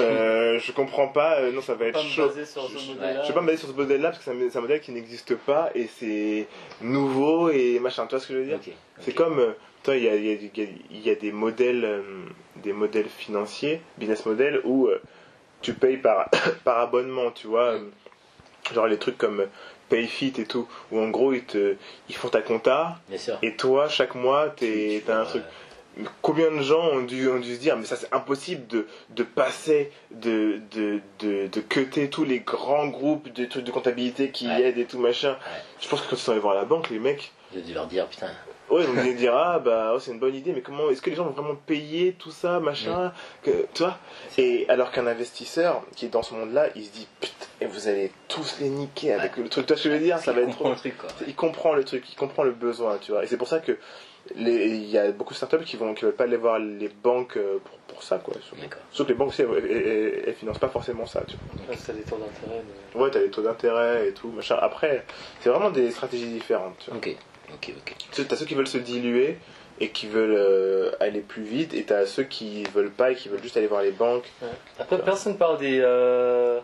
Euh, 0.00 0.58
je 0.58 0.72
comprends 0.72 1.08
pas, 1.08 1.40
euh, 1.40 1.52
non, 1.52 1.60
ça 1.60 1.74
va 1.74 1.86
être 1.86 1.94
Pas 1.94 2.02
me 2.02 2.08
chaud. 2.08 2.26
baser 2.28 2.44
sur 2.46 2.62
ce 2.68 2.72
Je-. 2.72 2.78
Je 2.78 3.28
vais 3.28 3.34
pas 3.34 3.40
me 3.40 3.46
baser 3.46 3.58
sur 3.58 3.68
ce 3.68 3.74
modèle-là 3.74 4.10
parce 4.10 4.18
que 4.18 4.24
c'est 4.24 4.56
un- 4.58 4.60
modèle 4.60 4.80
qui 4.80 4.92
n'existe 4.92 5.34
pas 5.36 5.70
et 5.74 5.86
c'est 5.98 6.46
nouveau 6.80 7.50
et 7.50 7.78
machin. 7.80 8.06
Tu 8.06 8.10
vois 8.10 8.20
ce 8.20 8.28
que 8.28 8.34
je 8.34 8.38
veux 8.38 8.44
dire? 8.46 8.60
C'est 9.00 9.14
comme, 9.14 9.38
euh, 9.38 9.52
toi, 9.82 9.96
il 9.96 10.04
y 10.04 10.08
a, 10.08 10.14
il 10.16 10.24
y 10.24 10.30
a- 10.30 10.32
y 10.34 10.66
a- 10.66 10.70
il 10.90 11.00
y 11.06 11.10
a 11.10 11.14
des 11.14 11.32
modèles, 11.32 11.84
euh, 11.84 12.02
des 12.56 12.72
modèles 12.72 13.08
financiers, 13.08 13.80
business 13.98 14.24
models, 14.26 14.60
où 14.64 14.86
euh, 14.88 15.00
tu 15.62 15.74
payes 15.74 15.96
par, 15.98 16.28
par 16.64 16.78
abonnement, 16.78 17.30
tu 17.30 17.46
vois. 17.46 17.72
euh, 17.74 17.80
Genre 18.72 18.86
les 18.86 18.96
trucs 18.96 19.18
comme 19.18 19.46
Payfit 19.90 20.32
et 20.38 20.46
tout, 20.46 20.66
où 20.90 20.98
en 20.98 21.10
gros, 21.10 21.34
ils, 21.34 21.44
te, 21.44 21.76
ils 22.08 22.14
font 22.14 22.28
ta 22.30 22.40
compta, 22.40 22.96
Bien 23.10 23.18
sûr. 23.18 23.38
et 23.42 23.54
toi, 23.56 23.88
chaque 23.90 24.14
mois, 24.14 24.48
Tu- 24.48 24.64
t'es- 24.64 25.02
t'as 25.06 25.20
un 25.20 25.24
truc. 25.26 25.42
Combien 26.22 26.50
de 26.50 26.60
gens 26.62 26.82
ont 26.88 27.02
dû, 27.02 27.28
ont 27.28 27.38
dû 27.38 27.54
se 27.54 27.60
dire, 27.60 27.76
mais 27.76 27.84
ça 27.84 27.94
c'est 27.96 28.12
impossible 28.12 28.66
de, 28.66 28.86
de 29.10 29.22
passer, 29.22 29.92
de, 30.10 30.60
de, 30.72 31.00
de, 31.20 31.46
de 31.46 31.60
cutter 31.60 32.10
tous 32.10 32.24
les 32.24 32.40
grands 32.40 32.88
groupes 32.88 33.32
de 33.32 33.44
trucs 33.44 33.64
de 33.64 33.70
comptabilité 33.70 34.30
qui 34.30 34.48
Ouais. 34.48 34.62
aident 34.62 34.78
et 34.78 34.86
tout 34.86 34.98
machin. 34.98 35.36
Je 35.80 35.88
pense 35.88 36.00
que 36.02 36.10
quand 36.10 36.16
ils 36.16 36.18
sont 36.22 36.32
allés 36.32 36.40
voir 36.40 36.54
la 36.54 36.64
banque, 36.64 36.90
les 36.90 36.98
mecs, 36.98 37.30
J'ai 37.54 37.60
dû 37.62 37.74
leur 37.74 37.86
dire, 37.86 38.06
putain. 38.08 38.30
Ouais, 38.70 38.82
ils 38.82 38.86
vont 38.88 39.12
dire 39.16 39.36
ah 39.36 39.58
bah 39.60 39.92
ouais, 39.94 40.00
c'est 40.00 40.10
une 40.10 40.18
bonne 40.18 40.34
idée, 40.34 40.52
mais 40.52 40.62
comment 40.62 40.90
est-ce 40.90 41.00
que 41.02 41.10
les 41.10 41.16
gens 41.16 41.24
vont 41.26 41.30
vraiment 41.30 41.54
payer 41.54 42.14
tout 42.18 42.30
ça, 42.32 42.58
machin, 42.60 43.12
que, 43.42 43.66
tu 43.74 43.82
vois? 43.84 43.98
Et 44.38 44.66
alors 44.68 44.90
qu'un 44.90 45.06
investisseur 45.06 45.82
qui 45.94 46.06
est 46.06 46.08
dans 46.08 46.22
ce 46.22 46.34
monde-là, 46.34 46.68
il 46.74 46.84
se 46.84 46.90
dit 46.90 47.06
putain, 47.20 47.46
et 47.60 47.66
vous 47.66 47.86
allez 47.86 48.10
tous 48.26 48.56
les 48.60 48.68
niquer 48.70 49.12
avec 49.12 49.36
le 49.36 49.48
truc. 49.48 49.66
Tu 49.66 49.72
vois 49.74 49.76
ce 49.78 49.84
que 49.84 49.90
je 49.90 49.94
veux 49.94 50.00
dire? 50.02 50.18
Ça 50.18 50.32
va 50.32 50.40
être 50.40 50.50
trop. 50.50 50.74
truc, 50.74 50.96
quoi. 50.96 51.08
Il 51.28 51.34
comprend 51.36 51.74
le 51.74 51.84
truc, 51.84 52.04
il 52.10 52.16
comprend 52.16 52.42
le 52.42 52.50
besoin, 52.52 52.96
tu 52.98 53.12
vois. 53.12 53.22
Et 53.22 53.26
c'est 53.28 53.36
pour 53.36 53.46
ça 53.48 53.60
que 53.60 53.78
il 54.36 54.84
y 54.86 54.98
a 54.98 55.10
beaucoup 55.12 55.32
de 55.32 55.36
startups 55.36 55.64
qui 55.64 55.76
vont 55.76 55.94
qui 55.94 56.04
veulent 56.04 56.14
pas 56.14 56.24
aller 56.24 56.36
voir 56.36 56.58
les 56.58 56.88
banques 56.88 57.36
euh, 57.36 57.58
pour, 57.64 57.76
pour 57.94 58.02
ça, 58.02 58.18
quoi. 58.18 58.34
Surtout 58.90 59.04
que 59.04 59.08
les 59.08 59.14
banques, 59.14 59.28
aussi, 59.28 59.42
elles, 59.42 59.48
elles, 59.56 59.70
elles- 59.86 60.22
elles 60.28 60.34
financent 60.34 60.58
pas 60.58 60.68
forcément 60.68 61.06
ça, 61.06 61.22
tu 61.26 61.36
vois. 61.66 61.74
C'est 61.76 61.94
des 61.94 62.02
taux 62.02 62.16
d'intérêt. 62.16 62.62
mais- 62.94 63.00
Ouais, 63.00 63.10
t'as 63.10 63.20
les 63.20 63.30
taux 63.30 63.42
d'intérêt 63.42 64.08
et 64.08 64.12
tout, 64.12 64.28
machin. 64.28 64.56
Après, 64.60 65.04
c'est 65.40 65.50
vraiment 65.50 65.70
des 65.70 65.90
stratégies 65.90 66.26
différentes, 66.26 66.76
tu 66.78 66.90
vois. 66.90 66.98
Ok. 66.98 67.16
Ok, 67.52 67.72
ok. 67.76 67.94
Tu 67.98 68.06
sais, 68.22 68.24
T'as 68.26 68.36
ceux 68.36 68.46
qui 68.46 68.54
veulent 68.54 68.66
se 68.66 68.78
diluer 68.78 69.36
et 69.80 69.90
qui 69.90 70.06
veulent 70.06 70.34
euh, 70.36 70.92
aller 71.00 71.20
plus 71.20 71.42
vite, 71.42 71.74
et 71.74 71.82
t'as 71.84 72.06
ceux 72.06 72.22
qui 72.22 72.64
veulent 72.74 72.90
pas 72.92 73.10
et 73.10 73.14
qui 73.16 73.28
veulent 73.28 73.42
juste 73.42 73.56
aller 73.56 73.66
voir 73.66 73.82
les 73.82 73.90
banques. 73.90 74.30
Ouais. 74.40 74.48
Après, 74.78 74.98
personne 75.02 75.36
parle 75.36 75.58
des, 75.58 75.80
euh, 75.82 76.60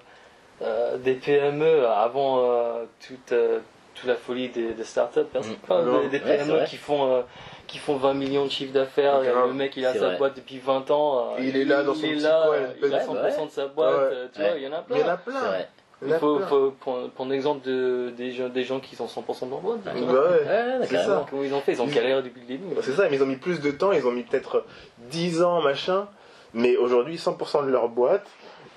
euh, 0.62 0.96
des 0.98 1.14
PME 1.14 1.86
avant 1.86 2.44
euh, 2.44 2.84
toute, 3.06 3.32
euh, 3.32 3.60
toute 4.00 4.08
la 4.08 4.16
folie 4.16 4.48
des, 4.48 4.72
des 4.72 4.84
startups. 4.84 5.20
Personne 5.32 5.52
Mm. 5.68 5.72
Non. 5.84 6.00
des, 6.02 6.08
des 6.08 6.20
PME 6.20 6.64
qui 6.66 6.76
font, 6.76 7.12
euh, 7.12 7.22
qui 7.66 7.78
font 7.78 7.96
20 7.96 8.14
millions 8.14 8.44
de 8.46 8.50
chiffre 8.50 8.72
d'affaires. 8.72 9.20
Le 9.20 9.52
mec, 9.52 9.76
il 9.76 9.84
a 9.86 9.92
sa 9.92 9.98
vrai. 10.08 10.16
boîte 10.18 10.36
depuis 10.36 10.58
20 10.58 10.90
ans. 10.90 11.34
euh, 11.36 11.40
il 11.40 11.56
est 11.56 11.64
là 11.64 11.82
dans 11.82 11.94
son 11.94 12.04
est 12.04 12.12
petit 12.14 12.20
là, 12.22 12.42
coin, 12.46 12.56
il 12.82 12.88
il 12.88 12.94
a 12.94 12.98
pèse- 12.98 13.06
100% 13.06 13.12
Ouais, 13.40 13.46
de 13.46 13.50
sa 13.50 13.66
boîte. 13.66 13.94
Ouais. 13.94 14.16
Tu 14.34 14.40
Ouais. 14.40 14.48
vois, 14.48 14.58
il 14.58 14.62
y 14.64 14.66
en 14.68 14.72
a 14.72 14.84
Mais 14.88 14.96
il 14.96 14.98
y 14.98 15.00
en 15.00 15.04
plein. 15.04 15.12
a 15.12 15.16
plein. 15.18 15.40
vrai. 15.40 15.68
Il 16.02 16.08
Il 16.08 16.14
faut, 16.14 16.36
plein. 16.38 16.46
faut 16.46 16.70
prendre, 16.80 17.10
prendre 17.10 17.30
l'exemple 17.30 17.66
de, 17.68 18.10
des, 18.16 18.32
gens, 18.32 18.48
des 18.48 18.64
gens 18.64 18.80
qui 18.80 18.96
sont 18.96 19.06
100% 19.06 19.46
dans 19.50 19.56
le 19.56 19.62
boîte. 19.62 19.80
Bah 19.84 19.92
ouais. 19.94 20.00
Ouais, 20.10 20.86
c'est 20.86 20.96
ça. 20.96 21.26
Comment 21.28 21.42
ils 21.44 21.52
ont 21.52 21.60
fait? 21.60 21.72
Ils 21.72 21.82
ont 21.82 21.86
Ils- 21.86 21.92
galéré 21.94 22.22
depuis 22.22 22.40
le 22.40 22.46
début. 22.46 22.64
C'est 22.80 22.92
ça, 22.92 23.06
mais 23.10 23.16
ils 23.16 23.22
ont 23.22 23.26
mis 23.26 23.36
plus 23.36 23.60
de 23.60 23.70
temps, 23.70 23.92
ils 23.92 24.06
ont 24.06 24.10
mis 24.12 24.22
peut-être 24.22 24.64
10 25.10 25.42
ans, 25.42 25.60
machin. 25.60 26.08
Mais 26.54 26.76
aujourd'hui, 26.78 27.16
100% 27.18 27.62
de 27.64 27.70
leur 27.70 27.88
boîte, 27.90 28.26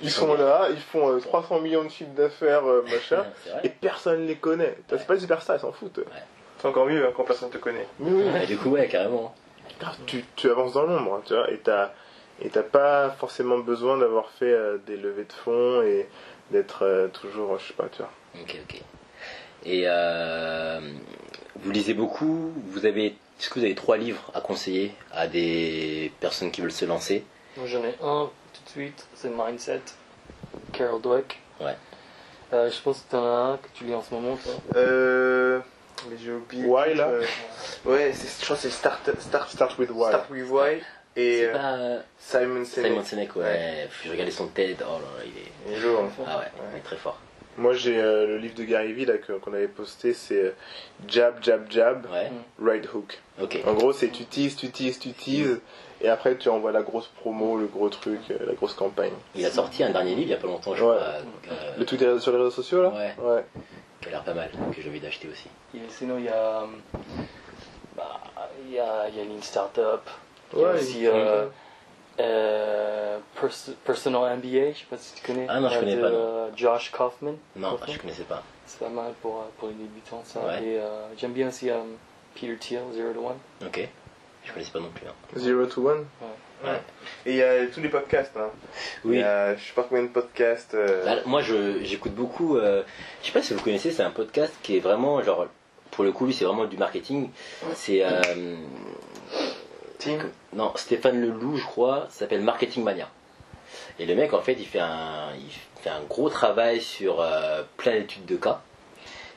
ils 0.04 0.12
sont 0.12 0.34
là, 0.36 0.68
ils 0.70 0.80
font 0.80 1.16
euh, 1.16 1.20
300 1.20 1.60
millions 1.62 1.84
de 1.84 1.89
chiffres 1.89 2.12
d'affaires, 2.12 2.66
euh, 2.66 2.84
machin. 2.84 3.26
Ouais. 3.47 3.62
Et 3.64 3.70
personne 3.70 4.26
les 4.28 4.36
connaît. 4.36 4.78
C'est 4.89 5.08
pas 5.08 5.16
des 5.16 5.22
superstars, 5.22 5.58
ils 5.58 5.60
s'en 5.60 5.72
foutent. 5.72 5.99
C'est 6.60 6.68
encore 6.68 6.86
mieux 6.86 7.06
hein, 7.06 7.12
quand 7.16 7.24
personne 7.24 7.49
te 7.49 7.58
connaît. 7.58 7.88
Mais 7.99 8.12
oui, 8.12 8.45
du 8.45 8.58
coup, 8.58 8.70
ouais, 8.70 8.88
carrément. 8.88 9.34
grave, 9.80 9.97
tu, 10.06 10.24
tu 10.36 10.49
avances 10.49 10.74
dans 10.74 10.84
l'ombre, 10.84 11.22
tu 11.26 11.34
vois, 11.34 11.49
et 11.51 11.58
t'as 11.58 11.91
et 12.41 12.49
t'as 12.49 12.64
pas 12.64 13.12
forcément 13.12 13.60
besoin 13.60 13.97
d'avoir 13.97 14.30
fait 14.32 14.51
euh, 14.51 14.78
des 14.86 14.97
levées 14.97 15.26
de 15.26 15.34
fonds 15.34 15.82
et 15.84 16.08
d'être 16.51 16.84
euh, 16.84 17.08
toujours, 17.08 17.58
je 17.60 17.68
sais 17.68 17.74
pas, 17.74 17.88
tu 17.91 17.99
vois. 17.99 18.12
Ok, 18.41 18.58
ok. 18.64 18.82
Et 19.66 19.84
euh, 19.86 20.80
vous 21.58 21.72
lisez 21.72 21.93
beaucoup. 21.93 22.51
Vous 22.68 22.86
avez, 22.86 23.06
est-ce 23.39 23.49
que 23.49 23.60
vous 23.60 23.66
avez 23.66 23.76
trois 23.76 23.97
livres 23.97 24.32
à 24.34 24.41
conseiller 24.41 24.93
à 25.12 25.28
des 25.28 26.12
personnes 26.20 26.51
qui 26.51 26.62
veulent 26.62 26.72
se 26.72 26.86
lancer? 26.86 27.24
Moi 27.56 27.68
j'en 27.68 27.84
ai 27.84 27.95
un 28.01 28.30
suite, 28.74 29.05
c'est 29.15 29.30
Mindset, 29.30 29.82
Carol 30.71 31.01
Dweck. 31.01 31.39
Ouais. 31.61 31.76
Euh, 32.53 32.69
je 32.71 32.82
pense 32.82 33.01
que 33.01 33.11
t'en 33.11 33.26
as 33.26 33.53
un 33.53 33.57
que 33.57 33.67
tu 33.74 33.84
lis 33.84 33.93
en 33.93 34.01
ce 34.01 34.13
moment, 34.13 34.36
toi. 34.36 34.53
Euh. 34.76 35.59
Mais 36.09 36.17
j'ai 36.17 36.32
oublié. 36.32 36.65
Why, 36.65 36.95
là 36.95 37.07
euh, 37.07 37.26
Ouais, 37.86 38.11
je 38.13 38.43
crois 38.43 38.55
que 38.55 38.63
c'est 38.63 38.69
Start, 38.71 39.09
Start, 39.19 39.49
Start 39.49 39.78
with 39.78 39.91
why. 39.91 40.09
Start 40.09 40.30
with 40.30 40.49
Why. 40.49 40.82
Et 41.15 41.45
euh, 41.45 41.53
pas 41.53 41.74
euh, 41.76 41.99
Simon 42.17 42.65
Sinek. 42.65 42.91
Simon 42.91 43.03
Sinek, 43.03 43.36
ouais. 43.36 43.88
Je 44.03 44.09
regardais 44.09 44.32
son 44.32 44.47
TED. 44.47 44.78
Oh 44.82 44.93
là 44.93 45.19
là, 45.19 45.24
il 45.26 45.38
est. 45.38 45.78
Il 45.78 45.84
est 45.84 45.88
lourd. 45.88 46.09
Ah 46.28 46.39
ouais, 46.39 46.45
il 46.74 46.78
est 46.80 46.82
très 46.82 46.97
fort. 46.97 47.19
Moi, 47.57 47.74
j'ai 47.74 47.99
euh, 47.99 48.26
le 48.26 48.38
livre 48.38 48.55
de 48.55 48.63
Gary 48.63 48.93
Vee 48.93 49.07
qu'on 49.43 49.53
avait 49.53 49.67
posté, 49.67 50.13
c'est 50.13 50.41
euh, 50.41 50.55
Jab, 51.07 51.36
Jab, 51.43 51.69
Jab, 51.69 52.07
Ouais. 52.11 52.32
Right 52.59 52.91
Hook. 52.91 53.19
Ok. 53.39 53.59
En 53.67 53.74
gros, 53.74 53.93
c'est 53.93 54.09
tu 54.09 54.26
teases, 54.26 54.55
tu 54.55 54.71
teases, 54.71 54.97
tu 54.97 55.11
teases, 55.11 55.59
et 56.04 56.10
après 56.10 56.38
tu 56.38 56.49
envoies 56.49 56.72
la 56.72 56.84
grosse 56.84 57.08
promo, 57.08 57.58
le 57.58 57.66
gros 57.66 57.89
truc, 57.89 58.20
euh, 58.30 58.38
la 58.45 58.54
grosse 58.54 58.74
campagne. 58.76 59.14
Il 59.36 59.45
a 59.45 59.49
sorti 59.51 59.84
un 59.84 59.89
dernier 59.89 60.12
livre 60.16 60.28
il 60.28 60.32
y 60.32 60.34
a 60.34 60.38
pas 60.38 60.47
longtemps, 60.47 60.76
je 60.76 60.84
Ouais. 60.84 60.95
crois. 60.95 61.08
euh, 61.51 61.76
Le 61.78 61.86
truc 61.86 61.99
sur 62.20 62.32
les 62.32 62.38
réseaux 62.38 62.51
sociaux 62.51 62.84
là 62.84 62.89
Ouais. 62.89 63.16
Ouais. 63.22 63.45
qui 64.01 64.10
a 64.10 64.12
l'air 64.12 64.24
pas 64.24 64.34
mal, 64.34 64.49
que 64.76 64.82
j'ai 64.82 64.89
envie 64.89 64.99
d'acheter 64.99 65.28
aussi. 65.30 65.47
Et 65.76 65.80
sinon 65.89 66.18
il 66.20 66.26
y 66.26 66.30
a. 66.30 66.64
Bah, 67.95 68.20
il 68.66 68.74
y 68.74 68.80
a, 68.80 69.08
il 69.10 69.16
y 69.18 69.22
a 69.22 69.24
Lean 69.24 69.41
Startup. 69.41 70.01
Il 70.54 70.60
y 70.60 70.64
a 70.64 70.68
Ouais, 70.68 70.74
aussi 70.80 71.08
euh, 71.08 71.45
euh, 72.20 73.18
Pers- 73.39 73.76
Personal 73.86 74.38
MBA, 74.38 74.72
je 74.74 74.80
sais 74.80 74.86
pas 74.89 74.97
si 74.97 75.16
tu 75.16 75.24
connais. 75.26 75.45
Ah 75.49 75.60
non, 75.60 75.70
je 75.70 75.76
euh, 75.76 75.80
connais 75.80 75.95
de, 75.95 76.01
pas, 76.01 76.10
non. 76.10 76.51
Josh 76.56 76.91
Kaufman. 76.91 77.34
Non, 77.56 77.72
Kaufman. 77.72 77.93
je 77.93 77.99
connaissais 77.99 78.24
pas. 78.24 78.43
C'est 78.66 78.80
pas 78.80 78.89
mal 78.89 79.14
pour, 79.22 79.43
pour 79.58 79.68
les 79.70 79.74
débutants 79.76 80.22
ça. 80.26 80.39
Ouais. 80.41 80.64
Et 80.64 80.80
euh, 80.80 81.08
j'aime 81.18 81.34
bien 81.34 81.47
aussi 81.49 81.70
Peter 82.36 82.56
Thiel, 82.58 82.82
Zero 82.93 83.14
to 83.14 83.20
One. 83.20 83.38
Ok. 83.68 83.88
Je 84.46 84.52
connaissais 84.52 84.72
pas 84.72 84.80
non 84.80 84.89
plus. 84.94 85.08
hein. 85.08 85.14
Zero 85.38 85.66
to 85.66 85.88
one 85.89 86.06
Ouais. 86.64 86.80
Et 87.26 87.32
il 87.32 87.36
y 87.38 87.44
a 87.44 87.68
tous 87.68 87.82
les 87.82 87.89
podcasts. 87.89 88.36
Hein. 88.38 88.50
Il 89.04 89.10
Oui. 89.12 89.18
y 89.20 89.24
a 89.24 89.56
je 89.56 89.62
sais 89.64 89.74
pas 89.74 89.84
combien 89.84 90.04
de 90.04 90.08
podcasts. 90.10 90.74
euh, 90.76 91.04
Bah, 91.06 91.22
moi, 91.26 91.41
je, 91.41 91.84
j'écoute 91.84 92.14
beaucoup. 92.14 92.56
euh, 92.58 92.84
je 93.22 93.28
sais 93.28 93.34
pas 93.34 93.41
si 93.41 93.54
vous 93.54 93.62
connaissez, 93.62 93.91
c'est 93.91 94.04
un 94.04 94.12
podcast 94.12 94.54
qui 94.64 94.78
est 94.78 94.80
vraiment 94.80 95.22
genre. 95.22 95.48
Pour 95.91 96.04
le 96.06 96.12
coup, 96.12 96.26
lui, 96.26 96.34
c'est 96.34 96.46
vraiment 96.46 96.66
du 96.66 96.78
marketing. 96.78 97.30
C'est. 97.76 98.04
euh, 98.04 98.56
Team. 100.00 100.20
non, 100.54 100.72
Stéphane 100.76 101.22
Leloup, 101.22 101.58
je 101.58 101.64
crois, 101.66 102.08
s'appelle 102.10 102.41
Marketing 102.41 102.84
Mania. 102.84 103.10
Et 104.00 104.06
le 104.06 104.16
mec, 104.16 104.34
en 104.34 104.41
fait, 104.41 104.54
il 104.54 104.66
fait 104.66 104.80
un, 104.80 105.30
il 105.38 105.52
fait 105.82 105.89
un 105.89 106.02
gros 106.10 106.30
travail 106.30 106.82
sur 106.82 107.22
euh, 107.22 107.64
plein 107.78 107.94
d'études 107.94 108.26
de 108.26 108.36
cas. 108.38 108.62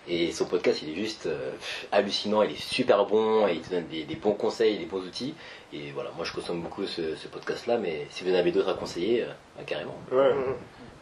Et 0.09 0.31
son 0.33 0.45
podcast, 0.47 0.81
il 0.83 0.91
est 0.91 0.95
juste 1.03 1.27
euh, 1.27 1.51
hallucinant, 1.91 2.43
il 2.43 2.53
est 2.53 2.61
super 2.63 3.07
bon, 3.07 3.47
et 3.49 3.55
il 3.55 3.61
te 3.61 3.71
donne 3.71 3.87
des, 3.89 4.05
des 4.05 4.15
bons 4.15 4.35
conseils, 4.35 4.79
des 4.79 4.85
bons 4.87 5.01
outils. 5.05 5.35
Et 5.73 5.91
voilà, 5.93 6.11
moi 6.17 6.25
je 6.25 6.33
consomme 6.33 6.61
beaucoup 6.63 6.87
ce, 6.87 7.17
ce 7.17 7.27
podcast-là, 7.29 7.77
mais 7.79 8.07
si 8.11 8.23
vous 8.25 8.31
en 8.33 8.37
avez 8.37 8.53
d'autres 8.53 8.71
à 8.71 8.75
conseiller, 8.75 9.23
euh, 9.25 9.27
bah, 9.57 9.65
carrément, 9.67 9.97
Ouais. 10.13 10.31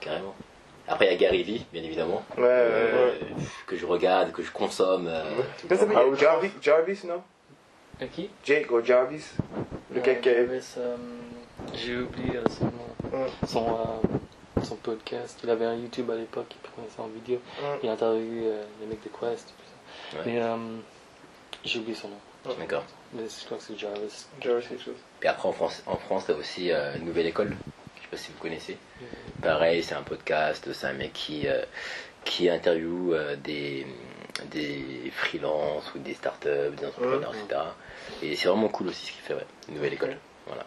carrément. 0.01 0.35
Après, 0.89 1.07
il 1.07 1.13
y 1.13 1.15
a 1.15 1.17
Gary 1.19 1.43
Vee, 1.43 1.65
bien 1.73 1.83
évidemment, 1.83 2.23
Ouais, 2.37 2.43
ouais, 2.43 2.49
euh, 2.51 3.11
ouais. 3.13 3.19
que 3.67 3.77
je 3.77 3.87
regarde, 3.87 4.33
que 4.33 4.43
je 4.43 4.51
consomme. 4.51 5.07
ça 5.07 5.77
Ah. 5.95 6.15
Jarvis, 6.19 6.51
Jarvis, 6.61 7.01
non 7.07 7.23
Et 8.01 8.07
qui? 8.09 8.29
Jake 8.45 8.71
ou 8.71 8.83
Jarvis? 8.85 9.25
Le 9.95 10.01
J'ai 11.75 11.97
oublié 11.97 12.39
son 12.51 12.65
nom. 12.65 13.19
Ouais. 13.19 13.27
Son, 13.47 13.67
euh, 13.69 14.19
son 14.63 14.77
podcast. 14.77 15.39
Il 15.43 15.51
avait 15.51 15.67
un 15.67 15.75
YouTube 15.75 16.11
à 16.11 16.17
l'époque, 16.17 16.47
il 16.51 16.71
prenait 16.71 16.89
ça 16.89 17.03
en 17.03 17.09
vidéo. 17.09 17.41
Ouais. 17.63 17.79
Il 17.83 17.89
a 17.89 17.93
interviewé 17.93 18.47
euh, 18.47 18.65
les 18.81 18.87
mecs 18.87 19.03
de 19.03 19.09
Quest. 19.09 19.49
tout 19.49 19.65
ça. 20.13 20.19
Ouais. 20.19 20.23
Mais 20.27 20.43
euh, 20.43 20.57
j'ai 21.65 21.79
oublié 21.81 21.95
son 21.95 22.09
nom. 22.09 22.19
D'accord. 22.59 22.85
Mais 23.15 23.23
je 23.29 23.45
crois 23.47 23.57
que 23.59 23.65
c'est 23.65 23.79
Jarvis. 23.79 24.27
Jarvis, 24.41 24.67
quelque 24.69 24.85
chose. 24.85 24.95
Puis 25.21 25.29
après, 25.29 25.49
en 25.49 25.53
France, 25.53 25.83
en 25.87 25.97
France, 25.97 26.25
t'as 26.27 26.35
aussi 26.35 26.71
euh, 26.73 26.97
Nouvelle 26.99 27.27
École. 27.27 27.57
Je 27.97 28.03
sais 28.03 28.09
pas 28.11 28.17
si 28.17 28.33
vous 28.33 28.39
connaissez. 28.39 28.77
Pareil, 29.41 29.83
c'est 29.83 29.95
un 29.95 30.03
podcast, 30.03 30.71
c'est 30.73 30.87
un 30.87 30.93
mec 30.93 31.13
qui, 31.15 31.47
euh, 31.49 31.65
qui 32.25 32.51
interviewe 32.51 33.15
euh, 33.15 33.37
des, 33.37 33.87
des 34.51 35.11
freelances 35.15 35.95
ou 35.95 35.99
des 36.01 36.13
startups, 36.15 36.75
des 36.77 36.87
entrepreneurs, 36.87 37.35
etc. 37.35 37.61
Et 38.23 38.37
c'est 38.37 38.49
vraiment 38.49 38.69
cool 38.69 38.89
aussi 38.89 39.07
ce 39.07 39.13
qu'il 39.13 39.23
fait, 39.23 39.35
ouais. 39.35 39.47
Nouvelle 39.71 39.95
École. 39.95 40.17
Voilà. 40.47 40.67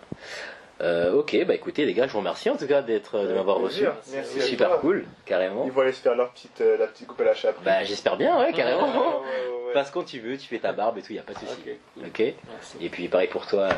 Euh, 0.79 1.13
ok, 1.13 1.35
bah 1.47 1.55
écoutez 1.55 1.85
les 1.85 1.93
gars, 1.93 2.05
je 2.05 2.11
vous 2.11 2.19
remercie 2.19 2.51
en 2.51 2.55
tout 2.57 2.67
cas 2.67 2.83
d'être, 2.83 3.17
de 3.19 3.33
m'avoir 3.33 3.57
reçu. 3.57 3.85
Merci 4.13 4.41
Super 4.41 4.67
toi. 4.69 4.77
cool, 4.79 5.05
carrément. 5.25 5.65
Ils 5.65 5.71
vont 5.71 5.81
aller 5.81 5.91
se 5.91 6.01
faire 6.01 6.15
leur 6.15 6.31
petite, 6.31 6.61
euh, 6.61 6.77
la 6.77 6.85
petite 6.85 7.07
coupe 7.07 7.19
à 7.21 7.25
la 7.25 7.33
chape. 7.33 7.55
Bah 7.63 7.83
j'espère 7.83 8.15
bien, 8.15 8.37
ouais, 8.39 8.53
carrément. 8.53 8.87
Ouais, 8.87 8.93
ouais, 8.93 9.67
ouais. 9.67 9.73
Passe 9.73 9.89
quand 9.89 10.03
tu 10.03 10.19
veux, 10.19 10.37
tu 10.37 10.47
fais 10.47 10.59
ta 10.59 10.73
barbe 10.73 10.99
et 10.99 11.01
tout, 11.01 11.13
y 11.13 11.19
a 11.19 11.23
pas 11.23 11.33
de 11.33 11.39
souci. 11.39 11.57
Ok. 12.05 12.19
Et 12.19 12.89
puis 12.89 13.07
pareil 13.07 13.27
pour 13.27 13.47
toi, 13.47 13.69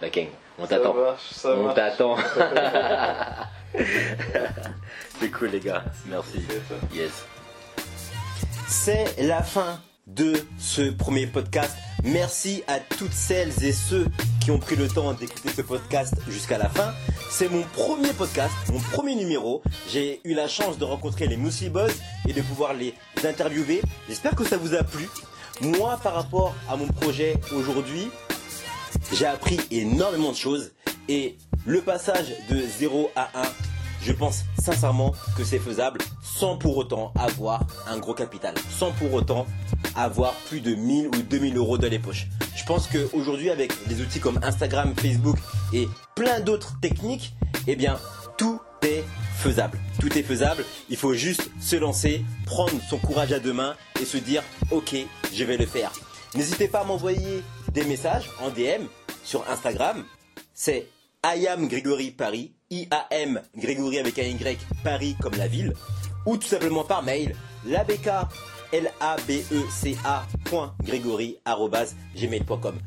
la 0.00 0.08
Kang. 0.08 0.28
On 0.58 0.66
Ça 0.66 0.78
t'attend. 0.78 0.94
On 1.44 1.72
t'attend. 1.74 2.16
C'est 5.20 5.30
cool 5.30 5.48
les 5.48 5.60
gars, 5.60 5.84
merci. 6.06 6.38
Yes. 6.94 7.26
C'est 8.66 9.22
la 9.22 9.42
fin 9.42 9.80
de 10.06 10.32
ce 10.58 10.90
premier 10.90 11.26
podcast. 11.26 11.76
Merci 12.04 12.64
à 12.66 12.78
toutes 12.80 13.12
celles 13.12 13.64
et 13.64 13.72
ceux 13.72 14.06
qui 14.46 14.52
ont 14.52 14.60
pris 14.60 14.76
le 14.76 14.86
temps 14.86 15.12
d'écouter 15.12 15.48
ce 15.48 15.60
podcast 15.60 16.14
jusqu'à 16.28 16.56
la 16.56 16.68
fin. 16.68 16.94
C'est 17.28 17.48
mon 17.48 17.62
premier 17.62 18.12
podcast, 18.12 18.54
mon 18.72 18.78
premier 18.78 19.16
numéro. 19.16 19.60
J'ai 19.90 20.20
eu 20.22 20.34
la 20.34 20.46
chance 20.46 20.78
de 20.78 20.84
rencontrer 20.84 21.26
les 21.26 21.36
Mously 21.36 21.68
Boys 21.68 21.90
et 22.28 22.32
de 22.32 22.40
pouvoir 22.42 22.72
les 22.72 22.94
interviewer. 23.24 23.82
J'espère 24.08 24.36
que 24.36 24.44
ça 24.44 24.56
vous 24.56 24.76
a 24.76 24.84
plu. 24.84 25.08
Moi, 25.62 25.98
par 26.00 26.14
rapport 26.14 26.54
à 26.70 26.76
mon 26.76 26.86
projet 26.86 27.34
aujourd'hui, 27.56 28.08
j'ai 29.12 29.26
appris 29.26 29.58
énormément 29.72 30.30
de 30.30 30.36
choses 30.36 30.70
et 31.08 31.36
le 31.66 31.80
passage 31.80 32.32
de 32.48 32.60
0 32.78 33.10
à 33.16 33.28
1, 33.34 33.42
je 34.06 34.12
pense 34.12 34.44
sincèrement 34.62 35.12
que 35.36 35.42
c'est 35.42 35.58
faisable 35.58 36.00
sans 36.22 36.56
pour 36.56 36.76
autant 36.76 37.12
avoir 37.16 37.66
un 37.88 37.98
gros 37.98 38.14
capital, 38.14 38.54
sans 38.70 38.92
pour 38.92 39.12
autant 39.14 39.46
avoir 39.96 40.32
plus 40.48 40.60
de 40.60 40.76
1000 40.76 41.08
ou 41.08 41.22
2000 41.22 41.56
euros 41.56 41.76
dans 41.76 41.90
les 41.90 41.98
poches. 41.98 42.28
Je 42.54 42.64
pense 42.64 42.86
qu'aujourd'hui 42.86 43.50
avec 43.50 43.72
des 43.88 44.00
outils 44.00 44.20
comme 44.20 44.38
Instagram, 44.44 44.94
Facebook 44.96 45.36
et 45.72 45.88
plein 46.14 46.38
d'autres 46.38 46.78
techniques, 46.80 47.34
eh 47.66 47.74
bien 47.74 47.98
tout 48.38 48.60
est 48.82 49.02
faisable. 49.34 49.76
Tout 50.00 50.16
est 50.16 50.22
faisable, 50.22 50.64
il 50.88 50.96
faut 50.96 51.14
juste 51.14 51.50
se 51.60 51.74
lancer, 51.74 52.24
prendre 52.44 52.80
son 52.88 52.98
courage 52.98 53.32
à 53.32 53.40
deux 53.40 53.52
mains 53.52 53.74
et 54.00 54.04
se 54.04 54.18
dire 54.18 54.44
ok, 54.70 54.94
je 55.34 55.44
vais 55.44 55.56
le 55.56 55.66
faire. 55.66 55.90
N'hésitez 56.36 56.68
pas 56.68 56.82
à 56.82 56.84
m'envoyer 56.84 57.42
des 57.72 57.84
messages 57.84 58.30
en 58.40 58.50
DM 58.50 58.86
sur 59.24 59.44
Instagram. 59.50 60.04
C'est 60.54 60.86
Grégory 61.24 62.12
Paris, 62.12 62.55
I-A-M 62.70 63.40
Grégory 63.56 63.98
avec 63.98 64.18
un 64.18 64.24
Y, 64.24 64.58
Paris 64.82 65.16
comme 65.20 65.34
la 65.36 65.46
ville, 65.46 65.72
ou 66.24 66.36
tout 66.36 66.46
simplement 66.46 66.84
par 66.84 67.02
mail, 67.02 67.34
labk, 67.66 68.08
gmail.com. 72.16 72.78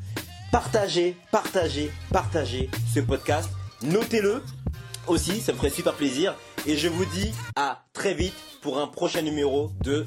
Partagez, 0.52 1.16
partagez, 1.30 1.90
partagez 2.10 2.70
ce 2.92 3.00
podcast. 3.00 3.50
Notez-le 3.82 4.42
aussi, 5.06 5.40
ça 5.40 5.52
me 5.52 5.58
ferait 5.58 5.70
super 5.70 5.94
plaisir. 5.94 6.34
Et 6.66 6.76
je 6.76 6.88
vous 6.88 7.04
dis 7.06 7.32
à 7.56 7.84
très 7.92 8.14
vite 8.14 8.34
pour 8.60 8.78
un 8.78 8.86
prochain 8.86 9.22
numéro 9.22 9.70
de 9.82 10.06